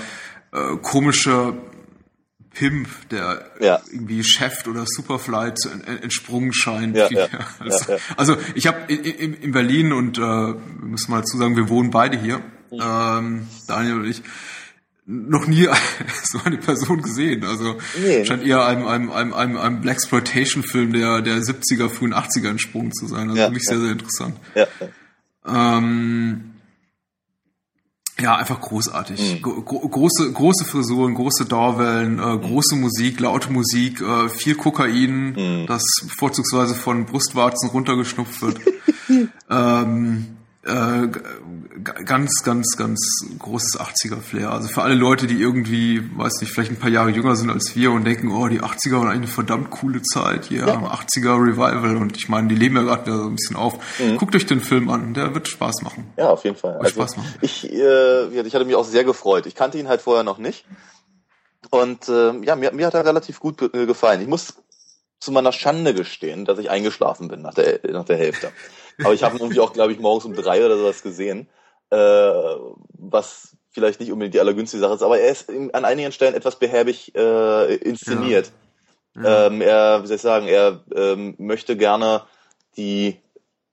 äh, 0.53 0.77
komische 0.83 1.55
Pimp, 2.59 2.89
der 3.11 3.51
Ja. 3.61 3.81
irgendwie 3.93 4.25
Chef 4.25 4.67
oder 4.67 4.85
Superfly 4.87 5.55
zu, 5.55 5.69
en, 5.71 5.85
en- 5.85 6.03
entsprungen 6.03 6.53
scheint. 6.53 6.97
Ja, 6.97 7.09
ja, 7.11 7.29
also, 7.59 7.97
also 8.17 8.37
ich 8.55 8.67
habe 8.67 8.91
in, 8.93 9.05
in, 9.05 9.35
in 9.35 9.53
Berlin 9.53 9.93
und 9.93 10.19
äh, 10.19 10.21
wir 10.23 10.57
müssen 10.81 11.11
mal 11.11 11.19
dazu 11.21 11.37
sagen, 11.39 11.55
wir 11.57 11.69
wohnen 11.69 11.91
beide 11.91 12.19
hier, 12.19 12.41
ähm, 12.73 13.47
Daniel 13.69 13.97
und 13.97 14.07
ich, 14.07 14.23
noch 15.09 15.47
nie 15.47 15.69
so 16.25 16.41
eine 16.45 16.57
Person 16.59 17.01
gesehen. 17.03 17.45
Also 17.45 17.77
Nee. 18.03 18.25
scheint 18.25 18.45
eher 18.45 18.65
einem, 18.67 18.87
einem, 18.89 19.13
einem, 19.13 19.33
einem, 19.35 19.57
einem 19.57 19.81
Blaxploitation-Film 19.83 20.93
der, 20.95 21.23
der 21.23 21.37
70er, 21.39 21.89
frühen 21.89 22.13
80er 22.15 22.49
entsprungen 22.49 22.93
zu 22.93 23.07
sein. 23.07 23.29
Also 23.29 23.37
Ja, 23.41 23.47
wirklich 23.49 23.63
sehr, 23.65 23.79
sehr 23.81 23.93
interessant. 23.93 24.37
Ja, 24.57 24.67
Ähm, 25.47 26.53
ja, 28.21 28.37
einfach 28.37 28.61
großartig. 28.61 29.35
Mhm. 29.37 29.43
Gro 29.43 29.63
gro- 29.63 29.89
große, 29.89 30.33
große 30.33 30.65
Frisuren, 30.65 31.15
große 31.15 31.45
Dauerwellen, 31.45 32.19
äh, 32.19 32.39
große 32.39 32.75
Musik, 32.77 33.21
laute 33.21 33.53
Musik, 33.53 34.01
äh, 34.01 34.29
viel 34.29 34.55
Kokain, 34.55 35.33
Mhm. 35.33 35.67
das 35.67 35.83
vorzugsweise 36.19 36.75
von 36.75 37.05
Brustwarzen 37.07 37.69
runtergeschnupft 37.71 38.41
wird. 38.43 38.61
ähm, 39.51 40.27
äh, 40.63 41.09
ganz, 41.83 42.43
ganz, 42.43 42.77
ganz 42.77 42.99
großes 43.39 43.79
80er-Flair. 43.79 44.51
Also 44.51 44.69
für 44.69 44.83
alle 44.83 44.95
Leute, 44.95 45.27
die 45.27 45.41
irgendwie, 45.41 46.03
weiß 46.19 46.41
nicht, 46.41 46.53
vielleicht 46.53 46.71
ein 46.73 46.79
paar 46.79 46.91
Jahre 46.91 47.11
jünger 47.11 47.37
sind 47.37 47.51
als 47.51 47.77
wir 47.77 47.91
und 47.93 48.05
denken, 48.05 48.31
oh, 48.33 48.49
die 48.49 48.63
80er 48.63 48.93
waren 48.93 49.09
eigentlich 49.09 49.17
eine 49.17 49.27
verdammt 49.29 49.71
coole 49.71 50.03
Zeit. 50.03 50.51
Ja, 50.51 50.67
80er 50.67 51.35
Revival. 51.41 51.97
Und 51.97 52.17
ich 52.17 52.29
meine, 52.29 52.49
die 52.49 52.55
leben 52.55 52.77
ja 52.77 52.83
gerade 52.83 53.07
wieder 53.07 53.19
so 53.19 53.25
ein 53.29 53.37
bisschen 53.37 53.57
auf. 53.57 53.79
Mhm. 53.99 54.17
Guckt 54.17 54.35
euch 54.35 54.47
den 54.47 54.61
Film 54.61 54.89
an, 54.89 55.15
der 55.15 55.35
wird 55.35 55.49
Spaß 55.49 55.83
machen. 55.83 56.13
ja, 56.17 56.31
auf 56.31 56.45
jeden 56.45 56.57
Fall. 56.57 56.77
Also 56.79 56.91
Spaß 56.93 57.17
machen. 57.19 57.35
ich, 57.43 57.71
äh, 57.71 58.35
ja, 58.35 58.45
ich 58.45 58.55
hatte 58.55 58.65
mich 58.65 58.75
auch 58.77 58.85
sehr 58.85 59.05
gefreut. 59.05 59.47
Ich 59.47 59.55
kannte 59.55 59.79
ihn 59.79 59.89
halt 59.89 60.01
vorher 60.01 60.25
noch 60.25 60.39
nicht. 60.39 60.65
Und 61.71 62.09
ähm, 62.09 62.43
ja, 62.43 62.55
mir, 62.57 62.73
mir 62.73 62.87
hat 62.87 62.95
er 62.95 63.05
relativ 63.05 63.41
gut 63.41 63.59
ge- 63.59 63.71
äh, 63.73 63.87
gefallen. 63.87 64.21
Ich 64.21 64.29
muss 64.29 64.55
zu 65.19 65.33
meiner 65.33 65.53
Schande 65.53 65.95
gestehen, 65.95 66.45
dass 66.45 66.59
ich 66.59 66.71
eingeschlafen 66.71 67.29
bin 67.29 67.43
nach 67.43 67.55
der, 67.55 67.81
nach 67.91 68.05
der 68.05 68.17
Hälfte. 68.19 68.53
Aber 69.03 69.15
ich 69.15 69.23
habe 69.25 69.37
ihn 69.37 69.41
irgendwie 69.43 69.61
auch, 69.61 69.73
glaube 69.73 69.93
ich, 69.93 69.99
morgens 69.99 70.25
um 70.25 70.35
drei 70.35 70.65
oder 70.65 70.77
sowas 70.79 71.03
gesehen, 71.03 71.49
äh, 71.91 71.97
was 71.97 73.57
vielleicht 73.71 74.01
nicht 74.01 74.13
unbedingt 74.13 74.35
die 74.35 74.41
allergünstige 74.41 74.81
Sache 74.81 74.95
ist, 74.95 75.03
aber 75.03 75.19
er 75.19 75.31
ist 75.31 75.51
in, 75.51 75.73
an 75.75 75.85
einigen 75.85 76.13
Stellen 76.13 76.35
etwas 76.35 76.59
behäbig 76.59 77.15
äh, 77.15 77.75
inszeniert. 77.77 78.51
Ja. 79.15 79.47
Ähm, 79.47 79.61
er, 79.61 80.03
wie 80.03 80.07
soll 80.07 80.17
ich 80.17 80.23
sagen, 80.23 80.47
er 80.47 80.81
ähm, 80.95 81.35
möchte 81.39 81.77
gerne 81.77 82.23
die 82.77 83.19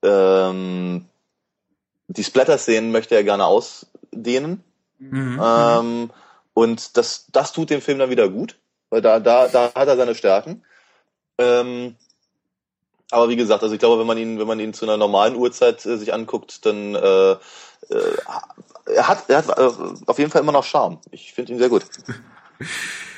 ähm, 0.02 1.06
die 2.08 2.24
Splatter-Szenen 2.24 2.92
möchte 2.92 3.14
er 3.14 3.24
gerne 3.24 3.46
ausdehnen. 3.46 4.62
Mhm. 4.98 5.40
Ähm, 5.42 6.10
und 6.52 6.96
das, 6.96 7.26
das 7.32 7.52
tut 7.52 7.70
dem 7.70 7.80
Film 7.80 7.98
dann 7.98 8.10
wieder 8.10 8.28
gut, 8.28 8.56
weil 8.90 9.02
da, 9.02 9.20
da, 9.20 9.48
da 9.48 9.72
hat 9.74 9.88
er 9.88 9.96
seine 9.96 10.14
Stärken. 10.14 10.62
Ähm, 11.38 11.96
aber 13.10 13.28
wie 13.28 13.36
gesagt, 13.36 13.62
also 13.62 13.74
ich 13.74 13.80
glaube, 13.80 14.00
wenn 14.00 14.06
man 14.06 14.18
ihn, 14.18 14.38
wenn 14.38 14.46
man 14.46 14.60
ihn 14.60 14.74
zu 14.74 14.84
einer 14.84 14.96
normalen 14.96 15.36
Uhrzeit 15.36 15.84
äh, 15.84 15.96
sich 15.96 16.14
anguckt, 16.14 16.64
dann 16.64 16.94
äh, 16.94 17.36
äh, 17.90 18.94
er 18.94 19.08
hat, 19.08 19.24
er 19.28 19.38
hat 19.38 19.58
äh, 19.58 19.70
auf 20.06 20.18
jeden 20.18 20.30
Fall 20.30 20.42
immer 20.42 20.52
noch 20.52 20.64
Charme. 20.64 20.98
Ich 21.10 21.32
finde 21.32 21.52
ihn 21.52 21.58
sehr 21.58 21.68
gut. 21.68 21.84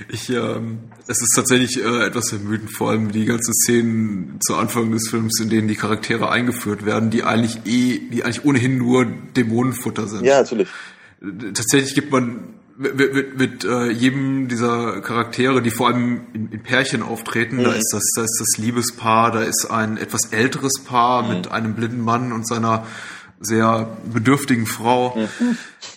Ich, 0.09 0.29
ähm, 0.31 0.79
es 1.07 1.23
ist 1.23 1.33
tatsächlich 1.35 1.79
äh, 1.79 2.07
etwas 2.07 2.33
ermüdend, 2.33 2.71
vor 2.71 2.91
allem 2.91 3.13
die 3.13 3.25
ganzen 3.25 3.55
Szenen 3.55 4.39
zu 4.41 4.57
Anfang 4.57 4.91
des 4.93 5.09
Films, 5.09 5.41
in 5.41 5.49
denen 5.49 5.69
die 5.69 5.75
Charaktere 5.75 6.31
eingeführt 6.31 6.85
werden, 6.85 7.11
die 7.11 7.23
eigentlich 7.23 7.59
eh, 7.65 7.99
die 8.11 8.25
eigentlich 8.25 8.45
ohnehin 8.45 8.79
nur 8.79 9.05
Dämonenfutter 9.05 10.07
sind. 10.07 10.25
Ja, 10.25 10.39
natürlich. 10.39 10.69
Tatsächlich 11.55 11.95
gibt 11.95 12.13
man 12.13 12.57
mit, 12.77 12.97
mit, 12.97 13.39
mit 13.39 13.65
äh, 13.65 13.91
jedem 13.91 14.49
dieser 14.49 15.01
Charaktere, 15.01 15.63
die 15.63 15.71
vor 15.71 15.89
allem 15.89 16.27
in, 16.35 16.53
in 16.53 16.63
Pärchen 16.63 17.03
auftreten, 17.03 17.63
da 17.63 17.73
ist 17.73 17.91
das, 17.93 18.03
da 18.17 18.23
ist 18.23 18.39
das 18.39 18.63
Liebespaar, 18.63 19.33
da 19.33 19.43
ist 19.43 19.67
ein 19.71 19.97
etwas 19.97 20.33
älteres 20.33 20.85
Paar 20.85 21.27
mit 21.27 21.51
einem 21.51 21.75
blinden 21.75 22.01
Mann 22.01 22.33
und 22.33 22.47
seiner 22.47 22.87
sehr 23.41 23.97
bedürftigen 24.05 24.67
Frau. 24.67 25.17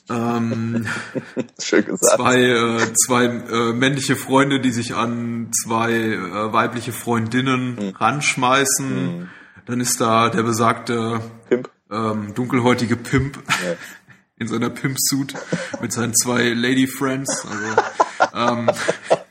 Ähm, 0.09 0.85
Schön 1.61 1.85
gesagt. 1.85 2.15
zwei, 2.15 2.41
äh, 2.41 2.93
zwei 2.93 3.25
äh, 3.25 3.73
männliche 3.73 4.15
Freunde, 4.15 4.59
die 4.59 4.71
sich 4.71 4.95
an 4.95 5.51
zwei 5.63 5.93
äh, 5.93 6.53
weibliche 6.53 6.91
Freundinnen 6.91 7.93
ranschmeißen. 7.97 9.29
Dann 9.65 9.79
ist 9.81 10.01
da 10.01 10.29
der 10.29 10.43
besagte 10.43 11.21
Pimp. 11.47 11.69
ähm, 11.91 12.33
dunkelhäutige 12.33 12.95
Pimp 12.95 13.39
in 14.37 14.47
seiner 14.47 14.69
Pimp-Suit 14.69 15.33
mit 15.81 15.93
seinen 15.93 16.15
zwei 16.15 16.49
Lady 16.49 16.87
Friends. 16.87 17.45
Also, 17.45 18.61
ähm, 18.61 18.71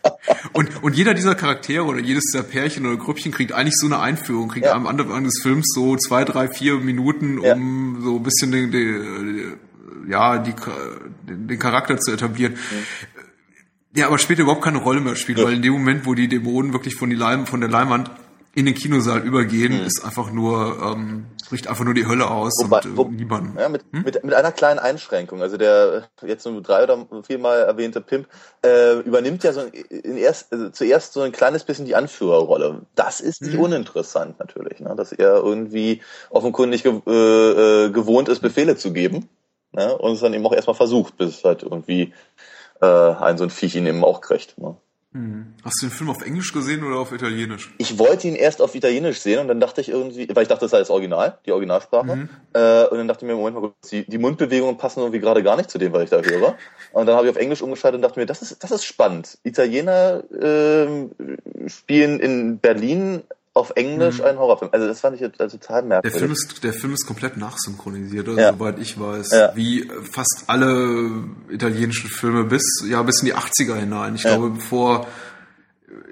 und, 0.53 0.83
und 0.83 0.95
jeder 0.97 1.15
dieser 1.15 1.35
Charaktere 1.35 1.85
oder 1.85 1.99
jedes 2.01 2.25
dieser 2.33 2.43
Pärchen 2.45 2.87
oder 2.87 2.97
Grüppchen 2.97 3.33
kriegt 3.33 3.53
eigentlich 3.53 3.77
so 3.77 3.87
eine 3.87 3.99
Einführung, 4.01 4.49
kriegt 4.49 4.67
Ja. 4.67 4.73
am 4.75 4.87
Anfang 4.87 5.25
des 5.25 5.41
Films 5.43 5.67
so 5.75 5.97
zwei, 5.97 6.25
drei, 6.25 6.49
vier 6.49 6.77
Minuten, 6.77 7.43
Ja. 7.43 7.55
um 7.55 8.01
so 8.03 8.17
ein 8.17 8.23
bisschen 8.23 8.51
den, 8.53 8.71
den, 8.71 9.55
ja, 10.09 10.39
die, 10.39 10.55
den 11.29 11.47
den 11.49 11.59
Charakter 11.59 11.99
zu 11.99 12.13
etablieren. 12.13 12.55
Ja, 13.95 14.07
aber 14.07 14.19
später 14.19 14.43
überhaupt 14.43 14.63
keine 14.63 14.79
Rolle 14.79 15.01
mehr 15.01 15.17
spielt, 15.17 15.39
Ja. 15.39 15.45
weil 15.45 15.55
in 15.55 15.63
dem 15.63 15.73
Moment, 15.73 16.07
wo 16.07 16.15
die 16.15 16.29
Dämonen 16.29 16.73
wirklich 16.73 16.95
von, 16.95 17.11
die 17.11 17.17
Leim, 17.17 17.47
von 17.47 17.61
der 17.61 17.71
Leinwand 17.71 18.11
in 18.55 18.67
den 18.67 18.75
Kinosaal 18.75 19.21
übergehen, 19.21 19.81
Mhm. 19.81 19.87
ist 19.87 20.05
einfach 20.05 20.33
nur, 20.33 20.79
ähm, 20.83 21.27
bricht 21.49 21.69
einfach 21.69 21.85
nur 21.85 21.95
die 21.95 22.07
Hölle 22.07 22.29
aus 22.29 22.53
Wobei- 22.63 22.81
und 22.81 22.87
äh, 22.87 22.97
wo-. 22.97 23.11
Ja, 23.59 23.69
mit, 23.69 23.83
Hm? 23.93 24.03
mit, 24.03 24.25
mit 24.25 24.35
einer 24.35 24.53
kleinen 24.53 24.79
Einschränkung. 24.79 25.41
Also 25.43 25.57
der 25.57 26.09
jetzt 26.27 26.45
nur 26.47 26.61
drei 26.63 26.83
oder 26.83 27.07
viermal 27.25 27.61
erwähnte 27.61 28.01
Pimp 28.01 28.27
äh, 28.65 28.99
übernimmt 29.01 29.45
ja 29.45 29.53
so 29.53 29.61
in 29.63 30.17
erst, 30.17 30.53
also 30.53 30.71
zuerst 30.71 31.13
so 31.13 31.21
ein 31.23 31.33
kleines 31.33 31.65
bisschen 31.65 31.85
die 31.87 31.95
Anführerrolle. 31.95 32.83
Das 32.97 33.21
ist 33.21 33.43
nicht 33.43 33.55
Hm. 33.55 33.61
uninteressant 33.61 34.39
natürlich, 34.41 34.81
ne? 34.81 34.95
dass 34.97 35.13
er 35.13 35.37
irgendwie 35.37 36.03
offenkundig 36.31 36.83
ge 36.83 37.01
äh, 37.07 37.87
äh, 37.87 37.91
gewohnt 37.91 38.29
ist, 38.29 38.41
Befehle 38.41 38.77
zu 38.77 38.93
geben 38.93 39.29
ne? 39.73 39.97
und 39.97 40.13
es 40.13 40.21
dann 40.21 40.35
eben 40.35 40.45
auch 40.47 40.53
erstmal 40.55 40.75
versucht, 40.77 41.17
bis 41.17 41.45
halt 41.45 41.63
irgendwie 41.63 42.13
äh, 42.81 42.87
ein 42.87 43.39
so 43.39 43.45
ein 43.45 43.51
Viech 43.51 43.77
ihn 43.77 43.87
eben 43.87 44.05
auch 44.05 44.21
kriegt. 44.21 44.59
Ne? 44.59 44.77
Hm. 45.13 45.55
Hast 45.65 45.81
du 45.81 45.87
den 45.87 45.93
Film 45.93 46.11
auf 46.11 46.21
Englisch 46.23 46.53
gesehen 46.53 46.85
oder 46.85 46.97
auf 46.97 47.13
Italienisch? 47.13 47.73
Ich 47.79 47.99
wollte 47.99 48.29
ihn 48.29 48.35
erst 48.35 48.61
auf 48.61 48.75
Italienisch 48.75 49.21
sehen 49.21 49.39
und 49.39 49.49
dann 49.49 49.59
dachte 49.59 49.81
ich 49.81 49.89
irgendwie, 49.89 50.29
weil 50.35 50.43
ich 50.43 50.49
dachte, 50.49 50.67
das 50.67 50.71
sei 50.71 50.81
das 50.81 50.91
Original, 50.91 51.39
die 51.47 51.53
Originalsprache. 51.53 52.15
Mhm. 52.15 52.29
Äh, 52.53 52.85
und 52.85 52.99
dann 52.99 53.09
dachte 53.09 53.25
ich 53.25 53.31
mir, 53.31 53.35
Moment 53.35 53.57
mal 53.57 53.61
kurz, 53.63 53.89
die, 53.89 54.05
die 54.05 54.19
Mundbewegungen 54.19 54.77
passen 54.77 55.01
irgendwie 55.01 55.21
gerade 55.21 55.43
gar 55.43 55.57
nicht 55.57 55.71
zu 55.71 55.79
dem, 55.79 55.95
was 55.95 56.03
ich 56.03 56.11
da 56.11 56.21
höre. 56.21 56.57
Und 56.93 57.07
dann 57.07 57.17
habe 57.17 57.27
ich 57.27 57.31
auf 57.31 57.41
Englisch 57.41 57.63
umgeschaltet 57.63 57.97
und 57.97 58.03
dachte 58.03 58.21
mir, 58.21 58.27
das 58.27 58.43
ist, 58.43 58.63
das 58.63 58.71
ist 58.71 58.85
spannend. 58.85 59.39
Italiener 59.45 60.25
ähm, 60.39 61.11
spielen 61.69 62.21
in 62.21 62.59
Berlin 62.59 63.23
auf 63.59 63.73
Englisch 63.77 64.19
Mhm. 64.19 64.25
einen 64.25 64.39
Horrorfilm. 64.39 64.71
Also 64.73 64.87
das 64.87 65.01
fand 65.01 65.17
ich 65.21 65.23
also 65.39 65.57
total 65.59 65.83
Der 65.83 65.89
merkwürdig. 65.89 66.19
Film 66.19 66.33
ist, 66.33 66.65
der 66.65 66.73
Film 66.73 66.93
ist 66.95 67.07
komplett 67.07 67.37
nachsynchronisiert, 67.37 68.29
also, 68.29 68.41
Ja. 68.41 68.53
soweit 68.53 68.79
ich 68.79 68.99
weiß. 68.99 69.31
Ja. 69.33 69.53
Wie 69.55 69.83
äh, 69.83 69.91
fast 70.11 70.45
alle 70.47 71.25
italienischen 71.51 72.09
Filme 72.11 72.45
bis, 72.45 72.63
ja, 72.89 73.03
bis 73.03 73.21
in 73.21 73.27
die 73.27 73.35
80er 73.35 73.77
hinein. 73.77 74.15
Ich 74.15 74.23
Ja. 74.23 74.37
glaube, 74.37 74.51
bevor, 74.51 75.07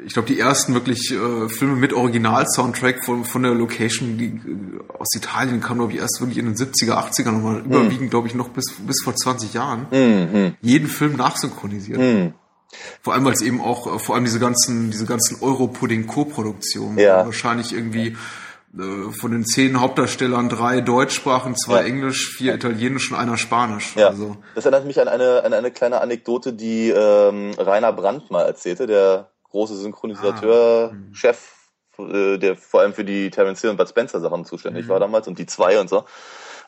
ich 0.07 0.13
glaube, 0.13 0.29
die 0.29 0.39
ersten 0.39 0.75
wirklich 0.75 1.11
äh, 1.13 1.49
Filme 1.49 1.77
mit 1.77 1.93
Original-Soundtrack 1.93 3.05
von, 3.05 3.25
von 3.25 3.43
der 3.43 3.55
Location 3.55 4.19
die, 4.19 4.27
äh, 4.27 4.81
aus 4.99 5.09
Italien 5.15 5.61
kamen, 5.61 5.81
glaube 5.81 5.93
ich, 5.93 5.99
erst 5.99 6.21
wirklich 6.21 6.39
in 6.39 6.47
den 6.47 6.55
70er, 6.57 6.97
80er 6.97 7.33
nochmal, 7.33 7.61
überwiegend, 7.61 8.11
glaube 8.11 8.29
ich, 8.29 8.35
noch 8.35 8.49
bis, 8.49 8.65
bis 8.87 9.03
vor 9.03 9.15
20 9.15 9.55
Jahren. 9.55 9.87
Mhm. 9.91 10.55
Jeden 10.63 10.89
Film 10.89 11.17
nachsynchronisiert. 11.17 11.99
Mhm. 11.99 12.35
Vor 13.03 13.15
allem, 13.15 13.25
weil 13.25 13.33
es 13.33 13.43
eben 13.43 13.61
auch, 13.61 13.87
äh, 13.95 13.99
vor 13.99 14.15
allem 14.15 14.25
diese 14.25 14.39
ganzen, 14.41 14.91
diese 14.91 15.07
ganzen 15.07 15.43
Euro-Pudding-Co-Produktionen, 15.43 16.99
Ja. 16.99 17.25
wahrscheinlich 17.25 17.73
irgendwie 17.73 18.17
äh, 18.79 19.11
von 19.13 19.31
den 19.31 19.45
zehn 19.47 19.81
Hauptdarstellern 19.81 20.49
drei 20.51 20.81
Deutsch 20.83 21.15
sprachen, 21.15 21.57
zwei 21.57 21.81
Ja. 21.81 21.87
Englisch, 21.87 22.35
vier 22.37 22.55
Italienisch 22.55 23.11
und 23.11 23.17
einer 23.17 23.39
Spanisch. 23.39 23.97
Ja, 23.97 24.09
Also, 24.09 24.37
das 24.55 24.67
erinnert 24.67 24.85
mich 24.87 25.01
an 25.01 25.09
eine, 25.09 25.45
an 25.45 25.55
eine 25.55 25.71
kleine 25.71 26.01
Anekdote, 26.03 26.53
die 26.53 26.91
ähm, 26.91 27.53
Rainer 27.57 27.93
Brandt 27.95 28.31
mal 28.31 28.43
erzählte, 28.43 28.87
der 28.87 29.31
große 29.45 29.77
Synchronisateur, 29.77 30.95
Chef, 31.13 31.39
äh, 31.99 32.37
der 32.37 32.57
vor 32.57 32.81
allem 32.81 32.93
für 32.93 33.05
die 33.05 33.31
Terence 33.31 33.63
Hill 33.63 33.71
und 33.71 33.77
Bud 33.79 33.89
Spencer 33.89 34.21
Sachen 34.21 34.45
zuständig 34.45 34.89
war 34.89 35.01
damals 35.01 35.27
und 35.29 35.39
die 35.39 35.47
zwei 35.47 35.81
und 35.81 35.89
so. 35.89 36.05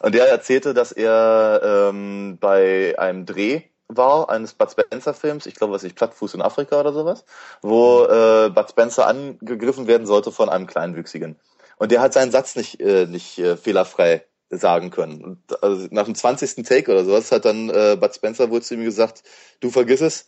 Und 0.01 0.15
der 0.15 0.31
erzählte, 0.31 0.73
dass 0.73 0.93
er 0.93 1.61
ähm, 1.91 2.39
bei 2.41 2.95
einem 2.99 3.27
Dreh 3.27 3.63
war 3.89 4.29
eines 4.29 4.55
Bud 4.55 4.71
Spencer 4.71 5.15
Films, 5.15 5.47
ich 5.47 5.55
glaube, 5.55 5.73
was 5.73 5.83
ich 5.83 5.95
Plattfuß 5.95 6.35
in 6.35 6.43
Afrika 6.43 6.79
oder 6.79 6.93
sowas, 6.93 7.25
wo 7.63 8.05
äh, 8.05 8.51
Bud 8.51 8.71
Spencer 8.71 9.07
angegriffen 9.07 9.87
werden 9.87 10.07
sollte 10.07 10.31
von 10.31 10.49
einem 10.49 10.67
Kleinwüchsigen. 10.67 11.37
Und 11.79 11.93
der 11.93 12.01
hat 12.01 12.13
seinen 12.13 12.31
Satz 12.31 12.57
nicht, 12.57 12.81
äh, 12.81 13.07
nicht 13.07 13.39
äh, 13.39 13.57
fehlerfrei 13.57 14.25
sagen 14.51 14.91
können. 14.91 15.23
Und 15.23 15.63
also 15.63 15.89
nach 15.91 16.05
dem 16.05 16.15
20. 16.15 16.67
Take 16.67 16.91
oder 16.91 17.05
sowas 17.05 17.33
hat 17.33 17.45
dann 17.45 17.71
äh, 17.71 17.97
Bud 17.99 18.15
Spencer 18.15 18.51
wohl 18.51 18.63
zu 18.63 18.75
ihm 18.75 18.85
gesagt, 18.85 19.23
du 19.61 19.71
vergiss 19.71 20.01
es, 20.01 20.27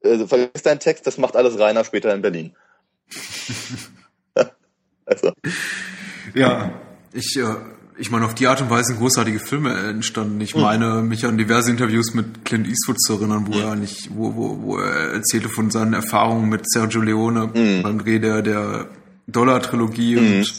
äh, 0.00 0.26
vergiss 0.26 0.62
deinen 0.62 0.80
Text, 0.80 1.06
das 1.06 1.18
macht 1.18 1.36
alles 1.36 1.58
Rainer 1.58 1.84
später 1.84 2.14
in 2.14 2.22
Berlin. 2.22 2.56
also, 5.06 5.32
ja, 6.34 6.70
ich, 7.12 7.36
äh, 7.36 7.56
ich 7.98 8.10
meine, 8.10 8.24
auf 8.26 8.34
die 8.34 8.46
Art 8.46 8.60
und 8.60 8.68
Weise 8.70 8.88
sind 8.88 8.98
großartige 8.98 9.38
Filme 9.38 9.72
entstanden. 9.72 10.40
Ich 10.40 10.54
meine, 10.54 11.02
mich 11.02 11.24
an 11.24 11.38
diverse 11.38 11.70
Interviews 11.70 12.12
mit 12.14 12.44
Clint 12.44 12.66
Eastwood 12.68 13.00
zu 13.00 13.14
erinnern, 13.14 13.46
wo 13.46 13.58
er 13.58 13.72
eigentlich, 13.72 14.10
wo, 14.12 14.34
wo, 14.34 14.62
wo 14.62 14.78
er 14.78 15.12
erzählte 15.14 15.48
von 15.48 15.70
seinen 15.70 15.94
Erfahrungen 15.94 16.48
mit 16.48 16.68
Sergio 16.70 17.00
Leone 17.00 17.50
beim 17.82 17.98
Dreh 17.98 18.18
der, 18.18 18.42
der 18.42 18.88
Dollar-Trilogie 19.28 20.16
und 20.18 20.52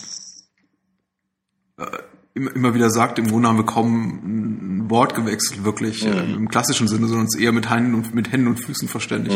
äh, 1.77 1.85
immer, 2.33 2.55
immer 2.55 2.73
wieder 2.73 2.89
sagt, 2.89 3.19
im 3.19 3.27
Grunde 3.27 3.47
haben 3.49 3.57
wir 3.57 3.65
kaum 3.65 4.83
ein 4.85 4.89
Wort 4.89 5.15
gewechselt, 5.15 5.63
wirklich 5.63 6.05
äh, 6.05 6.09
im 6.33 6.49
klassischen 6.49 6.87
Sinne, 6.87 7.07
sondern 7.07 7.25
uns 7.25 7.35
eher 7.37 7.51
mit 7.51 7.69
Händen 7.69 7.93
und 7.93 8.13
mit 8.15 8.31
Händen 8.31 8.47
und 8.47 8.57
Füßen 8.63 8.87
verständigt. 8.87 9.35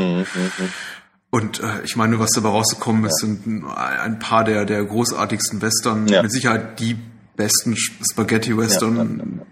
Und 1.30 1.60
äh, 1.62 1.82
ich 1.86 1.96
meine, 1.96 2.20
was 2.20 2.32
dabei 2.32 2.50
rausgekommen 2.50 3.06
ist, 3.06 3.20
sind 3.20 3.46
ein, 3.48 3.64
ein 3.66 4.20
paar 4.20 4.44
der, 4.44 4.66
der 4.66 4.84
großartigsten 4.84 5.62
Western, 5.62 6.08
Ja. 6.08 6.22
mit 6.24 6.32
Sicherheit 6.32 6.80
die 6.80 6.98
besten 7.44 7.76
Spaghetti-Western, 7.78 8.96
Ja, 9.40 9.46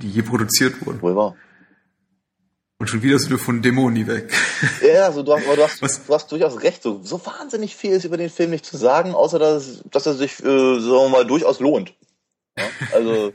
die 0.00 0.10
je 0.10 0.22
produziert 0.22 0.74
wurden. 0.84 1.00
wohl 1.02 1.16
wahr. 1.16 1.36
Und 2.78 2.88
schon 2.90 3.02
wieder 3.02 3.18
sind 3.18 3.30
wir 3.30 3.38
von 3.38 3.62
Dämoni 3.62 4.06
weg. 4.06 4.32
Ja, 4.82 5.06
also 5.06 5.22
du 5.22 5.32
hast, 5.32 5.46
aber 5.46 5.56
du 5.56 5.62
hast, 5.62 5.80
du 6.08 6.14
hast 6.14 6.30
durchaus 6.32 6.62
recht. 6.62 6.82
So, 6.82 7.00
so 7.02 7.24
wahnsinnig 7.24 7.76
viel 7.76 7.92
ist 7.92 8.04
über 8.04 8.16
den 8.16 8.30
Film 8.30 8.50
nicht 8.50 8.66
zu 8.66 8.76
sagen, 8.76 9.14
außer 9.14 9.38
dass, 9.38 9.82
dass 9.90 10.06
er 10.06 10.14
sich, 10.14 10.32
äh, 10.40 10.44
sagen 10.44 10.82
wir 10.82 11.08
mal, 11.08 11.24
durchaus 11.26 11.60
lohnt. 11.60 11.94
Ja? 12.58 12.64
Also, 12.92 13.32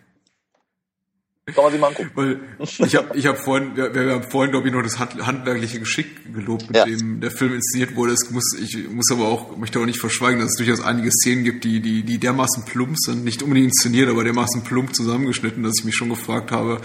kann 1.54 1.64
man 1.64 1.72
sich 1.72 1.82
mal 1.82 1.88
angucken. 1.88 2.12
Weil 2.16 2.40
ich 2.60 2.96
habe 2.96 3.18
ich 3.18 3.26
hab 3.28 3.38
vorhin, 3.38 3.76
wir, 3.76 3.94
wir 3.94 4.14
haben 4.14 4.24
vorhin, 4.24 4.52
glaube 4.52 4.68
ich, 4.68 4.74
noch 4.74 4.82
das 4.84 5.00
hand- 5.00 5.26
handwerkliche 5.26 5.80
Geschick 5.80 6.34
gelobt, 6.34 6.68
mit 6.68 6.78
Ja. 6.78 6.86
dem 6.86 7.20
der 7.22 7.32
Film 7.32 7.54
inszeniert 7.54 7.96
wurde. 7.96 8.14
Es 8.14 8.30
muss, 8.32 8.44
ich 8.60 8.90
muss 8.90 9.12
aber 9.12 9.26
auch, 9.28 9.58
möchte 9.58 9.80
auch 9.80 9.86
nicht 9.86 10.00
verschweigen, 10.00 10.40
dass 10.40 10.52
es 10.52 10.56
durchaus 10.58 10.82
einige 10.82 11.12
Szenen 11.12 11.44
gibt, 11.44 11.64
die, 11.64 11.80
die, 11.82 12.04
die 12.04 12.18
dermaßen 12.18 12.66
plump 12.66 12.96
sind, 12.98 13.24
nicht 13.24 13.44
unbedingt 13.44 13.68
inszeniert, 13.68 14.10
aber 14.10 14.24
dermaßen 14.24 14.64
plump 14.64 14.96
zusammengeschnitten, 14.96 15.64
dass 15.64 15.74
ich 15.80 15.86
mich 15.86 15.96
schon 15.96 16.10
gefragt 16.10 16.52
habe, 16.52 16.76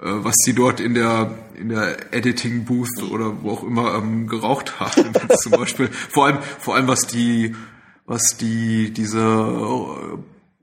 äh, 0.00 0.04
was 0.04 0.34
sie 0.44 0.52
dort 0.52 0.80
in 0.80 0.94
der, 0.94 1.36
in 1.58 1.68
der 1.70 2.12
Editing 2.14 2.64
Booth 2.64 3.02
oder 3.10 3.42
wo 3.42 3.50
auch 3.50 3.62
immer 3.64 3.94
ähm, 3.96 4.26
geraucht 4.28 4.78
haben. 4.80 5.12
Zum 5.40 5.52
Beispiel, 5.52 5.88
vor 5.88 6.26
allem, 6.26 6.38
vor 6.60 6.76
allem 6.76 6.86
was 6.88 7.06
die, 7.06 7.54
was 8.06 8.36
die, 8.38 8.90
diese 8.92 9.18
äh, 9.20 10.18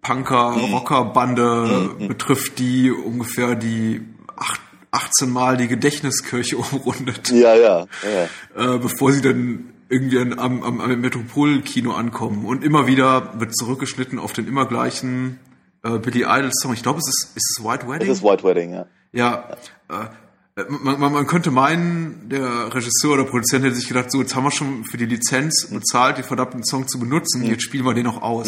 Punker-Rocker-Bande 0.05 1.95
betrifft, 2.07 2.59
die 2.59 2.91
ungefähr 2.91 3.55
die 3.55 4.01
acht, 4.35 4.61
18 4.91 5.29
Mal 5.29 5.57
die 5.57 5.67
Gedächtniskirche 5.67 6.57
umrundet, 6.71 7.31
Ja, 7.31 7.55
ja, 7.55 7.85
ja. 8.03 8.75
äh, 8.75 8.77
bevor 8.77 9.11
sie 9.11 9.21
dann 9.21 9.71
irgendwie 9.89 10.19
an, 10.19 10.37
am, 10.39 10.63
am, 10.63 10.81
am 10.81 10.99
Metropolkino 10.99 11.93
ankommen. 11.93 12.45
Und 12.45 12.63
immer 12.63 12.87
wieder 12.87 13.39
wird 13.39 13.55
zurückgeschnitten 13.55 14.19
auf 14.19 14.33
den 14.33 14.47
immer 14.47 14.65
gleichen 14.65 15.39
äh, 15.83 15.99
Billy 15.99 16.23
Idol 16.23 16.51
Song. 16.53 16.73
Ich 16.73 16.83
glaube, 16.83 16.99
es 16.99 17.07
ist, 17.07 17.35
ist 17.35 17.57
es 17.57 17.63
White 17.63 17.87
Wedding? 17.87 18.07
Das 18.07 18.17
ist 18.17 18.23
White 18.23 18.43
Wedding, 18.43 18.73
ja. 18.73 18.85
Ja, 19.11 19.55
äh, 19.89 20.63
man, 20.69 20.99
man, 20.99 21.11
man 21.13 21.27
könnte 21.27 21.51
meinen, 21.51 22.29
der 22.29 22.73
Regisseur 22.73 23.13
oder 23.13 23.25
Produzent 23.25 23.65
hätte 23.65 23.75
sich 23.75 23.87
gedacht, 23.87 24.09
so, 24.11 24.21
jetzt 24.21 24.35
haben 24.35 24.45
wir 24.45 24.51
schon 24.51 24.85
für 24.85 24.97
die 24.97 25.05
Lizenz 25.05 25.67
bezahlt, 25.69 26.17
den 26.17 26.23
verdammten 26.23 26.63
Song 26.63 26.87
zu 26.87 26.97
benutzen, 26.97 27.43
jetzt 27.43 27.63
spielen 27.63 27.85
wir 27.85 27.93
den 27.93 28.07
auch 28.07 28.21
aus. 28.21 28.47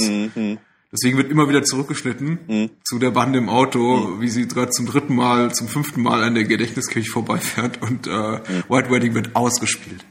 Deswegen 0.92 1.18
wird 1.18 1.30
immer 1.32 1.50
wieder 1.50 1.64
zurückgeschnitten 1.64 2.70
zu 2.84 2.98
der 2.98 3.12
Bande 3.12 3.40
im 3.40 3.50
Auto, 3.50 4.22
wie 4.22 4.30
sie 4.30 4.48
gerade 4.48 4.72
zum 4.72 4.86
dritten 4.86 5.16
Mal, 5.16 5.54
zum 5.54 5.68
fünften 5.68 6.02
Mal 6.02 6.24
an 6.24 6.34
der 6.36 6.46
Gedächtniskirche 6.46 7.12
vorbeifährt 7.12 7.82
und 7.82 8.08
äh, 8.08 8.12
White 8.70 8.90
Wedding 8.90 9.14
wird 9.14 9.36
ausgespielt. 9.36 10.06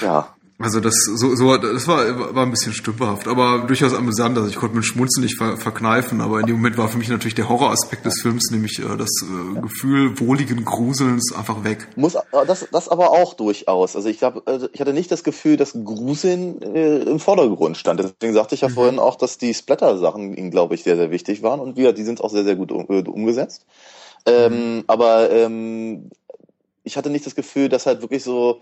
Ja. 0.00 0.34
Also 0.60 0.80
das 0.80 0.94
so, 1.14 1.36
so 1.36 1.56
das 1.56 1.86
war 1.86 2.34
war 2.34 2.42
ein 2.44 2.50
bisschen 2.50 2.72
stümperhaft, 2.72 3.28
aber 3.28 3.64
durchaus 3.68 3.94
amüsant. 3.94 4.36
Also 4.36 4.50
ich 4.50 4.56
konnte 4.56 4.74
mit 4.74 4.84
Schmunzeln 4.84 5.22
nicht 5.22 5.38
ver 5.38 5.56
verkneifen, 5.56 6.20
aber 6.20 6.40
in 6.40 6.46
dem 6.46 6.56
Moment 6.56 6.76
war 6.76 6.88
für 6.88 6.98
mich 6.98 7.08
natürlich 7.08 7.36
der 7.36 7.48
Horroraspekt 7.48 8.04
des 8.04 8.20
Films, 8.20 8.50
nämlich 8.50 8.80
äh, 8.80 8.96
das 8.96 9.08
äh, 9.22 9.60
Gefühl 9.60 10.18
wohligen 10.18 10.64
Gruselns 10.64 11.32
einfach 11.32 11.62
weg. 11.62 11.86
Muss 11.94 12.16
äh, 12.16 12.20
das, 12.44 12.66
das 12.72 12.88
aber 12.88 13.10
auch 13.10 13.34
durchaus. 13.34 13.94
Also 13.94 14.08
ich 14.08 14.24
habe, 14.24 14.42
also 14.46 14.68
ich 14.72 14.80
hatte 14.80 14.92
nicht 14.92 15.12
das 15.12 15.22
Gefühl, 15.22 15.56
dass 15.56 15.74
Gruseln 15.74 16.60
äh, 16.62 17.02
im 17.02 17.20
Vordergrund 17.20 17.76
stand. 17.76 18.00
Deswegen 18.00 18.34
sagte 18.34 18.56
ich 18.56 18.62
ja 18.62 18.68
vorhin 18.68 18.98
auch, 18.98 19.14
dass 19.14 19.38
die 19.38 19.54
Splatter-Sachen 19.54 20.36
ihnen, 20.36 20.50
glaube 20.50 20.74
ich, 20.74 20.82
sehr, 20.82 20.96
sehr 20.96 21.12
wichtig 21.12 21.44
waren 21.44 21.60
und 21.60 21.76
wir, 21.76 21.92
die 21.92 22.02
sind 22.02 22.20
auch 22.20 22.30
sehr, 22.30 22.42
sehr 22.42 22.56
gut 22.56 22.72
um, 22.72 22.84
äh, 22.88 23.08
umgesetzt. 23.08 23.64
Ähm, 24.26 24.82
aber 24.88 25.30
ähm, 25.30 26.10
ich 26.82 26.96
hatte 26.96 27.10
nicht 27.10 27.26
das 27.26 27.36
Gefühl, 27.36 27.68
dass 27.68 27.86
halt 27.86 28.02
wirklich 28.02 28.24
so 28.24 28.60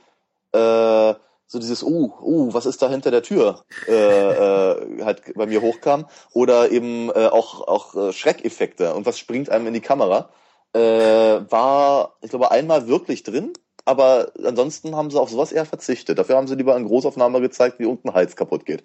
äh, 0.52 1.14
so 1.46 1.58
dieses 1.58 1.82
uh, 1.82 2.12
uh, 2.20 2.54
was 2.54 2.66
ist 2.66 2.82
da 2.82 2.90
hinter 2.90 3.10
der 3.10 3.22
Tür 3.22 3.64
äh, 3.88 3.92
äh, 3.92 5.04
halt 5.04 5.34
bei 5.34 5.46
mir 5.46 5.62
hochkam. 5.62 6.06
Oder 6.32 6.70
eben 6.70 7.10
äh, 7.10 7.26
auch 7.26 7.66
auch 7.66 7.94
äh, 7.94 8.12
Schreckeffekte 8.12 8.94
und 8.94 9.06
was 9.06 9.18
springt 9.18 9.50
einem 9.50 9.66
in 9.68 9.74
die 9.74 9.80
Kamera. 9.80 10.30
Äh, 10.72 10.80
war 10.80 12.16
ich 12.22 12.30
glaube 12.30 12.50
einmal 12.50 12.88
wirklich 12.88 13.22
drin 13.22 13.52
aber 13.86 14.32
ansonsten 14.44 14.96
haben 14.96 15.10
sie 15.10 15.20
auf 15.20 15.30
sowas 15.30 15.52
eher 15.52 15.64
verzichtet. 15.64 16.18
Dafür 16.18 16.36
haben 16.36 16.48
sie 16.48 16.56
lieber 16.56 16.76
in 16.76 16.84
Großaufnahme 16.84 17.40
gezeigt 17.40 17.78
wie 17.78 17.86
unten 17.86 18.12
Hals 18.12 18.34
kaputt 18.34 18.66
geht. 18.66 18.82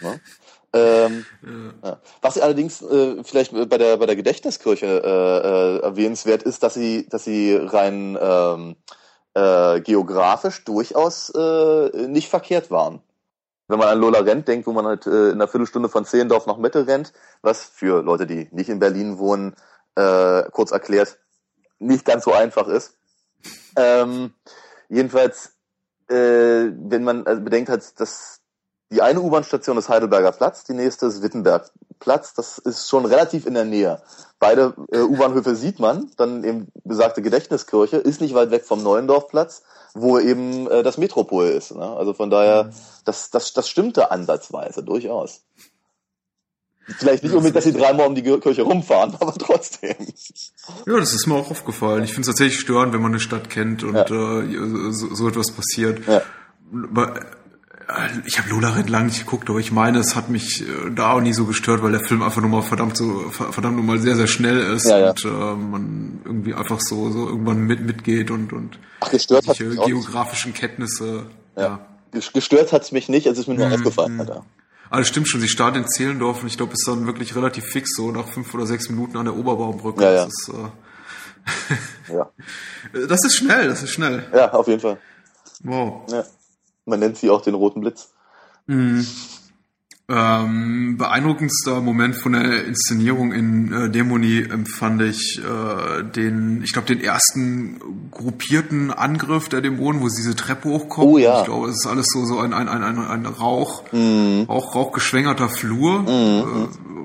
Ne? 0.00 0.20
ähm, 0.72 1.24
ja. 1.84 2.00
Was 2.22 2.38
allerdings 2.38 2.80
äh, 2.82 3.22
vielleicht 3.22 3.52
bei 3.52 3.78
der 3.78 3.98
bei 3.98 4.06
der 4.06 4.16
Gedächtniskirche 4.16 4.86
äh, 4.86 5.78
äh, 5.78 5.82
erwähnenswert 5.82 6.42
ist, 6.42 6.62
dass 6.62 6.72
sie 6.72 7.06
dass 7.08 7.24
sie 7.24 7.54
rein 7.54 8.18
ähm, 8.20 8.76
äh, 9.34 9.80
geografisch 9.80 10.64
durchaus 10.64 11.30
äh, 11.30 12.06
nicht 12.08 12.28
verkehrt 12.28 12.70
waren. 12.70 13.02
Wenn 13.68 13.78
man 13.78 13.88
an 13.88 13.98
Lola 14.00 14.20
Rent 14.20 14.48
denkt, 14.48 14.66
wo 14.66 14.72
man 14.72 14.86
halt 14.86 15.06
äh, 15.06 15.28
in 15.28 15.34
einer 15.34 15.48
Viertelstunde 15.48 15.88
von 15.88 16.04
Zehlendorf 16.04 16.46
nach 16.46 16.56
Mitte 16.56 16.86
rennt, 16.86 17.12
was 17.42 17.62
für 17.62 18.02
Leute, 18.02 18.26
die 18.26 18.48
nicht 18.50 18.70
in 18.70 18.78
Berlin 18.78 19.18
wohnen, 19.18 19.54
äh, 19.94 20.44
kurz 20.50 20.70
erklärt, 20.70 21.18
nicht 21.78 22.04
ganz 22.04 22.24
so 22.24 22.32
einfach 22.32 22.66
ist. 22.66 22.96
Ähm, 23.76 24.32
jedenfalls, 24.88 25.52
äh, 26.08 26.14
wenn 26.72 27.04
man 27.04 27.26
also 27.26 27.42
bedenkt 27.42 27.68
hat, 27.68 28.00
dass 28.00 28.37
die 28.90 29.02
eine 29.02 29.20
U-Bahn-Station 29.20 29.76
ist 29.76 29.88
Heidelberger 29.88 30.32
Platz, 30.32 30.64
die 30.64 30.72
nächste 30.72 31.06
ist 31.06 31.22
Wittenberg 31.22 31.70
Platz. 31.98 32.34
Das 32.34 32.58
ist 32.58 32.88
schon 32.88 33.04
relativ 33.04 33.46
in 33.46 33.54
der 33.54 33.64
Nähe. 33.64 34.00
Beide 34.38 34.74
äh, 34.92 35.00
U-Bahnhöfe 35.00 35.56
sieht 35.56 35.78
man. 35.78 36.10
Dann 36.16 36.44
eben 36.44 36.68
besagte 36.84 37.20
Gedächtniskirche 37.22 37.96
ist 37.96 38.20
nicht 38.20 38.34
weit 38.34 38.50
weg 38.50 38.64
vom 38.64 38.82
Neuendorfplatz, 38.82 39.62
wo 39.94 40.18
eben 40.18 40.70
äh, 40.70 40.82
das 40.82 40.96
Metropol 40.96 41.46
ist. 41.46 41.74
Ne? 41.74 41.84
Also 41.84 42.14
von 42.14 42.30
daher, 42.30 42.70
das, 43.04 43.30
das, 43.30 43.52
das 43.52 43.68
stimmte 43.68 44.10
ansatzweise 44.10 44.82
durchaus. 44.82 45.42
Vielleicht 46.96 47.22
nicht 47.22 47.32
unbedingt, 47.32 47.56
dass 47.56 47.64
sie 47.64 47.74
dreimal 47.74 48.06
um 48.06 48.14
die 48.14 48.22
Kirche 48.22 48.62
rumfahren, 48.62 49.14
aber 49.20 49.34
trotzdem. 49.34 49.96
Ja, 50.86 50.98
das 50.98 51.12
ist 51.12 51.26
mir 51.26 51.34
auch 51.34 51.50
aufgefallen. 51.50 52.04
Ich 52.04 52.14
finde 52.14 52.22
es 52.22 52.28
tatsächlich 52.28 52.58
störend, 52.60 52.94
wenn 52.94 53.02
man 53.02 53.12
eine 53.12 53.20
Stadt 53.20 53.50
kennt 53.50 53.82
und 53.84 53.94
Ja. 53.94 54.04
äh, 54.04 54.92
so, 54.92 55.14
so 55.14 55.28
etwas 55.28 55.52
passiert. 55.52 56.06
Ja. 56.06 56.22
Aber, 56.90 57.20
ich 58.26 58.38
habe 58.38 58.50
Lola 58.50 58.70
Rent 58.70 58.90
lang 58.90 59.06
nicht 59.06 59.20
geguckt, 59.20 59.48
aber 59.48 59.58
ich 59.60 59.72
meine, 59.72 59.98
es 59.98 60.14
hat 60.14 60.28
mich 60.28 60.60
äh, 60.62 60.90
da 60.94 61.12
auch 61.12 61.20
nie 61.22 61.32
so 61.32 61.46
gestört, 61.46 61.82
weil 61.82 61.92
der 61.92 62.00
Film 62.04 62.22
einfach 62.22 62.40
nur 62.42 62.50
mal 62.50 62.62
verdammt 62.62 62.96
so 62.96 63.30
ver- 63.30 63.52
verdammt 63.52 63.76
nur 63.76 63.84
mal 63.84 63.98
sehr 63.98 64.14
sehr 64.14 64.26
schnell 64.26 64.58
ist 64.74 64.84
Ja, 64.86 64.98
ja. 64.98 65.10
und 65.10 65.24
äh, 65.24 65.28
man 65.28 66.20
irgendwie 66.24 66.52
einfach 66.54 66.80
so 66.80 67.10
so 67.10 67.26
irgendwann 67.28 67.60
mit 67.60 67.80
mitgeht 67.80 68.30
und 68.30 68.52
und 68.52 68.78
Ach, 69.00 69.10
gestört 69.10 69.46
hat 69.48 69.56
auch 69.56 69.60
nicht. 69.60 69.84
geografischen 69.86 70.52
Kenntnisse. 70.52 71.26
Ja. 71.56 71.80
Ges- 72.12 72.32
Gestört 72.32 72.72
hat's 72.72 72.92
mich 72.92 73.08
nicht, 73.08 73.26
als 73.26 73.38
es 73.38 73.46
mir 73.46 73.54
nur 73.54 73.68
Mhm, 73.68 73.74
aufgefallen 73.74 74.18
hat. 74.18 74.28
Ja. 74.28 74.42
Ah, 74.90 74.98
das 74.98 75.08
stimmt 75.08 75.28
schon. 75.28 75.40
Sie 75.40 75.48
startet 75.48 75.82
in 75.82 75.88
Zehlendorf 75.88 76.42
und 76.42 76.48
ich 76.48 76.56
glaube, 76.56 76.72
es 76.74 76.80
ist 76.80 76.88
dann 76.88 77.06
wirklich 77.06 77.34
relativ 77.36 77.64
fix 77.64 77.94
so 77.96 78.10
nach 78.10 78.26
fünf 78.28 78.52
oder 78.54 78.66
sechs 78.66 78.88
Minuten 78.90 79.16
an 79.18 79.24
der 79.26 79.36
Oberbaumbrücke. 79.36 80.02
Ja, 80.02 80.12
ja. 80.12 80.24
Das 80.24 80.32
ist, 80.34 80.50
äh, 82.10 82.14
ja. 82.14 82.30
Das 83.08 83.24
ist 83.24 83.36
schnell, 83.36 83.68
das 83.68 83.82
ist 83.82 83.90
schnell. 83.92 84.26
Ja, 84.34 84.50
auf 84.52 84.66
jeden 84.66 84.80
Fall. 84.80 84.98
Wow. 85.62 86.10
Ja. 86.10 86.24
Man 86.88 87.00
nennt 87.00 87.18
sie 87.18 87.30
auch 87.30 87.42
den 87.42 87.54
roten 87.54 87.80
Blitz. 87.80 88.08
Mhm. 88.66 89.06
Ähm, 90.10 90.96
beeindruckendster 90.96 91.82
Moment 91.82 92.16
von 92.16 92.32
der 92.32 92.64
Inszenierung 92.64 93.30
in 93.32 93.70
äh, 93.70 93.90
Dämonie 93.90 94.42
empfand 94.42 95.02
ich 95.02 95.38
äh, 95.38 96.02
den, 96.02 96.62
ich 96.62 96.72
glaube, 96.72 96.86
den 96.86 97.02
ersten 97.02 98.08
gruppierten 98.10 98.90
Angriff 98.90 99.50
der 99.50 99.60
Dämonen, 99.60 100.00
wo 100.00 100.08
sie 100.08 100.22
diese 100.22 100.34
Treppe 100.34 100.70
hochkommen. 100.70 101.10
Oh 101.12 101.18
ja. 101.18 101.40
Ich 101.40 101.44
glaube, 101.44 101.68
es 101.68 101.84
ist 101.84 101.86
alles 101.86 102.06
so, 102.06 102.24
so 102.24 102.38
ein, 102.38 102.54
ein, 102.54 102.70
ein, 102.70 102.82
ein, 102.82 102.98
ein 102.98 103.26
Rauch, 103.26 103.84
Mhm. 103.92 104.46
Rauch, 104.48 104.74
rauchgeschwängerter 104.74 105.50
Flur, 105.50 106.04
äh, 106.08 106.42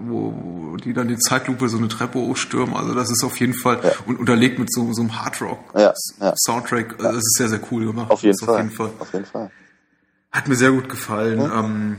wo, 0.07 0.33
wo 0.71 0.77
die 0.77 0.93
dann 0.93 1.09
die 1.09 1.17
Zeitlupe 1.17 1.67
so 1.67 1.77
eine 1.77 1.89
Treppe 1.89 2.19
hochstürmen. 2.19 2.73
Also 2.73 2.93
das 2.93 3.11
ist 3.11 3.25
auf 3.25 3.37
jeden 3.37 3.53
Fall, 3.53 3.81
und 4.05 4.17
unterlegt 4.17 4.59
mit 4.59 4.71
so, 4.73 4.93
so 4.93 5.01
einem 5.01 5.21
Hardrock-Soundtrack. 5.21 6.95
Ja, 6.99 7.05
ja. 7.05 7.11
Das 7.11 7.17
ist 7.17 7.35
sehr, 7.37 7.49
sehr 7.49 7.59
cool 7.69 7.85
gemacht. 7.85 8.11
Auf 8.11 8.23
jeden, 8.23 8.37
Fall. 8.37 8.49
Auf 8.49 8.57
jeden 8.61 8.71
Fall. 8.71 8.89
Auf 8.97 9.13
jeden 9.13 9.25
Fall. 9.25 9.51
Hat 10.33 10.47
mir 10.47 10.55
sehr 10.55 10.71
gut 10.71 10.89
gefallen. 10.89 11.39
Ähm, 11.39 11.97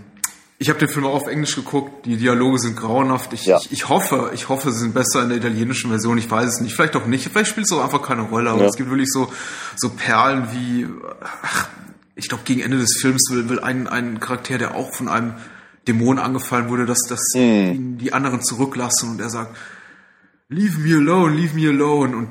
ich 0.58 0.68
habe 0.68 0.78
den 0.78 0.88
Film 0.88 1.06
auch 1.06 1.14
auf 1.14 1.26
Englisch 1.28 1.54
geguckt. 1.56 2.04
Die 2.06 2.16
Dialoge 2.16 2.58
sind 2.58 2.76
grauenhaft. 2.76 3.32
Ich, 3.32 3.46
Ja. 3.46 3.58
ich, 3.58 3.70
ich 3.72 3.88
hoffe, 3.88 4.30
ich 4.34 4.48
hoffe, 4.48 4.72
sie 4.72 4.80
sind 4.80 4.94
besser 4.94 5.22
in 5.22 5.28
der 5.28 5.38
italienischen 5.38 5.90
Version. 5.90 6.18
Ich 6.18 6.30
weiß 6.30 6.48
es 6.48 6.60
nicht. 6.60 6.74
Vielleicht 6.74 6.96
auch 6.96 7.06
nicht. 7.06 7.28
Vielleicht 7.28 7.50
spielt 7.50 7.66
es 7.66 7.72
auch 7.72 7.82
einfach 7.84 8.02
keine 8.02 8.22
Rolle. 8.22 8.50
Aber 8.50 8.62
Ja. 8.62 8.68
es 8.68 8.76
gibt 8.76 8.90
wirklich 8.90 9.10
so 9.12 9.32
so 9.76 9.90
Perlen 9.90 10.48
wie. 10.52 10.86
Ach, 11.42 11.68
ich 12.16 12.28
glaube, 12.28 12.44
gegen 12.44 12.60
Ende 12.60 12.78
des 12.78 12.98
Films 13.00 13.28
will, 13.30 13.48
will 13.48 13.60
ein, 13.60 13.88
ein 13.88 14.20
Charakter, 14.20 14.56
der 14.58 14.74
auch 14.76 14.94
von 14.94 15.08
einem 15.08 15.34
Dämon 15.88 16.18
angefallen 16.18 16.68
wurde, 16.68 16.86
dass, 16.86 17.00
dass 17.08 17.20
ihn 17.34 17.98
die 17.98 18.12
anderen 18.12 18.42
zurücklassen 18.42 19.10
und 19.10 19.20
er 19.20 19.30
sagt, 19.30 19.56
Leave 20.48 20.78
me 20.78 20.94
alone, 20.94 21.34
leave 21.34 21.54
me 21.54 21.68
alone. 21.68 22.16
Und 22.16 22.28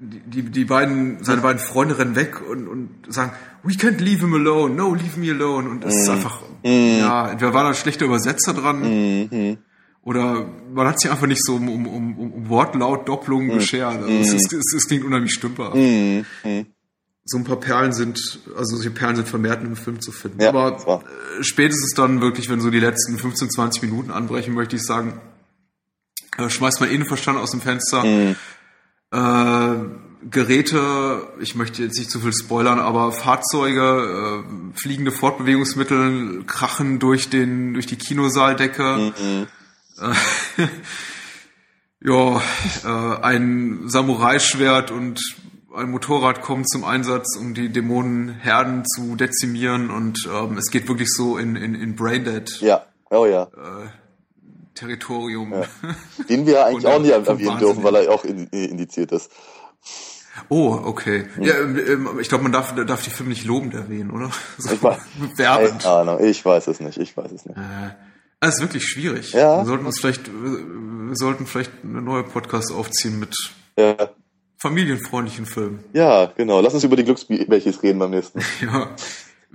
die, 0.00 0.20
die, 0.20 0.42
die 0.50 0.64
beiden, 0.64 1.22
seine 1.24 1.40
beiden 1.40 1.60
Freunde 1.60 1.96
rennen 1.98 2.16
weg 2.16 2.40
und, 2.48 2.66
und 2.66 2.90
sagen, 3.08 3.32
we 3.64 3.74
can't 3.74 4.00
leave 4.00 4.20
him 4.20 4.34
alone, 4.34 4.74
no, 4.76 4.94
leave 4.94 5.18
me 5.18 5.30
alone. 5.30 5.68
Und 5.68 5.84
es 5.84 5.94
ist 5.94 6.08
einfach, 6.08 6.42
ja, 6.62 7.30
entweder 7.30 7.52
war 7.54 7.64
da 7.64 7.70
ein 7.70 7.74
schlechter 7.74 8.04
Übersetzer 8.04 8.54
dran, 8.54 9.56
oder 10.02 10.46
man 10.72 10.86
hat 10.86 11.00
sich 11.00 11.10
einfach 11.10 11.26
nicht 11.26 11.42
so 11.42 11.54
um, 11.54 11.68
um, 11.68 11.86
um, 11.86 12.32
um 12.32 12.48
Wortlaut, 12.48 13.08
Doppelungen 13.08 13.48
geschert. 13.48 14.02
Also 14.02 14.08
es, 14.08 14.32
ist, 14.34 14.52
es, 14.52 14.74
es 14.76 14.86
klingt 14.86 15.02
unheimlich 15.04 15.32
stümper. 15.32 15.72
So 17.26 17.38
ein 17.38 17.44
paar 17.44 17.58
Perlen 17.58 17.94
sind, 17.94 18.40
also 18.54 18.76
solche 18.76 18.90
Perlen 18.90 19.16
sind 19.16 19.28
vermehrt 19.28 19.62
in 19.62 19.70
dem 19.70 19.76
Film 19.76 19.98
zu 20.02 20.12
finden. 20.12 20.42
Ja, 20.42 20.50
Aber 20.50 21.02
äh, 21.38 21.42
spätestens 21.42 21.94
dann 21.94 22.20
wirklich, 22.20 22.50
wenn 22.50 22.60
so 22.60 22.68
die 22.70 22.80
letzten 22.80 23.16
15, 23.16 23.48
20 23.48 23.82
Minuten 23.82 24.10
anbrechen, 24.10 24.52
möchte 24.52 24.76
ich 24.76 24.82
sagen, 24.82 25.18
äh, 26.36 26.50
schmeißt 26.50 26.80
mal 26.80 26.90
Innenverstand 26.90 27.38
aus 27.38 27.52
dem 27.52 27.62
Fenster. 27.62 28.04
Äh, 28.04 29.74
Geräte, 30.30 31.28
ich 31.40 31.54
möchte 31.54 31.82
jetzt 31.82 31.98
nicht 31.98 32.10
zu 32.10 32.20
viel 32.20 32.32
spoilern, 32.32 32.78
aber 32.78 33.12
Fahrzeuge, 33.12 34.44
äh, 34.44 34.78
fliegende 34.78 35.12
Fortbewegungsmittel 35.12 36.44
krachen 36.46 36.98
durch 36.98 37.30
den 37.30 37.74
durch 37.74 37.86
die 37.86 37.96
Kinosaaldecke. 37.96 39.12
Äh, 40.00 40.66
ja, 42.08 42.42
äh, 42.84 43.22
ein 43.22 43.82
Samurai-Schwert 43.86 44.90
und 44.90 45.20
ein 45.74 45.90
Motorrad 45.90 46.42
kommen 46.42 46.64
zum 46.66 46.84
Einsatz, 46.84 47.36
um 47.36 47.54
die 47.54 47.70
Dämonenherden 47.70 48.84
zu 48.86 49.16
dezimieren 49.16 49.90
und 49.90 50.28
ähm, 50.32 50.56
es 50.56 50.70
geht 50.70 50.88
wirklich 50.88 51.12
so 51.12 51.36
in, 51.36 51.56
in, 51.56 51.74
in 51.74 51.96
Braindead 51.96 52.60
Ja. 52.60 52.86
Oh 53.10 53.26
ja. 53.26 53.48
Territorium. 54.74 55.54
Den 56.28 56.46
wir 56.46 56.66
eigentlich 56.66 56.86
auch 56.86 56.98
nicht 56.98 57.12
äh, 57.12 57.14
erwähnen 57.14 57.58
dürfen, 57.58 57.84
weil 57.84 57.94
er 57.94 58.12
auch 58.12 58.24
in, 58.24 58.46
indiziert 58.48 59.12
ist. 59.12 59.30
Oh, 60.48 60.78
okay. 60.84 61.26
Ja, 61.40 61.54
ähm, 61.58 62.18
ich 62.20 62.28
glaube, 62.28 62.42
man 62.44 62.52
darf, 62.52 62.74
darf 62.86 63.02
die 63.02 63.10
Filme 63.10 63.30
nicht 63.30 63.44
lobend 63.44 63.74
erwähnen, 63.74 64.10
oder? 64.10 64.30
So, 64.58 64.74
Ich 64.74 64.80
weiß- 64.80 64.98
Werbend. 65.36 65.82
Keine 65.82 65.94
Ahnung, 65.94 66.24
ich 66.24 66.44
weiß 66.44 66.66
es 66.68 66.80
nicht, 66.80 66.98
ich 66.98 67.16
weiß 67.16 67.30
es 67.32 67.46
nicht. 67.46 67.58
Das 68.40 68.56
ist 68.56 68.60
wirklich 68.60 68.84
schwierig. 68.86 69.32
Ja. 69.32 69.58
Wir 69.62 69.66
sollten 69.66 69.86
uns 69.86 69.98
vielleicht, 70.00 70.30
wir 70.32 71.14
sollten 71.16 71.46
vielleicht 71.46 71.72
eine 71.82 72.02
neue 72.02 72.24
Podcast 72.24 72.72
aufziehen 72.72 73.18
mit 73.18 73.34
Ja, 73.78 74.10
familienfreundlichen 74.58 75.46
Filmen. 75.46 75.84
ja 75.92 76.26
genau. 76.36 76.60
Lass 76.60 76.74
uns 76.74 76.84
über 76.84 76.96
die 76.96 77.04
Glücksbärchis 77.04 77.82
reden 77.82 77.98
beim 77.98 78.10
nächsten. 78.10 78.40
Ja. 78.60 78.88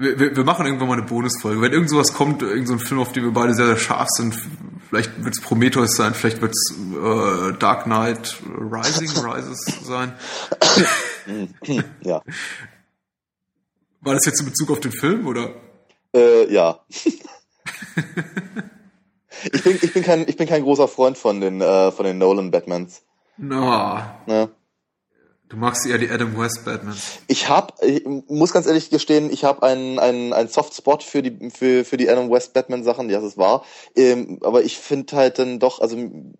Wir, 0.01 0.17
wir, 0.17 0.45
machen 0.45 0.65
irgendwann 0.65 0.87
mal 0.87 0.93
eine 0.97 1.05
Bonusfolge. 1.05 1.61
Wenn 1.61 1.73
irgend 1.73 1.89
sowas 1.89 2.13
kommt, 2.13 2.41
irgend 2.41 2.69
so 2.69 2.73
ein 2.73 2.79
Film, 2.79 3.01
auf 3.01 3.11
den 3.11 3.25
wir 3.25 3.31
beide 3.31 3.53
sehr, 3.53 3.65
sehr 3.65 3.75
scharf 3.75 4.07
sind, 4.07 4.33
vielleicht 4.87 5.25
wird 5.25 5.35
es 5.35 5.41
Prometheus 5.41 5.97
sein, 5.97 6.13
vielleicht 6.13 6.41
wird 6.41 6.53
es 6.53 6.73
äh, 6.73 7.51
Dark 7.59 7.83
Knight 7.83 8.37
Rising, 8.47 9.09
Rises 9.25 9.65
sein. 9.83 10.13
Ja. 12.01 12.23
War 14.01 14.13
das 14.13 14.25
jetzt 14.25 14.39
in 14.39 14.47
Bezug 14.47 14.71
auf 14.71 14.79
den 14.79 14.91
Film 14.91 15.27
oder? 15.27 15.53
Äh, 16.15 16.51
ja. 16.51 16.79
ich, 19.51 19.63
bin, 19.63 19.77
ich, 19.81 19.93
bin 19.93 20.01
kein, 20.01 20.27
ich 20.27 20.37
bin 20.37 20.47
kein 20.47 20.63
großer 20.63 20.87
Freund 20.87 21.19
von 21.19 21.39
den, 21.41 21.61
äh, 21.61 21.91
von 21.91 22.05
den 22.05 22.17
Nolan 22.17 22.49
Batmans. 22.49 23.03
Na, 23.37 24.21
Ne? 24.25 24.49
Du 25.49 25.57
magst 25.57 25.85
eher 25.85 25.97
die 25.97 26.09
Adam 26.09 26.37
West 26.37 26.63
Batman. 26.63 26.95
Ich 27.27 27.49
hab, 27.49 27.83
ich 27.83 28.05
muss 28.05 28.53
ganz 28.53 28.67
ehrlich 28.67 28.89
gestehen, 28.89 29.31
ich 29.31 29.43
habe 29.43 29.63
einen, 29.63 29.99
einen, 29.99 30.31
einen 30.31 30.47
Softspot 30.47 31.03
für 31.03 31.21
die, 31.21 31.49
für, 31.49 31.83
für 31.83 31.97
die 31.97 32.09
Adam 32.09 32.31
West 32.31 32.53
Batman 32.53 32.83
Sachen, 32.83 33.09
ja, 33.09 33.17
das 33.19 33.31
ist 33.31 33.37
wahr. 33.37 33.65
Ähm, 33.95 34.39
aber 34.43 34.63
ich 34.63 34.77
finde 34.77 35.15
halt 35.15 35.39
dann 35.39 35.59
doch, 35.59 35.81
also, 35.81 35.97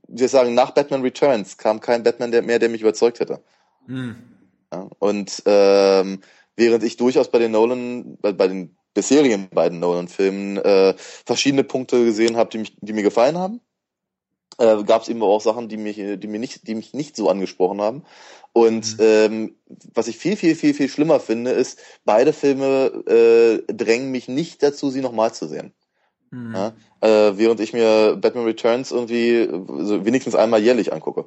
ich 0.08 0.32
sagen, 0.32 0.54
nach 0.54 0.72
Batman 0.72 1.02
Returns 1.02 1.58
kam 1.58 1.82
kein 1.82 2.04
Batman 2.04 2.32
der, 2.32 2.44
mehr, 2.44 2.60
der 2.60 2.70
mich 2.70 2.82
überzeugt 2.82 3.20
hätte. 3.20 3.42
Hm. 3.88 4.16
Ja, 4.72 4.88
und 5.00 5.42
ähm, 5.46 6.22
während 6.56 6.84
ich 6.84 6.98
durchaus 6.98 7.32
bei 7.32 7.40
den 7.40 7.52
Nolan, 7.52 8.18
bei, 8.22 8.32
bei 8.32 8.48
den 8.48 8.78
bisherigen 8.94 9.50
beiden 9.50 9.80
Nolan-Filmen 9.80 10.58
äh, 10.58 10.94
verschiedene 11.26 11.64
Punkte 11.64 12.06
gesehen 12.06 12.38
habe, 12.38 12.50
die, 12.52 12.60
mich, 12.60 12.76
die 12.80 12.94
mir 12.94 13.04
gefallen 13.04 13.38
haben, 13.38 13.62
äh, 14.58 14.84
gab 14.84 15.04
es 15.04 15.10
eben 15.10 15.22
auch 15.22 15.42
Sachen, 15.42 15.70
die 15.70 15.78
mich, 15.78 15.98
die 15.98 16.28
mir 16.28 16.40
nicht, 16.40 16.68
die 16.68 16.76
mich 16.76 16.94
nicht 16.94 17.16
so 17.16 17.30
angesprochen 17.30 17.82
haben. 17.82 18.04
Und 18.52 18.98
ähm, 19.00 19.56
was 19.94 20.08
ich 20.08 20.18
viel, 20.18 20.36
viel, 20.36 20.56
viel, 20.56 20.74
viel 20.74 20.90
schlimmer 20.90 21.20
finde, 21.20 21.52
ist, 21.52 21.80
beide 22.04 22.34
Filme 22.34 22.88
äh, 23.08 23.74
drängen 23.74 24.12
mich 24.12 24.28
nicht 24.28 24.64
dazu, 24.64 24.90
sie 24.90 25.02
nochmal 25.02 25.34
zu 25.34 25.48
sehen. 25.48 25.74
Hm. 26.32 26.54
Ja? 26.54 26.74
Äh, 27.02 27.38
während 27.38 27.60
ich 27.60 27.74
mir 27.74 28.18
Batman 28.20 28.46
Returns 28.46 28.92
irgendwie 28.92 29.48
so 29.86 30.06
wenigstens 30.06 30.36
einmal 30.36 30.62
jährlich 30.62 30.92
angucke. 30.92 31.26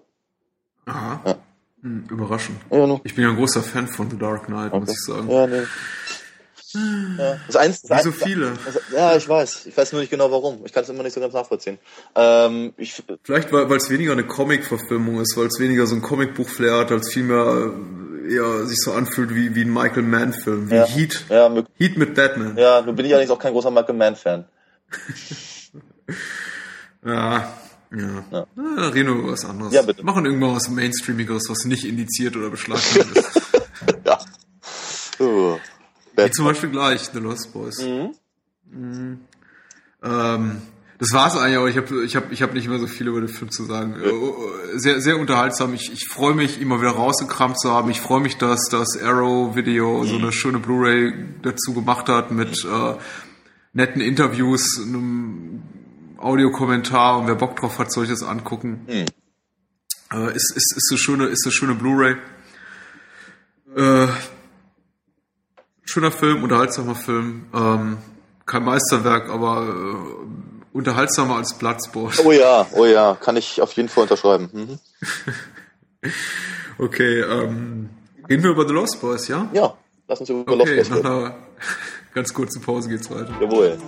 Aha. 0.86 1.20
Ja. 1.24 1.36
Hm, 1.82 2.06
überraschend. 2.10 2.58
Ja. 2.70 3.00
Ich 3.04 3.14
bin 3.14 3.24
ja 3.24 3.30
ein 3.30 3.36
großer 3.36 3.62
Fan 3.62 3.88
von 3.88 4.10
The 4.10 4.18
Dark 4.18 4.46
Knight, 4.46 4.72
muss 4.72 4.90
ich 4.90 5.00
sagen. 5.00 5.30
Ja, 5.30 5.46
nee. 5.46 5.62
Ja. 6.74 7.38
Das 7.46 7.56
eins, 7.56 7.82
das 7.82 7.98
Wie 7.98 8.02
so 8.04 8.12
viele. 8.12 8.52
das- 8.64 8.80
Ja, 8.92 9.16
ich 9.16 9.28
weiß. 9.28 9.66
Ich 9.66 9.76
weiß 9.76 9.92
nur 9.92 10.00
nicht 10.00 10.10
genau 10.10 10.30
warum. 10.30 10.64
Ich 10.64 10.72
kann 10.72 10.82
es 10.84 10.88
immer 10.88 11.02
nicht 11.02 11.12
so 11.12 11.20
ganz 11.20 11.34
nachvollziehen. 11.34 11.78
Ähm, 12.14 12.72
ich, 12.76 13.02
Vielleicht, 13.24 13.52
weil 13.52 13.70
es 13.76 13.90
weniger 13.90 14.12
eine 14.12 14.24
Comic-Verfilmung 14.26 15.20
ist, 15.20 15.36
weil 15.36 15.46
es 15.46 15.58
weniger 15.60 15.86
so 15.86 15.94
ein 15.94 16.02
Comicbuch-Flair 16.02 16.78
hat, 16.78 16.92
als 16.92 17.12
vielmehr 17.12 17.72
äh, 18.26 18.34
eher 18.34 18.66
sich 18.66 18.78
so 18.80 18.92
anfühlt 18.92 19.34
wie, 19.34 19.54
wie 19.54 19.62
ein 19.64 19.72
Michael 19.72 20.02
Mann-Film, 20.04 20.70
wie 20.70 20.74
Ja. 20.76 20.84
Heat. 20.86 20.96
Heat. 20.96 21.24
ja, 21.28 21.46
mög- 21.48 21.66
Heat 21.78 21.96
mit 21.98 22.14
Batman. 22.14 22.56
ja, 22.56 22.80
nun 22.80 22.94
bin 22.96 23.04
ich 23.06 23.12
allerdings 23.12 23.30
auch 23.32 23.38
kein 23.38 23.52
großer 23.52 23.70
Michael 23.70 23.94
Mann-Fan. 23.96 24.44
Ja. 27.04 27.52
Ja. 27.94 28.24
ja. 28.30 28.46
Na, 28.54 28.88
reden 28.88 29.08
wir 29.08 29.22
über 29.22 29.32
was 29.32 29.44
anderes. 29.44 29.72
Ja, 29.72 29.82
bitte. 29.82 30.02
Machen 30.04 30.24
irgendwann 30.24 30.54
was 30.54 30.68
Mainstreamigeres, 30.70 31.48
was 31.48 31.64
nicht 31.64 31.84
indiziert 31.84 32.36
oder 32.36 32.48
beschlagnahmt 32.50 33.16
ist. 33.16 33.40
ja. 34.04 34.18
Oh. 35.18 35.58
Wie 36.16 36.30
zum 36.30 36.44
Beispiel 36.44 36.70
gleich 36.70 37.10
The 37.12 37.18
Lost 37.18 37.52
Boys. 37.52 37.78
Mhm. 37.82 39.20
Ähm, 40.02 40.62
das 40.98 41.12
war's 41.12 41.36
eigentlich, 41.36 41.56
aber 41.56 41.68
ich 41.68 41.76
habe 41.76 42.04
ich 42.04 42.14
hab, 42.16 42.30
ich 42.30 42.42
hab 42.42 42.54
nicht 42.54 42.68
mehr 42.68 42.78
so 42.78 42.86
viel 42.86 43.08
über 43.08 43.20
den 43.20 43.28
Film 43.28 43.50
zu 43.50 43.64
sagen. 43.64 43.96
Äh, 44.00 44.78
Sehr, 44.78 45.00
sehr 45.00 45.18
unterhaltsam. 45.18 45.74
Ich, 45.74 45.92
ich 45.92 46.06
freue 46.08 46.34
mich, 46.34 46.60
ihn 46.60 46.68
mal 46.68 46.80
wieder 46.80 46.92
rausgekramt 46.92 47.58
zu 47.58 47.72
haben. 47.72 47.90
Ich 47.90 48.00
freue 48.00 48.20
mich, 48.20 48.36
dass 48.36 48.68
das 48.70 48.96
Arrow 49.02 49.56
Video 49.56 50.04
so 50.04 50.16
eine 50.16 50.32
schöne 50.32 50.58
Blu-ray 50.58 51.12
dazu 51.42 51.74
gemacht 51.74 52.08
hat 52.08 52.30
mit 52.30 52.64
äh, 52.64 52.94
netten 53.72 54.00
Interviews, 54.00 54.80
einem 54.80 55.62
Audiokommentar 56.18 57.18
und 57.18 57.26
wer 57.26 57.34
Bock 57.34 57.56
drauf 57.56 57.78
hat, 57.78 57.90
soll 57.90 58.04
ich 58.04 58.10
das 58.10 58.22
angucken. 58.22 58.86
Mhm. 58.86 59.06
Äh, 60.12 60.36
ist, 60.36 60.54
ist, 60.56 60.76
ist 60.76 60.88
eine 60.90 60.98
schöne, 60.98 61.26
ist 61.26 61.44
eine 61.44 61.52
schöne 61.52 61.74
Blu-ray. 61.74 62.16
Äh, 63.74 64.06
schöner 65.93 66.11
Film, 66.11 66.43
unterhaltsamer 66.43 66.95
Film. 66.95 67.45
Ähm, 67.55 67.99
kein 68.47 68.64
Meisterwerk, 68.64 69.28
aber 69.28 69.68
äh, 69.68 70.76
unterhaltsamer 70.76 71.36
als 71.36 71.53
Bloodsport. 71.59 72.18
Oh 72.24 72.32
ja, 72.32 72.66
oh 72.72 72.86
ja, 72.86 73.14
kann 73.20 73.36
ich 73.36 73.61
auf 73.61 73.72
jeden 73.74 73.88
Fall 73.90 74.03
unterschreiben. 74.05 74.49
Mhm. 74.53 74.78
Okay, 76.78 77.20
ähm, 77.20 77.90
reden 78.28 78.43
wir 78.43 78.51
über 78.51 78.66
The 78.66 78.72
Lost 78.74 79.01
Boys, 79.01 79.28
ja? 79.28 79.49
Ja, 79.53 79.74
lass 80.09 80.18
uns 80.18 80.30
über 80.30 80.40
Okay, 80.40 80.76
Lost 80.78 80.90
nach 80.90 80.97
reden. 80.97 81.07
einer 81.07 81.36
ganz 82.14 82.34
kurzen 82.34 82.61
Pause 82.61 82.88
geht's 82.88 83.09
weiter. 83.09 83.32
Jawohl. 83.40 83.78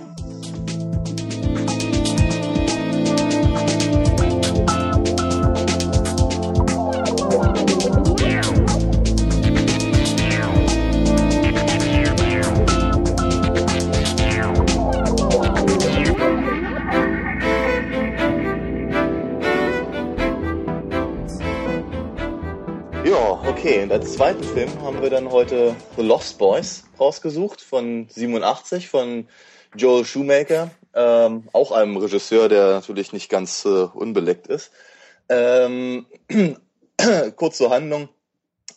Zweiten 24.15 24.45
Film 24.45 24.81
haben 24.81 25.01
wir 25.01 25.09
dann 25.09 25.29
heute 25.29 25.75
The 25.97 26.01
Lost 26.01 26.37
Boys 26.37 26.85
rausgesucht 26.97 27.59
von 27.59 28.07
87 28.07 28.87
von 28.87 29.27
Joel 29.75 30.05
Shoemaker, 30.05 30.71
ähm, 30.93 31.49
auch 31.51 31.73
einem 31.73 31.97
Regisseur, 31.97 32.47
der 32.47 32.67
natürlich 32.75 33.11
nicht 33.11 33.27
ganz 33.29 33.65
äh, 33.65 33.67
unbeleckt 33.67 34.47
ist. 34.47 34.71
Ähm, 35.27 36.05
kurz 37.35 37.57
zur 37.57 37.71
Handlung. 37.71 38.07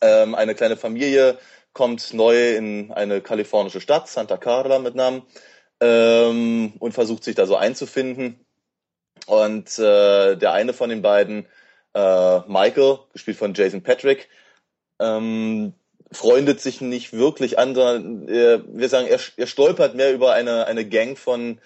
Ähm, 0.01 0.35
eine 0.35 0.57
kleine 0.57 0.77
Familie 0.77 1.39
kommt 1.73 2.13
neu 2.15 2.57
in 2.57 2.91
eine 2.91 3.21
kalifornische 3.21 3.81
Stadt, 3.81 4.09
Santa 4.09 4.39
Carla 4.39 4.81
mit 4.81 4.97
Namen, 4.97 5.23
ähm, 5.81 6.73
und 6.81 6.95
versucht 6.95 7.23
sich 7.23 7.37
da 7.37 7.47
so 7.47 7.55
einzufinden. 7.55 8.45
Und 9.27 9.79
äh, 9.79 10.35
der 10.35 10.53
eine 10.53 10.73
von 10.73 10.91
den 10.91 11.01
beiden, 11.01 11.47
äh, 11.95 12.41
Michael, 12.49 12.99
gespielt 13.13 13.37
von 13.37 13.55
Jason 13.55 13.85
Patrick, 13.85 14.29
ähm, 14.99 15.75
freundet 16.11 16.61
sich 16.61 16.81
nicht 16.81 17.13
wirklich 17.13 17.59
an, 17.59 17.75
sondern 17.75 18.29
äh, 18.29 18.61
wir 18.67 18.89
sagen, 18.89 19.07
er, 19.07 19.21
er 19.37 19.47
stolpert 19.47 19.95
mehr 19.95 20.13
über 20.13 20.33
eine, 20.33 20.67
eine 20.67 20.89
Gang 20.89 21.19
von, 21.19 21.61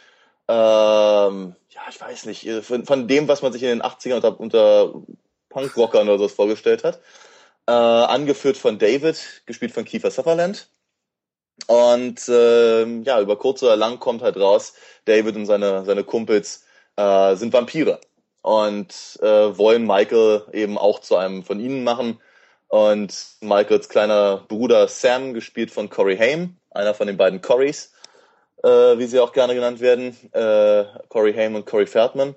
ähm, 0.49 1.55
ja, 1.71 1.81
ich 1.89 2.01
weiß 2.01 2.27
nicht, 2.27 2.47
äh, 2.47 2.63
von, 2.63 2.85
von 2.85 3.09
dem, 3.09 3.29
was 3.29 3.43
man 3.43 3.53
sich 3.53 3.63
in 3.63 3.69
den 3.69 3.83
80ern 3.83 4.17
unter, 4.17 4.41
unter 4.41 5.03
Punkrockern 5.49 6.09
oder 6.09 6.19
so 6.19 6.29
vorgestellt 6.29 6.85
hat. 6.85 7.01
Äh, 7.67 7.73
angeführt 7.73 8.57
von 8.57 8.79
David, 8.79 9.43
gespielt 9.47 9.73
von 9.73 9.85
Kiefer 9.85 10.11
Sutherland. 10.11 10.69
Und 11.67 12.29
äh, 12.29 12.85
ja, 13.03 13.21
über 13.21 13.37
kurz 13.39 13.63
oder 13.63 13.77
lang 13.77 14.01
kommt 14.01 14.23
halt 14.23 14.37
raus, 14.37 14.75
David 15.05 15.37
und 15.37 15.47
seine, 15.47 15.85
seine 15.85 16.03
Kumpels 16.03 16.65
äh, 16.97 17.37
sind 17.37 17.53
Vampire 17.53 18.01
und 18.43 19.19
äh, 19.23 19.57
wollen 19.57 19.87
Michael 19.87 20.47
eben 20.53 20.77
auch 20.77 21.01
zu 21.01 21.17
einem 21.17 21.45
von 21.45 21.61
ihnen 21.61 21.85
machen. 21.85 22.19
Und 22.73 23.15
Michaels 23.43 23.91
kleiner 23.91 24.47
Bruder 24.49 24.89
Sam, 24.89 25.35
gespielt 25.35 25.71
von 25.71 25.91
Corey 25.91 26.17
Haim, 26.17 26.57
einer 26.71 26.95
von 26.95 27.07
den 27.07 27.19
beiden 27.19 27.43
Corys, 27.43 27.93
äh, 28.65 28.97
wie 28.97 29.05
sie 29.05 29.21
auch 29.21 29.35
gerne 29.35 29.55
genannt 29.55 29.81
werden, 29.81 30.17
äh, 30.33 30.87
Corey 31.11 31.35
Haim 31.35 31.55
und 31.55 31.67
Corey 31.67 31.87
Feldman. 31.87 32.35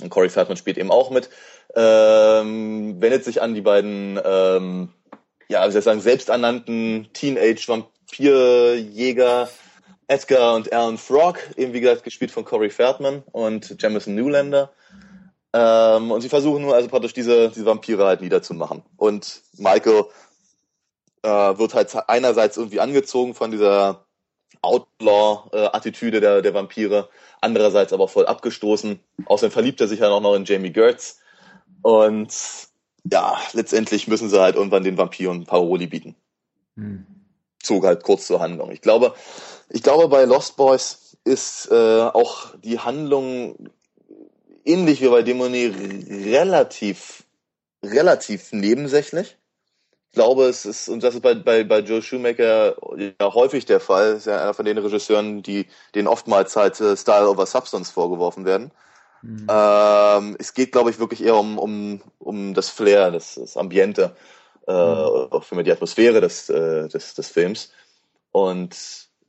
Und 0.00 0.08
Corey 0.08 0.30
Feldman 0.30 0.56
spielt 0.56 0.78
eben 0.78 0.90
auch 0.90 1.10
mit, 1.10 1.28
ähm, 1.76 2.96
wendet 3.02 3.26
sich 3.26 3.42
an 3.42 3.52
die 3.52 3.60
beiden, 3.60 4.18
ähm, 4.24 4.88
ja, 5.48 5.68
wie 5.68 5.72
soll 5.72 5.80
ich 5.80 5.84
sagen, 5.84 6.00
selbsternannten 6.00 7.10
Teenage-Vampirjäger 7.12 9.50
Edgar 10.06 10.54
und 10.54 10.72
Alan 10.72 10.96
Frog, 10.96 11.40
eben 11.58 11.74
wie 11.74 11.82
gesagt 11.82 12.04
gespielt 12.04 12.30
von 12.30 12.46
Corey 12.46 12.70
Feldman 12.70 13.22
und 13.32 13.82
Jamison 13.82 14.14
Newlander. 14.14 14.72
Ähm, 15.52 16.10
und 16.10 16.20
sie 16.20 16.28
versuchen 16.28 16.62
nur 16.62 16.74
also 16.74 16.88
praktisch 16.88 17.12
diese, 17.12 17.50
diese 17.50 17.66
Vampire 17.66 18.06
halt 18.06 18.20
niederzumachen. 18.20 18.82
Und 18.96 19.42
Michael 19.58 20.04
äh, 21.22 21.28
wird 21.28 21.74
halt 21.74 21.94
einerseits 22.08 22.56
irgendwie 22.56 22.80
angezogen 22.80 23.34
von 23.34 23.50
dieser 23.50 24.06
Outlaw-Attitüde 24.62 26.20
der, 26.20 26.40
der 26.42 26.54
Vampire, 26.54 27.08
andererseits 27.40 27.92
aber 27.92 28.08
voll 28.08 28.26
abgestoßen. 28.26 29.00
Außerdem 29.26 29.52
verliebt 29.52 29.80
er 29.80 29.88
sich 29.88 30.00
ja 30.00 30.08
auch 30.08 30.20
noch 30.20 30.34
in 30.34 30.44
Jamie 30.44 30.72
Gertz. 30.72 31.18
Und 31.82 32.32
ja, 33.10 33.36
letztendlich 33.52 34.08
müssen 34.08 34.30
sie 34.30 34.40
halt 34.40 34.56
irgendwann 34.56 34.84
den 34.84 34.96
Vampiren 34.96 35.44
Paroli 35.44 35.86
bieten. 35.86 36.14
Hm. 36.76 37.06
Zog 37.62 37.84
halt 37.84 38.04
kurz 38.04 38.26
zur 38.26 38.40
Handlung. 38.40 38.70
Ich 38.70 38.80
glaube, 38.80 39.14
ich 39.68 39.82
glaube, 39.82 40.08
bei 40.08 40.24
Lost 40.24 40.56
Boys 40.56 41.16
ist 41.24 41.70
äh, 41.70 42.00
auch 42.02 42.54
die 42.58 42.78
Handlung 42.78 43.70
ähnlich 44.64 45.00
wie 45.00 45.08
bei 45.08 45.22
Dämonie 45.22 45.72
relativ, 46.30 47.24
relativ 47.84 48.52
nebensächlich. 48.52 49.36
Ich 50.08 50.14
glaube, 50.14 50.44
es 50.44 50.66
ist, 50.66 50.88
und 50.88 51.02
das 51.02 51.14
ist 51.14 51.22
bei, 51.22 51.34
bei, 51.34 51.64
bei 51.64 51.78
Joe 51.78 52.02
Shoemaker 52.02 52.76
ja 52.98 53.34
häufig 53.34 53.64
der 53.64 53.80
Fall, 53.80 54.16
ist 54.16 54.26
ja 54.26 54.42
einer 54.42 54.52
von 54.52 54.66
den 54.66 54.76
Regisseuren, 54.76 55.42
die 55.42 55.66
denen 55.94 56.06
oftmals 56.06 56.54
halt 56.54 56.78
äh, 56.80 56.96
Style 56.96 57.28
over 57.28 57.46
Substance 57.46 57.90
vorgeworfen 57.90 58.44
werden. 58.44 58.72
Mhm. 59.22 59.46
Ähm, 59.48 60.36
es 60.38 60.52
geht, 60.52 60.72
glaube 60.72 60.90
ich, 60.90 60.98
wirklich 60.98 61.24
eher 61.24 61.36
um, 61.36 61.58
um, 61.58 62.02
um 62.18 62.52
das 62.52 62.68
Flair, 62.68 63.10
das, 63.10 63.36
das 63.36 63.56
Ambiente, 63.56 64.14
äh, 64.66 64.72
mhm. 64.72 65.28
auch 65.30 65.44
für 65.44 65.62
die 65.62 65.72
Atmosphäre 65.72 66.20
des, 66.20 66.50
äh, 66.50 66.88
des, 66.88 67.14
des 67.14 67.28
Films. 67.28 67.70
Und 68.32 68.76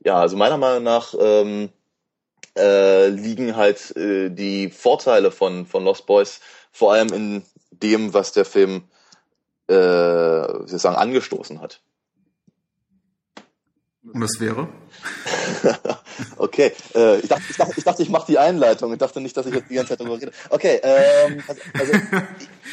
ja, 0.04 0.16
also 0.16 0.36
meiner 0.36 0.58
Meinung 0.58 0.82
nach 0.82 1.14
ähm, 1.18 1.70
äh, 2.56 3.08
liegen 3.08 3.56
halt 3.56 3.96
äh, 3.96 4.30
die 4.30 4.70
Vorteile 4.70 5.30
von, 5.30 5.66
von 5.66 5.84
Lost 5.84 6.06
Boys 6.06 6.40
vor 6.72 6.92
allem 6.92 7.12
in 7.12 7.42
dem, 7.70 8.14
was 8.14 8.32
der 8.32 8.44
Film 8.44 8.84
äh, 9.68 9.74
sozusagen 9.74 10.96
angestoßen 10.96 11.60
hat. 11.60 11.80
Und 14.12 14.20
das 14.20 14.38
wäre? 14.38 14.68
okay, 16.36 16.72
äh, 16.94 17.18
ich, 17.20 17.28
dachte, 17.28 17.44
ich, 17.48 17.56
dachte, 17.56 17.74
ich 17.76 17.84
dachte, 17.84 18.02
ich 18.02 18.08
mache 18.08 18.26
die 18.28 18.38
Einleitung. 18.38 18.92
Ich 18.92 18.98
dachte 18.98 19.20
nicht, 19.20 19.36
dass 19.36 19.46
ich 19.46 19.54
jetzt 19.54 19.70
die 19.70 19.74
ganze 19.74 19.90
Zeit 19.90 20.00
darüber 20.00 20.20
rede. 20.20 20.32
Okay, 20.50 20.80
ähm, 20.82 21.42
also, 21.46 21.60
also 21.78 21.92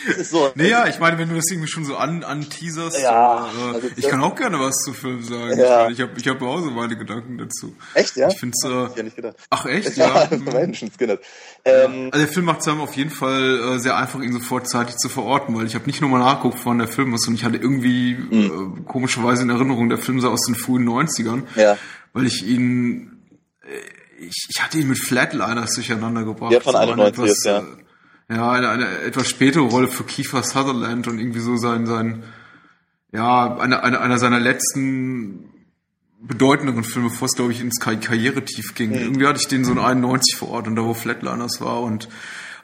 es 0.09 0.17
ist 0.17 0.31
so. 0.31 0.51
Naja, 0.55 0.87
ich 0.87 0.99
meine, 0.99 1.17
wenn 1.17 1.29
du 1.29 1.35
das 1.35 1.49
irgendwie 1.49 1.69
schon 1.69 1.85
so 1.85 1.95
an, 1.95 2.23
an 2.23 2.49
teaserst, 2.49 3.01
ja, 3.01 3.47
äh, 3.47 3.75
also 3.75 3.87
ich 3.95 4.07
kann 4.07 4.21
auch 4.23 4.35
gerne 4.35 4.59
was 4.59 4.75
zu 4.83 4.93
Film 4.93 5.23
sagen. 5.23 5.57
Ja. 5.57 5.89
Ich, 5.89 6.01
habe 6.01 6.11
ich 6.17 6.27
hab 6.27 6.41
auch 6.41 6.59
so 6.59 6.71
meine 6.71 6.97
Gedanken 6.97 7.37
dazu. 7.37 7.75
Echt, 7.93 8.15
ja? 8.17 8.29
Ich 8.29 8.39
finde 8.39 8.55
es. 8.61 8.69
Äh, 8.69 8.85
ich 8.91 8.95
ja 8.95 9.03
nicht 9.03 9.15
gedacht. 9.15 9.35
Ach 9.49 9.65
echt, 9.65 9.97
ja. 9.97 10.27
ja. 10.29 10.37
Menschenskinder. 10.37 11.19
Ähm, 11.63 12.09
also 12.11 12.25
der 12.25 12.33
Film 12.33 12.45
macht 12.45 12.61
es 12.61 12.67
einem 12.67 12.81
auf 12.81 12.95
jeden 12.95 13.11
Fall 13.11 13.75
äh, 13.75 13.79
sehr 13.79 13.95
einfach, 13.95 14.21
ihn 14.21 14.33
sofort 14.33 14.67
zeitig 14.67 14.97
zu 14.97 15.09
verorten, 15.09 15.55
weil 15.55 15.65
ich 15.65 15.75
habe 15.75 15.85
nicht 15.85 16.01
nur 16.01 16.09
mal 16.09 16.19
nachgeguckt, 16.19 16.59
wann 16.63 16.79
der 16.79 16.87
Film 16.87 17.13
ist 17.13 17.27
und 17.27 17.35
ich 17.35 17.43
hatte 17.43 17.57
irgendwie 17.57 18.15
mhm. 18.15 18.79
äh, 18.79 18.83
komischerweise 18.83 19.43
in 19.43 19.49
Erinnerung, 19.49 19.89
der 19.89 19.97
Film 19.97 20.19
sah 20.19 20.29
aus 20.29 20.45
den 20.45 20.55
frühen 20.55 20.87
90ern. 20.87 21.43
Ja 21.55 21.77
weil 22.13 22.25
ich 22.25 22.45
ihn, 22.45 23.10
ich, 24.19 24.47
ich 24.49 24.61
hatte 24.61 24.77
ihn 24.77 24.87
mit 24.87 24.99
Flatliners 24.99 25.73
durcheinander 25.75 26.23
gebracht. 26.23 26.51
Ja, 26.51 26.59
von 26.59 26.75
91 26.75 27.13
etwas, 27.13 27.31
ist, 27.31 27.45
ja. 27.45 27.59
Äh, 27.59 28.35
ja, 28.35 28.51
eine, 28.51 28.69
eine 28.69 28.99
etwas 28.99 29.29
spätere 29.29 29.63
Rolle 29.63 29.87
für 29.87 30.03
Kiefer 30.03 30.43
Sutherland 30.43 31.07
und 31.07 31.19
irgendwie 31.19 31.39
so 31.39 31.57
sein, 31.57 31.85
sein, 31.85 32.23
ja, 33.11 33.57
eine, 33.57 33.83
eine, 33.83 33.99
einer 33.99 34.19
seiner 34.19 34.39
letzten 34.39 35.49
bedeutenderen 36.21 36.83
Filme, 36.83 37.09
bevor 37.09 37.25
es, 37.25 37.33
glaube 37.33 37.51
ich, 37.51 37.61
ins 37.61 37.79
Kar 37.79 37.95
Karrieretief 37.95 38.75
ging. 38.75 38.91
Mhm. 38.91 38.95
Irgendwie 38.95 39.27
hatte 39.27 39.39
ich 39.39 39.47
den 39.47 39.65
so 39.65 39.71
in 39.71 39.79
91 39.79 40.37
vor 40.37 40.49
Ort 40.49 40.67
und 40.67 40.75
da 40.75 40.83
wo 40.83 40.93
Flatliners 40.93 41.59
war 41.61 41.81
und 41.81 42.07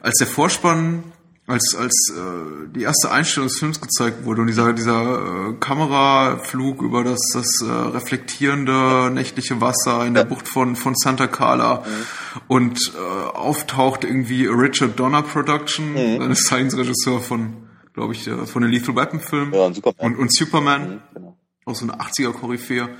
als 0.00 0.18
der 0.18 0.28
Vorspann 0.28 1.02
als 1.48 1.74
als 1.74 2.12
äh, 2.14 2.68
die 2.74 2.82
erste 2.82 3.10
Einstellung 3.10 3.48
des 3.48 3.58
Films 3.58 3.80
gezeigt 3.80 4.24
wurde 4.24 4.42
und 4.42 4.48
dieser 4.48 4.74
dieser 4.74 5.48
äh, 5.48 5.52
Kameraflug 5.58 6.82
über 6.82 7.02
das 7.02 7.18
das 7.32 7.48
äh, 7.62 7.70
reflektierende 7.70 9.10
nächtliche 9.10 9.60
Wasser 9.60 10.06
in 10.06 10.12
der 10.12 10.24
Bucht 10.30 10.46
von 10.46 10.76
von 10.76 10.94
Santa 10.94 11.26
Carla 11.26 11.80
mhm. 11.86 12.40
und 12.48 12.92
äh, 12.94 13.36
auftaucht 13.36 14.04
irgendwie 14.04 14.46
Richard 14.46 15.00
Donner 15.00 15.22
Production, 15.22 15.92
mhm. 15.92 16.20
ein 16.20 16.36
Science-Regisseur 16.36 17.20
von 17.20 17.68
glaube 17.94 18.12
ich 18.12 18.28
äh, 18.28 18.46
von 18.46 18.60
den 18.60 18.70
Lethal 18.70 18.94
Weapon 18.94 19.18
Filmen 19.18 19.54
ja, 19.54 19.64
und 19.64 19.74
Superman, 19.74 20.12
und, 20.12 20.18
und 20.20 20.34
Superman 20.34 20.82
mhm, 20.82 21.00
genau. 21.14 21.38
auch 21.64 21.74
so 21.74 21.84
eine 21.84 21.94
80er 21.94 22.32
Koryphäe. 22.32 22.90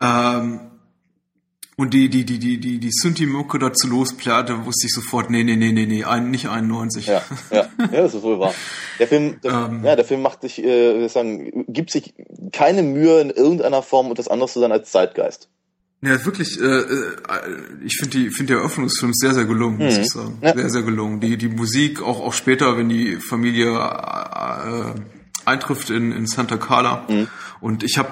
Ähm, 0.00 0.60
und 1.78 1.94
die, 1.94 2.08
die, 2.08 2.24
die, 2.24 2.40
die, 2.40 2.58
die, 2.58 2.80
die 2.80 2.90
Synthi-Mucke 2.90 3.60
dazu 3.60 3.86
losplärrte, 3.86 4.66
wusste 4.66 4.88
ich 4.88 4.92
sofort, 4.92 5.30
nee, 5.30 5.44
nee, 5.44 5.54
nee, 5.54 5.70
nee, 5.70 5.86
nee, 5.86 6.02
ein, 6.02 6.32
nicht 6.32 6.48
91. 6.48 7.06
Ja, 7.06 7.22
ja, 7.52 7.68
ja, 7.78 7.86
das 7.86 8.14
ist 8.14 8.24
wohl 8.24 8.40
wahr. 8.40 8.52
Der 8.98 9.06
Film, 9.06 9.40
der, 9.44 9.52
ähm, 9.52 9.84
ja, 9.84 9.94
der 9.94 10.04
Film 10.04 10.20
macht 10.20 10.40
sich, 10.40 10.60
äh, 10.60 11.06
sagen, 11.06 11.64
gibt 11.68 11.92
sich 11.92 12.14
keine 12.50 12.82
Mühe 12.82 13.20
in 13.20 13.30
irgendeiner 13.30 13.84
Form, 13.84 14.10
etwas 14.10 14.26
anderes 14.26 14.54
zu 14.54 14.58
sein 14.58 14.72
als 14.72 14.90
Zeitgeist. 14.90 15.50
Ja, 16.02 16.24
wirklich, 16.24 16.60
äh, 16.60 16.64
äh 16.64 17.16
ich 17.84 17.96
finde 17.96 18.18
die, 18.18 18.30
finde 18.30 18.54
der 18.54 18.62
Eröffnungsfilm 18.62 19.12
sehr, 19.14 19.34
sehr 19.34 19.44
gelungen, 19.44 19.78
muss 19.78 19.94
mhm. 19.94 20.00
ich 20.00 20.08
sagen. 20.08 20.38
Ja. 20.42 20.56
Sehr, 20.56 20.70
sehr 20.70 20.82
gelungen. 20.82 21.20
Die, 21.20 21.36
die 21.36 21.48
Musik, 21.48 22.02
auch, 22.02 22.18
auch 22.18 22.32
später, 22.32 22.76
wenn 22.76 22.88
die 22.88 23.18
Familie 23.20 23.68
äh, 23.68 24.94
eintrifft 25.44 25.90
in, 25.90 26.10
in 26.10 26.26
Santa 26.26 26.56
Carla. 26.56 27.06
Mhm. 27.08 27.28
Und 27.60 27.84
ich 27.84 27.98
habe 27.98 28.08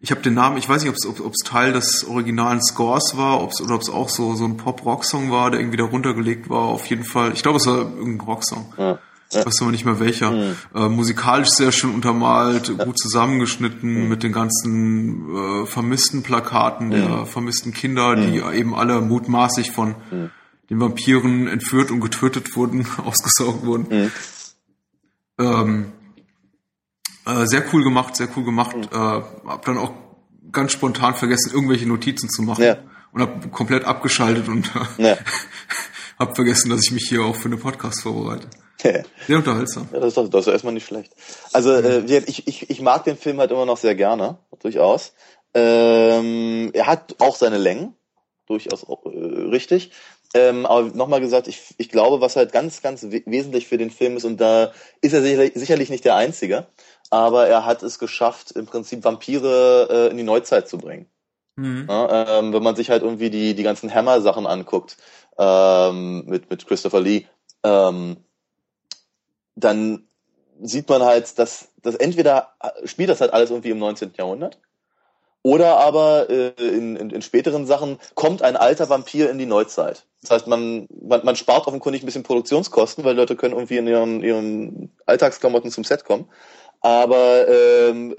ich 0.00 0.10
habe 0.12 0.20
den 0.22 0.34
Namen, 0.34 0.58
ich 0.58 0.68
weiß 0.68 0.84
nicht, 0.84 1.06
ob 1.06 1.32
es 1.32 1.44
Teil 1.44 1.72
des 1.72 2.06
originalen 2.06 2.62
Scores 2.62 3.16
war, 3.16 3.42
ob's, 3.42 3.60
oder 3.60 3.74
ob 3.74 3.82
es 3.82 3.90
auch 3.90 4.08
so, 4.08 4.34
so 4.34 4.44
ein 4.44 4.56
Pop-Rock-Song 4.56 5.32
war, 5.32 5.50
der 5.50 5.58
irgendwie 5.58 5.76
da 5.76 5.84
runtergelegt 5.84 6.48
war. 6.48 6.66
Auf 6.68 6.86
jeden 6.86 7.04
Fall, 7.04 7.32
ich 7.32 7.42
glaube, 7.42 7.58
es 7.58 7.66
war 7.66 7.78
irgendein 7.78 8.26
Rocksong. 8.26 8.74
Ja. 8.78 8.98
Ich 9.30 9.44
weiß 9.44 9.60
aber 9.60 9.72
nicht 9.72 9.84
mehr 9.84 10.00
welcher. 10.00 10.30
Mhm. 10.30 10.56
Äh, 10.74 10.88
musikalisch 10.88 11.50
sehr 11.50 11.70
schön 11.72 11.92
untermalt, 11.92 12.68
ja. 12.68 12.84
gut 12.84 12.98
zusammengeschnitten 12.98 14.04
mhm. 14.04 14.08
mit 14.08 14.22
den 14.22 14.32
ganzen 14.32 15.36
äh, 15.36 15.66
vermissten 15.66 16.22
Plakaten 16.22 16.86
mhm. 16.86 16.92
der 16.92 17.26
vermissten 17.26 17.74
Kinder, 17.74 18.16
die 18.16 18.40
mhm. 18.40 18.52
eben 18.52 18.74
alle 18.74 19.00
mutmaßlich 19.00 19.72
von 19.72 19.96
mhm. 20.10 20.30
den 20.70 20.80
Vampiren 20.80 21.46
entführt 21.46 21.90
und 21.90 22.00
getötet 22.00 22.56
wurden, 22.56 22.86
ausgesaugt 23.04 23.66
wurden. 23.66 24.10
Ähm, 25.38 25.92
äh, 27.28 27.46
sehr 27.46 27.62
cool 27.72 27.84
gemacht, 27.84 28.16
sehr 28.16 28.28
cool 28.36 28.44
gemacht. 28.44 28.76
Mhm. 28.76 28.84
Äh, 28.84 28.96
hab 28.96 29.64
dann 29.64 29.78
auch 29.78 29.92
ganz 30.50 30.72
spontan 30.72 31.14
vergessen, 31.14 31.52
irgendwelche 31.52 31.86
Notizen 31.86 32.28
zu 32.28 32.42
machen. 32.42 32.64
Ja. 32.64 32.78
Und 33.12 33.22
hab 33.22 33.52
komplett 33.52 33.84
abgeschaltet 33.84 34.48
und 34.48 34.70
ja. 34.98 35.16
hab 36.18 36.34
vergessen, 36.34 36.70
dass 36.70 36.82
ich 36.82 36.92
mich 36.92 37.06
hier 37.08 37.22
auch 37.22 37.36
für 37.36 37.46
eine 37.46 37.56
Podcast 37.56 38.02
vorbereite. 38.02 38.48
Sehr 39.26 39.38
unterhaltsam. 39.38 39.88
Ja, 39.92 39.98
das 39.98 40.08
ist 40.08 40.16
doch, 40.16 40.28
das 40.28 40.46
ist 40.46 40.52
erstmal 40.52 40.74
nicht 40.74 40.86
schlecht. 40.86 41.12
Also 41.52 41.72
äh, 41.72 42.22
ich, 42.26 42.46
ich, 42.46 42.70
ich 42.70 42.80
mag 42.80 43.04
den 43.04 43.16
Film 43.16 43.40
halt 43.40 43.50
immer 43.50 43.66
noch 43.66 43.76
sehr 43.76 43.94
gerne, 43.94 44.38
durchaus. 44.60 45.14
Ähm, 45.54 46.70
er 46.72 46.86
hat 46.86 47.16
auch 47.18 47.34
seine 47.34 47.58
Längen, 47.58 47.94
durchaus 48.46 48.84
auch, 48.84 49.04
äh, 49.06 49.08
richtig. 49.50 49.90
Ähm, 50.34 50.66
aber 50.66 50.82
nochmal 50.94 51.20
gesagt, 51.20 51.48
ich, 51.48 51.74
ich 51.78 51.88
glaube, 51.88 52.20
was 52.20 52.36
halt 52.36 52.52
ganz, 52.52 52.82
ganz 52.82 53.04
we 53.04 53.22
wesentlich 53.24 53.66
für 53.66 53.78
den 53.78 53.90
Film 53.90 54.16
ist, 54.16 54.24
und 54.24 54.38
da 54.38 54.72
ist 55.00 55.14
er 55.14 55.22
sicherlich, 55.22 55.52
sicherlich 55.54 55.90
nicht 55.90 56.04
der 56.04 56.16
Einzige, 56.16 56.66
aber 57.10 57.46
er 57.46 57.64
hat 57.64 57.82
es 57.82 57.98
geschafft, 57.98 58.52
im 58.52 58.66
Prinzip 58.66 59.04
Vampire 59.04 59.88
äh, 59.90 60.10
in 60.10 60.18
die 60.18 60.24
Neuzeit 60.24 60.68
zu 60.68 60.76
bringen. 60.76 61.06
Mhm. 61.56 61.86
Ja, 61.88 62.38
ähm, 62.38 62.52
wenn 62.52 62.62
man 62.62 62.76
sich 62.76 62.90
halt 62.90 63.02
irgendwie 63.02 63.30
die, 63.30 63.54
die 63.54 63.62
ganzen 63.62 63.92
Hammer-Sachen 63.92 64.46
anguckt, 64.46 64.96
ähm, 65.38 66.24
mit, 66.26 66.50
mit 66.50 66.66
Christopher 66.66 67.00
Lee, 67.00 67.26
ähm, 67.64 68.18
dann 69.54 70.06
sieht 70.60 70.88
man 70.88 71.02
halt, 71.02 71.38
dass, 71.38 71.72
dass 71.82 71.94
entweder 71.94 72.54
spielt 72.84 73.08
das 73.08 73.20
halt 73.20 73.32
alles 73.32 73.50
irgendwie 73.50 73.70
im 73.70 73.78
19. 73.78 74.12
Jahrhundert, 74.16 74.58
oder 75.48 75.78
aber 75.78 76.28
äh, 76.28 76.48
in, 76.58 76.94
in, 76.96 77.08
in 77.08 77.22
späteren 77.22 77.66
Sachen 77.66 77.98
kommt 78.14 78.42
ein 78.42 78.54
alter 78.54 78.90
Vampir 78.90 79.30
in 79.30 79.38
die 79.38 79.46
Neuzeit. 79.46 80.04
Das 80.20 80.30
heißt, 80.30 80.46
man, 80.46 80.86
man, 81.00 81.24
man 81.24 81.36
spart 81.36 81.66
offenkundig 81.66 82.02
ein 82.02 82.06
bisschen 82.06 82.22
Produktionskosten, 82.22 83.02
weil 83.02 83.16
Leute 83.16 83.34
können 83.34 83.54
irgendwie 83.54 83.78
in 83.78 83.86
ihren, 83.86 84.22
ihren 84.22 84.92
Alltagsklamotten 85.06 85.70
zum 85.70 85.84
Set 85.84 86.04
kommen. 86.04 86.28
Aber 86.82 87.48
ähm, 87.48 88.14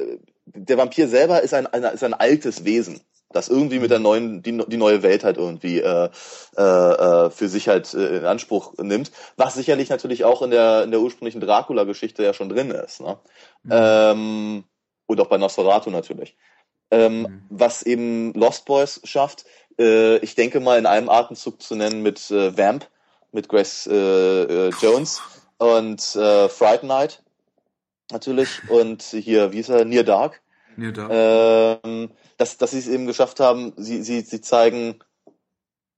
der 0.45 0.79
Vampir 0.79 1.07
selber 1.07 1.43
ist 1.43 1.53
ein, 1.53 1.67
ein, 1.67 1.83
ist 1.83 2.03
ein 2.03 2.15
altes 2.15 2.65
Wesen, 2.65 2.99
das 3.31 3.47
irgendwie 3.47 3.77
mit 3.77 3.91
der 3.91 3.99
neuen, 3.99 4.41
die, 4.41 4.63
die 4.65 4.77
neue 4.77 5.03
Welt 5.03 5.23
halt 5.23 5.37
irgendwie 5.37 5.81
äh, 5.81 6.09
äh, 6.57 6.61
äh, 6.63 7.29
für 7.29 7.47
sich 7.47 7.67
halt 7.67 7.93
äh, 7.93 8.17
in 8.17 8.25
Anspruch 8.25 8.73
nimmt, 8.79 9.11
was 9.37 9.53
sicherlich 9.53 9.89
natürlich 9.89 10.23
auch 10.23 10.41
in 10.41 10.49
der, 10.49 10.83
in 10.83 10.89
der 10.89 10.99
ursprünglichen 10.99 11.41
Dracula-Geschichte 11.41 12.23
ja 12.23 12.33
schon 12.33 12.49
drin 12.49 12.71
ist. 12.71 13.01
Ne? 13.01 13.19
Mhm. 13.61 13.71
Ähm, 13.71 14.63
und 15.05 15.21
auch 15.21 15.27
bei 15.27 15.37
Nosferatu 15.37 15.91
natürlich. 15.91 16.35
Ähm, 16.91 17.21
mhm. 17.21 17.41
Was 17.49 17.83
eben 17.83 18.33
Lost 18.33 18.65
Boys 18.65 19.01
schafft, 19.03 19.45
äh, 19.79 20.17
ich 20.17 20.35
denke 20.35 20.59
mal 20.59 20.77
in 20.79 20.85
einem 20.85 21.09
Atemzug 21.09 21.61
zu 21.61 21.75
nennen 21.75 22.01
mit 22.01 22.31
äh, 22.31 22.57
Vamp, 22.57 22.87
mit 23.31 23.47
Grace 23.47 23.87
äh, 23.87 24.67
äh, 24.67 24.71
Jones 24.81 25.21
und 25.57 26.15
äh, 26.15 26.49
Fright 26.49 26.83
Night 26.83 27.23
natürlich 28.11 28.61
und 28.69 29.03
hier, 29.03 29.51
wie 29.51 29.59
ist 29.59 29.69
er, 29.69 29.85
Near 29.85 30.03
Dark. 30.03 30.41
Near 30.75 30.91
Dark. 30.91 31.11
Ähm, 31.11 32.09
dass, 32.37 32.57
dass 32.57 32.71
sie 32.71 32.79
es 32.79 32.87
eben 32.87 33.05
geschafft 33.05 33.39
haben, 33.39 33.73
sie, 33.77 34.01
sie, 34.01 34.21
sie 34.21 34.41
zeigen 34.41 34.99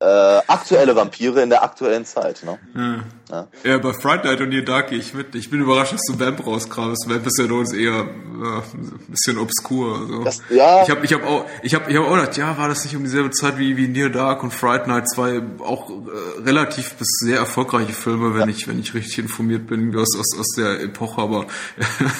äh, 0.01 0.41
aktuelle 0.47 0.95
Vampire 0.95 1.43
in 1.43 1.49
der 1.51 1.63
aktuellen 1.63 2.05
Zeit. 2.05 2.43
Ne? 2.43 2.57
Ja. 2.75 3.03
Ja. 3.31 3.47
ja, 3.63 3.77
bei 3.77 3.93
Fright 3.93 4.25
Night 4.25 4.41
und 4.41 4.49
Near 4.49 4.63
Dark 4.63 4.89
gehe 4.89 4.97
ich 4.97 5.13
mit. 5.13 5.35
Ich 5.35 5.49
bin 5.49 5.61
überrascht, 5.61 5.93
dass 5.93 6.01
du 6.07 6.19
Vamp 6.19 6.45
rauskramst. 6.45 7.07
Vamp 7.07 7.25
ist 7.25 7.39
ja 7.39 7.45
bei 7.45 7.53
uns 7.53 7.71
eher 7.71 7.93
äh, 7.93 7.97
ein 8.03 9.05
bisschen 9.07 9.37
obskur. 9.37 9.99
Also. 9.99 10.23
Das, 10.23 10.41
ja. 10.49 10.83
Ich 10.83 10.89
habe 10.89 11.05
ich 11.05 11.13
hab 11.13 11.23
auch, 11.23 11.45
ich 11.61 11.73
hab, 11.75 11.87
ich 11.87 11.95
hab 11.95 12.05
auch 12.05 12.15
gedacht, 12.15 12.35
ja, 12.35 12.57
war 12.57 12.67
das 12.67 12.83
nicht 12.83 12.95
um 12.95 13.03
dieselbe 13.03 13.29
Zeit 13.29 13.57
wie, 13.57 13.77
wie 13.77 13.87
Near 13.87 14.09
Dark 14.09 14.43
und 14.43 14.51
Fright 14.51 14.87
Night, 14.87 15.07
zwei 15.07 15.41
auch 15.59 15.89
äh, 15.89 16.41
relativ 16.41 16.95
bis 16.95 17.07
sehr 17.23 17.37
erfolgreiche 17.37 17.93
Filme, 17.93 18.33
wenn 18.33 18.49
ja. 18.49 18.55
ich 18.55 18.67
wenn 18.67 18.79
ich 18.79 18.93
richtig 18.95 19.19
informiert 19.19 19.67
bin 19.67 19.95
aus 19.95 20.17
aus, 20.17 20.37
aus 20.37 20.47
der 20.57 20.81
Epoche. 20.81 21.21
Aber 21.21 21.45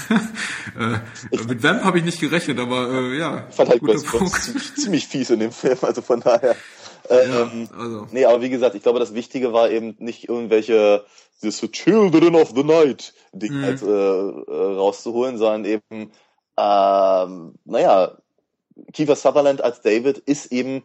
äh, 0.80 1.00
mit 1.48 1.62
Vamp 1.62 1.84
habe 1.84 1.98
ich 1.98 2.06
nicht 2.06 2.22
gerechnet, 2.22 2.60
aber 2.60 2.90
äh, 2.90 3.18
ja. 3.18 3.48
Ich 3.50 3.56
fand 3.56 3.70
halt 3.70 3.82
ziemlich, 4.00 4.76
ziemlich 4.76 5.08
fies 5.08 5.32
in 5.32 5.40
dem 5.40 5.52
Film, 5.52 5.80
also 5.82 6.02
von 6.02 6.22
daher. 6.22 6.56
Ähm, 7.10 7.70
ja, 7.72 7.78
also. 7.78 8.08
Nee, 8.12 8.26
aber 8.26 8.41
wie 8.41 8.49
gesagt, 8.49 8.76
ich 8.76 8.84
glaube, 8.84 8.99
das 8.99 9.14
Wichtige 9.14 9.54
war 9.54 9.70
eben 9.70 9.95
nicht 9.99 10.30
irgendwelche 10.30 11.04
this 11.41 11.60
Children 11.72 12.36
of 12.36 12.54
the 12.56 12.64
Night 12.64 13.14
Ding 13.34 13.54
mhm. 13.54 13.64
halt, 13.64 13.82
äh, 13.82 13.86
äh, 13.88 14.76
rauszuholen, 14.78 15.38
sondern 15.38 15.66
eben, 15.66 16.12
ähm, 16.58 17.54
naja, 17.66 18.18
Kiefer 18.93 19.16
Sutherland 19.16 19.62
als 19.64 19.82
David 19.82 20.18
ist 20.20 20.52
eben 20.52 20.84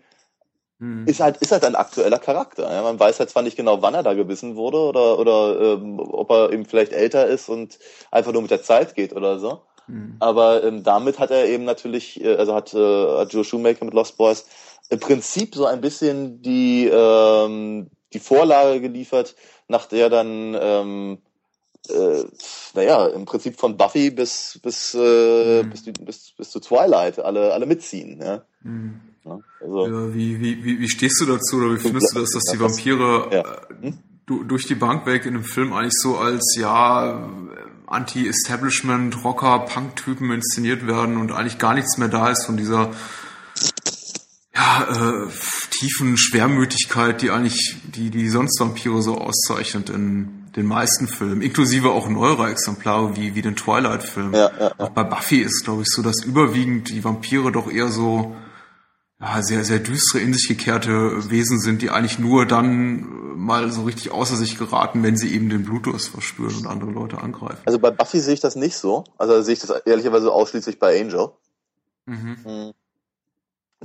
mhm. 0.79 1.07
ist 1.07 1.21
halt 1.21 1.39
ist 1.39 1.53
halt 1.53 1.65
ein 1.65 1.75
aktueller 1.75 2.19
Charakter. 2.19 2.73
Ja? 2.73 2.83
Man 2.83 2.99
weiß 2.99 3.19
halt 3.19 3.31
zwar 3.31 3.43
nicht 3.43 3.57
genau, 3.57 3.83
wann 3.83 3.95
er 3.95 4.03
da 4.03 4.15
gebissen 4.15 4.57
wurde 4.57 4.79
oder 4.79 5.19
oder 5.19 5.61
ähm, 5.61 5.99
ob 6.01 6.31
er 6.31 6.53
eben 6.53 6.65
vielleicht 6.65 6.93
älter 6.93 7.27
ist 7.27 7.49
und 7.49 7.79
einfach 8.11 8.33
nur 8.33 8.43
mit 8.43 8.51
der 8.51 8.63
Zeit 8.63 8.95
geht 8.95 9.15
oder 9.15 9.39
so. 9.39 9.63
Mhm. 9.87 10.17
Aber 10.19 10.65
ähm, 10.65 10.83
damit 10.83 11.19
hat 11.19 11.31
er 11.31 11.47
eben 11.47 11.65
natürlich, 11.65 12.23
äh, 12.23 12.37
also 12.37 12.55
hat, 12.55 12.75
äh, 12.75 13.19
hat 13.19 13.33
Joe 13.33 13.45
Shoemaker 13.45 13.85
mit 13.85 13.95
Lost 13.95 14.17
Boys 14.17 14.47
im 14.89 15.01
Prinzip 15.01 15.55
so 15.55 15.67
ein 15.67 15.81
bisschen 15.81 16.43
die, 16.43 16.87
ähm, 16.87 17.89
die 18.13 18.19
Vorlage 18.19 18.81
geliefert, 18.81 19.35
nach 19.69 19.87
der 19.87 20.11
dann, 20.11 20.57
ähm, 20.61 21.19
äh, 21.89 22.25
naja, 22.75 23.07
im 23.09 23.25
Prinzip 23.25 23.59
von 23.59 23.77
Buffy 23.77 24.11
bis 24.11 24.59
bis, 24.63 24.95
äh, 24.95 25.63
mhm. 25.63 25.71
bis, 25.71 25.85
bis, 25.85 26.33
bis 26.37 26.51
zu 26.51 26.61
Twilight 26.61 27.19
alle, 27.19 27.53
alle 27.53 27.67
mitziehen. 27.67 28.21
Ja? 28.21 28.45
Mhm. 28.63 29.01
Ja, 29.25 29.41
also, 29.61 29.87
ja, 29.87 30.15
wie, 30.15 30.41
wie, 30.41 30.65
wie, 30.65 30.81
wie 30.81 30.89
stehst 30.89 31.21
du 31.21 31.27
dazu 31.27 31.57
oder 31.57 31.75
wie 31.75 31.81
findest 31.81 32.15
du 32.15 32.21
das, 32.21 32.31
dass 32.31 32.45
die 32.53 32.61
Vampire 32.61 33.29
ja. 33.33 33.45
Hm? 33.81 33.99
du, 34.27 34.45
durch 34.45 34.67
die 34.67 34.75
Bank 34.75 35.07
weg 35.07 35.27
in 35.27 35.35
dem 35.35 35.45
Film 35.45 35.73
eigentlich 35.73 35.95
so 35.97 36.17
als 36.17 36.57
ja 36.57 37.29
Anti-Establishment, 37.87 39.25
Rocker, 39.25 39.61
Punk-Typen 39.61 40.31
inszeniert 40.33 40.87
werden 40.87 41.17
und 41.17 41.33
eigentlich 41.33 41.59
gar 41.59 41.75
nichts 41.75 41.99
mehr 41.99 42.09
da 42.09 42.31
ist 42.31 42.45
von 42.45 42.57
dieser 42.57 42.91
ja, 44.67 45.25
äh, 45.25 45.29
tiefen 45.71 46.17
Schwermütigkeit, 46.17 47.23
die 47.23 47.31
eigentlich 47.31 47.77
die, 47.85 48.11
die 48.11 48.29
sonst 48.29 48.59
Vampire 48.61 49.01
so 49.03 49.19
auszeichnet 49.19 49.91
in 49.91 50.47
den 50.57 50.67
meisten 50.67 51.07
Filmen, 51.07 51.43
inklusive 51.43 51.91
auch 51.91 52.09
neuere 52.09 52.51
Exemplare 52.51 53.17
wie, 53.17 53.35
wie 53.35 53.43
den 53.43 53.57
Twilight-Film. 53.57 54.33
Ja, 54.33 54.51
ja, 54.59 54.61
ja. 54.61 54.75
Auch 54.79 54.89
bei 54.91 55.05
Buffy 55.05 55.41
ist, 55.41 55.65
glaube 55.65 55.83
ich, 55.83 55.89
so, 55.89 56.03
dass 56.03 56.25
überwiegend 56.25 56.89
die 56.89 57.05
Vampire 57.05 57.53
doch 57.53 57.71
eher 57.71 57.89
so 57.89 58.35
ja, 59.21 59.43
sehr, 59.43 59.65
sehr 59.65 59.79
düstere, 59.79 60.23
in 60.23 60.35
sich 60.35 60.49
gekehrte 60.49 61.31
Wesen 61.31 61.61
sind, 61.61 61.83
die 61.83 61.91
eigentlich 61.91 62.19
nur 62.19 62.47
dann 62.47 63.01
äh, 63.01 63.05
mal 63.37 63.71
so 63.71 63.85
richtig 63.85 64.11
außer 64.11 64.37
sich 64.37 64.59
geraten, 64.59 65.03
wenn 65.03 65.17
sie 65.17 65.33
eben 65.35 65.49
den 65.49 65.65
Blutdurst 65.65 66.09
verspüren 66.09 66.57
und 66.57 66.67
andere 66.67 66.91
Leute 66.91 67.19
angreifen. 67.19 67.61
Also 67.67 67.79
bei 67.79 67.91
Buffy 67.91 68.21
sehe 68.21 68.35
ich 68.35 68.41
das 68.41 68.57
nicht 68.57 68.77
so. 68.77 69.05
Also 69.17 69.41
sehe 69.43 69.55
ich 69.55 69.61
das 69.61 69.71
ehrlicherweise 69.71 70.33
ausschließlich 70.33 70.79
bei 70.79 71.01
Angel. 71.01 71.31
Mhm. 72.07 72.37
mhm 72.45 72.73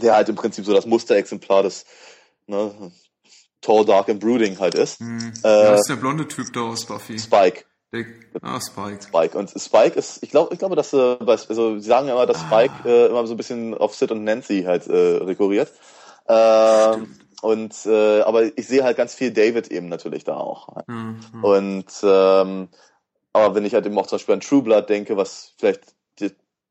der 0.02 0.16
halt 0.16 0.30
im 0.30 0.36
Prinzip 0.36 0.66
so 0.66 0.74
das 0.74 0.86
Musterexemplar 0.86 1.64
des 1.64 1.86
ne, 2.48 2.92
Tall, 3.62 3.86
Dark 3.86 4.10
and 4.10 4.20
Brooding 4.20 4.60
halt 4.60 4.76
ist. 4.76 5.00
Hm. 5.00 5.34
Äh, 5.44 5.48
ja, 5.48 5.76
ist 5.76 5.90
der 5.90 5.96
blonde 5.96 6.28
Typ 6.28 6.52
da 6.54 6.62
aus 6.62 6.86
Buffy. 6.86 7.20
Spike. 7.20 7.66
Der, 7.94 8.06
ah, 8.42 8.60
Spike. 8.62 9.04
Spike. 9.04 9.38
Und 9.38 9.50
Spike 9.50 10.00
ist, 10.00 10.24
ich 10.24 10.30
glaube, 10.30 10.54
ich 10.54 10.60
glaube, 10.60 10.76
dass, 10.76 10.94
äh, 10.94 11.18
also 11.26 11.78
sie 11.78 11.88
sagen 11.88 12.08
ja 12.08 12.14
immer, 12.14 12.26
dass 12.26 12.38
ah. 12.38 12.48
Spike 12.48 12.90
äh, 12.90 13.08
immer 13.08 13.28
so 13.28 13.34
ein 13.34 13.38
bisschen 13.38 13.74
auf 13.74 13.96
Sid 13.96 14.12
und 14.12 14.24
Nancy 14.24 14.64
halt 14.64 14.88
äh, 14.88 15.18
rekurriert. 15.18 15.72
Äh, 16.28 16.98
und 17.42 17.76
äh, 17.86 18.22
aber 18.22 18.58
ich 18.58 18.68
sehe 18.68 18.84
halt 18.84 18.98
ganz 18.98 19.14
viel 19.14 19.32
David 19.32 19.68
eben 19.68 19.90
natürlich 19.90 20.24
da 20.24 20.38
auch. 20.38 20.70
Mhm. 20.88 21.20
Und 21.42 21.88
ähm, 22.04 22.70
aber 23.34 23.56
wenn 23.56 23.66
ich 23.66 23.74
halt 23.74 23.86
eben 23.86 23.98
auch 23.98 24.08
zum 24.08 24.18
Beispiel 24.18 24.36
an 24.36 24.42
True 24.42 24.62
Blood 24.62 24.90
denke, 24.90 25.18
was 25.18 25.54
vielleicht 25.58 25.82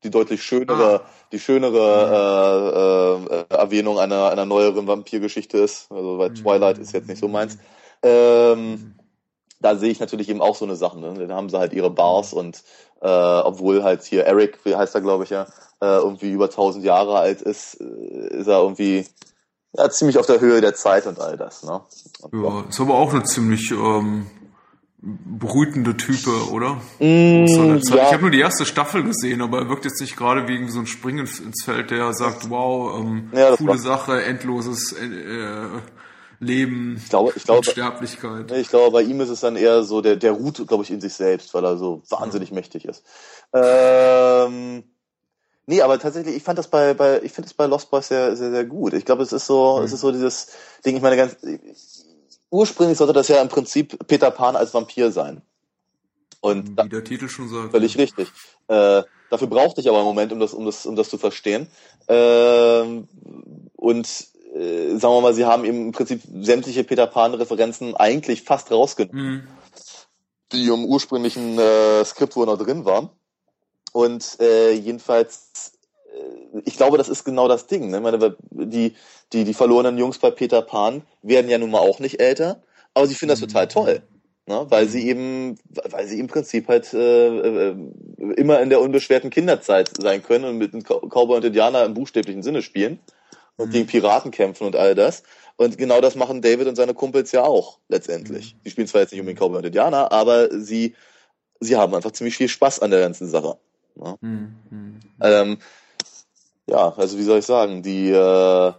die, 0.03 0.09
deutlich 0.09 0.43
schönere, 0.43 1.01
ah. 1.01 1.05
die 1.31 1.39
schönere 1.39 3.19
mhm. 3.19 3.27
äh, 3.27 3.35
äh, 3.35 3.45
Erwähnung 3.49 3.99
einer, 3.99 4.29
einer 4.29 4.45
neueren 4.45 4.87
Vampirgeschichte 4.87 5.57
ist. 5.57 5.91
Also 5.91 6.17
weil 6.17 6.29
mhm. 6.29 6.35
Twilight 6.35 6.77
ist 6.77 6.93
jetzt 6.93 7.07
nicht 7.07 7.19
so 7.19 7.27
meins. 7.27 7.57
Ähm, 8.03 8.95
da 9.59 9.75
sehe 9.75 9.91
ich 9.91 9.99
natürlich 9.99 10.29
eben 10.29 10.41
auch 10.41 10.55
so 10.55 10.65
eine 10.65 10.75
Sache. 10.75 10.99
Ne? 10.99 11.13
Dann 11.13 11.33
haben 11.33 11.49
sie 11.49 11.59
halt 11.59 11.73
ihre 11.73 11.91
Bars 11.91 12.33
und 12.33 12.63
äh, 13.01 13.07
obwohl 13.07 13.83
halt 13.83 14.03
hier 14.03 14.25
Eric, 14.25 14.59
wie 14.63 14.75
heißt 14.75 14.95
er 14.95 15.01
glaube 15.01 15.23
ich 15.23 15.29
ja, 15.29 15.43
äh, 15.81 15.97
irgendwie 15.97 16.31
über 16.31 16.45
1000 16.45 16.83
Jahre 16.83 17.17
alt 17.17 17.41
ist, 17.41 17.79
äh, 17.79 18.37
ist 18.39 18.47
er 18.47 18.61
irgendwie 18.61 19.05
ja, 19.73 19.89
ziemlich 19.89 20.17
auf 20.17 20.25
der 20.25 20.39
Höhe 20.39 20.61
der 20.61 20.75
Zeit 20.75 21.07
und 21.07 21.19
all 21.19 21.37
das. 21.37 21.63
Ne? 21.63 21.81
Und 22.21 22.43
ja, 22.43 22.65
ist 22.69 22.79
aber 22.79 22.95
auch 22.95 23.13
eine 23.13 23.23
ziemlich 23.23 23.71
ähm, 23.71 24.27
brütende 25.01 25.97
Type, 25.97 26.51
oder? 26.51 26.79
Mm, 26.99 27.45
ja. 27.45 27.75
Ich 27.75 27.91
habe 27.91 28.21
nur 28.21 28.31
die 28.31 28.39
erste 28.39 28.65
Staffel 28.65 29.03
gesehen, 29.03 29.41
aber 29.41 29.59
er 29.59 29.69
wirkt 29.69 29.85
jetzt 29.85 29.99
nicht 29.99 30.15
gerade 30.15 30.47
wegen 30.47 30.69
so 30.69 30.79
ein 30.79 30.87
Springen 30.87 31.25
ins 31.25 31.63
Feld, 31.63 31.89
der 31.89 32.13
sagt, 32.13 32.49
wow, 32.49 32.99
ähm, 32.99 33.29
ja, 33.33 33.55
coole 33.55 33.79
Sache, 33.79 34.23
endloses 34.23 34.93
äh, 34.93 35.67
Leben, 36.39 36.97
ich 36.97 37.09
glaube, 37.09 37.33
ich 37.35 37.43
glaube, 37.43 37.63
Sterblichkeit. 37.63 38.51
Ich 38.51 38.69
glaube, 38.69 38.91
bei 38.91 39.01
ihm 39.03 39.21
ist 39.21 39.29
es 39.29 39.41
dann 39.41 39.55
eher 39.55 39.83
so, 39.83 40.01
der, 40.01 40.15
der 40.15 40.31
ruht, 40.31 40.67
glaube 40.67 40.83
ich, 40.83 40.91
in 40.91 41.01
sich 41.01 41.13
selbst, 41.13 41.53
weil 41.53 41.63
er 41.63 41.77
so 41.77 42.01
wahnsinnig 42.09 42.49
ja. 42.49 42.55
mächtig 42.55 42.85
ist. 42.85 43.03
Ähm, 43.53 44.83
nee, 45.67 45.81
aber 45.81 45.99
tatsächlich, 45.99 46.35
ich 46.35 46.43
fand 46.43 46.57
das 46.57 46.67
bei, 46.67 46.95
bei 46.95 47.21
ich 47.21 47.31
finde 47.31 47.47
es 47.47 47.53
bei 47.53 47.67
Lost 47.67 47.91
Boys 47.91 48.07
sehr, 48.07 48.35
sehr, 48.35 48.49
sehr 48.49 48.65
gut. 48.65 48.93
Ich 48.93 49.05
glaube, 49.05 49.21
es 49.21 49.33
ist 49.33 49.45
so, 49.45 49.77
mhm. 49.77 49.85
es 49.85 49.93
ist 49.93 50.01
so 50.01 50.11
dieses 50.11 50.47
Ding, 50.83 50.95
ich 50.95 51.01
meine, 51.03 51.15
ganz, 51.15 51.37
ursprünglich 52.51 52.97
sollte 52.97 53.13
das 53.13 53.27
ja 53.27 53.41
im 53.41 53.49
Prinzip 53.49 54.07
Peter 54.07 54.29
Pan 54.29 54.55
als 54.55 54.73
Vampir 54.73 55.11
sein. 55.11 55.41
Und 56.41 56.77
wie 56.83 56.89
der 56.89 57.03
Titel 57.03 57.27
schon 57.29 57.49
sagt. 57.49 57.71
Völlig 57.71 57.97
richtig. 57.97 58.27
Äh, 58.67 59.03
dafür 59.29 59.47
brauchte 59.47 59.81
ich 59.81 59.87
aber 59.87 59.97
einen 59.97 60.07
Moment, 60.07 60.31
um 60.31 60.39
das, 60.39 60.53
um 60.53 60.65
das, 60.65 60.85
um 60.85 60.95
das 60.95 61.09
zu 61.09 61.17
verstehen. 61.17 61.67
Äh, 62.07 63.03
und 63.75 64.07
äh, 64.53 64.95
sagen 64.97 65.13
wir 65.13 65.21
mal, 65.21 65.33
sie 65.33 65.45
haben 65.45 65.65
eben 65.65 65.87
im 65.87 65.91
Prinzip 65.91 66.21
sämtliche 66.41 66.83
Peter 66.83 67.07
Pan-Referenzen 67.07 67.95
eigentlich 67.95 68.43
fast 68.43 68.71
rausgenommen. 68.71 69.33
Mhm. 69.33 69.47
die 70.51 70.67
im 70.67 70.83
ursprünglichen 70.85 71.57
äh, 71.57 72.03
Skript 72.03 72.35
wohl 72.35 72.45
noch 72.45 72.57
drin 72.57 72.85
waren. 72.85 73.09
Und 73.93 74.39
äh, 74.39 74.71
jedenfalls, 74.73 75.73
ich 76.65 76.77
glaube, 76.77 76.97
das 76.97 77.09
ist 77.09 77.23
genau 77.23 77.47
das 77.47 77.67
Ding. 77.67 77.89
Ne? 77.89 77.97
Ich 77.97 78.03
meine, 78.03 78.35
die, 78.51 78.95
die, 79.33 79.43
die 79.43 79.53
verlorenen 79.53 79.97
Jungs 79.97 80.19
bei 80.19 80.31
Peter 80.31 80.61
Pan 80.61 81.03
werden 81.21 81.49
ja 81.49 81.57
nun 81.57 81.71
mal 81.71 81.79
auch 81.79 81.99
nicht 81.99 82.19
älter, 82.19 82.61
aber 82.93 83.07
sie 83.07 83.15
finden 83.15 83.31
das 83.31 83.39
total 83.39 83.67
toll. 83.67 84.01
Ne? 84.47 84.65
Weil 84.69 84.87
sie 84.87 85.07
eben, 85.07 85.57
weil 85.89 86.07
sie 86.07 86.19
im 86.19 86.27
Prinzip 86.27 86.67
halt 86.67 86.93
äh, 86.93 87.69
äh, 87.69 87.75
immer 88.35 88.59
in 88.59 88.69
der 88.69 88.81
unbeschwerten 88.81 89.29
Kinderzeit 89.29 89.91
sein 89.99 90.23
können 90.23 90.45
und 90.45 90.57
mit 90.57 90.73
einem 90.73 90.83
Cowboy 90.83 91.37
und 91.37 91.45
Indianer 91.45 91.85
im 91.85 91.93
buchstäblichen 91.93 92.43
Sinne 92.43 92.61
spielen 92.61 92.99
und 93.57 93.67
mhm. 93.67 93.71
gegen 93.71 93.87
Piraten 93.87 94.31
kämpfen 94.31 94.65
und 94.65 94.75
all 94.75 94.95
das. 94.95 95.23
Und 95.57 95.77
genau 95.77 96.01
das 96.01 96.15
machen 96.15 96.41
David 96.41 96.67
und 96.67 96.75
seine 96.75 96.93
Kumpels 96.93 97.31
ja 97.31 97.43
auch 97.43 97.77
letztendlich. 97.87 98.55
Mhm. 98.55 98.59
Die 98.65 98.71
spielen 98.71 98.87
zwar 98.87 99.01
jetzt 99.01 99.11
nicht 99.11 99.21
um 99.21 99.27
den 99.27 99.37
Cowboy 99.37 99.59
und 99.59 99.65
Indianer, 99.65 100.11
aber 100.11 100.49
sie, 100.59 100.95
sie 101.59 101.75
haben 101.77 101.93
einfach 101.93 102.11
ziemlich 102.11 102.35
viel 102.35 102.49
Spaß 102.49 102.79
an 102.79 102.91
der 102.91 102.99
ganzen 102.99 103.29
Sache. 103.29 103.57
Ne? 103.95 104.17
Mhm. 104.21 104.55
mhm. 104.69 104.99
Ähm, 105.21 105.57
ja, 106.71 106.93
also 106.95 107.17
wie 107.17 107.23
soll 107.23 107.39
ich 107.39 107.45
sagen, 107.45 107.83
die 107.83 108.09
äh, 108.09 108.73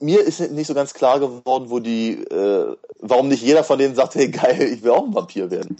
mir 0.00 0.20
ist 0.20 0.40
nicht 0.50 0.66
so 0.66 0.74
ganz 0.74 0.92
klar 0.92 1.18
geworden, 1.18 1.70
wo 1.70 1.78
die, 1.78 2.14
äh, 2.14 2.76
warum 3.00 3.28
nicht 3.28 3.42
jeder 3.42 3.64
von 3.64 3.78
denen 3.78 3.94
sagt, 3.94 4.14
hey 4.16 4.28
geil, 4.28 4.60
ich 4.60 4.82
will 4.82 4.90
auch 4.90 5.06
ein 5.06 5.14
Vampir 5.14 5.50
werden. 5.50 5.76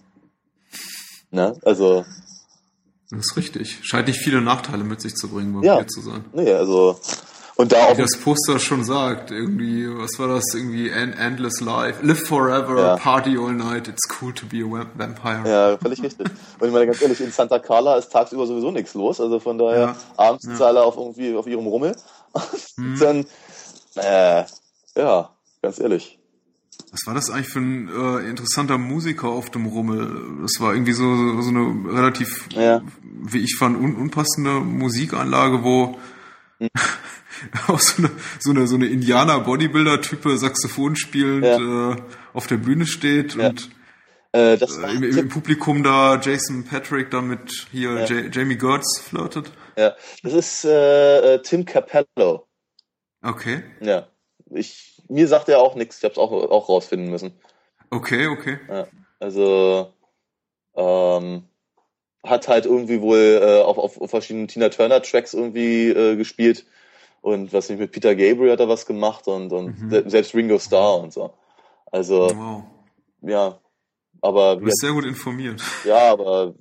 Ne? 1.30 1.55
Also. 1.64 2.05
Das 3.11 3.26
ist 3.26 3.36
richtig. 3.36 3.80
Scheint 3.82 4.09
nicht 4.09 4.20
viele 4.20 4.40
Nachteile 4.40 4.84
mit 4.84 5.03
sich 5.03 5.14
zu 5.14 5.28
bringen, 5.28 5.55
Vampir 5.55 5.80
ja. 5.80 5.86
zu 5.86 6.00
sein. 6.00 6.24
Nee, 6.32 6.53
also 6.53 6.98
und 7.63 7.71
da 7.71 7.97
Wie 7.97 8.03
das 8.03 8.19
Poster 8.19 8.59
schon 8.59 8.83
sagt, 8.83 9.31
irgendwie, 9.31 9.87
was 9.89 10.19
war 10.19 10.27
das? 10.27 10.43
Irgendwie 10.53 10.91
Endless 10.91 11.61
Life, 11.61 12.05
Live 12.05 12.27
Forever, 12.27 12.77
ja. 12.77 12.97
Party 12.97 13.39
All 13.39 13.53
Night, 13.53 13.87
it's 13.87 14.03
cool 14.21 14.33
to 14.33 14.47
be 14.47 14.65
a 14.65 14.85
vampire. 14.97 15.49
Ja, 15.49 15.79
völlig 15.79 16.03
richtig. 16.03 16.27
Und 16.59 16.67
ich 16.67 16.73
meine 16.73 16.87
ganz 16.87 17.01
ehrlich, 17.01 17.21
in 17.21 17.31
Santa 17.31 17.61
Carla 17.61 17.99
ist 17.99 18.11
tagsüber 18.11 18.49
sowieso 18.49 18.73
nichts 18.73 18.95
los, 18.95 19.21
also 19.21 19.39
von 19.39 19.59
daher 19.59 19.81
ja. 19.81 19.97
abends 20.17 20.45
ja. 20.59 20.67
alle 20.67 20.83
auf 20.83 20.97
irgendwie 20.97 21.37
auf 21.37 21.47
ihrem 21.47 21.67
Rummel. 21.67 21.95
Mhm. 22.79 22.99
Dann, 22.99 23.27
äh, 23.97 24.45
ja, 24.97 25.31
ganz 25.61 25.79
ehrlich. 25.79 26.19
Was 26.91 27.01
war 27.07 27.15
das 27.15 27.29
eigentlich 27.29 27.49
für 27.49 27.59
ein 27.59 27.89
äh, 27.89 28.31
interessanter 28.31 28.79
Musiker 28.79 29.29
auf 29.29 29.51
dem 29.51 29.67
Rummel? 29.67 30.41
Das 30.41 30.59
war 30.59 30.73
irgendwie 30.73 30.95
so, 30.95 31.05
so 31.43 31.51
eine 31.51 31.93
relativ, 31.93 32.49
ja. 32.53 32.81
wie 33.03 33.41
ich 33.41 33.57
fand, 33.59 33.77
un 33.79 33.95
unpassende 33.95 34.61
Musikanlage, 34.61 35.63
wo 35.63 35.99
hm. 36.59 36.69
auch 37.68 37.80
so 37.80 38.03
eine, 38.03 38.11
so 38.38 38.51
eine, 38.51 38.66
so 38.66 38.76
eine 38.76 38.86
Indianer-Bodybuilder-Type 38.86 40.36
Saxophon 40.38 40.97
spielend 40.97 41.45
ja. 41.45 41.93
äh, 41.93 41.97
auf 42.32 42.47
der 42.47 42.57
Bühne 42.57 42.86
steht 42.86 43.34
ja. 43.34 43.49
und 43.49 43.70
äh, 44.34 44.55
äh, 44.55 44.95
im, 44.95 45.03
im, 45.03 45.28
Publikum 45.28 45.82
da 45.82 46.18
Jason 46.20 46.64
Patrick 46.64 47.11
da 47.11 47.20
mit 47.20 47.66
hier 47.70 48.07
ja. 48.07 48.30
Jamie 48.32 48.57
Gertz 48.57 49.01
flirtet. 49.01 49.51
Ja, 49.76 49.95
das 50.22 50.32
ist 50.32 50.64
äh, 50.64 51.34
äh, 51.34 51.43
Tim 51.43 51.66
Capello. 51.66 52.47
Okay. 53.22 53.62
Ja, 53.80 54.09
ich 54.51 55.03
mir 55.09 55.28
sagt 55.28 55.51
er 55.51 55.61
auch 55.61 55.74
nichts. 55.74 55.99
Ich 55.99 56.05
habe 56.05 56.12
es 56.12 56.18
auch 56.18 56.32
auch 56.32 56.68
rausfinden 56.68 57.11
müssen. 57.11 57.32
Okay, 57.90 58.26
okay. 58.26 58.59
Ja, 58.70 58.86
also 59.20 59.93
ähm, 60.74 61.45
hat 62.24 62.49
halt 62.49 62.64
irgendwie 62.64 63.03
wohl 63.03 63.40
äh, 63.43 63.61
auf, 63.61 63.76
auf 64.01 64.11
verschiedenen 64.11 64.49
Tina 64.49 64.70
Turner 64.70 65.03
Tracks 65.03 65.34
irgendwie 65.34 65.90
äh, 65.90 66.16
gespielt 66.16 66.64
und 67.23 67.53
was 67.53 67.70
nicht 67.70 67.79
mit 67.79 67.93
Peter 67.93 68.14
Gabriel 68.14 68.53
hat 68.53 68.61
er 68.61 68.68
was 68.68 68.85
gemacht 68.85 69.27
und, 69.27 69.53
und 69.53 69.81
mhm. 69.81 70.11
selbst 70.11 70.35
Ringo 70.35 70.59
Starr 70.59 71.01
und 71.01 71.12
so. 71.12 71.33
Also, 71.91 72.31
wow. 72.35 72.64
ja. 73.23 73.59
Aber. 74.20 74.57
Du 74.57 74.64
bist 74.64 74.81
sehr 74.81 74.93
gut 74.93 75.05
informiert. 75.05 75.62
Ja, 75.85 76.12
aber 76.12 76.55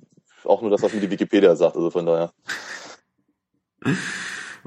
auch 0.44 0.62
nur 0.62 0.70
das, 0.70 0.82
was 0.82 0.92
mir 0.92 1.00
die 1.00 1.10
Wikipedia 1.10 1.54
sagt, 1.54 1.76
also 1.76 1.90
von 1.90 2.06
daher. 2.06 2.32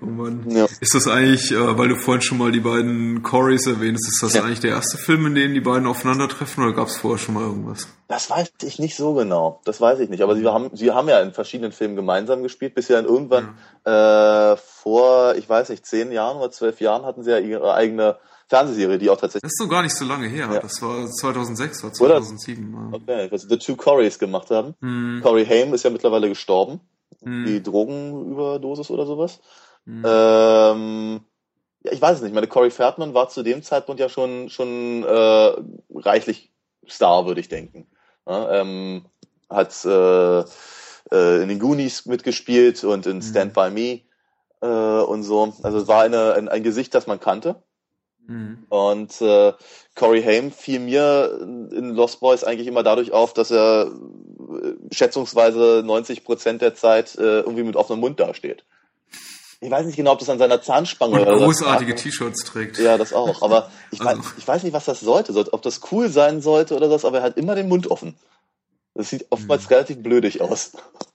Oh 0.02 0.06
Mann. 0.06 0.46
Ja. 0.50 0.66
Ist 0.82 0.94
das 0.94 1.08
eigentlich, 1.08 1.52
äh, 1.52 1.78
weil 1.78 1.88
du 1.88 1.96
vorhin 1.96 2.22
schon 2.22 2.38
mal 2.38 2.52
die 2.52 2.60
beiden 2.60 3.24
Corys 3.24 3.66
erwähnst, 3.66 4.08
ist 4.08 4.22
das 4.22 4.34
ja. 4.34 4.44
eigentlich 4.44 4.60
der 4.60 4.72
erste 4.72 4.98
Film, 4.98 5.26
in 5.28 5.36
dem 5.36 5.54
die 5.54 5.62
beiden 5.62 5.88
aufeinandertreffen 5.88 6.64
oder 6.64 6.74
gab 6.74 6.88
es 6.88 6.98
vorher 6.98 7.18
schon 7.18 7.36
mal 7.36 7.44
irgendwas? 7.44 7.88
Das 8.08 8.30
weiß 8.30 8.52
ich 8.64 8.78
nicht 8.80 8.96
so 8.96 9.14
genau. 9.14 9.62
Das 9.64 9.80
weiß 9.80 10.00
ich 10.00 10.10
nicht. 10.10 10.22
Aber 10.22 10.36
sie 10.36 10.46
haben, 10.46 10.70
sie 10.74 10.92
haben 10.92 11.08
ja 11.08 11.22
in 11.22 11.34
verschiedenen 11.34 11.72
Filmen 11.72 11.96
gemeinsam 11.96 12.44
gespielt, 12.44 12.76
bis 12.76 12.88
sie 12.88 12.94
dann 12.94 13.06
irgendwann 13.06 13.58
ja. 13.86 14.54
äh, 14.54 14.58
vor, 14.58 15.36
ich 15.36 15.48
weiß 15.48 15.70
nicht, 15.70 15.86
zehn 15.86 16.12
Jahren 16.12 16.38
oder 16.38 16.52
zwölf 16.52 16.82
Jahren 16.82 17.06
hatten 17.06 17.24
sie 17.24 17.32
ja 17.32 17.40
ihre 17.40 17.74
eigene 17.74 18.18
Fernsehserie, 18.48 19.00
die 19.00 19.10
auch 19.10 19.18
tatsächlich. 19.18 19.44
Das 19.44 19.54
ist 19.54 19.64
so 19.64 19.68
gar 19.68 19.82
nicht 19.82 19.96
so 19.96 20.06
lange 20.06 20.28
her. 20.28 20.50
Ja. 20.52 20.60
Das 20.60 20.82
war 20.82 21.08
2006 21.08 21.84
oder 21.84 21.94
2007. 21.94 22.90
Oder? 22.90 22.96
Okay, 22.98 23.28
was 23.32 23.44
The 23.50 23.58
Two 23.58 23.76
Corys 23.76 24.20
gemacht 24.20 24.52
haben. 24.52 24.76
Hm. 24.82 25.22
Corey 25.24 25.46
Haim 25.46 25.74
ist 25.74 25.84
ja 25.84 25.90
mittlerweile 25.90 26.30
gestorben. 26.30 26.82
Hm. 27.24 27.46
Die 27.46 27.64
Drogenüberdosis 27.64 28.92
oder 28.92 29.06
sowas. 29.06 29.40
Mhm. 29.86 30.04
Ähm, 30.06 31.22
ja, 31.84 31.92
ich 31.92 32.02
weiß 32.02 32.18
es 32.18 32.24
nicht. 32.24 32.34
Meine 32.34 32.48
Corey 32.48 32.72
Feldman 32.72 33.14
war 33.14 33.30
zu 33.30 33.44
dem 33.44 33.64
Zeitpunkt 33.64 34.00
ja 34.00 34.10
schon 34.10 34.50
schon 34.50 35.04
äh, 35.04 35.54
reichlich 35.94 36.52
Star, 36.88 37.26
würde 37.26 37.42
ich 37.42 37.50
denken. 37.50 37.88
Ja, 38.28 38.62
ähm, 38.62 39.06
hat 39.50 39.86
äh, 39.86 40.40
äh, 41.12 41.42
in 41.42 41.50
den 41.50 41.60
Goonies 41.60 42.06
mitgespielt 42.06 42.84
und 42.84 43.06
in 43.06 43.18
mhm. 43.18 43.22
Stand 43.22 43.54
by 43.54 43.70
Me 43.70 44.02
äh, 44.62 45.04
und 45.04 45.24
so. 45.24 45.54
Also 45.64 45.78
es 45.78 45.88
war 45.88 46.04
eine, 46.04 46.34
ein, 46.34 46.48
ein 46.48 46.64
Gesicht, 46.64 46.94
das 46.96 47.08
man 47.08 47.20
kannte. 47.20 47.64
Mhm. 48.28 48.66
Und 48.70 49.22
äh, 49.22 49.54
Corey 49.96 50.24
Haim 50.24 50.52
fiel 50.52 50.80
mir 50.80 51.40
in 51.42 51.92
Lost 51.92 52.20
Boys 52.20 52.44
eigentlich 52.44 52.68
immer 52.68 52.84
dadurch 52.84 53.12
auf, 53.12 53.34
dass 53.34 53.52
er 53.52 53.92
äh, 53.92 54.94
schätzungsweise 54.94 55.84
90 55.86 56.24
Prozent 56.24 56.62
der 56.62 56.74
Zeit 56.74 57.16
äh, 57.16 57.42
irgendwie 57.42 57.64
mit 57.64 57.76
offenem 57.76 58.00
Mund 58.00 58.20
dasteht. 58.20 58.66
Ich 59.62 59.72
weiß 59.72 59.86
nicht 59.86 59.96
genau, 59.96 60.12
ob 60.14 60.20
das 60.20 60.30
an 60.30 60.38
seiner 60.38 60.62
Zahnspange 60.62 61.22
oder 61.22 61.38
großartige 61.38 61.96
T-Shirts 61.96 62.44
trägt. 62.44 62.78
Ja, 62.78 62.98
das 62.98 63.14
auch. 63.14 63.42
Aber 63.42 63.72
ich, 63.92 64.02
also. 64.02 64.22
weiß, 64.22 64.34
ich 64.38 64.48
weiß 64.48 64.64
nicht, 64.64 64.74
was 64.74 64.86
das 64.86 65.00
sollte. 65.00 65.34
Ob 65.54 65.62
das 65.62 65.82
cool 65.92 66.10
sein 66.10 66.42
sollte 66.42 66.76
oder 66.76 66.90
das, 66.90 67.06
aber 67.06 67.20
er 67.20 67.24
hat 67.24 67.38
immer 67.38 67.56
den 67.56 67.70
Mund 67.70 67.90
offen. 67.90 68.16
Das 68.94 69.10
sieht 69.10 69.26
oftmals 69.30 69.64
hm. 69.64 69.70
relativ 69.70 70.04
blödig 70.04 70.42
aus. 70.42 70.72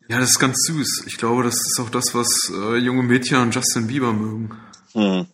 Ja, 0.08 0.18
das 0.18 0.30
ist 0.30 0.38
ganz 0.38 0.56
süß. 0.66 1.04
Ich 1.06 1.16
glaube, 1.16 1.44
das 1.44 1.54
ist 1.54 1.80
auch 1.80 1.90
das, 1.90 2.14
was 2.14 2.28
äh, 2.52 2.76
junge 2.76 3.02
Mädchen 3.02 3.36
an 3.36 3.50
Justin 3.50 3.86
Bieber 3.86 4.12
mögen. 4.12 4.58
Hm. 4.92 5.26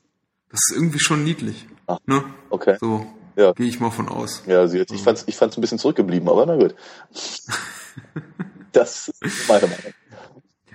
Das 0.50 0.60
ist 0.68 0.76
irgendwie 0.76 1.00
schon 1.00 1.24
niedlich. 1.24 1.66
Ach, 1.86 1.98
ne? 2.06 2.24
Okay. 2.50 2.76
So 2.80 3.06
ja. 3.36 3.52
gehe 3.52 3.66
ich 3.66 3.80
mal 3.80 3.90
von 3.90 4.08
aus. 4.08 4.42
Ja, 4.46 4.66
sie, 4.66 4.78
ich 4.78 5.02
fand's, 5.02 5.24
ich 5.26 5.36
fand's 5.36 5.56
ein 5.56 5.60
bisschen 5.60 5.78
zurückgeblieben, 5.78 6.28
aber 6.28 6.46
na 6.46 6.56
gut. 6.56 6.74
das 8.72 9.08
ist 9.20 9.48
meine 9.48 9.66
Meinung. 9.66 9.92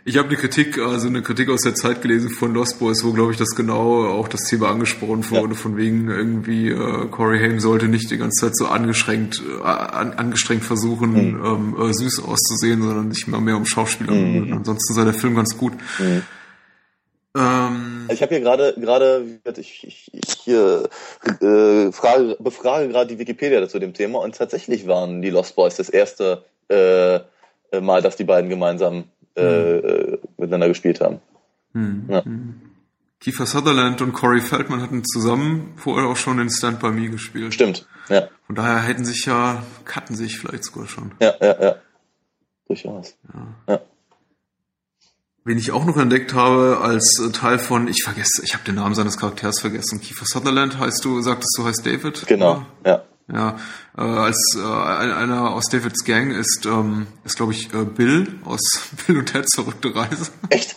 Ich 0.04 0.18
habe 0.18 0.30
eine 0.30 0.38
Kritik, 0.38 0.80
also 0.80 1.08
eine 1.08 1.22
Kritik 1.22 1.50
aus 1.50 1.62
der 1.62 1.76
Zeit 1.76 2.02
gelesen 2.02 2.32
von 2.32 2.54
Lost 2.54 2.80
Boys, 2.80 3.04
wo 3.04 3.12
glaube 3.12 3.34
ich 3.34 3.38
das 3.38 3.50
genau 3.50 4.08
auch 4.08 4.28
das 4.28 4.46
Thema 4.46 4.72
angesprochen 4.72 5.30
wurde, 5.30 5.54
ja. 5.54 5.60
von 5.60 5.78
wegen 5.78 6.10
irgendwie 6.10 6.70
äh, 6.70 7.08
Corey 7.08 7.40
Haim 7.40 7.60
sollte 7.60 7.88
nicht 7.88 8.10
die 8.10 8.18
ganze 8.18 8.48
Zeit 8.48 8.56
so 8.56 8.66
angeschränkt, 8.66 9.44
äh, 9.60 9.64
an, 9.64 10.14
angestrengt 10.14 10.64
versuchen, 10.64 11.12
mhm. 11.12 11.46
ähm, 11.46 11.90
äh, 11.90 11.94
süß 11.94 12.24
auszusehen, 12.24 12.82
sondern 12.82 13.12
sich 13.12 13.28
mal 13.28 13.42
mehr 13.42 13.58
um 13.58 13.66
Schauspieler. 13.66 14.14
Mhm. 14.14 14.54
Ansonsten 14.54 14.94
sei 14.96 15.04
der 15.04 15.14
Film 15.14 15.36
ganz 15.36 15.56
gut. 15.56 15.74
Mhm. 16.00 16.24
Ähm, 17.38 18.08
ich 18.12 18.24
habe 18.24 18.34
hier 18.34 18.44
gerade 18.44 18.74
gerade 18.78 19.24
ich, 19.58 19.88
ich, 19.88 20.12
ich 20.14 20.48
äh, 20.48 21.92
frage, 21.92 22.38
befrage 22.40 22.90
gerade 22.90 23.08
die 23.08 23.20
Wikipedia 23.20 23.68
zu 23.70 23.78
dem 23.78 23.94
Thema 23.94 24.20
und 24.20 24.36
tatsächlich 24.36 24.88
waren 24.88 25.22
die 25.22 25.30
Lost 25.30 25.56
Boys 25.56 25.78
das 25.78 25.90
erste 25.90 26.44
äh, 26.70 27.20
Mal, 27.80 28.02
dass 28.02 28.18
die 28.18 28.26
beiden 28.26 28.50
gemeinsam 28.50 29.06
äh, 29.36 30.18
miteinander 30.38 30.68
gespielt 30.68 31.02
haben. 31.02 31.20
Hm. 31.74 32.06
Ja. 32.10 32.26
Hm. 32.26 32.62
Kiefer 33.20 33.46
Sutherland 33.46 34.02
und 34.02 34.14
Corey 34.14 34.42
Feldman 34.42 34.82
hatten 34.82 35.04
zusammen 35.06 35.74
vorher 35.76 36.10
auch 36.10 36.18
schon 36.18 36.40
in 36.40 36.50
Stand 36.50 36.80
By 36.80 36.90
Me 36.90 37.10
gespielt. 37.10 37.54
Stimmt, 37.54 37.88
ja. 38.10 38.28
Von 38.48 38.56
daher 38.56 38.80
hätten 38.80 39.06
sich 39.06 39.26
ja, 39.26 39.64
cutten 39.86 40.16
sich 40.16 40.40
vielleicht 40.40 40.64
sogar 40.64 40.88
schon. 40.88 41.12
Ja, 41.20 41.36
ja, 41.40 41.62
ja. 41.62 41.76
Durchaus. 42.68 43.16
Ja. 43.32 43.74
ja. 43.74 43.82
Wen 45.44 45.58
ich 45.58 45.72
auch 45.72 45.86
noch 45.86 45.98
entdeckt 45.98 46.34
habe 46.34 46.80
als 46.82 47.22
Teil 47.34 47.60
von, 47.60 47.88
ich 47.88 48.04
vergesse, 48.04 48.42
ich 48.44 48.54
habe 48.54 48.64
den 48.64 48.76
Namen 48.76 48.96
seines 48.96 49.18
Charakters 49.18 49.60
vergessen. 49.60 50.02
Kiefer 50.02 50.26
Sutherland 50.26 50.80
heißt 50.80 51.06
du, 51.06 51.22
sagtest 51.22 51.56
du 51.58 51.66
heißt 51.66 51.86
David? 51.86 52.26
Genau, 52.28 52.66
ja. 52.86 53.04
Ja, 53.34 53.58
äh, 53.98 54.02
als 54.02 54.58
äh, 54.58 54.62
einer 54.62 55.52
aus 55.52 55.66
Davids 55.70 56.04
Gang 56.04 56.32
ist, 56.32 56.66
ähm, 56.66 57.08
ist 57.24 57.38
glaube 57.38 57.54
ich, 57.54 57.74
äh, 57.74 57.86
Bill 57.86 58.28
aus 58.44 58.60
Bill 59.08 59.20
und 59.20 59.28
Ted's 59.28 59.56
verrückte 59.56 59.96
Reise. 59.96 60.32
Echt? 60.50 60.76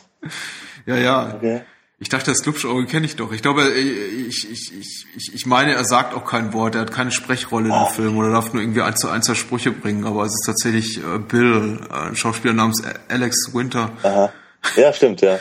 ja, 0.86 0.96
ja. 0.96 1.34
Okay. 1.34 1.62
Ich 2.00 2.08
dachte, 2.08 2.32
das 2.32 2.42
Glubschauge 2.42 2.86
kenne 2.86 3.06
ich 3.06 3.16
doch. 3.16 3.32
Ich 3.32 3.40
glaube, 3.40 3.62
äh, 3.62 3.80
ich, 3.80 4.50
ich, 4.50 4.72
ich, 4.78 5.06
ich, 5.16 5.34
ich 5.34 5.46
meine, 5.46 5.74
er 5.74 5.84
sagt 5.84 6.14
auch 6.14 6.24
kein 6.24 6.52
Wort. 6.52 6.74
Er 6.74 6.82
hat 6.82 6.92
keine 6.92 7.10
Sprechrolle 7.10 7.70
oh. 7.70 7.74
in 7.74 7.84
dem 7.84 7.94
Film 7.94 8.16
oder 8.18 8.30
darf 8.30 8.52
nur 8.52 8.62
irgendwie 8.62 8.82
ein 8.82 8.96
zu 8.96 9.08
eins 9.08 9.36
Sprüche 9.36 9.70
bringen. 9.72 10.04
Aber 10.04 10.24
es 10.24 10.32
ist 10.32 10.44
tatsächlich 10.44 10.98
äh, 10.98 11.18
Bill, 11.18 11.80
äh, 11.90 12.08
ein 12.08 12.16
Schauspieler 12.16 12.52
namens 12.52 12.82
Alex 13.08 13.54
Winter. 13.54 13.90
Aha. 14.02 14.32
Ja, 14.76 14.92
stimmt, 14.92 15.20
ja. 15.20 15.38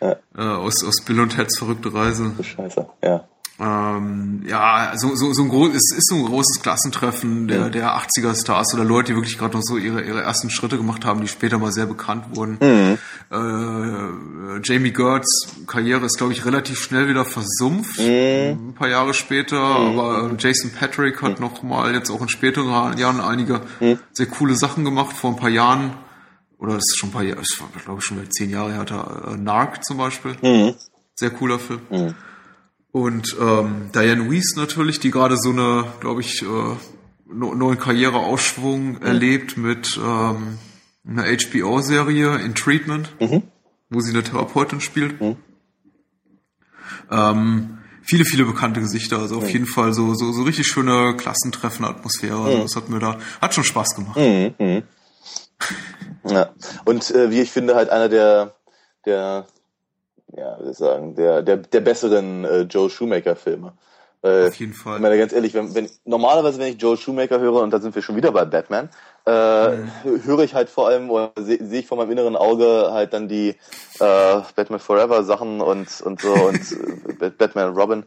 ja. 0.00 0.16
Äh, 0.36 0.42
aus, 0.42 0.84
aus 0.84 1.02
Bill 1.04 1.20
und 1.20 1.34
Ted's 1.34 1.58
verrückte 1.58 1.92
Reise. 1.92 2.32
Scheiße, 2.42 2.86
ja. 3.02 3.26
Ähm, 3.60 4.44
ja, 4.46 4.92
so, 4.94 5.16
so, 5.16 5.32
so 5.32 5.42
ein 5.42 5.48
groß, 5.48 5.70
es 5.70 5.92
ist 5.96 6.08
so 6.08 6.14
ein 6.14 6.26
großes 6.26 6.62
Klassentreffen 6.62 7.48
der, 7.48 7.70
der 7.70 7.98
80er 7.98 8.40
Stars 8.40 8.72
oder 8.72 8.84
Leute, 8.84 9.08
die 9.08 9.16
wirklich 9.16 9.36
gerade 9.36 9.56
noch 9.56 9.64
so 9.64 9.76
ihre, 9.76 10.00
ihre 10.02 10.22
ersten 10.22 10.48
Schritte 10.48 10.76
gemacht 10.76 11.04
haben, 11.04 11.22
die 11.22 11.26
später 11.26 11.58
mal 11.58 11.72
sehr 11.72 11.86
bekannt 11.86 12.36
wurden. 12.36 12.58
Mhm. 12.60 12.98
Äh, 13.32 14.60
Jamie 14.62 14.92
Gertz 14.92 15.48
Karriere 15.66 16.06
ist, 16.06 16.18
glaube 16.18 16.34
ich, 16.34 16.44
relativ 16.44 16.78
schnell 16.78 17.08
wieder 17.08 17.24
versumpft, 17.24 17.98
mhm. 17.98 18.68
ein 18.68 18.74
paar 18.78 18.88
Jahre 18.88 19.12
später, 19.12 19.56
mhm. 19.80 19.98
aber 19.98 20.36
Jason 20.38 20.70
Patrick 20.70 21.20
hat 21.20 21.40
mhm. 21.40 21.46
noch 21.46 21.64
mal 21.64 21.92
jetzt 21.92 22.10
auch 22.10 22.22
in 22.22 22.28
späteren 22.28 22.96
Jahren 22.96 23.20
einige 23.20 23.62
mhm. 23.80 23.98
sehr 24.12 24.26
coole 24.26 24.54
Sachen 24.54 24.84
gemacht, 24.84 25.16
vor 25.16 25.30
ein 25.30 25.36
paar 25.36 25.50
Jahren, 25.50 25.94
oder 26.58 26.74
das 26.74 26.84
ist 26.88 26.98
schon 26.98 27.08
ein 27.08 27.12
paar 27.12 27.24
Jahre, 27.24 27.42
ich 27.42 27.84
glaube 27.84 28.02
schon 28.02 28.18
zehn 28.30 28.50
Jahre 28.50 28.70
her, 28.70 28.78
hat 28.78 28.92
er 28.92 29.32
äh, 29.32 29.36
Narc 29.36 29.84
zum 29.84 29.96
Beispiel. 29.98 30.36
Mhm. 30.42 30.74
Sehr 31.16 31.30
cooler 31.30 31.58
Film. 31.58 31.80
Und 32.90 33.36
ähm, 33.40 33.90
Diane 33.94 34.30
Weiss 34.30 34.54
natürlich, 34.56 34.98
die 35.00 35.10
gerade 35.10 35.36
so 35.36 35.50
eine, 35.50 35.84
glaube 36.00 36.20
ich, 36.22 36.42
äh, 36.42 36.76
neuen 37.30 37.78
Karriereausschwung 37.78 38.92
mhm. 38.92 39.02
erlebt 39.02 39.56
mit 39.56 39.98
ähm, 40.02 40.58
einer 41.06 41.24
HBO-Serie 41.24 42.36
in 42.38 42.54
Treatment, 42.54 43.12
mhm. 43.20 43.42
wo 43.90 44.00
sie 44.00 44.12
eine 44.12 44.22
Therapeutin 44.22 44.80
spielt. 44.80 45.20
Mhm. 45.20 45.36
Ähm, 47.10 47.78
viele, 48.02 48.24
viele 48.24 48.44
bekannte 48.44 48.80
Gesichter, 48.80 49.18
also 49.18 49.36
auf 49.36 49.44
mhm. 49.44 49.50
jeden 49.50 49.66
Fall 49.66 49.92
so, 49.92 50.14
so, 50.14 50.32
so 50.32 50.42
richtig 50.42 50.66
schöne 50.66 51.14
Klassentreffen, 51.16 51.84
Atmosphäre. 51.84 52.38
Also 52.38 52.58
mhm. 52.58 52.62
das 52.62 52.76
hat 52.76 52.88
mir 52.88 52.98
da, 52.98 53.18
hat 53.40 53.54
schon 53.54 53.64
Spaß 53.64 53.94
gemacht. 53.94 54.16
Mhm. 54.16 54.82
Ja. 56.24 56.50
Und 56.84 57.10
äh, 57.12 57.30
wie 57.30 57.40
ich 57.40 57.50
finde, 57.50 57.74
halt 57.74 57.90
einer 57.90 58.08
der, 58.08 58.54
der 59.06 59.46
ja, 60.36 60.58
würde 60.58 60.70
ich 60.70 60.76
sagen, 60.76 61.14
der, 61.14 61.42
der, 61.42 61.56
der 61.58 61.80
besseren 61.80 62.44
äh, 62.44 62.60
Joe 62.62 62.90
Shoemaker-Filme. 62.90 63.72
Auf 64.20 64.54
jeden 64.56 64.74
Fall. 64.74 64.96
Ich 64.96 65.02
meine, 65.02 65.16
ganz 65.16 65.32
ehrlich, 65.32 65.54
wenn, 65.54 65.74
wenn, 65.76 65.88
normalerweise, 66.04 66.58
wenn 66.58 66.72
ich 66.72 66.82
Joe 66.82 66.96
Shoemaker 66.96 67.38
höre, 67.38 67.62
und 67.62 67.70
da 67.70 67.78
sind 67.78 67.94
wir 67.94 68.02
schon 68.02 68.16
wieder 68.16 68.32
bei 68.32 68.44
Batman, 68.44 68.90
äh, 69.26 69.76
mhm. 69.76 69.90
höre 70.24 70.40
ich 70.40 70.54
halt 70.54 70.68
vor 70.68 70.88
allem, 70.88 71.08
oder 71.08 71.30
sehe 71.38 71.64
seh 71.64 71.78
ich 71.78 71.86
vor 71.86 71.98
meinem 71.98 72.10
inneren 72.10 72.34
Auge 72.34 72.88
halt 72.90 73.12
dann 73.12 73.28
die 73.28 73.50
äh, 74.00 74.40
Batman 74.56 74.80
Forever 74.80 75.22
Sachen 75.22 75.60
und, 75.60 76.00
und 76.00 76.20
so 76.20 76.32
und 76.48 77.20
äh, 77.22 77.30
Batman 77.30 77.74
Robin. 77.74 78.04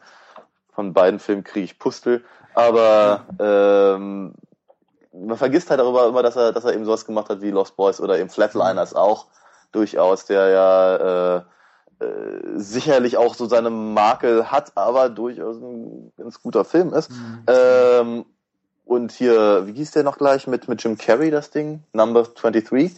Von 0.73 0.93
beiden 0.93 1.19
Filmen 1.19 1.43
kriege 1.43 1.65
ich 1.65 1.79
Pustel. 1.79 2.23
Aber 2.53 3.25
ähm, 3.39 4.33
man 5.13 5.37
vergisst 5.37 5.69
halt 5.69 5.79
darüber 5.79 6.07
immer, 6.07 6.23
dass 6.23 6.35
er, 6.35 6.51
dass 6.51 6.65
er 6.65 6.73
eben 6.73 6.85
sowas 6.85 7.05
gemacht 7.05 7.29
hat 7.29 7.41
wie 7.41 7.51
Lost 7.51 7.77
Boys 7.77 8.01
oder 8.01 8.19
eben 8.19 8.29
Flatliners 8.29 8.93
auch 8.93 9.27
durchaus, 9.71 10.25
der 10.25 10.49
ja 10.49 11.37
äh, 11.37 11.41
sicherlich 12.55 13.17
auch 13.17 13.35
so 13.35 13.47
seine 13.47 13.69
Makel 13.69 14.51
hat, 14.51 14.71
aber 14.75 15.09
durchaus 15.09 15.57
ein 15.57 16.11
ganz 16.17 16.41
guter 16.41 16.65
Film 16.65 16.93
ist. 16.93 17.11
Mhm. 17.11 17.43
Ähm, 17.47 18.25
und 18.85 19.11
hier, 19.11 19.67
wie 19.67 19.73
hieß 19.73 19.91
der 19.91 20.03
noch 20.03 20.17
gleich 20.17 20.47
mit, 20.47 20.67
mit 20.67 20.83
Jim 20.83 20.97
Carrey, 20.97 21.31
das 21.31 21.49
Ding? 21.49 21.83
Number 21.93 22.23
23? 22.23 22.93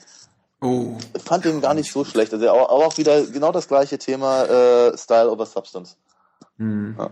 Oh. 0.61 0.97
Ich 1.15 1.23
fand 1.23 1.45
den 1.45 1.61
gar 1.61 1.73
nicht 1.73 1.91
so 1.91 2.05
schlecht. 2.05 2.33
Also 2.33 2.49
auch, 2.49 2.69
auch 2.69 2.97
wieder 2.97 3.25
genau 3.25 3.51
das 3.51 3.67
gleiche 3.67 3.97
Thema, 3.97 4.45
äh, 4.45 4.97
Style 4.97 5.29
over 5.29 5.45
Substance. 5.45 5.97
Mhm. 6.57 6.95
Ja. 6.97 7.09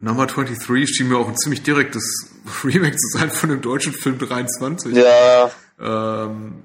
Number 0.00 0.26
23 0.26 0.88
schien 0.88 1.08
mir 1.08 1.18
auch 1.18 1.28
ein 1.28 1.36
ziemlich 1.36 1.62
direktes 1.62 2.30
Remake 2.64 2.96
zu 2.96 3.18
sein 3.18 3.30
von 3.30 3.50
dem 3.50 3.60
deutschen 3.60 3.92
Film 3.92 4.18
23. 4.18 4.94
Ja. 4.94 5.50
Ähm, 5.80 6.62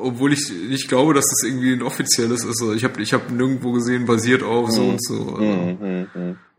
obwohl 0.00 0.32
ich 0.32 0.50
nicht 0.50 0.88
glaube, 0.88 1.14
dass 1.14 1.26
das 1.28 1.48
irgendwie 1.48 1.72
ein 1.72 1.82
offizielles 1.82 2.44
ist. 2.44 2.60
Also 2.60 2.72
ich 2.72 2.84
habe 2.84 3.00
ich 3.00 3.12
hab 3.12 3.30
nirgendwo 3.30 3.72
gesehen, 3.72 4.06
basiert 4.06 4.42
auf 4.42 4.70
so 4.70 4.82
mhm. 4.82 4.90
und 4.90 5.04
so. 5.04 5.34
Also, 5.36 5.76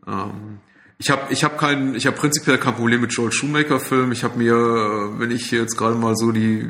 ähm, 0.06 0.58
ich 0.98 1.10
habe 1.10 1.32
ich 1.32 1.42
hab 1.42 1.58
kein, 1.58 1.94
ich 1.94 2.06
habe 2.06 2.16
prinzipiell 2.16 2.58
kein 2.58 2.74
Problem 2.74 3.00
mit 3.00 3.12
Joel 3.12 3.32
Schumacher 3.32 3.80
Film. 3.80 4.12
Ich 4.12 4.24
habe 4.24 4.38
mir, 4.38 4.54
wenn 5.18 5.30
ich 5.30 5.50
jetzt 5.50 5.76
gerade 5.76 5.96
mal 5.96 6.14
so 6.16 6.30
die 6.30 6.68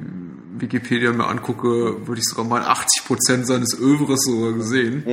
Wikipedia 0.56 1.12
mir 1.12 1.26
angucke, 1.26 2.06
würde 2.06 2.20
ich 2.20 2.24
sogar 2.24 2.44
mal 2.44 2.62
80 2.62 3.04
Prozent 3.04 3.46
seines 3.46 3.78
Övres 3.78 4.22
sogar 4.22 4.52
gesehen. 4.52 5.04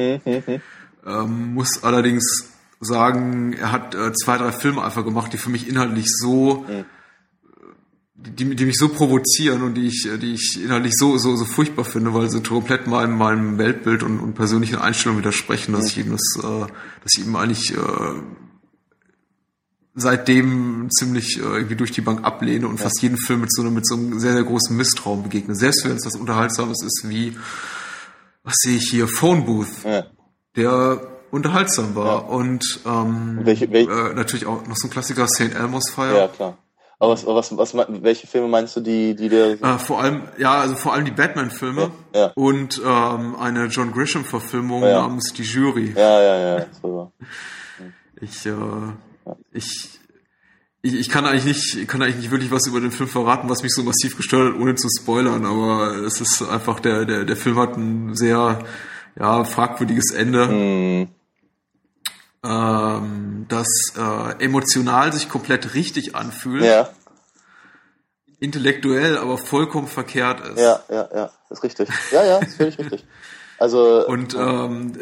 Ähm, 1.06 1.54
muss 1.54 1.84
allerdings 1.84 2.54
sagen, 2.82 3.54
er 3.54 3.72
hat 3.72 3.96
äh, 3.96 4.14
zwei, 4.14 4.38
drei 4.38 4.52
Filme 4.52 4.84
einfach 4.84 5.04
gemacht, 5.04 5.34
die 5.34 5.38
für 5.38 5.50
mich 5.50 5.68
inhaltlich 5.68 6.06
so 6.08 6.66
mhm 6.68 6.86
die, 8.22 8.56
die 8.56 8.66
mich 8.66 8.78
so 8.78 8.90
provozieren 8.90 9.62
und 9.62 9.76
die 9.76 9.88
ich, 9.88 10.08
die 10.22 10.34
ich 10.34 10.62
inhaltlich 10.62 10.94
so, 10.96 11.18
so, 11.18 11.36
so 11.36 11.46
furchtbar 11.46 11.86
finde, 11.86 12.14
weil 12.14 12.30
sie 12.30 12.42
komplett 12.42 12.88
meinem, 12.88 13.18
meinem 13.18 13.58
Weltbild 13.58 14.04
und, 14.04 14.20
und 14.20 14.34
persönlichen 14.34 14.78
Einstellungen 14.78 15.22
widersprechen, 15.22 15.74
dass 15.74 15.88
ich 15.88 16.00
ihm 16.00 16.12
das, 16.12 16.44
äh, 16.44 16.68
dass 17.04 17.14
ich 17.18 17.26
ihm 17.26 17.36
eigentlich 17.36 17.74
äh, 17.74 17.78
seitdem 19.96 20.90
ziemlich 20.92 21.38
äh, 21.38 21.42
irgendwie 21.42 21.76
durch 21.76 21.92
die 21.92 22.02
Bank 22.02 22.26
ablehne 22.26 22.68
und 22.68 22.78
ja. 22.78 22.84
fast 22.84 23.02
jeden 23.02 23.18
Film 23.18 23.42
mit 23.42 23.54
so, 23.54 23.62
einem, 23.62 23.74
mit 23.74 23.88
so 23.88 23.96
einem 23.96 24.20
sehr, 24.20 24.34
sehr 24.34 24.44
großen 24.44 24.76
Misstrauen 24.76 25.24
begegne. 25.24 25.56
Selbst 25.56 25.86
wenn 25.86 25.96
es 25.96 26.04
das 26.04 26.16
Unterhaltsames 26.16 26.84
ist 26.84 27.06
wie, 27.08 27.38
was 28.44 28.56
sehe 28.58 28.78
ich 28.78 28.90
hier, 28.90 29.08
Phone 29.08 29.46
Booth, 29.46 29.84
ja. 29.86 30.06
der 30.58 31.02
unterhaltsam 31.32 31.96
war 31.96 32.06
ja. 32.06 32.28
und 32.28 32.82
ähm, 32.86 33.40
welche, 33.44 33.72
welche? 33.72 33.92
Äh, 33.92 34.14
natürlich 34.14 34.46
auch 34.46 34.68
noch 34.68 34.76
so 34.76 34.88
ein 34.88 34.92
Klassiker, 34.92 35.28
St. 35.28 35.54
Elmo's 35.56 35.90
Fire. 35.90 36.18
Ja, 36.18 36.28
klar. 36.28 36.58
Aber 37.02 37.14
was, 37.14 37.26
was, 37.26 37.58
was, 37.58 37.88
welche 38.04 38.28
Filme 38.28 38.50
meinst 38.50 38.76
du, 38.76 38.82
die, 38.82 39.16
die 39.16 39.30
der? 39.30 39.52
Äh, 39.62 39.80
vor 39.80 40.02
allem, 40.02 40.24
ja, 40.38 40.60
also 40.60 40.76
vor 40.76 40.94
allem 40.94 41.06
die 41.06 41.12
Batman-Filme 41.12 41.92
ja, 42.14 42.20
ja. 42.20 42.32
und 42.36 42.82
ähm, 42.86 43.38
eine 43.38 43.68
John 43.68 43.94
Grisham-Verfilmung 43.94 44.84
ja. 44.84 45.02
namens 45.02 45.32
Die 45.32 45.44
Jury. 45.44 45.94
Ja, 45.96 46.22
ja, 46.22 46.58
ja. 46.60 46.66
So. 46.82 47.14
ich, 48.22 48.46
äh, 48.46 48.52
ich, 49.54 50.00
ich, 50.82 50.94
ich 50.94 51.10
kann 51.10 51.26
eigentlich 51.26 51.46
nicht, 51.46 51.88
kann 51.88 52.02
eigentlich 52.02 52.18
nicht 52.18 52.32
wirklich 52.32 52.52
was 52.52 52.68
über 52.68 52.82
den 52.82 52.92
Film 52.92 53.08
verraten, 53.08 53.50
was 53.50 53.64
mich 53.64 53.74
so 53.74 53.82
massiv 53.84 54.18
gestört 54.18 54.54
hat, 54.54 54.62
ohne 54.62 54.76
zu 54.76 54.90
spoilern. 55.00 55.46
Aber 55.46 55.96
es 56.06 56.20
ist 56.20 56.42
einfach 56.42 56.82
der, 56.82 57.06
der, 57.06 57.24
der 57.24 57.38
Film 57.38 57.58
hat 57.60 57.78
ein 57.78 58.14
sehr, 58.14 58.60
ja, 59.18 59.46
fragwürdiges 59.46 60.12
Ende. 60.12 60.48
Mhm 60.48 61.19
ähm, 62.44 63.46
das 63.50 63.68
äh, 63.98 64.44
emotional 64.44 65.12
sich 65.14 65.30
komplett 65.30 65.74
richtig 65.74 66.16
anfühlt. 66.16 66.64
Ja. 66.64 66.90
Intellektuell 68.40 69.18
aber 69.18 69.38
vollkommen 69.38 69.88
verkehrt 69.88 70.40
ist. 70.42 70.60
Ja, 70.60 70.82
ja, 70.90 71.10
ja, 71.14 71.32
ist 71.50 71.64
richtig. 71.64 71.90
Ja, 72.12 72.24
ja, 72.24 72.38
ist 72.38 72.56
völlig 72.56 72.78
richtig. 72.80 73.06
Also 73.60 74.08
und 74.08 74.36
ähm, 74.36 74.94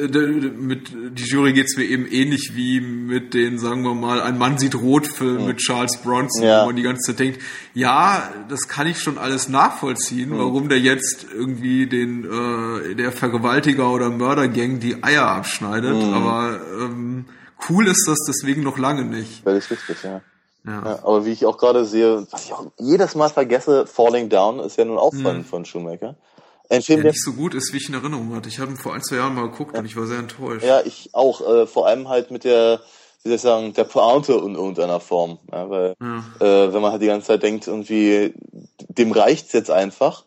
mit 0.58 0.90
die 0.92 1.24
Jury 1.24 1.54
geht's 1.54 1.78
mir 1.78 1.84
eben 1.84 2.08
ähnlich 2.08 2.54
wie 2.56 2.82
mit 2.82 3.36
den, 3.36 3.60
sagen 3.60 3.84
wir 3.84 3.94
mal, 3.94 4.20
ein 4.20 4.40
Mann 4.40 4.58
sieht 4.58 4.74
rot 4.74 5.06
Film 5.06 5.42
mhm. 5.42 5.46
mit 5.46 5.58
Charles 5.58 5.98
Bronson, 5.98 6.44
ja. 6.44 6.64
wo 6.64 6.66
man 6.66 6.76
die 6.76 6.82
ganze 6.82 7.12
Zeit 7.12 7.20
denkt, 7.20 7.40
ja, 7.76 8.32
das 8.50 8.68
kann 8.68 8.88
ich 8.88 9.00
schon 9.00 9.20
alles 9.20 9.48
nachvollziehen, 9.48 10.32
mhm. 10.32 10.40
warum 10.40 10.70
der 10.70 10.80
jetzt 10.80 11.28
irgendwie 11.32 11.86
den 11.86 12.26
äh, 12.26 12.96
der 12.96 13.12
Vergewaltiger 13.12 13.92
oder 13.92 14.10
Mördergang 14.10 14.80
die 14.80 15.04
Eier 15.04 15.28
abschneidet, 15.28 15.96
mhm. 15.96 16.14
aber 16.14 16.60
ähm, 16.82 17.26
cool 17.70 17.86
ist 17.86 18.08
das 18.08 18.18
deswegen 18.28 18.64
noch 18.64 18.80
lange 18.80 19.06
nicht. 19.06 19.44
Völlig 19.44 19.70
richtig, 19.70 20.02
ja. 20.04 20.22
Ja. 20.66 20.84
ja. 20.84 21.00
aber 21.04 21.26
wie 21.26 21.32
ich 21.32 21.46
auch 21.46 21.60
gerade 21.60 21.86
sehe, 21.86 22.26
was 22.32 22.46
ich 22.46 22.54
auch 22.54 22.72
jedes 22.80 23.14
Mal 23.14 23.30
vergesse, 23.30 23.86
Falling 23.86 24.30
Down 24.30 24.60
ist 24.60 24.78
ja 24.78 24.86
nun 24.86 24.98
auch 24.98 25.14
von, 25.14 25.38
mhm. 25.38 25.46
von 25.46 25.64
Schumacher. 25.64 26.16
Ein 26.70 26.82
Film, 26.82 27.02
der 27.02 27.12
nicht 27.12 27.24
so 27.24 27.34
gut 27.34 27.54
ist, 27.54 27.72
wie 27.74 27.78
ich 27.78 27.88
in 27.88 27.96
Erinnerung 27.96 28.36
hatte. 28.36 28.50
Ich 28.50 28.60
habe 28.60 28.72
ihn 28.72 28.78
vor 28.78 28.94
ein, 28.94 29.02
zwei 29.02 29.18
Jahren 29.18 29.36
mal 29.36 29.50
geguckt 29.50 29.74
ja. 29.74 29.80
und 29.80 29.86
ich 29.86 29.96
war 29.96 30.06
sehr 30.06 30.20
enttäuscht. 30.20 30.66
Ja, 30.66 30.82
ich 30.82 31.10
auch. 31.14 31.42
Äh, 31.42 31.68
vor 31.68 31.88
allem 31.88 32.10
halt 32.10 32.30
mit 32.32 32.44
der, 32.44 32.82
wie 33.24 33.30
soll 33.30 33.36
ich 33.36 33.42
sagen, 33.42 33.74
der 33.74 33.86
Pointe 33.86 34.34
in 34.34 34.56
irgendeiner 34.56 35.00
Form. 35.00 35.40
Ja, 35.52 35.70
weil 35.70 35.96
ja. 36.02 36.18
Äh, 36.40 36.74
wenn 36.74 36.82
man 36.82 36.92
halt 36.92 37.02
die 37.02 37.08
ganze 37.08 37.28
Zeit 37.28 37.44
denkt, 37.44 37.68
irgendwie, 37.68 38.34
dem 38.90 39.12
reicht's 39.12 39.54
jetzt 39.54 39.72
einfach 39.72 40.26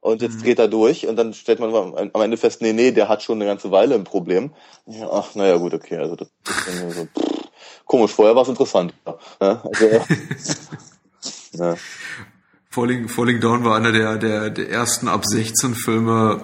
und 0.00 0.22
jetzt 0.22 0.38
mhm. 0.38 0.42
dreht 0.42 0.58
er 0.58 0.68
durch 0.68 1.06
und 1.06 1.16
dann 1.16 1.34
stellt 1.34 1.60
man 1.60 1.74
am 1.74 2.22
Ende 2.22 2.36
fest, 2.36 2.62
nee, 2.62 2.72
nee, 2.72 2.90
der 2.90 3.08
hat 3.08 3.22
schon 3.22 3.38
eine 3.38 3.46
ganze 3.46 3.70
Weile 3.70 3.94
ein 3.94 4.04
Problem. 4.04 4.52
Ja, 4.86 5.10
ach, 5.10 5.34
naja, 5.34 5.56
gut, 5.58 5.74
okay. 5.74 5.98
Also 5.98 6.16
das 6.16 6.28
ist 6.48 6.96
so, 6.96 7.04
pff, 7.04 7.48
komisch, 7.84 8.12
vorher 8.12 8.34
war 8.34 8.42
es 8.42 8.48
interessant. 8.48 8.94
Ja, 9.40 9.62
also, 9.62 9.86
ja. 11.52 11.76
Falling, 12.72 13.08
Falling 13.08 13.38
Down 13.38 13.64
war 13.64 13.76
einer 13.76 13.92
der, 13.92 14.16
der, 14.16 14.48
der 14.48 14.70
ersten 14.70 15.06
ab 15.06 15.26
16 15.26 15.74
Filme, 15.74 16.42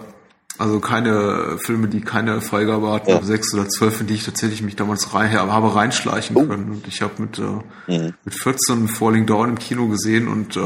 also 0.58 0.78
keine 0.78 1.56
Filme, 1.58 1.88
die 1.88 2.02
keine 2.02 2.42
Freigabe 2.42 2.92
hatten, 2.92 3.08
ja. 3.08 3.16
ab 3.16 3.24
6 3.24 3.54
oder 3.54 3.66
12, 3.66 4.02
in 4.02 4.06
die 4.08 4.14
ich 4.14 4.24
tatsächlich 4.24 4.60
mich 4.60 4.76
damals 4.76 5.14
rein, 5.14 5.32
habe 5.32 5.74
reinschleichen 5.74 6.36
oh. 6.36 6.44
können. 6.44 6.70
Und 6.70 6.86
ich 6.86 7.00
habe 7.00 7.14
mit, 7.22 7.38
äh, 7.38 7.96
mhm. 7.98 8.14
mit 8.24 8.34
14 8.34 8.88
Falling 8.88 9.24
Down 9.24 9.48
im 9.48 9.58
Kino 9.58 9.88
gesehen 9.88 10.28
und 10.28 10.58
äh, 10.58 10.60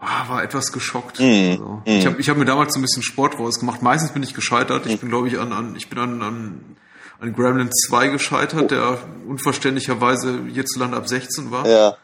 ah, 0.00 0.28
war 0.28 0.42
etwas 0.42 0.72
geschockt. 0.72 1.20
Mhm. 1.20 1.50
Also, 1.52 1.82
mhm. 1.86 1.92
Ich 1.92 2.06
habe 2.06 2.20
ich 2.20 2.28
hab 2.28 2.36
mir 2.36 2.44
damals 2.44 2.74
so 2.74 2.80
ein 2.80 2.82
bisschen 2.82 3.04
Sport 3.04 3.38
rausgemacht. 3.38 3.80
Meistens 3.82 4.10
bin 4.10 4.24
ich 4.24 4.34
gescheitert. 4.34 4.86
Ich 4.86 4.96
mhm. 4.96 4.98
bin, 4.98 5.08
glaube 5.10 5.28
ich, 5.28 5.38
an, 5.38 5.52
an, 5.52 5.76
ich 5.76 5.88
bin 5.88 6.00
an, 6.00 6.20
an, 6.20 6.60
an 7.20 7.32
Gremlin 7.32 7.70
2 7.70 8.08
gescheitert, 8.08 8.64
oh. 8.64 8.66
der 8.66 8.98
unverständlicherweise 9.28 10.40
hierzulande 10.52 10.96
ab 10.96 11.08
16 11.08 11.52
war. 11.52 11.64
Ja 11.64 11.96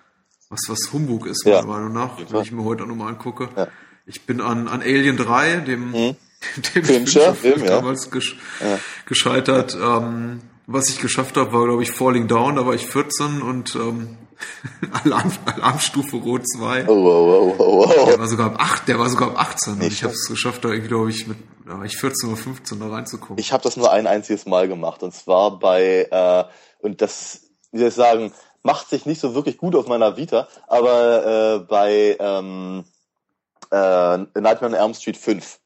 was, 0.55 0.69
was 0.69 0.93
Humbug 0.93 1.27
ist, 1.27 1.45
meiner 1.45 1.57
ja. 1.57 1.65
Meinung 1.65 1.93
nach, 1.93 2.19
wenn 2.19 2.43
ich 2.43 2.53
mir 2.53 2.65
heute 2.65 2.85
auch 2.85 2.89
nochmal 2.89 3.09
angucke. 3.09 3.49
Ja. 3.57 3.69
Ich 4.07 4.27
bin 4.27 4.41
an, 4.41 4.69
an 4.69 4.83
Alien 4.83 5.17
3, 5.17 5.57
dem, 5.59 5.93
hm. 5.93 6.17
dem 6.75 6.85
Fincher, 6.85 7.35
Film, 7.35 7.61
ja. 7.61 7.67
damals 7.67 8.11
gesch 8.11 8.37
gescheitert. 9.07 9.77
Ähm, 9.81 10.41
was 10.67 10.89
ich 10.89 10.99
geschafft 10.99 11.37
habe, 11.37 11.53
war, 11.53 11.67
glaube 11.67 11.83
ich, 11.83 11.91
Falling 11.91 12.27
Down, 12.27 12.57
da 12.57 12.67
war 12.67 12.75
ich 12.75 12.87
14 12.87 13.43
und 13.43 13.75
ähm, 13.75 14.17
Alarm, 15.05 15.31
Alarmstufe 15.45 16.17
Rot 16.17 16.43
2. 16.49 16.87
Oh, 16.89 16.93
oh, 16.93 16.97
oh, 16.97 17.55
oh, 17.59 17.95
oh. 17.99 18.07
Der 18.07 18.19
war 18.19 18.29
sogar 18.29 18.47
ab 18.47 18.57
8, 18.59 18.89
der 18.89 18.99
war 18.99 19.09
sogar 19.09 19.31
ab 19.31 19.41
18 19.41 19.75
und 19.75 19.83
ich 19.83 20.03
habe 20.03 20.15
es 20.15 20.27
geschafft, 20.27 20.65
da 20.65 20.71
irgendwie, 20.71 20.89
glaube 20.89 21.11
ich, 21.11 21.27
mit 21.27 21.37
da 21.67 21.79
war 21.79 21.85
ich 21.85 21.97
14 21.97 22.29
oder 22.29 22.37
15 22.37 22.79
da 22.79 22.89
reinzukommen. 22.89 23.39
Ich 23.39 23.53
habe 23.53 23.63
das 23.63 23.77
nur 23.77 23.91
ein 23.91 24.07
einziges 24.07 24.45
Mal 24.45 24.69
gemacht 24.69 25.03
und 25.03 25.15
zwar 25.15 25.59
bei 25.59 26.07
äh, 26.11 26.45
und 26.81 27.01
das, 27.01 27.41
wie 27.73 27.79
soll 27.79 27.89
ich 27.89 27.95
sagen, 27.95 28.33
macht 28.65 28.89
sich 28.89 29.07
nicht 29.07 29.21
so 29.21 29.35
wirklich 29.35 29.59
gut 29.59 29.77
auf 29.77 29.87
meiner 29.87 30.17
Vita, 30.17 30.49
aber 30.67 31.27
äh, 31.27 31.59
bei 31.61 32.17
ähm, 32.19 32.85
äh, 33.71 34.19
Nightmare 34.19 34.67
on 34.67 34.75
Elm 34.75 34.95
Street 34.95 35.17
5. 35.17 35.61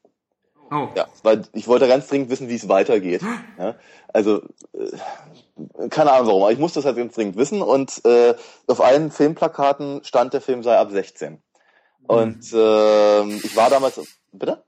Oh. 0.71 0.89
Ja, 0.95 1.07
weil 1.23 1.47
ich 1.53 1.67
wollte 1.67 1.87
ganz 1.87 2.07
dringend 2.07 2.29
wissen, 2.29 2.47
wie 2.47 2.55
es 2.55 2.69
weitergeht. 2.69 3.23
Ja, 3.57 3.75
also 4.13 4.41
äh, 4.73 5.89
keine 5.89 6.11
Ahnung 6.11 6.27
warum, 6.27 6.43
aber 6.43 6.51
ich 6.51 6.59
musste 6.59 6.79
das 6.79 6.85
halt 6.85 6.97
ganz 6.97 7.15
dringend 7.15 7.37
wissen 7.37 7.61
und 7.61 8.05
äh, 8.05 8.35
auf 8.67 8.81
allen 8.81 9.11
Filmplakaten 9.11 10.03
stand 10.03 10.33
der 10.33 10.41
Film 10.41 10.61
sei 10.61 10.77
ab 10.77 10.91
16. 10.91 11.41
Und 12.05 12.53
äh, 12.53 13.23
ich 13.35 13.55
war 13.55 13.69
damals 13.69 13.99
bitte? 14.31 14.63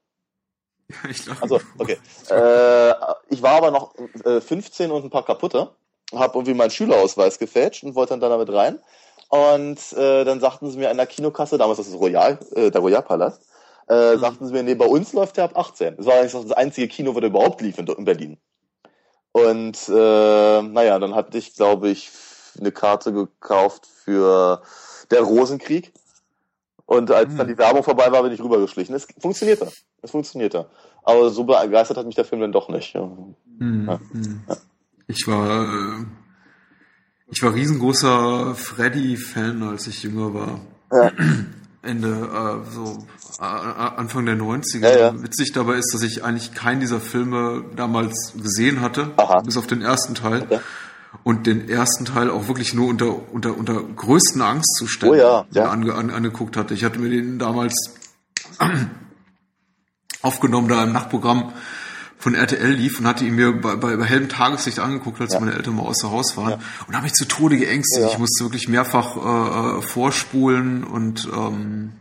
Ich 1.09 1.25
dachte, 1.25 1.41
Also, 1.41 1.59
okay. 1.77 1.97
Äh, 2.29 2.93
ich 3.29 3.41
war 3.41 3.55
aber 3.55 3.71
noch 3.71 3.95
äh, 4.25 4.41
15 4.41 4.91
und 4.91 5.05
ein 5.05 5.09
paar 5.09 5.25
kaputte, 5.25 5.75
habe 6.13 6.37
irgendwie 6.37 6.53
meinen 6.53 6.71
Schülerausweis 6.71 7.39
gefälscht 7.39 7.83
und 7.83 7.95
wollte 7.95 8.11
dann 8.11 8.19
da 8.19 8.29
damit 8.29 8.51
rein. 8.51 8.79
Und 9.29 9.93
äh, 9.93 10.25
dann 10.25 10.39
sagten 10.39 10.69
sie 10.69 10.77
mir 10.77 10.89
an 10.89 10.97
der 10.97 11.07
Kinokasse, 11.07 11.57
damals 11.57 11.77
das 11.77 11.87
ist 11.87 11.99
Royal, 11.99 12.37
äh, 12.53 12.69
der 12.69 12.81
Royalpalast, 12.81 13.41
äh, 13.87 14.17
sagten 14.17 14.45
sie 14.45 14.53
mir, 14.53 14.63
nee, 14.63 14.75
bei 14.75 14.85
uns 14.85 15.13
läuft 15.13 15.37
der 15.37 15.45
ab 15.45 15.57
18. 15.57 15.97
Das 15.97 16.05
war 16.05 16.15
eigentlich 16.15 16.33
das 16.33 16.51
einzige 16.51 16.87
Kino, 16.89 17.15
wo 17.15 17.19
der 17.19 17.29
überhaupt 17.29 17.61
lief 17.61 17.77
in, 17.77 17.87
in 17.87 18.05
Berlin. 18.05 18.37
Und 19.31 19.77
äh, 19.87 20.61
naja, 20.61 20.99
dann 20.99 21.15
hatte 21.15 21.37
ich, 21.37 21.55
glaube 21.55 21.89
ich, 21.89 22.11
eine 22.59 22.71
Karte 22.71 23.13
gekauft 23.13 23.85
für 23.85 24.61
der 25.09 25.21
Rosenkrieg. 25.21 25.93
Und 26.85 27.09
als 27.09 27.33
dann 27.37 27.47
die 27.47 27.57
Werbung 27.57 27.83
vorbei 27.83 28.11
war, 28.11 28.23
bin 28.23 28.33
ich 28.33 28.43
rübergeschlichen. 28.43 28.93
Es 28.93 29.07
funktionierte. 29.17 29.71
Es 30.01 30.11
funktionierte. 30.11 30.65
Aber 31.03 31.29
so 31.29 31.45
begeistert 31.45 31.97
hat 31.97 32.05
mich 32.05 32.15
der 32.15 32.25
Film 32.25 32.41
dann 32.41 32.51
doch 32.51 32.67
nicht. 32.67 32.93
Ja. 32.93 33.09
Ich 35.11 35.27
war, 35.27 35.65
äh, 35.65 36.05
ich 37.27 37.43
war 37.43 37.53
riesengroßer 37.53 38.55
Freddy-Fan, 38.55 39.61
als 39.63 39.87
ich 39.87 40.03
jünger 40.03 40.33
war. 40.33 40.61
Ja. 40.91 41.11
Ende, 41.83 42.07
äh, 42.07 42.71
so 42.71 43.05
äh, 43.39 43.43
Anfang 43.43 44.25
der 44.25 44.37
90er. 44.37 44.79
Ja, 44.79 44.97
ja. 44.97 45.23
Witzig 45.23 45.51
dabei 45.51 45.75
ist, 45.75 45.93
dass 45.93 46.03
ich 46.03 46.23
eigentlich 46.23 46.53
keinen 46.53 46.79
dieser 46.79 47.01
Filme 47.01 47.65
damals 47.75 48.33
gesehen 48.41 48.79
hatte, 48.79 49.11
Aha. 49.17 49.41
bis 49.41 49.57
auf 49.57 49.67
den 49.67 49.81
ersten 49.81 50.15
Teil. 50.15 50.47
Ja. 50.49 50.61
Und 51.23 51.45
den 51.45 51.67
ersten 51.67 52.05
Teil 52.05 52.29
auch 52.29 52.47
wirklich 52.47 52.73
nur 52.73 52.87
unter, 52.87 53.33
unter, 53.33 53.57
unter 53.57 53.83
größten 53.83 54.41
Angstzuständen 54.41 55.19
Oh 55.19 55.21
ja, 55.21 55.45
ja. 55.51 55.69
Ange, 55.69 55.93
an, 55.93 56.09
angeguckt 56.09 56.55
hatte. 56.55 56.73
Ich 56.73 56.85
hatte 56.85 56.99
mir 56.99 57.09
den 57.09 57.37
damals 57.37 57.73
aufgenommen, 60.21 60.69
da 60.69 60.85
im 60.85 60.93
Nachtprogramm 60.93 61.51
von 62.21 62.35
RTL 62.35 62.71
lief 62.71 62.99
und 62.99 63.07
hatte 63.07 63.25
ihn 63.25 63.35
mir 63.35 63.51
bei, 63.51 63.75
bei, 63.75 63.97
bei 63.97 64.05
hellem 64.05 64.29
Tageslicht 64.29 64.79
angeguckt, 64.79 65.19
als 65.19 65.33
Ja. 65.33 65.39
meine 65.41 65.53
Eltern 65.53 65.75
mal 65.75 65.83
außer 65.83 66.09
Haus 66.09 66.37
waren. 66.37 66.51
Ja. 66.51 66.59
Und 66.87 66.93
habe 66.93 67.03
mich 67.03 67.13
zu 67.13 67.25
Tode 67.25 67.57
geängstigt. 67.57 68.05
Ja. 68.05 68.11
Ich 68.11 68.17
musste 68.19 68.45
wirklich 68.45 68.69
mehrfach 68.69 69.17
äh, 69.17 69.79
äh, 69.79 69.81
vorspulen 69.81 70.83
und 70.83 71.27
ähm, 71.35 71.91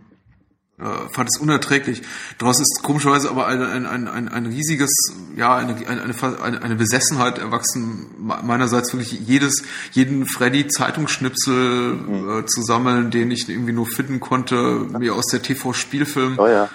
äh, 0.78 0.84
fand 1.14 1.28
es 1.30 1.38
unerträglich. 1.40 2.02
Daraus 2.38 2.60
ist 2.60 2.80
komischerweise 2.82 3.28
aber 3.30 3.46
ein, 3.46 3.62
ein, 3.62 3.84
ein, 3.86 4.08
ein, 4.08 4.28
ein 4.28 4.46
riesiges, 4.46 4.90
ja, 5.36 5.56
eine, 5.56 5.74
eine, 5.88 6.14
eine, 6.42 6.62
eine 6.62 6.74
Besessenheit 6.76 7.38
erwachsen, 7.38 8.06
me- 8.18 8.40
meinerseits 8.42 8.92
wirklich 8.92 9.12
jedes, 9.26 9.62
jeden 9.92 10.26
Freddy-Zeitungsschnipsel 10.26 11.94
Mhm. 11.94 12.40
äh, 12.40 12.46
zu 12.46 12.62
sammeln, 12.62 13.10
den 13.10 13.30
ich 13.30 13.48
irgendwie 13.48 13.72
nur 13.72 13.86
finden 13.86 14.20
konnte, 14.20 14.86
mir 14.98 15.14
aus 15.14 15.26
der 15.26 15.42
TV-Spielfilm 15.42 16.38
Oh 16.38 16.46
ja. 16.46 16.68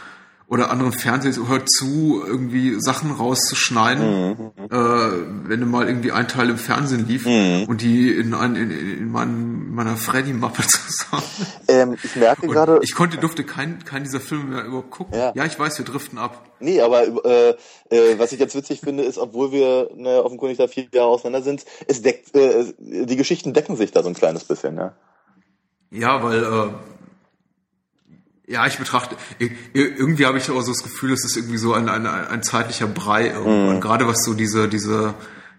Oder 0.48 0.70
anderen 0.70 0.92
Fernsehs 0.92 1.40
hört 1.48 1.70
zu, 1.70 2.24
irgendwie 2.26 2.76
Sachen 2.80 3.12
rauszuschneiden, 3.12 4.06
Mhm. 4.30 4.52
äh, 4.70 5.50
wenn 5.50 5.68
mal 5.70 5.88
irgendwie 5.88 6.12
ein 6.12 6.28
Teil 6.28 6.50
im 6.50 6.58
Fernsehen 6.58 7.08
lief 7.08 7.26
und 7.26 7.82
die 7.82 8.12
in, 8.12 8.34
ein, 8.34 8.56
in, 8.56 8.72
in 8.72 9.12
meinen, 9.12 9.74
meiner 9.74 9.98
Freddy-Mappe 9.98 10.62
zusammen. 10.68 11.24
Ähm, 11.68 11.98
ich 12.04 12.16
merke 12.16 12.44
Und 12.46 12.52
gerade, 12.52 12.80
ich 12.84 12.94
konnte, 12.94 13.18
durfte 13.18 13.44
keinen 13.44 13.84
keinen 13.86 14.04
dieser 14.04 14.20
Filme 14.20 14.44
mehr 14.56 14.66
überhaupt 14.66 14.92
gucken. 14.92 15.18
Ja. 15.18 15.34
Ja. 15.36 15.46
ich 15.46 15.58
weiß, 15.58 15.78
wir 15.80 15.86
driften 15.86 16.20
ab. 16.20 16.44
nee, 16.60 16.80
aber 16.82 17.04
äh, 17.26 17.50
äh, 17.90 18.20
was 18.20 18.32
ich 18.32 18.40
jetzt 18.40 18.56
witzig 18.56 18.82
finde, 18.82 19.04
ist, 19.04 19.18
obwohl 19.18 19.52
wir 19.52 19.90
ne, 19.96 20.24
offenkundig 20.24 20.58
da 20.58 20.68
vier 20.68 20.86
Jahre 20.94 21.08
auseinander 21.10 21.44
sind, 21.44 21.66
es 21.88 22.02
deckt, 22.02 22.36
äh, 22.36 22.66
die 22.80 23.16
Geschichten 23.16 23.54
decken 23.54 23.76
sich 23.78 23.92
da 23.92 24.04
so 24.04 24.10
ein 24.10 24.16
kleines 24.16 24.44
bisschen, 24.44 24.78
ja. 24.78 24.94
Ja, 25.92 26.22
weil 26.24 26.44
äh, 26.44 26.70
ja, 28.48 28.66
ich 28.68 28.78
betrachte 28.78 29.16
ir- 29.40 29.52
ir- 29.74 29.96
irgendwie 29.98 30.26
habe 30.26 30.38
ich 30.38 30.50
auch 30.52 30.62
so 30.62 30.72
das 30.72 30.84
Gefühl, 30.84 31.12
es 31.14 31.26
ist 31.26 31.36
irgendwie 31.38 31.58
so 31.58 31.74
ein, 31.74 31.90
ein, 31.90 32.06
ein 32.06 32.44
zeitlicher 32.44 32.88
Brei 32.88 33.28
irgendwann. 33.30 33.82
Gerade 33.82 34.08
was 34.08 34.24
so 34.24 34.34
diese 34.34 34.68
diese 34.68 35.14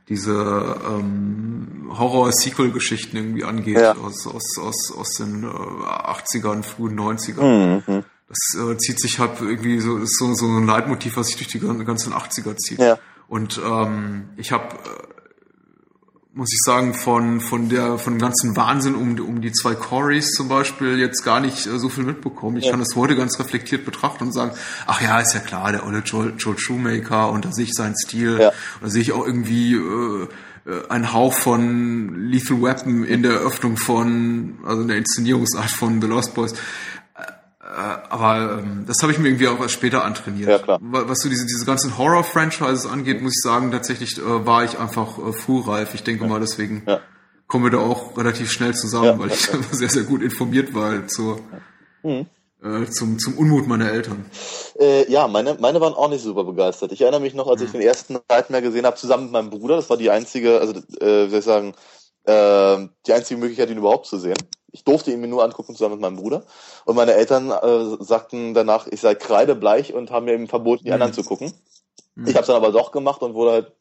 diese 0.08 0.76
ähm, 0.88 1.88
Horror-Sequel-Geschichten 1.90 3.16
irgendwie 3.16 3.44
angeht 3.44 3.76
Ja. 3.78 3.92
aus, 3.96 4.26
aus, 4.26 4.56
aus, 4.58 4.92
aus 4.96 5.08
den 5.18 5.42
äh, 5.44 5.46
80ern, 5.46 6.62
frühen 6.62 6.98
90ern. 6.98 7.82
Mhm. 7.88 8.04
Das 8.28 8.60
äh, 8.60 8.76
zieht 8.78 9.00
sich 9.00 9.18
halt 9.18 9.40
irgendwie 9.40 9.80
so, 9.80 9.98
ist 9.98 10.18
so, 10.18 10.32
so 10.34 10.46
ein 10.46 10.66
Leitmotiv, 10.66 11.16
was 11.16 11.28
sich 11.28 11.36
durch 11.36 11.48
die 11.48 11.60
gan- 11.60 11.84
ganzen 11.84 12.12
80er 12.12 12.56
zieht. 12.56 12.78
Ja. 12.78 12.98
Und 13.28 13.60
ähm, 13.64 14.28
ich 14.36 14.52
habe, 14.52 14.74
äh, 14.76 15.15
muss 16.36 16.52
ich 16.52 16.60
sagen, 16.62 16.92
von, 16.92 17.40
von 17.40 17.70
der 17.70 17.98
von 17.98 18.12
dem 18.12 18.20
ganzen 18.20 18.56
Wahnsinn 18.56 18.94
um, 18.94 19.18
um 19.20 19.40
die 19.40 19.52
zwei 19.52 19.74
Corys 19.74 20.32
zum 20.32 20.48
Beispiel 20.48 20.98
jetzt 20.98 21.24
gar 21.24 21.40
nicht 21.40 21.66
äh, 21.66 21.78
so 21.78 21.88
viel 21.88 22.04
mitbekommen. 22.04 22.58
Ich 22.58 22.66
Ja. 22.66 22.72
kann 22.72 22.80
das 22.80 22.94
heute 22.94 23.16
ganz 23.16 23.38
reflektiert 23.40 23.84
betrachten 23.86 24.24
und 24.24 24.32
sagen, 24.32 24.52
ach 24.86 25.00
ja, 25.00 25.18
ist 25.18 25.32
ja 25.32 25.40
klar, 25.40 25.72
der 25.72 25.86
olle 25.86 26.00
Joel, 26.04 26.34
Joel 26.36 26.58
Shoemaker 26.58 27.30
und 27.30 27.46
da 27.46 27.52
sehe 27.52 27.64
ich 27.64 27.72
seinen 27.74 27.96
Stil. 27.96 28.38
Ja. 28.38 28.52
Da 28.82 28.88
sehe 28.90 29.00
ich 29.00 29.12
auch 29.12 29.26
irgendwie 29.26 29.74
äh, 29.76 30.28
äh, 30.66 30.88
einen 30.90 31.14
Hauch 31.14 31.32
von 31.32 32.14
Lethal 32.30 32.60
Weapon 32.60 33.04
in 33.04 33.22
der 33.22 33.32
Eröffnung 33.32 33.78
von, 33.78 34.58
also 34.66 34.82
in 34.82 34.88
der 34.88 34.98
Inszenierungsart 34.98 35.70
von 35.70 36.02
The 36.02 36.06
Lost 36.06 36.34
Boys. 36.34 36.52
Aber 37.66 38.58
ähm, 38.58 38.84
das 38.86 38.98
habe 39.02 39.12
ich 39.12 39.18
mir 39.18 39.28
irgendwie 39.28 39.48
auch 39.48 39.60
erst 39.60 39.74
später 39.74 40.04
antrainiert. 40.04 40.48
Ja, 40.48 40.58
klar. 40.58 40.78
Wa- 40.82 41.04
Was 41.06 41.18
so 41.20 41.28
diese, 41.28 41.46
diese 41.46 41.64
ganzen 41.66 41.98
Horror-Franchises 41.98 42.86
angeht, 42.86 43.22
muss 43.22 43.32
ich 43.36 43.42
sagen, 43.42 43.70
tatsächlich 43.72 44.18
äh, 44.18 44.46
war 44.46 44.64
ich 44.64 44.78
einfach 44.78 45.18
äh, 45.18 45.32
frühreif. 45.32 45.94
Ich 45.94 46.02
denke 46.04 46.26
mal, 46.26 46.40
deswegen 46.40 46.82
Ja. 46.86 47.00
kommen 47.48 47.64
wir 47.64 47.70
da 47.70 47.78
auch 47.78 48.16
relativ 48.16 48.50
schnell 48.52 48.74
zusammen, 48.74 49.04
Ja, 49.06 49.18
weil 49.18 49.28
ja, 49.28 49.34
ich 49.34 49.52
einfach 49.52 49.72
sehr, 49.74 49.88
sehr 49.88 50.04
gut 50.04 50.22
informiert 50.22 50.74
war 50.74 51.06
zur, 51.08 51.40
Mhm. 52.02 52.26
äh, 52.62 52.86
zum, 52.90 53.18
zum 53.18 53.34
Unmut 53.38 53.66
meiner 53.66 53.90
Eltern. 53.90 54.24
Äh, 54.78 55.10
ja, 55.10 55.26
meine, 55.26 55.56
meine 55.60 55.80
waren 55.80 55.94
auch 55.94 56.08
nicht 56.08 56.22
super 56.22 56.44
begeistert. 56.44 56.92
Ich 56.92 57.00
erinnere 57.00 57.20
mich 57.20 57.34
noch, 57.34 57.48
als 57.48 57.62
ich 57.62 57.72
den 57.72 57.80
ersten 57.80 58.18
Nightmare 58.30 58.62
gesehen 58.62 58.86
habe, 58.86 58.96
zusammen 58.96 59.24
mit 59.24 59.32
meinem 59.32 59.50
Bruder. 59.50 59.76
Das 59.76 59.90
war 59.90 59.96
die 59.96 60.10
einzige, 60.10 60.60
also 60.60 60.74
äh, 61.00 61.26
wie 61.26 61.30
soll 61.30 61.38
ich 61.40 61.44
sagen, 61.44 61.74
äh, 62.26 62.88
die 63.06 63.12
einzige 63.12 63.40
Möglichkeit, 63.40 63.70
ihn 63.70 63.78
überhaupt 63.78 64.06
zu 64.06 64.18
sehen. 64.18 64.36
Ich 64.72 64.84
durfte 64.84 65.10
ihn 65.10 65.20
mir 65.20 65.28
nur 65.28 65.42
angucken 65.42 65.74
zusammen 65.74 65.94
mit 65.94 66.02
meinem 66.02 66.16
Bruder. 66.16 66.44
Und 66.84 66.96
meine 66.96 67.14
Eltern 67.14 67.50
äh, 67.50 68.04
sagten 68.04 68.52
danach, 68.52 68.86
ich 68.86 69.00
sei 69.00 69.14
kreidebleich 69.14 69.94
und 69.94 70.10
haben 70.10 70.26
mir 70.26 70.34
eben 70.34 70.48
verboten, 70.48 70.84
die 70.84 70.92
anderen 70.92 71.14
zu 71.14 71.24
gucken. 71.24 71.52
Ich 72.24 72.34
habe 72.34 72.40
es 72.40 72.46
dann 72.46 72.56
aber 72.56 72.72
doch 72.72 72.92
gemacht 72.92 73.22
und 73.22 73.34
wurde 73.34 73.52
halt 73.52 73.72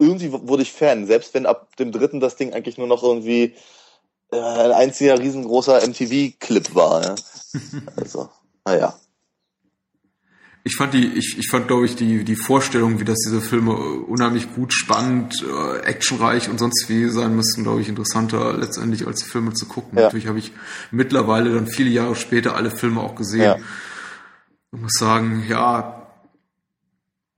irgendwie 0.00 0.32
wurde 0.32 0.62
ich 0.62 0.72
Fan, 0.72 1.06
selbst 1.06 1.34
wenn 1.34 1.46
ab 1.46 1.76
dem 1.76 1.92
dritten 1.92 2.20
das 2.20 2.36
Ding 2.36 2.54
eigentlich 2.54 2.78
nur 2.78 2.86
noch 2.86 3.02
irgendwie 3.02 3.54
äh, 4.32 4.40
ein 4.40 4.72
einziger 4.72 5.18
riesengroßer 5.18 5.86
MTV-Clip 5.86 6.74
war. 6.74 7.00
Ne? 7.00 7.14
Also, 7.96 8.28
naja. 8.64 8.94
Ich 10.62 10.76
fand 10.76 10.92
die, 10.92 11.06
ich, 11.06 11.38
ich 11.38 11.48
fand, 11.48 11.68
glaube 11.68 11.86
ich, 11.86 11.96
die, 11.96 12.22
die 12.22 12.36
Vorstellung, 12.36 13.00
wie 13.00 13.04
das 13.04 13.16
diese 13.24 13.40
Filme 13.40 13.72
äh, 13.72 13.74
unheimlich 13.74 14.54
gut, 14.54 14.74
spannend, 14.74 15.42
äh, 15.42 15.78
actionreich 15.80 16.50
und 16.50 16.58
sonst 16.58 16.88
wie 16.88 17.08
sein 17.08 17.34
müssten, 17.34 17.62
glaube 17.62 17.80
ich, 17.80 17.88
interessanter 17.88 18.56
letztendlich 18.56 19.06
als 19.06 19.20
die 19.20 19.30
Filme 19.30 19.54
zu 19.54 19.66
gucken. 19.66 19.96
Ja. 19.98 20.04
Natürlich 20.04 20.26
habe 20.26 20.38
ich 20.38 20.52
mittlerweile 20.90 21.54
dann 21.54 21.66
viele 21.66 21.88
Jahre 21.90 22.14
später 22.14 22.56
alle 22.56 22.70
Filme 22.70 23.00
auch 23.00 23.14
gesehen. 23.14 23.42
Ja. 23.42 23.56
Ich 24.72 24.80
muss 24.80 24.92
sagen, 24.98 25.44
ja, 25.48 25.99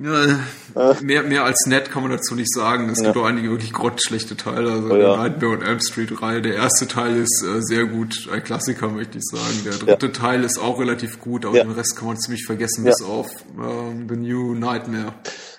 mehr, 0.02 1.22
mehr 1.22 1.44
als 1.44 1.66
nett 1.66 1.90
kann 1.90 2.02
man 2.02 2.10
dazu 2.12 2.34
nicht 2.34 2.52
sagen. 2.52 2.88
Es 2.90 2.98
Ja. 3.00 3.06
gibt 3.06 3.16
auch 3.18 3.24
einige 3.28 3.50
wirklich 3.50 3.72
grottschlechte 3.72 4.36
Teile. 4.36 4.70
Also 4.72 4.90
Oh 4.90 4.96
ja. 4.96 5.12
die 5.14 5.20
Nightmare 5.22 5.52
und 5.54 5.62
Elm 5.62 5.80
Street 5.80 6.20
Reihe. 6.22 6.42
Der 6.42 6.54
erste 6.54 6.86
Teil 6.88 7.16
ist 7.16 7.42
äh, 7.44 7.60
sehr 7.60 7.84
gut, 7.84 8.28
ein 8.32 8.42
Klassiker 8.42 8.88
möchte 8.88 9.18
ich 9.18 9.24
sagen. 9.24 9.62
Der 9.64 9.74
dritte 9.74 10.12
Teil 10.12 10.44
ist 10.44 10.58
auch 10.58 10.80
relativ 10.80 11.20
gut, 11.20 11.44
aber 11.46 11.56
Ja. 11.56 11.64
den 11.64 11.72
Rest 11.72 11.96
kann 11.96 12.08
man 12.08 12.16
ziemlich 12.18 12.44
vergessen, 12.44 12.84
Ja. 12.84 12.90
bis 12.92 13.02
auf 13.02 13.28
ähm, 13.58 14.06
The 14.08 14.16
New 14.16 14.54
Nightmare, 14.54 15.14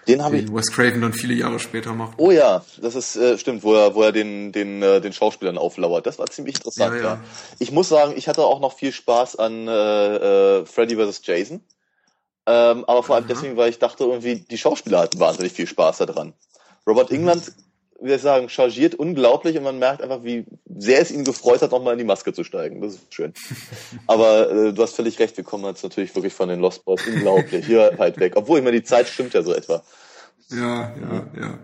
Den 0.08 0.22
habe 0.24 0.36
ich 0.38 0.46
den 0.46 0.56
Wes 0.56 0.70
Craven 0.72 1.00
dann 1.02 1.14
viele 1.14 1.34
Jahre 1.34 1.60
später 1.60 1.94
macht. 1.94 2.16
Oh 2.18 2.30
ja, 2.32 2.64
das 2.82 2.96
ist 2.96 3.16
äh, 3.16 3.38
stimmt, 3.38 3.64
wo 3.64 3.74
er, 3.74 3.96
wo 3.96 4.02
er 4.04 4.12
den, 4.12 4.52
den, 4.52 4.82
äh, 4.84 5.00
den 5.00 5.14
Schauspielern 5.14 5.58
auflauert. 5.58 6.06
Das 6.06 6.20
war 6.20 6.26
ziemlich 6.28 6.56
interessant, 6.56 6.96
Ja, 6.96 7.02
ja. 7.02 7.08
ja. 7.16 7.20
Ich 7.60 7.72
muss 7.72 7.88
sagen, 7.88 8.14
ich 8.18 8.28
hatte 8.28 8.44
auch 8.44 8.60
noch 8.60 8.76
viel 8.78 8.92
Spaß 8.92 9.38
an 9.38 9.68
äh, 9.70 10.60
äh, 10.60 10.66
Freddy 10.66 10.96
vs. 10.98 11.22
Jason. 11.24 11.62
Ähm, 12.46 12.84
aber 12.86 13.04
vor 13.04 13.16
allem 13.16 13.26
Mhm. 13.26 13.30
deswegen, 13.30 13.58
weil 13.58 13.70
ich 13.70 13.80
dachte 13.80 14.04
irgendwie, 14.04 14.36
die 14.36 14.58
Schauspieler 14.58 15.00
hatten 15.00 15.20
wahnsinnig 15.20 15.54
viel 15.54 15.68
Spaß 15.68 16.00
daran. 16.00 16.34
Robert 16.86 17.12
England 17.12 17.54
wie 18.04 18.10
soll 18.10 18.18
ich 18.18 18.22
sagen, 18.22 18.50
chargiert 18.50 18.96
unglaublich 18.96 19.58
und 19.58 19.64
man 19.64 19.80
merkt 19.80 20.02
einfach, 20.02 20.24
wie 20.24 20.44
sehr 20.78 21.02
es 21.02 21.10
ihn 21.10 21.24
gefreut 21.24 21.62
hat, 21.62 21.72
nochmal 21.72 21.94
in 21.94 22.00
die 22.00 22.06
Maske 22.06 22.34
zu 22.34 22.44
steigen. 22.44 22.82
Das 22.82 22.96
ist 22.96 23.14
schön. 23.14 23.34
Aber 24.08 24.52
äh, 24.52 24.74
du 24.74 24.84
hast 24.84 24.96
völlig 24.96 25.18
recht, 25.20 25.38
wir 25.38 25.46
kommen 25.46 25.64
jetzt 25.66 25.84
natürlich 25.84 26.14
wirklich 26.14 26.34
von 26.34 26.50
den 26.50 26.60
Lost 26.60 26.84
Boys 26.84 27.02
unglaublich 27.08 27.66
hier 27.66 27.94
weit 27.98 28.20
weg. 28.20 28.34
Obwohl, 28.36 28.60
ich 28.60 28.66
meine, 28.66 28.78
die 28.78 28.84
Zeit 28.84 29.08
stimmt 29.08 29.34
ja 29.34 29.42
so 29.42 29.54
etwa. 29.54 29.82
Ja, 30.50 30.94
ja, 31.00 31.28
ja. 31.40 31.60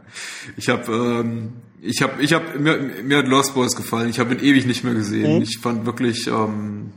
Ich 0.55 0.69
habe, 0.69 0.91
ähm, 0.91 1.57
ich 1.81 2.01
habe, 2.01 2.23
ich 2.23 2.31
habe, 2.31 2.57
mir, 2.57 2.77
mir 2.77 3.17
hat 3.17 3.27
Lost 3.27 3.53
Boys 3.53 3.75
gefallen. 3.75 4.09
Ich 4.09 4.19
habe 4.19 4.33
ihn 4.33 4.39
ewig 4.39 4.65
nicht 4.65 4.85
mehr 4.85 4.93
gesehen. 4.93 5.37
Mhm. 5.37 5.41
Ich 5.41 5.59
fand 5.61 5.85
wirklich, 5.85 6.27
ähm, 6.27 6.93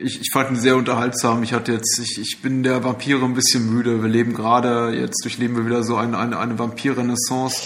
ich, 0.00 0.20
ich 0.20 0.30
fand 0.32 0.50
ihn 0.50 0.56
sehr 0.56 0.76
unterhaltsam. 0.76 1.42
Ich 1.42 1.52
hatte 1.52 1.72
jetzt, 1.72 1.98
ich, 1.98 2.18
ich 2.20 2.42
bin 2.42 2.62
der 2.62 2.84
Vampire 2.84 3.24
ein 3.24 3.34
bisschen 3.34 3.72
müde. 3.72 4.02
Wir 4.02 4.08
leben 4.08 4.34
gerade, 4.34 4.94
jetzt 4.94 5.24
durchleben 5.24 5.56
wir 5.56 5.66
wieder 5.66 5.82
so 5.82 5.96
eine, 5.96 6.18
eine, 6.18 6.38
eine 6.38 6.58
Vampir-Renaissance 6.58 7.62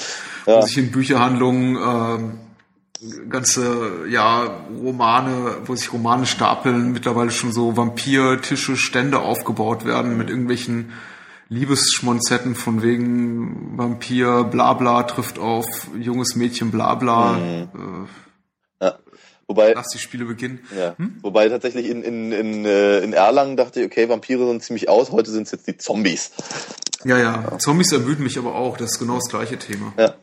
ja. 0.47 0.57
wo 0.57 0.63
sich 0.63 0.79
in 0.79 0.91
Bücherhandlungen 0.91 1.77
äh, 1.77 3.29
ganze 3.29 4.07
ja 4.09 4.45
Romane, 4.79 5.59
wo 5.65 5.75
sich 5.75 5.93
Romane 5.93 6.27
stapeln, 6.27 6.93
mittlerweile 6.93 7.31
schon 7.31 7.53
so 7.53 7.77
Vampir-Tische, 7.77 8.77
Stände 8.77 9.21
aufgebaut 9.21 9.85
werden 9.85 10.19
mit 10.19 10.29
irgendwelchen 10.29 10.93
Liebesschmonzetten 11.49 12.55
von 12.55 12.83
wegen 12.83 13.77
Vampir, 13.77 14.45
bla 14.45 14.75
bla 14.75 15.03
trifft 15.05 15.39
auf 15.39 15.67
junges 15.99 16.37
Mädchen, 16.37 16.71
bla 16.71 16.95
bla. 16.95 17.33
Mhm. 17.33 17.63
Äh. 17.75 18.30
Wobei, 19.51 19.73
lass 19.73 19.89
die 19.89 19.99
Spiele 19.99 20.27
beginnen. 20.27 20.61
Ja. 20.79 20.95
Hm? 20.97 21.17
Wobei 21.23 21.49
tatsächlich 21.49 21.89
in, 21.89 22.05
in, 22.05 22.31
in, 22.31 22.65
äh, 22.65 23.01
in 23.01 23.13
Erlangen 23.13 23.57
dachte 23.57 23.81
ich, 23.81 23.87
okay, 23.87 24.09
Vampire 24.09 24.47
sind 24.47 24.63
ziemlich 24.63 24.89
aus, 24.89 25.11
heute 25.11 25.33
sind 25.33 25.43
es 25.43 25.51
jetzt 25.51 25.67
die 25.67 25.77
Zombies. 25.77 26.31
Ja, 27.05 27.19
ja, 27.19 27.59
Zombies 27.59 27.91
ermüden 27.91 28.23
mich 28.23 28.39
aber 28.39 28.55
auch, 28.55 28.77
das 28.77 28.93
ist 28.93 29.01
genau 29.01 29.17
das 29.17 29.29
gleiche 29.29 29.59
Thema. 29.59 29.93
Ja. 29.99 30.15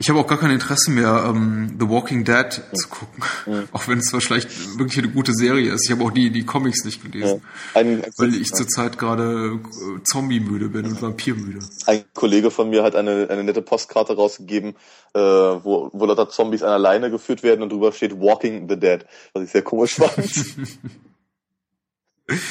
Ich 0.00 0.08
habe 0.08 0.20
auch 0.20 0.28
gar 0.28 0.38
kein 0.38 0.52
Interesse 0.52 0.92
mehr, 0.92 1.24
ähm, 1.28 1.76
The 1.78 1.88
Walking 1.88 2.24
Dead 2.24 2.34
ja. 2.36 2.72
zu 2.72 2.88
gucken. 2.88 3.24
Ja. 3.46 3.64
Auch 3.72 3.88
wenn 3.88 3.98
es 3.98 4.10
vielleicht 4.10 4.78
wirklich 4.78 4.98
eine 4.98 5.08
gute 5.08 5.32
Serie 5.32 5.72
ist. 5.72 5.86
Ich 5.86 5.90
habe 5.90 6.04
auch 6.04 6.12
die, 6.12 6.30
die 6.30 6.46
Comics 6.46 6.84
nicht 6.84 7.02
gelesen. 7.02 7.42
Ja. 7.74 7.80
Ein, 7.80 8.04
weil 8.16 8.32
ich 8.34 8.52
zurzeit 8.52 8.96
gerade 8.96 9.58
äh, 9.58 10.02
Zombie-müde 10.04 10.68
bin 10.68 10.86
und 10.86 11.02
Vampir-müde. 11.02 11.58
Ein 11.86 12.04
Kollege 12.14 12.52
von 12.52 12.70
mir 12.70 12.84
hat 12.84 12.94
eine, 12.94 13.28
eine 13.28 13.42
nette 13.42 13.60
Postkarte 13.60 14.14
rausgegeben, 14.14 14.76
äh, 15.14 15.18
wo, 15.18 15.90
wo 15.92 16.06
lauter 16.06 16.28
Zombies 16.28 16.62
an 16.62 16.70
der 16.70 16.78
Leine 16.78 17.10
geführt 17.10 17.42
werden 17.42 17.62
und 17.62 17.72
drüber 17.72 17.90
steht 17.90 18.20
Walking 18.20 18.68
the 18.68 18.78
Dead, 18.78 19.04
was 19.32 19.42
ich 19.42 19.50
sehr 19.50 19.62
komisch 19.62 19.96
fand. 19.96 20.14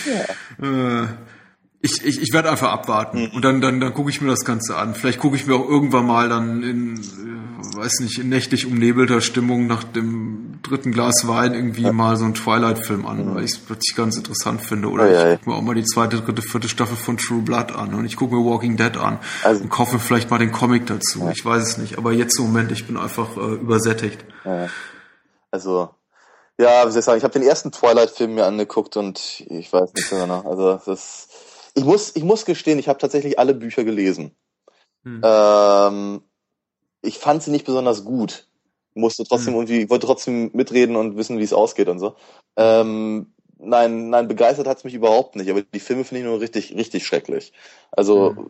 ja. 0.06 1.04
Äh, 1.04 1.08
ich, 1.82 2.04
ich, 2.04 2.22
ich 2.22 2.34
werde 2.34 2.50
einfach 2.50 2.72
abwarten 2.72 3.26
mhm. 3.26 3.36
und 3.36 3.46
dann, 3.46 3.62
dann, 3.62 3.80
dann 3.80 3.94
gucke 3.94 4.10
ich 4.10 4.22
mir 4.22 4.30
das 4.30 4.46
Ganze 4.46 4.76
an. 4.78 4.96
Vielleicht 4.96 5.20
gucke 5.20 5.36
ich 5.36 5.46
mir 5.46 5.56
auch 5.56 5.68
irgendwann 5.68 6.08
mal 6.08 6.28
dann 6.28 6.64
in, 6.64 6.98
äh, 6.98 7.78
weiß 7.78 8.00
nicht, 8.00 8.18
in 8.20 8.30
nächtlich 8.30 8.66
umnebelter 8.66 9.22
Stimmung 9.22 9.68
nach 9.68 9.84
dem 9.84 10.60
dritten 10.64 10.92
Glas 10.92 11.28
Wein 11.28 11.54
irgendwie 11.54 11.84
ja. 11.84 11.94
mal 11.94 12.18
so 12.18 12.26
einen 12.26 12.34
Twilight-Film 12.34 13.06
an, 13.06 13.26
mhm. 13.26 13.36
weil 13.36 13.44
ich 13.44 13.52
es 13.52 13.60
plötzlich 13.60 13.96
ganz 13.96 14.18
interessant 14.18 14.62
finde. 14.62 14.90
Oder 14.90 15.10
ja, 15.10 15.34
ich 15.34 15.40
gucke 15.40 15.52
mir 15.52 15.56
auch 15.56 15.62
mal 15.62 15.76
die 15.76 15.86
zweite, 15.86 16.18
dritte, 16.18 16.42
vierte 16.42 16.68
Staffel 16.68 16.98
von 16.98 17.18
True 17.18 17.42
Blood 17.42 17.72
an 17.74 17.94
und 17.94 18.06
ich 18.06 18.18
gucke 18.18 18.36
mir 18.36 18.44
Walking 18.44 18.76
Dead 18.76 18.98
an 18.98 19.20
also, 19.44 19.62
und 19.62 19.70
kaufe 19.70 20.00
vielleicht 20.00 20.32
mal 20.32 20.40
den 20.40 20.52
Comic 20.52 20.88
dazu. 20.88 21.20
Ja. 21.20 21.32
Ich 21.32 21.46
weiß 21.46 21.62
es 21.62 21.78
nicht, 21.78 21.98
aber 21.98 22.12
jetzt 22.12 22.40
im 22.40 22.46
Moment, 22.46 22.72
ich 22.72 22.88
bin 22.88 22.98
einfach 22.98 23.38
äh, 23.38 23.54
übersättigt. 23.54 24.26
Also 25.52 25.90
ja, 26.60 26.88
wie 26.88 26.92
soll 26.92 27.00
ich 27.00 27.06
sagen, 27.06 27.18
ich 27.20 27.24
habe 27.24 27.34
den 27.34 27.48
ersten 27.48 27.72
Twilight-Film 27.72 28.34
mir 28.34 28.46
angeguckt 28.46 28.98
und 28.98 29.44
ich 29.48 29.72
weiß 29.72 29.94
nicht 29.94 30.10
genau. 30.10 30.42
Also 30.42 30.82
das 30.86 31.27
ich 31.78 31.86
muss, 31.86 32.16
ich 32.16 32.24
muss 32.24 32.46
gestehen, 32.46 32.80
ich 32.80 32.88
habe 32.88 33.00
tatsächlich 33.00 33.38
alle 33.38 33.54
Bücher 33.54 33.84
gelesen. 33.84 34.32
Hm. 35.04 35.22
Ähm, 35.24 36.22
ich 37.04 37.20
fand 37.20 37.44
sie 37.44 37.52
nicht 37.52 37.66
besonders 37.66 38.04
gut. 38.04 38.48
Musste 38.96 39.24
trotzdem 39.24 39.54
hm. 39.54 39.62
irgendwie, 39.62 39.90
wollte 39.90 40.08
trotzdem 40.08 40.50
mitreden 40.54 40.96
und 40.96 41.18
wissen, 41.18 41.38
wie 41.38 41.44
es 41.44 41.54
ausgeht 41.54 41.88
und 41.88 42.00
so. 42.00 42.16
Ähm, 42.56 43.34
nein, 43.60 44.10
nein, 44.10 44.28
begeistert 44.28 44.68
hat's 44.68 44.84
mich 44.84 44.94
überhaupt 44.94 45.36
nicht. 45.36 45.50
Aber 45.50 45.62
die 45.62 45.80
Filme 45.80 46.04
finde 46.04 46.22
ich 46.22 46.26
nur 46.26 46.40
richtig, 46.40 46.76
richtig 46.76 47.06
schrecklich. 47.06 47.54
Also 47.92 48.32
mhm. 48.32 48.48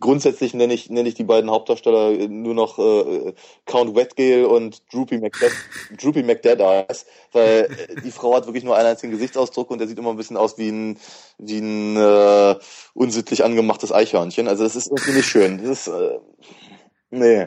grundsätzlich 0.00 0.54
nenne 0.54 0.74
ich, 0.74 0.90
nenne 0.90 1.08
ich 1.08 1.14
die 1.14 1.24
beiden 1.24 1.50
Hauptdarsteller 1.50 2.28
nur 2.28 2.54
noch 2.54 2.78
äh, 2.78 3.34
Count 3.66 3.94
Wetgale 3.94 4.48
und 4.48 4.82
Droopy 4.92 5.18
McDead, 5.18 5.52
Droopy 6.00 6.22
McDead 6.22 6.60
Eyes, 6.60 7.06
weil 7.32 7.68
die 8.04 8.10
Frau 8.10 8.34
hat 8.34 8.46
wirklich 8.46 8.64
nur 8.64 8.76
einen 8.76 8.88
einzigen 8.88 9.12
Gesichtsausdruck 9.12 9.70
und 9.70 9.78
der 9.78 9.88
sieht 9.88 9.98
immer 9.98 10.10
ein 10.10 10.16
bisschen 10.16 10.36
aus 10.36 10.58
wie 10.58 10.70
ein, 10.70 10.98
wie 11.38 11.58
ein 11.58 11.96
äh, 11.96 12.56
unsittlich 12.94 13.44
angemachtes 13.44 13.92
Eichhörnchen. 13.92 14.48
Also 14.48 14.64
das 14.64 14.76
ist 14.76 14.88
irgendwie 14.88 15.12
nicht 15.12 15.28
schön. 15.28 15.58
Das 15.58 15.86
ist, 15.86 15.88
äh, 15.88 16.18
nee. 17.10 17.46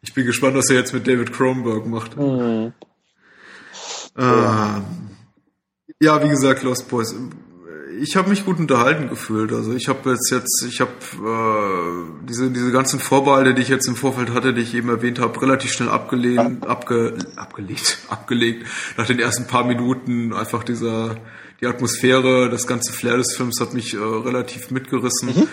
Ich 0.00 0.14
bin 0.14 0.26
gespannt, 0.26 0.56
was 0.56 0.70
er 0.70 0.76
jetzt 0.76 0.94
mit 0.94 1.06
David 1.06 1.32
Cronenberg 1.32 1.86
macht. 1.86 2.16
Mhm. 2.16 2.72
Ähm, 4.16 4.24
ja, 4.24 4.82
wie 6.00 6.28
gesagt, 6.28 6.62
Lost 6.62 6.88
Boys. 6.88 7.14
Ich 8.00 8.14
habe 8.14 8.28
mich 8.30 8.44
gut 8.44 8.60
unterhalten 8.60 9.08
gefühlt. 9.08 9.52
Also 9.52 9.72
ich 9.74 9.88
habe 9.88 10.10
jetzt 10.10 10.30
jetzt, 10.30 10.64
ich 10.68 10.80
habe 10.80 10.92
äh, 10.92 12.24
diese 12.28 12.50
diese 12.50 12.70
ganzen 12.70 13.00
Vorbehalte, 13.00 13.54
die 13.54 13.62
ich 13.62 13.68
jetzt 13.68 13.88
im 13.88 13.96
Vorfeld 13.96 14.30
hatte, 14.32 14.54
die 14.54 14.62
ich 14.62 14.74
eben 14.74 14.88
erwähnt 14.88 15.18
habe, 15.18 15.42
relativ 15.42 15.72
schnell 15.72 15.88
abgelehnt, 15.88 16.64
abge, 16.64 17.18
abgelegt, 17.34 17.98
abgelegt. 18.08 18.66
Nach 18.96 19.06
den 19.06 19.18
ersten 19.18 19.48
paar 19.48 19.64
Minuten 19.64 20.32
einfach 20.32 20.62
dieser 20.62 21.16
die 21.60 21.66
Atmosphäre, 21.66 22.48
das 22.48 22.68
ganze 22.68 22.92
Flair 22.92 23.16
des 23.16 23.34
Films 23.34 23.60
hat 23.60 23.74
mich 23.74 23.94
äh, 23.94 23.98
relativ 23.98 24.70
mitgerissen. 24.70 25.30
Mhm. 25.30 25.48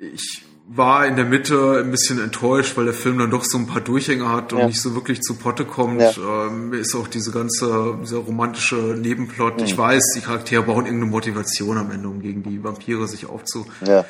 Ich 0.00 0.42
war 0.72 1.04
in 1.04 1.16
der 1.16 1.24
Mitte 1.24 1.82
ein 1.84 1.90
bisschen 1.90 2.22
enttäuscht, 2.22 2.76
weil 2.76 2.84
der 2.84 2.94
Film 2.94 3.18
dann 3.18 3.30
doch 3.30 3.44
so 3.44 3.58
ein 3.58 3.66
paar 3.66 3.80
Durchhänge 3.80 4.28
hat 4.28 4.52
und 4.52 4.60
ja. 4.60 4.66
nicht 4.66 4.80
so 4.80 4.94
wirklich 4.94 5.20
zu 5.20 5.34
Potte 5.34 5.64
kommt. 5.64 6.00
Ja. 6.00 6.46
Ähm, 6.46 6.72
ist 6.72 6.94
auch 6.94 7.08
diese 7.08 7.32
ganze, 7.32 7.98
dieser 8.00 8.18
romantische 8.18 8.76
Nebenplot. 8.76 9.58
Mhm. 9.58 9.64
Ich 9.64 9.76
weiß, 9.76 10.12
die 10.14 10.20
Charaktere 10.20 10.62
brauchen 10.62 10.86
irgendeine 10.86 11.10
Motivation 11.10 11.76
am 11.76 11.90
Ende, 11.90 12.08
um 12.08 12.22
gegen 12.22 12.44
die 12.44 12.62
Vampire 12.62 13.08
sich 13.08 13.26
aufzu, 13.26 13.66
ja. 13.84 14.04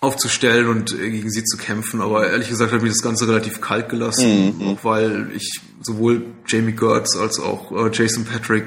aufzustellen 0.00 0.68
und 0.68 0.94
gegen 0.94 1.30
sie 1.30 1.44
zu 1.44 1.56
kämpfen. 1.56 2.02
Aber 2.02 2.28
ehrlich 2.28 2.50
gesagt 2.50 2.70
hat 2.70 2.82
mich 2.82 2.92
das 2.92 3.02
Ganze 3.02 3.26
relativ 3.26 3.62
kalt 3.62 3.88
gelassen, 3.88 4.58
mhm. 4.58 4.68
auch 4.68 4.84
weil 4.84 5.30
ich 5.34 5.62
sowohl 5.80 6.26
Jamie 6.46 6.72
Gertz 6.72 7.16
als 7.16 7.40
auch 7.40 7.72
äh, 7.72 7.90
Jason 7.90 8.26
Patrick 8.26 8.66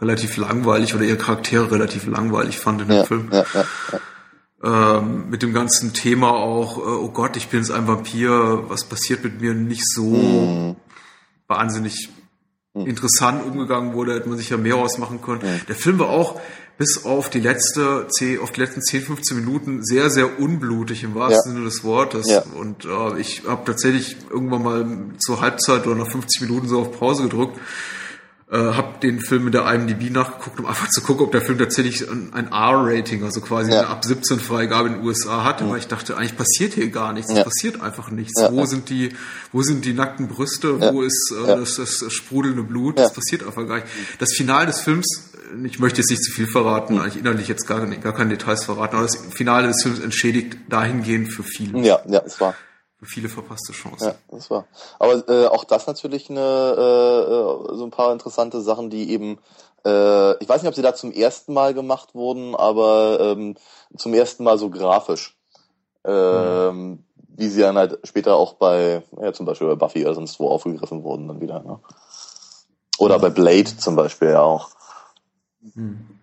relativ 0.00 0.38
langweilig 0.38 0.94
oder 0.94 1.04
ihre 1.04 1.18
Charaktere 1.18 1.70
relativ 1.70 2.06
langweilig 2.06 2.58
fand 2.58 2.80
in 2.80 2.88
dem 2.88 3.04
Film. 3.04 3.28
Ja, 3.30 3.44
ja, 3.52 3.64
ja 3.92 4.00
ähm, 4.62 5.30
mit 5.30 5.42
dem 5.42 5.52
ganzen 5.52 5.92
Thema 5.92 6.30
auch, 6.32 6.78
äh, 6.78 6.80
oh 6.80 7.10
Gott, 7.10 7.36
ich 7.36 7.48
bin 7.48 7.60
jetzt 7.60 7.70
ein 7.70 7.86
Vampir, 7.86 8.64
was 8.68 8.84
passiert 8.84 9.22
mit 9.22 9.40
mir, 9.40 9.54
nicht 9.54 9.84
so 9.86 10.02
mhm. 10.02 10.76
wahnsinnig 11.46 12.08
mhm. 12.74 12.86
interessant 12.86 13.44
umgegangen 13.44 13.94
wurde, 13.94 14.14
hätte 14.14 14.28
man 14.28 14.38
sich 14.38 14.50
ja 14.50 14.56
mehr 14.56 14.76
ausmachen 14.76 15.22
können. 15.22 15.42
Mhm. 15.42 15.66
Der 15.68 15.76
Film 15.76 15.98
war 16.00 16.08
auch 16.08 16.40
bis 16.76 17.04
auf 17.04 17.28
die 17.28 17.40
letzte, 17.40 18.06
auf 18.40 18.52
die 18.52 18.60
letzten 18.60 18.82
10, 18.82 19.02
15 19.02 19.36
Minuten 19.36 19.84
sehr, 19.84 20.10
sehr 20.10 20.40
unblutig 20.40 21.02
im 21.02 21.14
wahrsten 21.14 21.52
ja. 21.52 21.54
Sinne 21.54 21.64
des 21.64 21.84
Wortes. 21.84 22.28
Ja. 22.28 22.42
Und 22.56 22.84
äh, 22.84 23.20
ich 23.20 23.42
habe 23.46 23.64
tatsächlich 23.64 24.16
irgendwann 24.30 24.62
mal 24.62 24.86
zur 25.18 25.40
Halbzeit 25.40 25.86
oder 25.86 25.96
nach 25.96 26.10
50 26.10 26.42
Minuten 26.42 26.68
so 26.68 26.80
auf 26.80 26.98
Pause 26.98 27.24
gedrückt 27.24 27.58
äh, 28.50 28.56
habe 28.56 28.98
den 29.02 29.20
Film 29.20 29.46
in 29.46 29.52
der 29.52 29.70
IMDb 29.70 30.10
nachgeguckt, 30.10 30.58
um 30.58 30.64
einfach 30.64 30.88
zu 30.88 31.02
gucken, 31.02 31.26
ob 31.26 31.32
der 31.32 31.42
Film 31.42 31.58
tatsächlich 31.58 32.08
ein, 32.10 32.30
ein 32.32 32.46
R-Rating, 32.50 33.22
also 33.22 33.42
quasi 33.42 33.70
ja. 33.70 33.80
eine 33.80 33.88
ab 33.88 34.04
17 34.04 34.40
Freigabe 34.40 34.88
in 34.88 34.94
den 34.94 35.04
USA 35.04 35.44
hatte, 35.44 35.64
mhm. 35.64 35.70
weil 35.70 35.78
ich 35.80 35.86
dachte, 35.86 36.16
eigentlich 36.16 36.36
passiert 36.36 36.72
hier 36.72 36.88
gar 36.88 37.12
nichts, 37.12 37.30
ja. 37.30 37.40
es 37.40 37.44
passiert 37.44 37.82
einfach 37.82 38.10
nichts. 38.10 38.40
Ja. 38.40 38.50
Wo 38.50 38.64
sind 38.64 38.88
die, 38.88 39.14
wo 39.52 39.62
sind 39.62 39.84
die 39.84 39.92
nackten 39.92 40.28
Brüste, 40.28 40.80
wo 40.80 41.02
ist 41.02 41.30
äh, 41.32 41.46
das, 41.46 41.76
das, 41.76 42.04
sprudelnde 42.10 42.62
Blut, 42.62 42.98
das 42.98 43.12
passiert 43.12 43.42
einfach 43.42 43.66
gar 43.66 43.76
nicht. 43.76 43.88
Das 44.18 44.32
Finale 44.32 44.66
des 44.66 44.80
Films, 44.80 45.30
ich 45.64 45.78
möchte 45.78 46.00
jetzt 46.00 46.10
nicht 46.10 46.22
zu 46.22 46.32
viel 46.32 46.46
verraten, 46.46 46.94
mhm. 46.94 47.00
eigentlich 47.02 47.18
innerlich 47.18 47.48
jetzt 47.48 47.66
gar, 47.66 47.84
gar 47.86 48.14
keine 48.14 48.30
Details 48.30 48.64
verraten, 48.64 48.96
aber 48.96 49.04
das 49.04 49.16
Finale 49.16 49.68
des 49.68 49.82
Films 49.82 50.00
entschädigt 50.00 50.56
dahingehend 50.70 51.30
für 51.30 51.42
viele. 51.42 51.80
Ja, 51.80 52.00
ja, 52.06 52.22
es 52.24 52.40
war 52.40 52.54
viele 53.02 53.28
verpasste 53.28 53.72
Chancen. 53.72 54.08
Ja, 54.08 54.14
das 54.30 54.50
war. 54.50 54.66
Aber 54.98 55.28
äh, 55.28 55.46
auch 55.46 55.64
das 55.64 55.86
natürlich 55.86 56.30
eine 56.30 56.40
äh, 56.40 57.76
so 57.76 57.84
ein 57.84 57.90
paar 57.90 58.12
interessante 58.12 58.60
Sachen, 58.60 58.90
die 58.90 59.10
eben 59.10 59.38
äh, 59.84 60.42
ich 60.42 60.48
weiß 60.48 60.62
nicht, 60.62 60.68
ob 60.68 60.74
sie 60.74 60.82
da 60.82 60.94
zum 60.94 61.12
ersten 61.12 61.52
Mal 61.52 61.74
gemacht 61.74 62.14
wurden, 62.14 62.54
aber 62.54 63.18
ähm, 63.20 63.56
zum 63.96 64.14
ersten 64.14 64.44
Mal 64.44 64.58
so 64.58 64.70
grafisch. 64.70 65.36
Ähm, 66.04 66.90
mhm. 66.90 67.04
Wie 67.36 67.48
sie 67.48 67.60
dann 67.60 67.76
halt 67.76 68.00
später 68.02 68.34
auch 68.34 68.54
bei, 68.54 69.02
ja, 69.20 69.32
zum 69.32 69.46
Beispiel 69.46 69.68
bei 69.68 69.76
Buffy 69.76 70.04
oder 70.04 70.14
sonst 70.14 70.40
wo 70.40 70.48
aufgegriffen 70.48 71.04
wurden 71.04 71.28
dann 71.28 71.40
wieder. 71.40 71.60
Ne? 71.60 71.78
Oder 72.98 73.18
mhm. 73.18 73.22
bei 73.22 73.30
Blade 73.30 73.76
zum 73.76 73.94
Beispiel 73.94 74.30
ja 74.30 74.42
auch. 74.42 74.70
Mhm. 75.74 76.17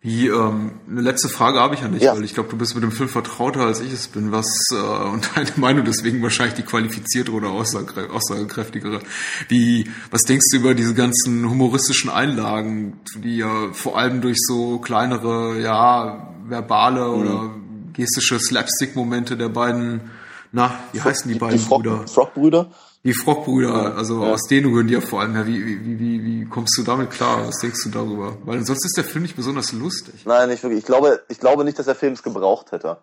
Wie, 0.00 0.26
ähm, 0.26 0.72
eine 0.88 1.00
letzte 1.00 1.28
Frage 1.28 1.60
habe 1.60 1.74
ich 1.74 1.82
an 1.82 1.92
dich, 1.92 2.02
ja. 2.02 2.14
weil 2.14 2.24
ich 2.24 2.34
glaube, 2.34 2.50
du 2.50 2.58
bist 2.58 2.74
mit 2.74 2.84
dem 2.84 2.92
Film 2.92 3.08
vertrauter 3.08 3.60
als 3.60 3.80
ich 3.80 3.92
es 3.92 4.08
bin, 4.08 4.32
was 4.32 4.46
äh, 4.70 4.76
und 4.76 5.30
deine 5.34 5.50
Meinung 5.56 5.84
deswegen 5.84 6.22
wahrscheinlich 6.22 6.56
die 6.56 6.62
qualifiziertere 6.62 7.34
oder 7.34 7.48
aussagekräftigere. 7.50 9.00
Wie, 9.48 9.90
was 10.10 10.22
denkst 10.22 10.46
du 10.52 10.58
über 10.58 10.74
diese 10.74 10.94
ganzen 10.94 11.48
humoristischen 11.48 12.10
Einlagen, 12.10 13.00
die 13.16 13.38
ja 13.38 13.72
vor 13.72 13.96
allem 13.96 14.20
durch 14.20 14.36
so 14.40 14.78
kleinere, 14.78 15.58
ja, 15.60 16.34
verbale 16.46 17.08
mhm. 17.08 17.14
oder 17.14 17.50
gestische 17.94 18.38
Slapstick-Momente 18.38 19.36
der 19.36 19.48
beiden 19.48 20.10
Na, 20.52 20.78
wie 20.92 21.00
heißen 21.00 21.28
die, 21.28 21.34
die 21.34 21.40
beiden 21.40 21.58
die 21.58 21.64
Frog, 21.64 21.82
Brüder? 21.82 22.06
Frog-Brüder? 22.06 22.70
Die 23.08 23.14
Frog-Brüder, 23.14 23.96
also 23.96 24.22
Ja. 24.22 24.34
aus 24.34 24.42
denen 24.42 24.70
rühren 24.70 24.86
die 24.86 24.92
ja 24.92 25.00
vor 25.00 25.22
allem 25.22 25.34
her. 25.34 25.46
Wie, 25.46 25.64
wie, 25.64 25.98
wie, 25.98 26.22
wie 26.24 26.44
kommst 26.44 26.76
du 26.76 26.82
damit 26.82 27.10
klar? 27.10 27.48
Was 27.48 27.56
denkst 27.60 27.82
du 27.84 27.88
darüber? 27.88 28.36
Weil 28.44 28.62
sonst 28.66 28.84
ist 28.84 28.98
der 28.98 29.04
Film 29.04 29.22
nicht 29.22 29.34
besonders 29.34 29.72
lustig. 29.72 30.26
Nein, 30.26 30.50
nicht 30.50 30.62
wirklich. 30.62 30.80
Ich 30.80 30.84
glaube, 30.84 31.22
ich 31.28 31.40
glaube 31.40 31.64
nicht, 31.64 31.78
dass 31.78 31.86
der 31.86 31.94
Film 31.94 32.12
es 32.12 32.22
gebraucht 32.22 32.70
hätte. 32.70 32.98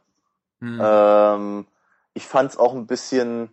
Hm. 0.61 0.79
Ähm, 0.79 1.65
ich 2.13 2.27
fand 2.27 2.51
es 2.51 2.57
auch 2.57 2.75
ein 2.75 2.85
bisschen, 2.85 3.49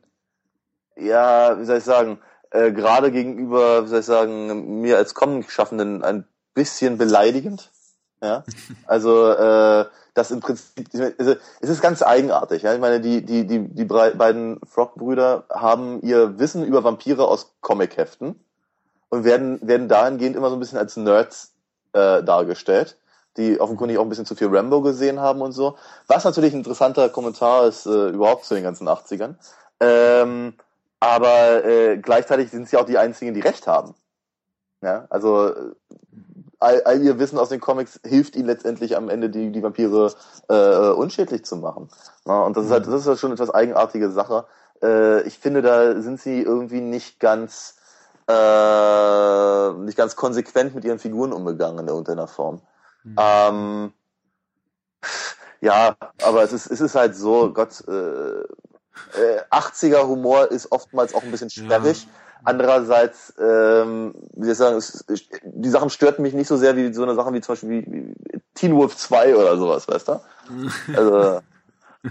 ja, 0.95 1.59
wie 1.59 1.65
soll 1.65 1.79
ich 1.79 1.85
sagen, 1.85 2.19
äh, 2.51 2.71
gerade 2.71 3.11
gegenüber, 3.11 3.85
wie 3.85 3.89
soll 3.89 4.01
ich 4.01 4.05
sagen, 4.07 4.83
mir 4.83 4.99
als 4.99 5.15
Comic-Schaffenden 5.15 6.05
ein 6.05 6.27
bisschen 6.53 6.99
beleidigend. 6.99 7.71
Ja, 8.23 8.45
also 8.87 9.31
äh, 9.31 9.87
das 10.15 10.31
im 10.31 10.41
Prinzip, 10.41 10.89
also, 11.19 11.35
es 11.61 11.71
ist 11.71 11.81
ganz 11.81 12.03
eigenartig. 12.03 12.63
Ja? 12.63 12.75
Ich 12.75 12.81
meine, 12.81 13.01
die 13.01 13.25
die 13.25 13.47
die 13.47 13.69
die 13.69 13.85
beiden 13.85 14.61
Frog-Brüder 14.67 15.45
haben 15.51 16.01
ihr 16.03 16.39
Wissen 16.39 16.65
über 16.65 16.85
Vampire 16.85 17.27
aus 17.27 17.55
Comic-Heften 17.61 18.39
und 19.09 19.25
werden 19.25 19.59
werden 19.67 19.89
dahingehend 19.89 20.37
immer 20.37 20.51
so 20.51 20.57
ein 20.57 20.61
bisschen 20.61 20.79
als 20.79 20.97
Nerds 20.97 21.55
äh, 21.93 22.23
dargestellt, 22.23 22.99
die 23.37 23.61
offenkundig 23.61 23.99
auch 23.99 24.03
ein 24.03 24.09
bisschen 24.09 24.27
zu 24.27 24.35
viel 24.35 24.55
Rambo 24.55 24.83
gesehen 24.83 25.21
haben 25.21 25.41
und 25.41 25.53
so. 25.53 25.77
Was 26.07 26.25
natürlich 26.25 26.53
ein 26.53 26.59
interessanter 26.59 27.09
Kommentar 27.09 27.67
ist 27.67 27.87
äh, 27.87 28.09
überhaupt 28.09 28.45
zu 28.45 28.55
den 28.55 28.65
ganzen 28.65 28.89
80ern. 28.89 29.37
Ähm, 29.81 30.55
aber 31.01 31.65
äh, 31.65 31.99
gleichzeitig 31.99 32.51
sind 32.51 32.69
sie 32.69 32.77
auch 32.77 32.85
die 32.85 32.99
einzigen, 32.99 33.35
die 33.35 33.41
Recht 33.41 33.67
haben. 33.67 33.95
Ja, 34.83 35.07
also 35.11 35.53
all, 36.63 36.83
all 36.85 37.03
ihr 37.03 37.19
Wissen 37.19 37.39
aus 37.39 37.49
den 37.49 37.61
Comics 37.61 38.01
hilft 38.05 38.37
ihnen 38.37 38.47
letztendlich 38.47 38.97
am 38.97 39.09
Ende 39.09 39.29
die, 39.31 39.51
die 39.51 39.63
Vampire 39.63 40.15
äh, 40.49 40.91
unschädlich 40.91 41.45
zu 41.45 41.57
machen. 41.57 41.89
Ja, 42.27 42.43
und 42.43 42.57
das 42.57 42.67
ist 42.67 42.71
halt, 42.71 42.87
das 42.87 42.95
ist 42.95 43.07
halt 43.07 43.19
schon 43.19 43.33
etwas 43.33 43.51
eigenartige 43.51 44.11
Sache. 44.11 44.47
Äh, 44.83 45.23
ich 45.23 45.39
finde, 45.39 45.63
da 45.63 46.01
sind 46.01 46.21
sie 46.21 46.41
irgendwie 46.41 46.81
nicht 46.81 47.21
ganz 47.21 47.77
äh, 48.29 49.73
nicht 49.73 49.99
ganz 49.99 50.17
konsequent 50.17 50.75
mit 50.75 50.85
ihren 50.85 50.99
Figuren 50.99 51.33
umgegangen 51.33 51.81
in 51.81 51.89
irgendeiner 51.89 52.29
Form. 52.29 52.63
Ähm, 53.19 53.93
ja, 55.61 55.97
aber 56.23 56.43
es 56.43 56.53
ist, 56.53 56.71
es 56.71 56.81
ist 56.81 56.95
halt 56.95 57.17
so, 57.17 57.53
Gott, 57.53 57.83
äh, 57.89 57.93
äh, 57.93 59.43
80er 59.51 60.07
Humor 60.07 60.51
ist 60.51 60.71
oftmals 60.71 61.15
auch 61.15 61.23
ein 61.23 61.31
bisschen 61.31 61.51
sperrig. 61.51 62.07
Andererseits, 62.45 63.35
ähm, 63.39 64.15
wie 64.35 64.45
soll 64.45 64.53
ich 64.53 64.59
sagen, 64.59 64.77
es, 64.77 65.05
es, 65.09 65.29
die 65.43 65.69
Sachen 65.69 65.91
störten 65.91 66.23
mich 66.23 66.35
nicht 66.35 66.49
so 66.49 66.57
sehr 66.57 66.77
wie 66.77 66.93
so 66.93 67.03
eine 67.03 67.15
Sachen 67.15 67.35
wie 67.35 67.41
zum 67.41 67.53
Beispiel 67.53 67.71
wie, 67.71 67.87
wie 67.87 68.41
Teen 68.55 68.75
Wolf 68.75 68.97
2 68.97 69.37
oder 69.37 69.57
sowas, 69.57 69.87
weißt 69.87 70.09
du? 70.09 70.21
Also, 70.97 71.41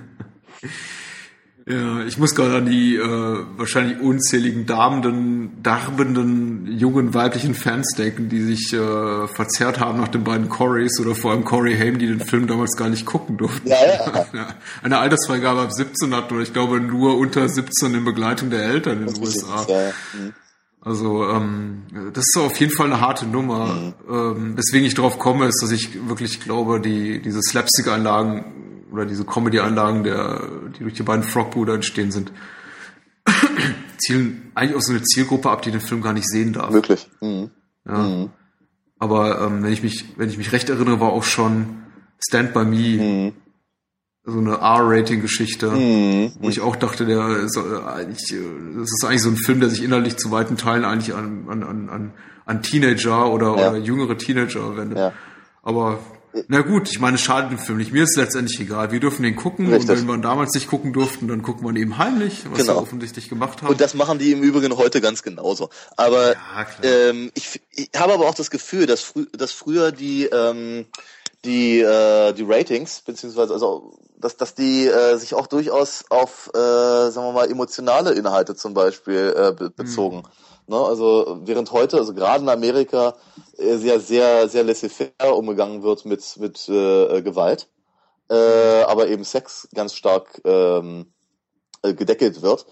Ja, 1.67 2.03
ich 2.05 2.17
muss 2.17 2.33
gerade 2.33 2.55
an 2.55 2.65
die 2.65 2.95
äh, 2.95 3.45
wahrscheinlich 3.57 3.99
unzähligen 3.99 4.65
darbenden, 4.65 5.61
darbenden 5.61 6.65
jungen 6.67 7.13
weiblichen 7.13 7.53
Fans 7.53 7.93
denken, 7.95 8.29
die 8.29 8.41
sich 8.41 8.73
äh, 8.73 9.27
verzerrt 9.27 9.79
haben 9.79 9.99
nach 9.99 10.07
den 10.07 10.23
beiden 10.23 10.49
Corys 10.49 10.99
oder 10.99 11.13
vor 11.13 11.31
allem 11.31 11.45
Corey 11.45 11.77
Haim, 11.77 11.99
die 11.99 12.07
den 12.07 12.19
Film 12.19 12.47
damals 12.47 12.75
gar 12.75 12.89
nicht 12.89 13.05
gucken 13.05 13.37
durften. 13.37 13.67
Ja, 13.67 13.77
ja. 13.85 14.25
Eine, 14.31 14.55
eine 14.81 14.97
Altersfreigabe 14.99 15.61
ab 15.61 15.71
17 15.71 16.15
hatten 16.15 16.33
oder 16.33 16.43
ich 16.43 16.53
glaube 16.53 16.79
nur 16.79 17.17
unter 17.17 17.47
17 17.47 17.93
in 17.93 18.05
Begleitung 18.05 18.49
der 18.49 18.63
Eltern 18.63 19.05
in 19.05 19.13
den 19.13 19.23
USA. 19.23 19.65
ja, 19.67 19.81
ja. 19.81 19.91
Mhm. 20.13 20.33
Also 20.83 21.29
ähm, 21.29 21.83
das 22.13 22.25
ist 22.27 22.37
auf 22.37 22.59
jeden 22.59 22.73
Fall 22.73 22.87
eine 22.87 22.99
harte 22.99 23.27
Nummer. 23.27 23.93
Ähm, 24.09 24.57
weswegen 24.57 24.87
ich 24.87 24.95
darauf 24.95 25.19
komme, 25.19 25.45
ist, 25.45 25.61
dass 25.61 25.69
ich 25.69 26.07
wirklich 26.09 26.39
glaube, 26.41 26.81
die 26.81 27.21
diese 27.21 27.39
Slapstick-Einlagen 27.39 28.45
oder 28.91 29.05
diese 29.05 29.23
Comedy-Einlagen, 29.25 30.03
der, 30.03 30.41
die 30.77 30.83
durch 30.83 30.93
die 30.95 31.03
beiden 31.03 31.23
Frog-Brüder 31.23 31.73
entstehen 31.75 32.11
sind, 32.11 32.31
zielen 33.97 34.51
eigentlich 34.55 34.75
auf 34.75 34.83
so 34.83 34.91
eine 34.93 35.01
Zielgruppe 35.03 35.49
ab, 35.49 35.61
die 35.61 35.71
den 35.71 35.81
Film 35.81 36.01
gar 36.01 36.13
nicht 36.13 36.27
sehen 36.27 36.53
darf. 36.53 36.73
Wirklich. 36.73 37.09
Mhm. 37.21 37.51
Ja. 37.87 38.27
Aber 38.99 39.41
ähm, 39.41 39.63
wenn 39.63 39.73
ich 39.73 39.81
mich, 39.83 40.05
wenn 40.17 40.29
ich 40.29 40.37
mich 40.37 40.51
recht 40.51 40.69
erinnere, 40.69 40.99
war 40.99 41.09
auch 41.11 41.23
schon 41.23 41.83
Stand 42.23 42.53
by 42.53 42.63
Me 42.65 42.97
Mhm. 43.01 43.33
so 44.23 44.37
eine 44.39 44.53
R-Rating-Geschichte, 44.57 45.71
Mhm. 45.71 46.33
wo 46.39 46.49
ich 46.49 46.61
auch 46.61 46.75
dachte, 46.75 47.05
der 47.05 47.37
ist 47.37 47.57
äh, 47.57 47.61
eigentlich, 47.87 48.31
äh, 48.33 48.77
das 48.77 48.91
ist 48.91 49.03
eigentlich 49.05 49.21
so 49.23 49.29
ein 49.29 49.37
Film, 49.37 49.59
der 49.59 49.69
sich 49.69 49.83
innerlich 49.83 50.17
zu 50.17 50.29
weiten 50.31 50.57
Teilen 50.57 50.85
eigentlich 50.85 51.15
an, 51.15 51.45
an, 51.49 51.63
an, 51.63 51.89
an, 51.89 52.13
an 52.45 52.61
Teenager 52.61 53.31
oder, 53.31 53.47
Ja. 53.57 53.69
oder 53.71 53.77
jüngere 53.77 54.17
Teenager 54.17 54.77
wendet. 54.77 54.97
Ja. 54.99 55.13
Aber 55.63 55.99
na 56.47 56.61
gut, 56.61 56.89
ich 56.89 56.99
meine, 56.99 57.15
es 57.15 57.21
schadet 57.21 57.51
dem 57.51 57.57
Film 57.59 57.77
nicht. 57.77 57.91
Mir 57.91 58.03
ist 58.03 58.11
es 58.11 58.15
letztendlich 58.17 58.59
egal. 58.59 58.91
Wir 58.91 58.99
dürfen 58.99 59.23
den 59.23 59.35
gucken 59.35 59.67
Richtig. 59.71 59.89
und 59.89 59.97
wenn 59.97 60.05
wir 60.07 60.13
ihn 60.15 60.21
damals 60.21 60.53
nicht 60.53 60.67
gucken 60.67 60.93
durften, 60.93 61.27
dann 61.27 61.41
gucken 61.41 61.63
wir 61.65 61.69
ihn 61.71 61.75
eben 61.77 61.97
heimlich, 61.97 62.43
was 62.49 62.59
Genau. 62.59 62.75
wir 62.75 62.81
offensichtlich 62.81 63.29
gemacht 63.29 63.61
haben. 63.61 63.69
Und 63.71 63.81
das 63.81 63.93
machen 63.93 64.17
die 64.19 64.31
im 64.31 64.41
Übrigen 64.41 64.75
heute 64.77 65.01
ganz 65.01 65.23
genauso. 65.23 65.69
Aber 65.97 66.33
Ja, 66.33 66.65
ähm, 66.83 67.31
ich, 67.33 67.61
ich 67.71 67.89
habe 67.97 68.13
aber 68.13 68.27
auch 68.27 68.35
das 68.35 68.49
Gefühl, 68.49 68.85
dass, 68.85 69.01
frü 69.01 69.25
dass 69.37 69.51
früher 69.51 69.91
die 69.91 70.25
ähm, 70.25 70.85
die 71.43 71.79
äh, 71.81 72.33
die 72.33 72.43
Ratings 72.43 73.01
beziehungsweise 73.01 73.53
also 73.53 73.97
dass 74.19 74.37
dass 74.37 74.53
die 74.53 74.87
äh, 74.87 75.17
sich 75.17 75.33
auch 75.33 75.47
durchaus 75.47 76.05
auf 76.09 76.49
äh, 76.53 76.57
sagen 77.09 77.27
wir 77.27 77.31
mal 77.33 77.49
emotionale 77.49 78.11
Inhalte 78.13 78.55
zum 78.55 78.73
Beispiel 78.73 79.33
äh, 79.35 79.51
be 79.51 79.69
bezogen. 79.71 80.23
Ne? 80.71 80.77
Also 80.77 81.39
während 81.43 81.71
heute, 81.71 81.97
also 81.97 82.13
gerade 82.13 82.43
in 82.43 82.49
Amerika, 82.49 83.15
äh, 83.57 83.75
sehr 83.75 83.99
sehr 83.99 84.47
sehr 84.49 84.63
laissez-faire 84.63 85.35
umgegangen 85.35 85.83
wird 85.83 86.05
mit 86.05 86.37
mit 86.37 86.67
äh, 86.69 87.21
Gewalt, 87.21 87.67
äh, 88.29 88.83
aber 88.83 89.07
eben 89.09 89.23
Sex 89.23 89.67
ganz 89.75 89.93
stark 89.93 90.41
ähm, 90.45 91.13
äh, 91.83 91.93
gedeckelt 91.93 92.41
wird, 92.41 92.65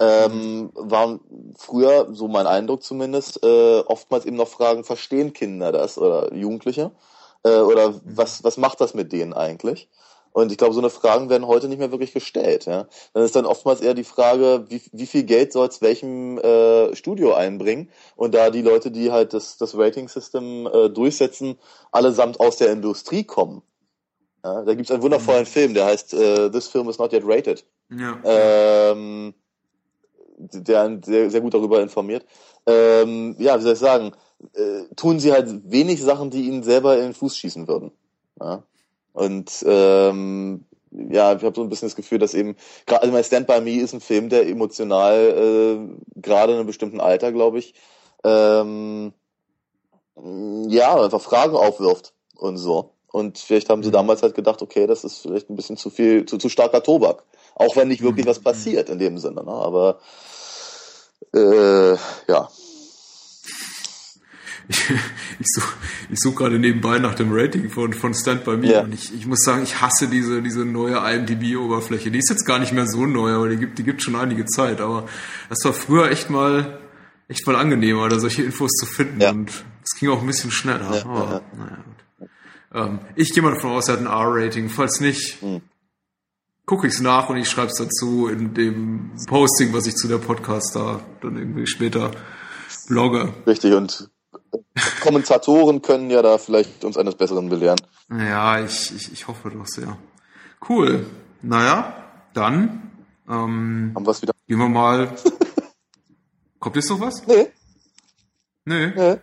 ähm, 0.00 0.70
waren 0.74 1.20
früher, 1.56 2.08
so 2.12 2.28
mein 2.28 2.46
Eindruck 2.46 2.82
zumindest, 2.82 3.42
äh, 3.42 3.80
oftmals 3.80 4.26
eben 4.26 4.36
noch 4.36 4.48
Fragen, 4.48 4.84
verstehen 4.84 5.32
Kinder 5.32 5.72
das 5.72 5.98
oder 5.98 6.34
Jugendliche? 6.34 6.92
Äh, 7.42 7.60
oder 7.60 7.94
was, 8.04 8.44
was 8.44 8.58
macht 8.58 8.80
das 8.80 8.92
mit 8.94 9.12
denen 9.12 9.32
eigentlich? 9.32 9.88
Und 10.36 10.52
ich 10.52 10.58
glaube, 10.58 10.74
so 10.74 10.80
eine 10.80 10.90
Fragen 10.90 11.30
werden 11.30 11.46
heute 11.46 11.66
nicht 11.66 11.78
mehr 11.78 11.90
wirklich 11.92 12.12
gestellt. 12.12 12.66
Ja? 12.66 12.88
Dann 13.14 13.22
ist 13.24 13.34
dann 13.34 13.46
oftmals 13.46 13.80
eher 13.80 13.94
die 13.94 14.04
Frage, 14.04 14.66
wie, 14.68 14.82
wie 14.92 15.06
viel 15.06 15.22
Geld 15.22 15.50
soll 15.50 15.66
es 15.66 15.80
welchem 15.80 16.36
äh, 16.36 16.94
Studio 16.94 17.32
einbringen? 17.32 17.88
Und 18.16 18.34
da 18.34 18.50
die 18.50 18.60
Leute, 18.60 18.90
die 18.90 19.10
halt 19.10 19.32
das, 19.32 19.56
das 19.56 19.78
Rating-System 19.78 20.66
äh, 20.66 20.90
durchsetzen, 20.90 21.56
allesamt 21.90 22.38
aus 22.38 22.58
der 22.58 22.70
Industrie 22.70 23.24
kommen. 23.24 23.62
Ja? 24.44 24.62
Da 24.62 24.74
gibt 24.74 24.90
es 24.90 24.90
einen 24.90 25.02
wundervollen 25.02 25.46
Film, 25.46 25.72
der 25.72 25.86
heißt 25.86 26.12
äh, 26.12 26.50
This 26.50 26.68
Film 26.68 26.90
is 26.90 26.98
not 26.98 27.14
yet 27.14 27.22
rated 27.24 27.64
ja. 27.88 28.20
ähm, 28.22 29.32
der 30.36 30.82
einen 30.82 31.02
sehr, 31.02 31.30
sehr 31.30 31.40
gut 31.40 31.54
darüber 31.54 31.80
informiert. 31.80 32.26
Ähm, 32.66 33.36
ja, 33.38 33.58
wie 33.58 33.62
soll 33.62 33.72
ich 33.72 33.78
sagen, 33.78 34.12
äh, 34.52 34.82
tun 34.96 35.18
sie 35.18 35.32
halt 35.32 35.48
wenig 35.70 36.02
Sachen, 36.02 36.28
die 36.28 36.42
ihnen 36.42 36.62
selber 36.62 36.96
in 36.96 37.04
den 37.04 37.14
Fuß 37.14 37.38
schießen 37.38 37.66
würden. 37.68 37.92
Ja? 38.38 38.64
Und 39.16 39.64
ähm, 39.66 40.66
ja, 40.90 41.34
ich 41.34 41.42
habe 41.42 41.56
so 41.56 41.62
ein 41.62 41.70
bisschen 41.70 41.88
das 41.88 41.96
Gefühl, 41.96 42.18
dass 42.18 42.34
eben, 42.34 42.54
gerade 42.84 43.02
also 43.02 43.12
mein 43.14 43.24
Stand 43.24 43.46
By 43.46 43.62
Me 43.62 43.80
ist 43.80 43.94
ein 43.94 44.00
Film, 44.00 44.28
der 44.28 44.46
emotional, 44.46 45.14
äh, 45.16 46.20
gerade 46.20 46.52
in 46.52 46.58
einem 46.58 46.66
bestimmten 46.66 47.00
Alter, 47.00 47.32
glaube 47.32 47.58
ich, 47.58 47.74
ähm, 48.24 49.14
ja, 50.68 51.02
einfach 51.02 51.22
Fragen 51.22 51.56
aufwirft 51.56 52.12
und 52.36 52.58
so. 52.58 52.90
Und 53.10 53.38
vielleicht 53.38 53.70
haben 53.70 53.82
sie 53.82 53.90
damals 53.90 54.22
halt 54.22 54.34
gedacht, 54.34 54.60
okay, 54.60 54.86
das 54.86 55.02
ist 55.02 55.22
vielleicht 55.22 55.48
ein 55.48 55.56
bisschen 55.56 55.78
zu 55.78 55.88
viel, 55.88 56.26
zu, 56.26 56.36
zu 56.36 56.50
starker 56.50 56.82
Tobak. 56.82 57.24
Auch 57.54 57.74
wenn 57.76 57.88
nicht 57.88 58.02
wirklich 58.02 58.26
was 58.26 58.40
passiert 58.40 58.90
in 58.90 58.98
dem 58.98 59.16
Sinne, 59.16 59.44
ne? 59.44 59.52
Aber 59.52 59.98
äh, 61.34 61.94
ja. 62.28 62.50
Ich 64.68 65.46
suche 65.54 65.74
ich 66.10 66.18
such 66.20 66.34
gerade 66.36 66.58
nebenbei 66.58 66.98
nach 66.98 67.14
dem 67.14 67.28
Rating 67.32 67.70
von, 67.70 67.92
von 67.92 68.14
Stand 68.14 68.44
By 68.44 68.56
Me 68.56 68.70
Ja. 68.72 68.80
und 68.82 68.92
ich, 68.94 69.14
ich 69.14 69.26
muss 69.26 69.40
sagen, 69.44 69.62
ich 69.62 69.80
hasse 69.80 70.08
diese, 70.08 70.42
diese 70.42 70.64
neue 70.64 70.96
IMDb-Oberfläche. 70.96 72.10
Die 72.10 72.18
ist 72.18 72.30
jetzt 72.30 72.44
gar 72.44 72.58
nicht 72.58 72.72
mehr 72.72 72.86
so 72.86 73.06
neu, 73.06 73.32
aber 73.32 73.48
die 73.48 73.56
gibt, 73.56 73.78
die 73.78 73.84
gibt 73.84 74.02
schon 74.02 74.16
einige 74.16 74.44
Zeit. 74.46 74.80
Aber 74.80 75.06
das 75.48 75.58
war 75.64 75.72
früher 75.72 76.10
echt 76.10 76.30
mal, 76.30 76.78
echt 77.28 77.46
mal 77.46 77.56
angenehmer, 77.56 78.08
da 78.08 78.18
solche 78.18 78.42
Infos 78.42 78.72
zu 78.72 78.86
finden 78.86 79.20
Ja. 79.20 79.30
und 79.30 79.50
es 79.84 79.98
ging 79.98 80.10
auch 80.10 80.20
ein 80.20 80.26
bisschen 80.26 80.50
schneller. 80.50 80.94
Ja, 80.96 81.04
aber, 81.06 81.30
ja, 81.32 81.40
naja, 81.56 81.84
gut. 82.18 82.28
Ähm, 82.74 82.98
ich 83.14 83.32
gehe 83.32 83.42
mal 83.42 83.54
davon 83.54 83.70
aus, 83.70 83.88
er 83.88 83.94
hat 83.94 84.00
ein 84.00 84.06
R-Rating. 84.06 84.68
Falls 84.68 85.00
nicht, 85.00 85.40
Hm. 85.40 85.60
gucke 86.66 86.88
ich 86.88 86.94
es 86.94 87.00
nach 87.00 87.28
und 87.28 87.36
ich 87.36 87.48
schreibe 87.48 87.68
es 87.68 87.78
dazu 87.78 88.26
in 88.26 88.52
dem 88.54 89.12
Posting, 89.28 89.72
was 89.72 89.86
ich 89.86 89.94
zu 89.94 90.08
der 90.08 90.18
Podcast 90.18 90.74
da 90.74 91.00
dann 91.20 91.36
irgendwie 91.38 91.66
später 91.68 92.10
blogge. 92.88 93.32
Richtig. 93.46 93.72
Und 93.74 94.10
Kommentatoren 95.02 95.82
können 95.82 96.10
ja 96.10 96.22
da 96.22 96.38
vielleicht 96.38 96.84
uns 96.84 96.96
eines 96.96 97.14
Besseren 97.14 97.48
belehren. 97.48 97.80
Ja, 98.10 98.60
ich, 98.60 98.94
ich, 98.94 99.12
ich 99.12 99.28
hoffe 99.28 99.50
doch 99.50 99.66
sehr. 99.66 99.96
Cool. 100.68 101.06
Naja, 101.42 101.94
dann 102.34 102.90
ähm, 103.28 103.92
Haben 103.94 104.06
wir 104.06 104.10
es 104.10 104.22
wieder? 104.22 104.32
gehen 104.46 104.58
wir 104.58 104.68
mal. 104.68 105.10
Kommt 106.58 106.76
jetzt 106.76 106.90
noch 106.90 107.00
was? 107.00 107.26
Nee, 107.26 107.48
Nee. 108.64 108.92
nee. 108.96 109.16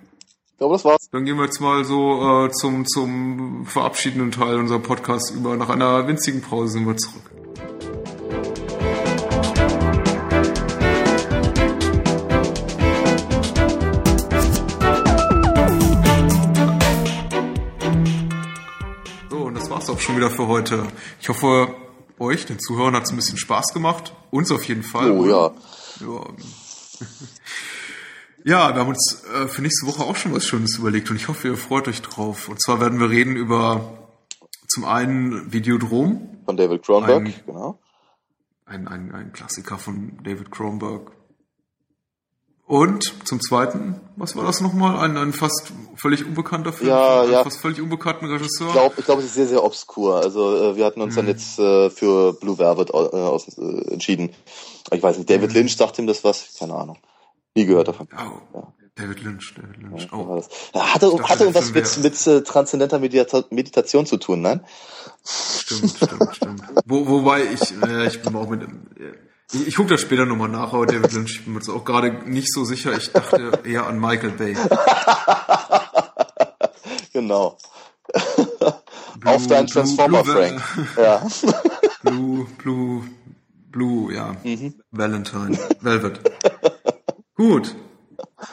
Ich 0.51 0.57
glaube, 0.57 0.75
das 0.75 0.85
war's. 0.85 1.09
Dann 1.11 1.25
gehen 1.25 1.35
wir 1.37 1.45
jetzt 1.45 1.59
mal 1.59 1.83
so 1.83 2.45
äh, 2.45 2.51
zum, 2.51 2.85
zum 2.87 3.65
verabschiedenden 3.65 4.31
Teil 4.31 4.57
unserer 4.57 4.79
Podcast 4.79 5.31
über. 5.31 5.57
Nach 5.57 5.67
einer 5.69 6.07
winzigen 6.07 6.41
Pause 6.41 6.73
sind 6.73 6.85
wir 6.87 6.95
zurück. 6.95 7.31
Schon 20.13 20.17
wieder 20.21 20.29
für 20.29 20.47
heute. 20.47 20.85
Ich 21.19 21.29
hoffe, 21.29 21.73
euch, 22.19 22.45
den 22.45 22.59
Zuhörern, 22.59 22.95
hat 22.95 23.03
es 23.03 23.09
ein 23.11 23.15
bisschen 23.15 23.37
Spaß 23.37 23.73
gemacht. 23.73 24.13
Uns 24.31 24.51
auf 24.51 24.63
jeden 24.65 24.83
Fall. 24.83 25.11
Oh 25.11 25.25
ja. 25.25 25.51
Ja. 26.01 26.25
Ja, 28.45 28.73
wir 28.75 28.81
haben 28.81 28.89
uns 28.89 29.23
äh, 29.33 29.47
für 29.47 29.61
nächste 29.61 29.87
Woche 29.87 30.03
auch 30.03 30.17
schon 30.17 30.33
was 30.33 30.45
Schönes 30.45 30.77
überlegt 30.77 31.09
und 31.09 31.15
ich 31.15 31.29
hoffe, 31.29 31.47
ihr 31.47 31.55
freut 31.55 31.87
euch 31.87 32.01
drauf. 32.01 32.49
Und 32.49 32.61
zwar 32.61 32.81
werden 32.81 32.99
wir 32.99 33.09
reden 33.09 33.37
über 33.37 34.09
zum 34.67 34.83
einen 34.83 35.53
Videodrom. 35.53 36.41
Von 36.43 36.57
David 36.57 36.83
Cronenberg, 36.83 37.25
Ein- 37.25 37.33
genau. 37.45 37.79
Ein, 38.65 38.89
ein, 38.89 39.13
ein 39.15 39.31
Klassiker 39.31 39.77
von 39.77 40.17
David 40.25 40.51
Cronenberg. 40.51 41.11
Und 42.65 43.27
zum 43.27 43.41
zweiten, 43.41 43.99
was 44.15 44.35
war 44.37 44.45
das 44.45 44.61
nochmal? 44.61 44.97
Ein, 45.03 45.17
ein 45.17 45.33
fast 45.33 45.73
völlig 45.95 46.25
unbekannter 46.25 46.71
Film? 46.71 46.89
Ja, 46.89 47.25
ja. 47.25 47.43
fast 47.43 47.59
völlig 47.59 47.81
unbekannten 47.81 48.25
Regisseur? 48.25 48.67
Ich 48.67 48.73
glaube, 48.73 48.95
ich 48.97 49.05
glaub, 49.05 49.19
es 49.19 49.25
ist 49.25 49.33
sehr, 49.33 49.47
sehr 49.47 49.63
obskur. 49.63 50.15
Also 50.17 50.71
äh, 50.71 50.75
wir 50.77 50.85
hatten 50.85 51.01
uns 51.01 51.13
Mhm. 51.13 51.17
dann 51.17 51.27
jetzt 51.27 51.59
äh, 51.59 51.89
für 51.89 52.33
Blue 52.33 52.57
Velvet 52.57 52.89
äh, 52.89 52.93
aus, 52.93 53.47
äh, 53.57 53.91
entschieden. 53.93 54.29
Ich 54.91 55.03
weiß 55.03 55.17
nicht, 55.17 55.29
Mhm. 55.29 55.33
David 55.33 55.53
Lynch 55.53 55.75
sagt 55.75 55.99
ihm 55.99 56.07
das 56.07 56.23
was? 56.23 56.55
Keine 56.57 56.73
Ahnung. 56.75 56.97
Nie 57.53 57.65
gehört 57.65 57.89
davon. 57.89 58.07
Oh, 58.53 58.63
David 58.95 59.23
Lynch, 59.23 59.53
David 59.55 59.77
Lynch. 59.81 60.07
Ja, 60.11 60.17
Oh. 60.17 60.41
Ja, 60.73 60.93
hatte, 60.93 61.09
dachte, 61.09 61.23
hatte 61.29 61.43
irgendwas 61.43 61.73
mit, 61.73 61.97
mit 62.03 62.27
äh, 62.27 62.43
transzendenter 62.43 62.99
Medita 62.99 63.43
Meditation 63.49 64.05
zu 64.05 64.17
tun, 64.17 64.41
nein? 64.41 64.61
stimmt, 65.25 65.91
stimmt, 65.95 66.35
stimmt. 66.35 66.61
Wo, 66.85 67.07
wobei 67.07 67.43
ich, 67.43 67.73
äh, 67.83 68.07
ich 68.07 68.21
bin 68.21 68.35
auch 68.35 68.47
mit, 68.47 68.61
äh, 68.61 68.67
ich, 69.53 69.67
ich 69.67 69.75
gucke 69.75 69.89
das 69.89 70.01
später 70.01 70.25
nochmal 70.25 70.49
nach, 70.49 70.73
aber 70.73 70.85
David 70.85 71.11
Lynch, 71.13 71.31
ich 71.39 71.43
bin 71.45 71.53
mir 71.53 71.59
jetzt 71.59 71.69
auch 71.69 71.85
gerade 71.85 72.11
nicht 72.29 72.51
so 72.53 72.63
sicher. 72.65 72.95
Ich 72.97 73.11
dachte 73.11 73.59
eher 73.63 73.87
an 73.87 73.99
Michael 73.99 74.31
Bay. 74.31 74.55
Genau. 77.13 77.57
Auf 79.23 79.47
deinen 79.47 79.65
Blue- 79.67 79.73
Transformer, 79.73 80.23
Blue- 80.23 80.33
Frank. 80.35 80.61
Ja. 80.97 81.21
Blue, 82.01 82.45
Blue, 82.57 83.03
Blue, 83.71 84.13
ja. 84.13 84.35
Mhm. 84.43 84.73
Valentine, 84.91 85.57
Velvet. 85.81 86.19
Gut. 87.35 87.75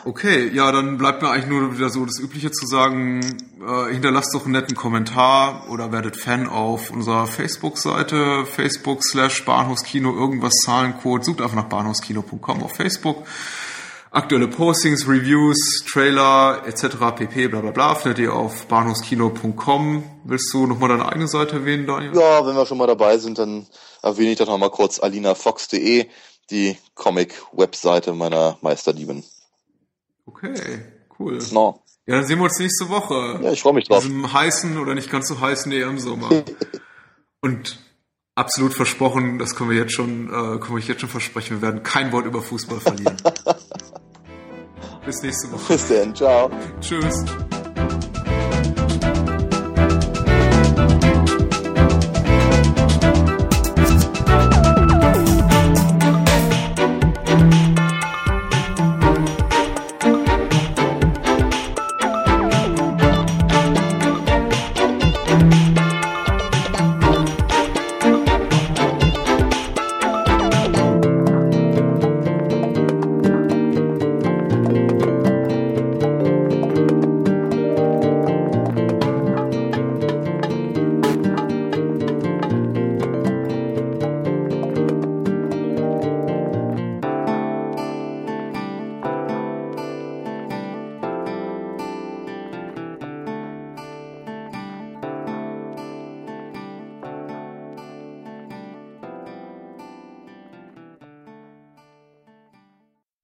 Okay, 0.05 0.49
ja, 0.55 0.73
dann 0.73 0.99
bleibt 0.99 1.23
mir 1.23 1.31
eigentlich 1.31 1.47
nur 1.47 1.77
wieder 1.77 1.91
so 1.91 2.05
das 2.05 2.19
Übliche 2.19 2.51
zu 2.51 2.66
sagen, 2.66 3.20
äh, 3.61 3.93
hinterlasst 3.93 4.35
doch 4.35 4.45
einen 4.45 4.53
netten 4.53 4.77
Kommentar 4.77 5.69
oder 5.70 5.93
werdet 5.93 6.16
Fan 6.16 6.49
auf 6.49 6.91
unserer 6.91 7.27
Facebook-Seite, 7.27 8.47
Facebook 8.47 9.05
slash 9.05 9.45
Bahnhofskino, 9.45 10.12
irgendwas 10.12 10.55
Zahlencode, 10.65 11.24
sucht 11.24 11.41
einfach 11.41 11.57
nach 11.57 11.69
bahnhofskino.com 11.69 12.62
auf 12.62 12.77
Facebook. 12.77 13.24
Aktuelle 14.12 14.49
Postings, 14.49 15.07
Reviews, 15.07 15.85
Trailer 15.89 16.62
etc. 16.66 17.15
pp. 17.15 17.47
bla 17.47 17.61
bla 17.61 17.70
bla 17.70 17.95
findet 17.95 18.19
ihr 18.19 18.35
auf 18.35 18.66
bahnhofskino.com. 18.66 20.03
Willst 20.24 20.53
du 20.53 20.66
nochmal 20.66 20.89
deine 20.89 21.07
eigene 21.09 21.28
Seite 21.28 21.57
erwähnen, 21.57 21.87
Daniel? 21.87 22.16
ja, 22.16 22.45
wenn 22.45 22.57
wir 22.57 22.66
schon 22.66 22.78
mal 22.78 22.89
dabei 22.89 23.19
sind, 23.19 23.39
dann 23.39 23.69
erwähne 24.03 24.32
ich 24.32 24.39
doch 24.39 24.49
noch 24.49 24.59
mal 24.59 24.70
kurz 24.70 24.99
alinafox.de, 24.99 26.07
die 26.51 26.77
Comic-Webseite 26.97 28.12
meiner 28.12 28.59
Meisterlieben. 28.62 29.23
Okay, 30.31 30.81
cool. 31.19 31.39
No. 31.52 31.82
Ja, 32.07 32.16
dann 32.16 32.27
sehen 32.27 32.39
wir 32.39 32.44
uns 32.44 32.59
nächste 32.59 32.89
Woche. 32.89 33.40
Ja, 33.43 33.52
ich 33.52 33.62
freue 33.62 33.74
mich 33.74 33.89
drauf. 33.89 34.02
Diesem 34.02 34.32
heißen 34.32 34.78
oder 34.78 34.94
nicht 34.94 35.11
ganz 35.11 35.28
so 35.28 35.40
heißen 35.40 35.70
EM-Sommer. 35.73 36.44
Und 37.40 37.78
absolut 38.35 38.73
versprochen, 38.74 39.39
das 39.39 39.55
können 39.55 39.70
wir 39.70 39.77
jetzt 39.77 39.93
schon, 39.93 40.28
äh, 40.28 40.31
können 40.31 40.69
wir 40.69 40.74
euch 40.74 40.89
jetzt 40.89 41.01
schon 41.01 41.11
versprechen, 41.11 41.61
wir 41.61 41.62
werden 41.62 41.82
kein 41.82 42.12
Wort 42.12 42.27
über 42.27 42.43
Fußball 42.43 42.81
verlieren. 42.81 43.16
Bis 45.05 45.23
nächste 45.23 45.51
Woche. 45.52 45.73
Bis 45.73 45.89
dann, 45.89 46.15
ciao. 46.15 46.51
Tschüss. 46.81 47.24